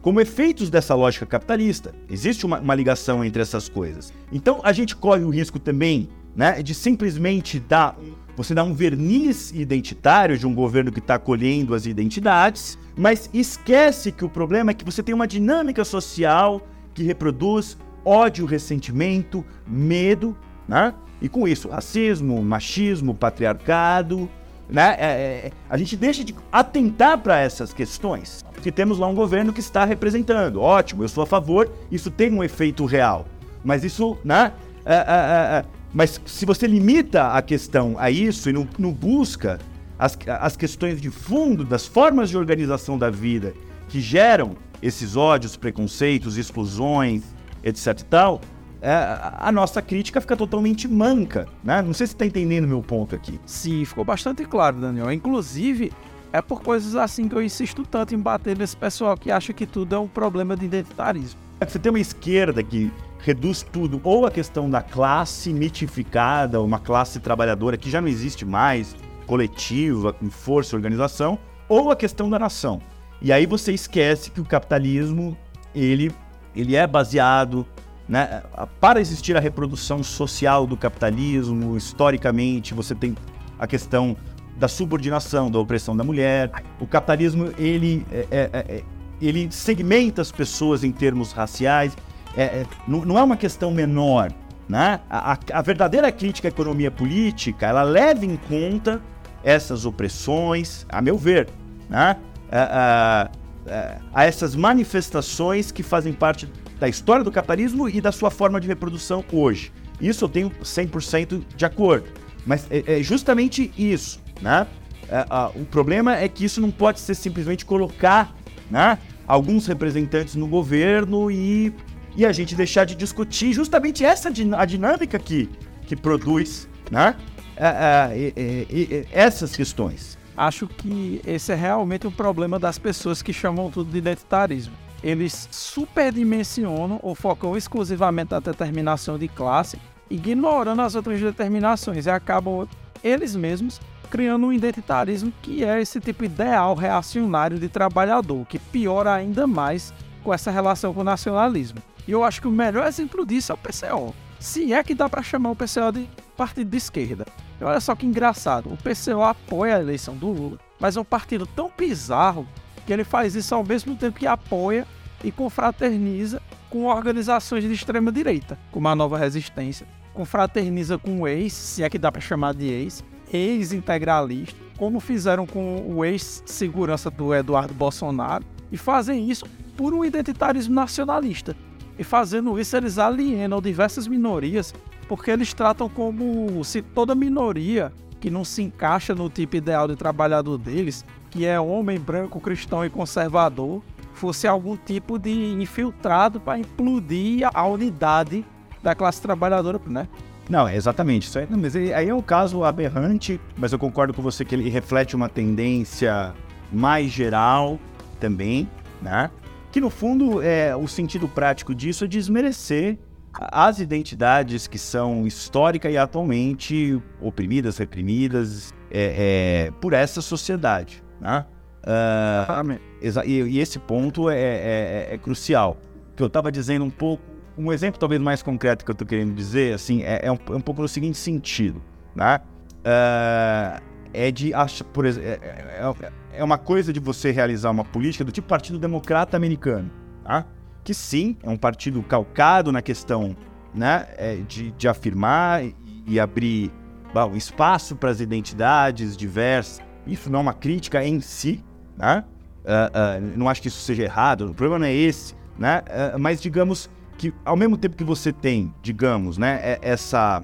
como 0.00 0.20
efeitos 0.20 0.70
dessa 0.70 0.94
lógica 0.94 1.26
capitalista. 1.26 1.92
Existe 2.08 2.46
uma, 2.46 2.60
uma 2.60 2.76
ligação 2.76 3.24
entre 3.24 3.42
essas 3.42 3.68
coisas. 3.68 4.12
Então 4.30 4.60
a 4.62 4.72
gente 4.72 4.94
corre 4.94 5.24
o 5.24 5.30
risco 5.30 5.58
também 5.58 6.08
né, 6.36 6.62
de 6.62 6.72
simplesmente 6.72 7.58
dar 7.58 7.96
você 8.36 8.54
dá 8.54 8.64
um 8.64 8.74
verniz 8.74 9.52
identitário 9.52 10.36
de 10.36 10.46
um 10.46 10.54
governo 10.54 10.90
que 10.90 10.98
está 10.98 11.14
acolhendo 11.14 11.74
as 11.74 11.86
identidades, 11.86 12.78
mas 12.96 13.30
esquece 13.32 14.10
que 14.10 14.24
o 14.24 14.28
problema 14.28 14.70
é 14.70 14.74
que 14.74 14.84
você 14.84 15.02
tem 15.02 15.14
uma 15.14 15.26
dinâmica 15.26 15.84
social 15.84 16.60
que 16.92 17.02
reproduz 17.02 17.76
ódio, 18.04 18.44
ressentimento, 18.44 19.44
medo, 19.66 20.36
né? 20.68 20.94
E 21.22 21.28
com 21.28 21.48
isso, 21.48 21.68
racismo, 21.68 22.42
machismo, 22.42 23.14
patriarcado, 23.14 24.28
né? 24.68 24.96
É, 24.98 25.06
é, 25.06 25.52
a 25.70 25.76
gente 25.76 25.96
deixa 25.96 26.24
de 26.24 26.34
atentar 26.52 27.18
para 27.18 27.38
essas 27.40 27.72
questões. 27.72 28.44
Que 28.62 28.72
temos 28.72 28.98
lá 28.98 29.06
um 29.06 29.14
governo 29.14 29.52
que 29.52 29.60
está 29.60 29.84
representando. 29.84 30.60
Ótimo, 30.60 31.04
eu 31.04 31.08
sou 31.08 31.22
a 31.22 31.26
favor, 31.26 31.70
isso 31.90 32.10
tem 32.10 32.32
um 32.32 32.42
efeito 32.42 32.84
real. 32.84 33.26
Mas 33.64 33.84
isso, 33.84 34.18
né? 34.24 34.52
É, 34.84 34.94
é, 34.94 34.98
é 34.98 35.64
mas 35.94 36.20
se 36.26 36.44
você 36.44 36.66
limita 36.66 37.28
a 37.28 37.40
questão 37.40 37.94
a 37.96 38.10
isso 38.10 38.50
e 38.50 38.52
não, 38.52 38.68
não 38.76 38.92
busca 38.92 39.60
as, 39.96 40.18
as 40.26 40.56
questões 40.56 41.00
de 41.00 41.08
fundo 41.08 41.64
das 41.64 41.86
formas 41.86 42.28
de 42.28 42.36
organização 42.36 42.98
da 42.98 43.08
vida 43.08 43.54
que 43.88 44.00
geram 44.00 44.56
esses 44.82 45.16
ódios, 45.16 45.56
preconceitos, 45.56 46.36
exclusões, 46.36 47.22
etc 47.62 48.00
e 48.00 48.04
tal, 48.04 48.40
é, 48.82 48.90
a 49.38 49.50
nossa 49.52 49.80
crítica 49.80 50.20
fica 50.20 50.36
totalmente 50.36 50.88
manca, 50.88 51.46
né? 51.62 51.80
Não 51.80 51.94
sei 51.94 52.06
se 52.06 52.12
está 52.12 52.26
entendendo 52.26 52.66
meu 52.66 52.82
ponto 52.82 53.14
aqui. 53.14 53.40
Sim, 53.46 53.84
ficou 53.84 54.04
bastante 54.04 54.44
claro, 54.44 54.80
Daniel. 54.80 55.10
Inclusive, 55.12 55.92
é 56.32 56.42
por 56.42 56.60
coisas 56.60 56.96
assim 56.96 57.28
que 57.28 57.34
eu 57.34 57.42
insisto 57.42 57.82
tanto 57.86 58.14
em 58.14 58.18
bater 58.18 58.58
nesse 58.58 58.76
pessoal 58.76 59.16
que 59.16 59.30
acha 59.30 59.52
que 59.52 59.64
tudo 59.64 59.94
é 59.94 59.98
um 59.98 60.08
problema 60.08 60.56
de 60.56 60.66
identitarismo. 60.66 61.38
Você 61.66 61.78
tem 61.78 61.88
uma 61.88 62.00
esquerda 62.00 62.62
que 62.62 62.92
reduz 63.24 63.62
tudo, 63.62 64.02
ou 64.04 64.26
a 64.26 64.30
questão 64.30 64.68
da 64.68 64.82
classe 64.82 65.50
mitificada, 65.50 66.60
uma 66.60 66.78
classe 66.78 67.18
trabalhadora 67.18 67.78
que 67.78 67.90
já 67.90 67.98
não 67.98 68.08
existe 68.08 68.44
mais, 68.44 68.94
coletiva, 69.26 70.12
com 70.12 70.30
força 70.30 70.76
organização, 70.76 71.38
ou 71.66 71.90
a 71.90 71.96
questão 71.96 72.28
da 72.28 72.38
nação. 72.38 72.82
E 73.22 73.32
aí 73.32 73.46
você 73.46 73.72
esquece 73.72 74.30
que 74.30 74.42
o 74.42 74.44
capitalismo, 74.44 75.34
ele, 75.74 76.12
ele 76.54 76.76
é 76.76 76.86
baseado, 76.86 77.66
né, 78.06 78.42
para 78.78 79.00
existir 79.00 79.34
a 79.34 79.40
reprodução 79.40 80.02
social 80.02 80.66
do 80.66 80.76
capitalismo, 80.76 81.78
historicamente, 81.78 82.74
você 82.74 82.94
tem 82.94 83.16
a 83.58 83.66
questão 83.66 84.14
da 84.54 84.68
subordinação, 84.68 85.50
da 85.50 85.58
opressão 85.58 85.96
da 85.96 86.04
mulher. 86.04 86.52
O 86.78 86.86
capitalismo, 86.86 87.50
ele, 87.56 88.06
é, 88.12 88.26
é, 88.30 88.48
é, 88.52 88.84
ele 89.22 89.50
segmenta 89.50 90.20
as 90.20 90.30
pessoas 90.30 90.84
em 90.84 90.92
termos 90.92 91.32
raciais 91.32 91.96
é, 92.36 92.42
é, 92.42 92.66
não, 92.86 93.18
é 93.18 93.22
uma 93.22 93.36
questão 93.36 93.70
menor. 93.70 94.32
Né? 94.68 95.00
A, 95.10 95.38
a, 95.52 95.62
verdadeira 95.62 96.10
crítica 96.10 96.48
à 96.48 96.50
economia 96.50 96.90
política 96.90 97.66
ela 97.66 97.82
leva 97.82 98.24
em 98.24 98.36
conta 98.36 99.02
essas 99.42 99.84
opressões, 99.84 100.86
a 100.88 101.02
meu 101.02 101.18
ver, 101.18 101.50
né? 101.88 102.16
a, 102.50 103.30
a, 103.66 104.00
a 104.14 104.24
essas 104.24 104.56
manifestações 104.56 105.70
que 105.70 105.82
fazem 105.82 106.14
parte 106.14 106.50
da 106.80 106.88
história 106.88 107.22
do 107.22 107.30
capitalismo 107.30 107.88
e 107.88 108.00
da 108.00 108.10
sua 108.10 108.30
forma 108.30 108.58
de 108.60 108.66
reprodução 108.66 109.22
hoje. 109.30 109.70
Isso 110.00 110.24
eu 110.24 110.28
tenho 110.28 110.50
100% 110.50 111.42
de 111.54 111.64
acordo. 111.64 112.08
Mas 112.46 112.66
é, 112.70 113.00
é 113.00 113.02
justamente 113.02 113.72
isso. 113.76 114.20
Né? 114.40 114.66
É, 115.08 115.24
o 115.58 115.64
problema 115.64 116.16
é 116.16 116.28
que 116.28 116.44
isso 116.44 116.60
não 116.60 116.70
pode 116.70 117.00
ser 117.00 117.14
simplesmente 117.14 117.64
colocar 117.64 118.34
né, 118.70 118.98
alguns 119.26 119.66
representantes 119.66 120.34
no 120.34 120.46
governo 120.46 121.30
e 121.30 121.72
e 122.16 122.24
a 122.24 122.32
gente 122.32 122.54
deixar 122.54 122.84
de 122.84 122.94
discutir 122.94 123.52
justamente 123.52 124.04
essa 124.04 124.28
a 124.28 124.64
dinâmica 124.64 125.18
que, 125.18 125.48
que 125.86 125.96
produz 125.96 126.68
né? 126.90 127.16
É, 127.56 128.32
é, 128.36 129.06
essas 129.12 129.54
questões. 129.54 130.18
Acho 130.36 130.66
que 130.66 131.20
esse 131.24 131.52
é 131.52 131.54
realmente 131.54 132.06
o 132.06 132.10
problema 132.10 132.58
das 132.58 132.78
pessoas 132.78 133.22
que 133.22 133.32
chamam 133.32 133.70
tudo 133.70 133.90
de 133.90 133.98
identitarismo. 133.98 134.74
Eles 135.02 135.48
superdimensionam 135.50 136.98
ou 137.02 137.14
focam 137.14 137.56
exclusivamente 137.56 138.32
na 138.32 138.40
determinação 138.40 139.18
de 139.18 139.28
classe, 139.28 139.78
ignorando 140.10 140.82
as 140.82 140.94
outras 140.94 141.20
determinações 141.20 142.06
e 142.06 142.10
acabam 142.10 142.66
eles 143.02 143.36
mesmos 143.36 143.80
criando 144.10 144.46
um 144.46 144.52
identitarismo 144.52 145.32
que 145.42 145.64
é 145.64 145.80
esse 145.80 146.00
tipo 146.00 146.24
ideal 146.24 146.74
reacionário 146.74 147.58
de 147.58 147.68
trabalhador, 147.68 148.46
que 148.46 148.58
piora 148.58 149.12
ainda 149.12 149.46
mais 149.46 149.92
com 150.22 150.32
essa 150.32 150.50
relação 150.50 150.94
com 150.94 151.00
o 151.00 151.04
nacionalismo. 151.04 151.78
E 152.06 152.12
eu 152.12 152.22
acho 152.22 152.40
que 152.40 152.48
o 152.48 152.50
melhor 152.50 152.86
exemplo 152.86 153.24
disso 153.24 153.52
é 153.52 153.54
o 153.54 153.58
PCO. 153.58 154.14
Se 154.38 154.72
é 154.72 154.82
que 154.82 154.94
dá 154.94 155.08
para 155.08 155.22
chamar 155.22 155.50
o 155.50 155.56
PCO 155.56 155.92
de 155.92 156.08
partido 156.36 156.70
de 156.70 156.76
esquerda. 156.76 157.24
E 157.60 157.64
olha 157.64 157.80
só 157.80 157.94
que 157.94 158.06
engraçado, 158.06 158.72
o 158.72 158.76
PCO 158.76 159.22
apoia 159.22 159.76
a 159.76 159.80
eleição 159.80 160.16
do 160.16 160.28
Lula, 160.28 160.58
mas 160.78 160.96
é 160.96 161.00
um 161.00 161.04
partido 161.04 161.46
tão 161.46 161.70
bizarro 161.76 162.46
que 162.84 162.92
ele 162.92 163.04
faz 163.04 163.34
isso 163.34 163.54
ao 163.54 163.64
mesmo 163.64 163.96
tempo 163.96 164.18
que 164.18 164.26
apoia 164.26 164.86
e 165.22 165.30
confraterniza 165.30 166.42
com 166.68 166.84
organizações 166.86 167.64
de 167.64 167.72
extrema 167.72 168.10
direita, 168.10 168.58
como 168.70 168.88
a 168.88 168.94
Nova 168.94 169.16
Resistência, 169.16 169.86
confraterniza 170.12 170.98
com 170.98 171.22
o 171.22 171.28
ex, 171.28 171.52
se 171.52 171.82
é 171.82 171.88
que 171.88 171.98
dá 171.98 172.10
para 172.10 172.20
chamar 172.20 172.52
de 172.52 172.66
ex, 172.66 173.04
ex-integralista, 173.32 174.58
como 174.76 175.00
fizeram 175.00 175.46
com 175.46 175.82
o 175.88 176.04
ex-segurança 176.04 177.10
do 177.10 177.32
Eduardo 177.32 177.72
Bolsonaro, 177.72 178.44
E 178.72 178.76
fazem 178.76 179.30
isso 179.30 179.46
por 179.76 179.94
um 179.94 180.04
identitarismo 180.04 180.74
nacionalista. 180.74 181.56
E 181.98 182.04
fazendo 182.04 182.58
isso, 182.58 182.76
eles 182.76 182.98
alienam 182.98 183.60
diversas 183.60 184.06
minorias, 184.06 184.74
porque 185.08 185.30
eles 185.30 185.52
tratam 185.52 185.88
como 185.88 186.62
se 186.64 186.82
toda 186.82 187.14
minoria 187.14 187.92
que 188.20 188.30
não 188.30 188.44
se 188.44 188.62
encaixa 188.62 189.14
no 189.14 189.28
tipo 189.28 189.56
ideal 189.56 189.86
de 189.86 189.96
trabalhador 189.96 190.56
deles, 190.56 191.04
que 191.30 191.44
é 191.44 191.60
homem 191.60 192.00
branco, 192.00 192.40
cristão 192.40 192.84
e 192.84 192.90
conservador, 192.90 193.82
fosse 194.14 194.46
algum 194.46 194.76
tipo 194.76 195.18
de 195.18 195.52
infiltrado 195.60 196.40
para 196.40 196.58
implodir 196.58 197.48
a 197.52 197.66
unidade 197.66 198.44
da 198.82 198.94
classe 198.94 199.20
trabalhadora, 199.20 199.80
né? 199.86 200.08
Não, 200.48 200.68
exatamente. 200.68 201.28
Isso 201.28 201.38
aí, 201.38 201.46
não, 201.48 201.58
mas 201.58 201.74
aí 201.74 202.08
é 202.08 202.14
um 202.14 202.22
caso 202.22 202.64
aberrante, 202.64 203.40
mas 203.56 203.72
eu 203.72 203.78
concordo 203.78 204.14
com 204.14 204.22
você 204.22 204.44
que 204.44 204.54
ele 204.54 204.68
reflete 204.68 205.16
uma 205.16 205.28
tendência 205.28 206.34
mais 206.72 207.10
geral 207.10 207.78
também, 208.20 208.68
né? 209.02 209.30
Que 209.74 209.80
no 209.80 209.90
fundo 209.90 210.40
é 210.40 210.76
o 210.76 210.86
sentido 210.86 211.26
prático 211.26 211.74
disso 211.74 212.04
é 212.04 212.06
desmerecer 212.06 212.96
as 213.32 213.80
identidades 213.80 214.68
que 214.68 214.78
são 214.78 215.26
histórica 215.26 215.90
e 215.90 215.96
atualmente 215.96 217.02
oprimidas, 217.20 217.76
reprimidas 217.78 218.72
é, 218.88 219.66
é, 219.66 219.70
por 219.80 219.92
essa 219.92 220.22
sociedade, 220.22 221.02
né? 221.20 221.44
Uh, 221.82 222.78
e, 223.26 223.42
e, 223.42 223.58
esse 223.58 223.80
ponto 223.80 224.30
é, 224.30 224.38
é, 224.38 225.08
é, 225.10 225.14
é 225.14 225.18
crucial. 225.18 225.76
Que 226.14 226.22
eu 226.22 226.28
estava 226.28 226.52
dizendo 226.52 226.84
um 226.84 226.90
pouco, 226.90 227.24
um 227.58 227.72
exemplo 227.72 227.98
talvez 227.98 228.22
mais 228.22 228.44
concreto 228.44 228.84
que 228.84 228.92
eu 228.92 228.94
estou 228.94 229.08
querendo 229.08 229.34
dizer, 229.34 229.74
assim, 229.74 230.04
é, 230.04 230.20
é, 230.22 230.30
um, 230.30 230.38
um 230.50 230.60
pouco 230.60 230.82
no 230.82 230.86
seguinte 230.86 231.18
sentido, 231.18 231.82
né? 232.14 232.38
Uh, 232.78 233.93
é 234.14 234.30
de 234.30 234.54
achar, 234.54 234.84
por 234.84 235.04
exemplo, 235.04 235.28
é, 235.28 236.12
é, 236.32 236.44
uma 236.44 236.56
coisa 236.56 236.92
de 236.92 237.00
você 237.00 237.30
realizar 237.30 237.70
uma 237.70 237.84
política 237.84 238.24
do 238.24 238.32
tipo 238.32 238.48
Partido 238.48 238.78
Democrata 238.78 239.36
Americano, 239.36 239.90
tá? 240.22 240.46
Que 240.82 240.94
sim, 240.94 241.36
é 241.42 241.48
um 241.48 241.56
partido 241.56 242.02
calcado 242.02 242.70
na 242.70 242.80
questão, 242.80 243.36
né, 243.74 244.06
de, 244.46 244.70
de 244.72 244.86
afirmar 244.86 245.64
e, 245.64 245.74
e 246.06 246.20
abrir 246.20 246.70
bom, 247.12 247.34
espaço 247.36 247.96
para 247.96 248.10
as 248.10 248.20
identidades 248.20 249.16
diversas. 249.16 249.80
Isso 250.06 250.30
não 250.30 250.40
é 250.40 250.42
uma 250.42 250.54
crítica 250.54 251.04
em 251.04 251.20
si, 251.20 251.64
né? 251.96 252.24
Uh, 252.64 253.24
uh, 253.24 253.38
não 253.38 253.48
acho 253.48 253.60
que 253.60 253.68
isso 253.68 253.80
seja 253.80 254.02
errado, 254.02 254.50
o 254.50 254.54
problema 254.54 254.80
não 254.80 254.86
é 254.86 254.92
esse, 254.94 255.34
né? 255.58 255.82
Uh, 256.14 256.18
mas 256.18 256.40
digamos 256.40 256.90
que 257.16 257.32
ao 257.44 257.56
mesmo 257.56 257.76
tempo 257.76 257.96
que 257.96 258.04
você 258.04 258.32
tem, 258.32 258.74
digamos, 258.82 259.38
né, 259.38 259.60
é, 259.62 259.78
essa. 259.82 260.42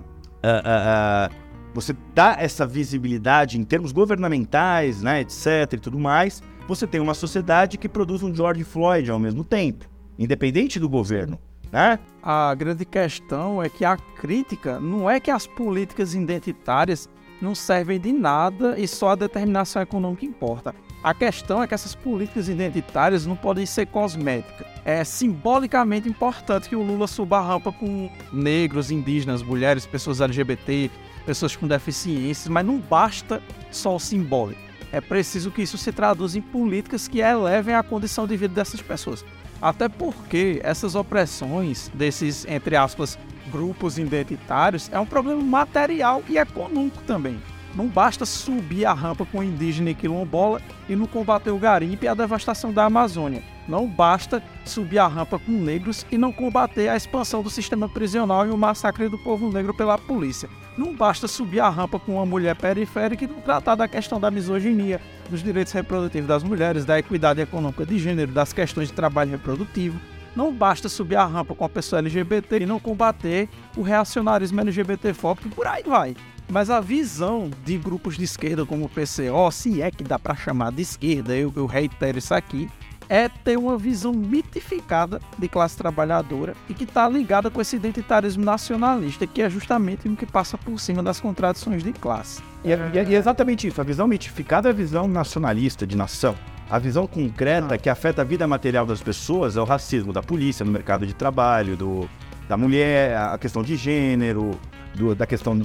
Você 1.74 1.94
dá 2.14 2.36
essa 2.38 2.66
visibilidade 2.66 3.58
em 3.58 3.64
termos 3.64 3.92
governamentais, 3.92 5.02
né, 5.02 5.20
etc. 5.20 5.72
e 5.72 5.78
tudo 5.78 5.98
mais, 5.98 6.42
você 6.66 6.86
tem 6.86 7.00
uma 7.00 7.14
sociedade 7.14 7.78
que 7.78 7.88
produz 7.88 8.22
um 8.22 8.34
George 8.34 8.64
Floyd 8.64 9.10
ao 9.10 9.18
mesmo 9.18 9.44
tempo, 9.44 9.86
independente 10.18 10.78
do 10.78 10.88
governo. 10.88 11.38
Né? 11.72 11.98
A 12.22 12.54
grande 12.54 12.84
questão 12.84 13.62
é 13.62 13.68
que 13.68 13.84
a 13.84 13.96
crítica 13.96 14.80
não 14.80 15.08
é 15.08 15.20
que 15.20 15.30
as 15.30 15.46
políticas 15.46 16.14
identitárias 16.14 17.08
não 17.40 17.54
servem 17.54 17.98
de 17.98 18.12
nada 18.12 18.78
e 18.78 18.86
só 18.86 19.10
a 19.10 19.14
determinação 19.14 19.80
econômica 19.80 20.26
importa. 20.26 20.74
A 21.02 21.14
questão 21.14 21.62
é 21.62 21.66
que 21.66 21.72
essas 21.72 21.94
políticas 21.94 22.48
identitárias 22.48 23.24
não 23.24 23.34
podem 23.34 23.64
ser 23.64 23.86
cosméticas. 23.86 24.66
É 24.84 25.02
simbolicamente 25.02 26.06
importante 26.08 26.68
que 26.68 26.76
o 26.76 26.82
Lula 26.82 27.06
suba 27.06 27.38
a 27.38 27.42
rampa 27.42 27.72
com 27.72 28.10
negros, 28.30 28.90
indígenas, 28.90 29.42
mulheres, 29.42 29.86
pessoas 29.86 30.20
LGBT, 30.20 30.90
pessoas 31.24 31.56
com 31.56 31.66
deficiências, 31.66 32.48
mas 32.48 32.64
não 32.64 32.78
basta 32.78 33.42
só 33.70 33.96
o 33.96 34.00
simbólico. 34.00 34.60
É 34.92 35.00
preciso 35.00 35.50
que 35.50 35.62
isso 35.62 35.78
se 35.78 35.92
traduza 35.92 36.38
em 36.38 36.42
políticas 36.42 37.06
que 37.06 37.20
elevem 37.20 37.74
a 37.74 37.82
condição 37.82 38.26
de 38.26 38.36
vida 38.36 38.54
dessas 38.54 38.82
pessoas. 38.82 39.24
Até 39.62 39.88
porque 39.88 40.60
essas 40.64 40.94
opressões 40.94 41.90
desses, 41.94 42.44
entre 42.46 42.76
aspas, 42.76 43.18
grupos 43.52 43.98
identitários 43.98 44.88
é 44.92 44.98
um 44.98 45.06
problema 45.06 45.42
material 45.42 46.22
e 46.28 46.38
econômico 46.38 47.02
também. 47.06 47.40
Não 47.74 47.86
basta 47.86 48.26
subir 48.26 48.84
a 48.84 48.92
rampa 48.92 49.24
com 49.24 49.42
indígena 49.42 49.90
e 49.90 49.94
quilombola 49.94 50.60
e 50.88 50.96
não 50.96 51.06
combater 51.06 51.50
o 51.50 51.58
garimpo 51.58 52.04
e 52.04 52.08
a 52.08 52.14
devastação 52.14 52.72
da 52.72 52.84
Amazônia. 52.84 53.42
Não 53.68 53.86
basta 53.86 54.42
subir 54.64 54.98
a 54.98 55.06
rampa 55.06 55.38
com 55.38 55.52
negros 55.52 56.04
e 56.10 56.18
não 56.18 56.32
combater 56.32 56.88
a 56.88 56.96
expansão 56.96 57.42
do 57.42 57.48
sistema 57.48 57.88
prisional 57.88 58.44
e 58.44 58.50
o 58.50 58.58
massacre 58.58 59.08
do 59.08 59.16
povo 59.16 59.52
negro 59.52 59.72
pela 59.72 59.96
polícia. 59.96 60.48
Não 60.76 60.92
basta 60.92 61.28
subir 61.28 61.60
a 61.60 61.68
rampa 61.68 61.98
com 62.00 62.14
uma 62.14 62.26
mulher 62.26 62.56
periférica 62.56 63.24
e 63.24 63.28
não 63.28 63.40
tratar 63.40 63.76
da 63.76 63.86
questão 63.86 64.18
da 64.18 64.30
misoginia, 64.30 65.00
dos 65.28 65.42
direitos 65.42 65.72
reprodutivos 65.72 66.26
das 66.26 66.42
mulheres, 66.42 66.84
da 66.84 66.98
equidade 66.98 67.40
econômica 67.40 67.86
de 67.86 67.98
gênero, 67.98 68.32
das 68.32 68.52
questões 68.52 68.88
de 68.88 68.94
trabalho 68.94 69.30
reprodutivo. 69.30 70.00
Não 70.34 70.52
basta 70.52 70.88
subir 70.88 71.16
a 71.16 71.26
rampa 71.26 71.54
com 71.54 71.64
a 71.64 71.68
pessoa 71.68 71.98
LGBT 72.00 72.60
e 72.60 72.66
não 72.66 72.80
combater 72.80 73.48
o 73.76 73.82
reacionarismo 73.82 74.60
LGBTfóbico 74.60 75.48
e 75.48 75.50
por 75.50 75.66
aí 75.66 75.82
vai. 75.82 76.16
Mas 76.50 76.68
a 76.68 76.80
visão 76.80 77.48
de 77.64 77.78
grupos 77.78 78.16
de 78.16 78.24
esquerda 78.24 78.66
como 78.66 78.86
o 78.86 78.88
PCO, 78.88 79.50
se 79.52 79.80
é 79.80 79.90
que 79.90 80.02
dá 80.02 80.18
para 80.18 80.34
chamar 80.34 80.72
de 80.72 80.82
esquerda, 80.82 81.36
eu, 81.36 81.52
eu 81.54 81.64
reitero 81.64 82.18
isso 82.18 82.34
aqui, 82.34 82.68
é 83.08 83.28
ter 83.28 83.56
uma 83.56 83.78
visão 83.78 84.12
mitificada 84.12 85.20
de 85.38 85.48
classe 85.48 85.76
trabalhadora 85.76 86.54
e 86.68 86.74
que 86.74 86.84
está 86.84 87.08
ligada 87.08 87.50
com 87.50 87.60
esse 87.60 87.76
identitarismo 87.76 88.44
nacionalista, 88.44 89.26
que 89.26 89.42
é 89.42 89.48
justamente 89.50 90.08
o 90.08 90.16
que 90.16 90.26
passa 90.26 90.58
por 90.58 90.78
cima 90.80 91.02
das 91.02 91.20
contradições 91.20 91.84
de 91.84 91.92
classe. 91.92 92.42
E 92.64 92.72
é, 92.72 92.90
e 92.94 93.14
é 93.14 93.18
exatamente 93.18 93.68
isso, 93.68 93.80
a 93.80 93.84
visão 93.84 94.08
mitificada 94.08 94.68
é 94.68 94.70
a 94.70 94.74
visão 94.74 95.06
nacionalista 95.06 95.86
de 95.86 95.96
nação. 95.96 96.36
A 96.68 96.78
visão 96.78 97.04
concreta 97.06 97.76
que 97.78 97.88
afeta 97.88 98.22
a 98.22 98.24
vida 98.24 98.46
material 98.46 98.86
das 98.86 99.02
pessoas 99.02 99.56
é 99.56 99.60
o 99.60 99.64
racismo 99.64 100.12
da 100.12 100.22
polícia 100.22 100.64
no 100.64 100.70
mercado 100.70 101.04
de 101.04 101.14
trabalho, 101.14 101.76
do, 101.76 102.08
da 102.48 102.56
mulher, 102.56 103.16
a 103.16 103.36
questão 103.38 103.62
de 103.62 103.74
gênero, 103.74 104.52
do, 104.94 105.16
da 105.16 105.26
questão 105.26 105.60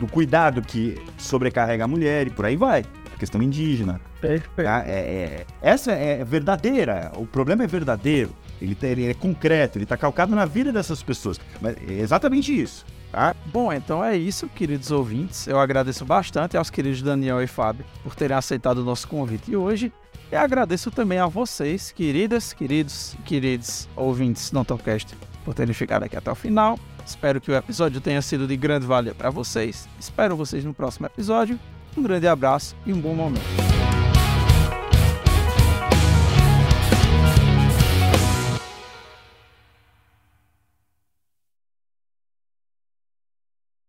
do 0.00 0.06
cuidado 0.06 0.62
que 0.62 0.98
sobrecarrega 1.18 1.84
a 1.84 1.88
mulher 1.88 2.26
e 2.26 2.30
por 2.30 2.46
aí 2.46 2.56
vai. 2.56 2.84
A 3.14 3.18
questão 3.18 3.42
indígena. 3.42 4.00
Perfeito. 4.20 4.50
Tá? 4.56 4.82
É, 4.86 4.90
é, 4.90 5.46
essa 5.60 5.92
é 5.92 6.24
verdadeira. 6.24 7.12
O 7.14 7.26
problema 7.26 7.62
é 7.62 7.66
verdadeiro. 7.66 8.34
Ele, 8.60 8.74
tá, 8.74 8.86
ele 8.86 9.06
é 9.06 9.14
concreto, 9.14 9.78
ele 9.78 9.84
está 9.84 9.96
calcado 9.96 10.34
na 10.34 10.46
vida 10.46 10.72
dessas 10.72 11.02
pessoas. 11.02 11.38
Mas 11.60 11.76
é 11.86 11.92
exatamente 11.92 12.58
isso. 12.58 12.84
Tá? 13.12 13.34
Bom, 13.46 13.72
então 13.72 14.02
é 14.02 14.16
isso, 14.16 14.48
queridos 14.48 14.90
ouvintes. 14.90 15.46
Eu 15.46 15.58
agradeço 15.58 16.04
bastante 16.04 16.56
aos 16.56 16.70
queridos 16.70 17.02
Daniel 17.02 17.42
e 17.42 17.46
Fábio 17.46 17.84
por 18.02 18.14
terem 18.14 18.36
aceitado 18.36 18.78
o 18.78 18.84
nosso 18.84 19.06
convite 19.06 19.54
hoje. 19.54 19.92
E 20.32 20.36
agradeço 20.36 20.90
também 20.90 21.18
a 21.18 21.26
vocês, 21.26 21.90
queridas, 21.90 22.52
queridos, 22.52 23.16
queridos 23.24 23.88
ouvintes 23.96 24.50
do 24.50 24.60
Antocast, 24.60 25.16
por 25.44 25.54
terem 25.54 25.74
ficado 25.74 26.04
aqui 26.04 26.16
até 26.16 26.30
o 26.30 26.34
final. 26.34 26.78
Espero 27.04 27.40
que 27.40 27.50
o 27.50 27.54
episódio 27.56 28.00
tenha 28.00 28.22
sido 28.22 28.46
de 28.46 28.56
grande 28.56 28.86
valia 28.86 29.14
para 29.14 29.30
vocês. 29.30 29.88
Espero 29.98 30.36
vocês 30.36 30.64
no 30.64 30.74
próximo 30.74 31.06
episódio. 31.06 31.58
Um 31.96 32.02
grande 32.02 32.28
abraço 32.28 32.76
e 32.86 32.92
um 32.92 33.00
bom 33.00 33.14
momento. 33.14 33.89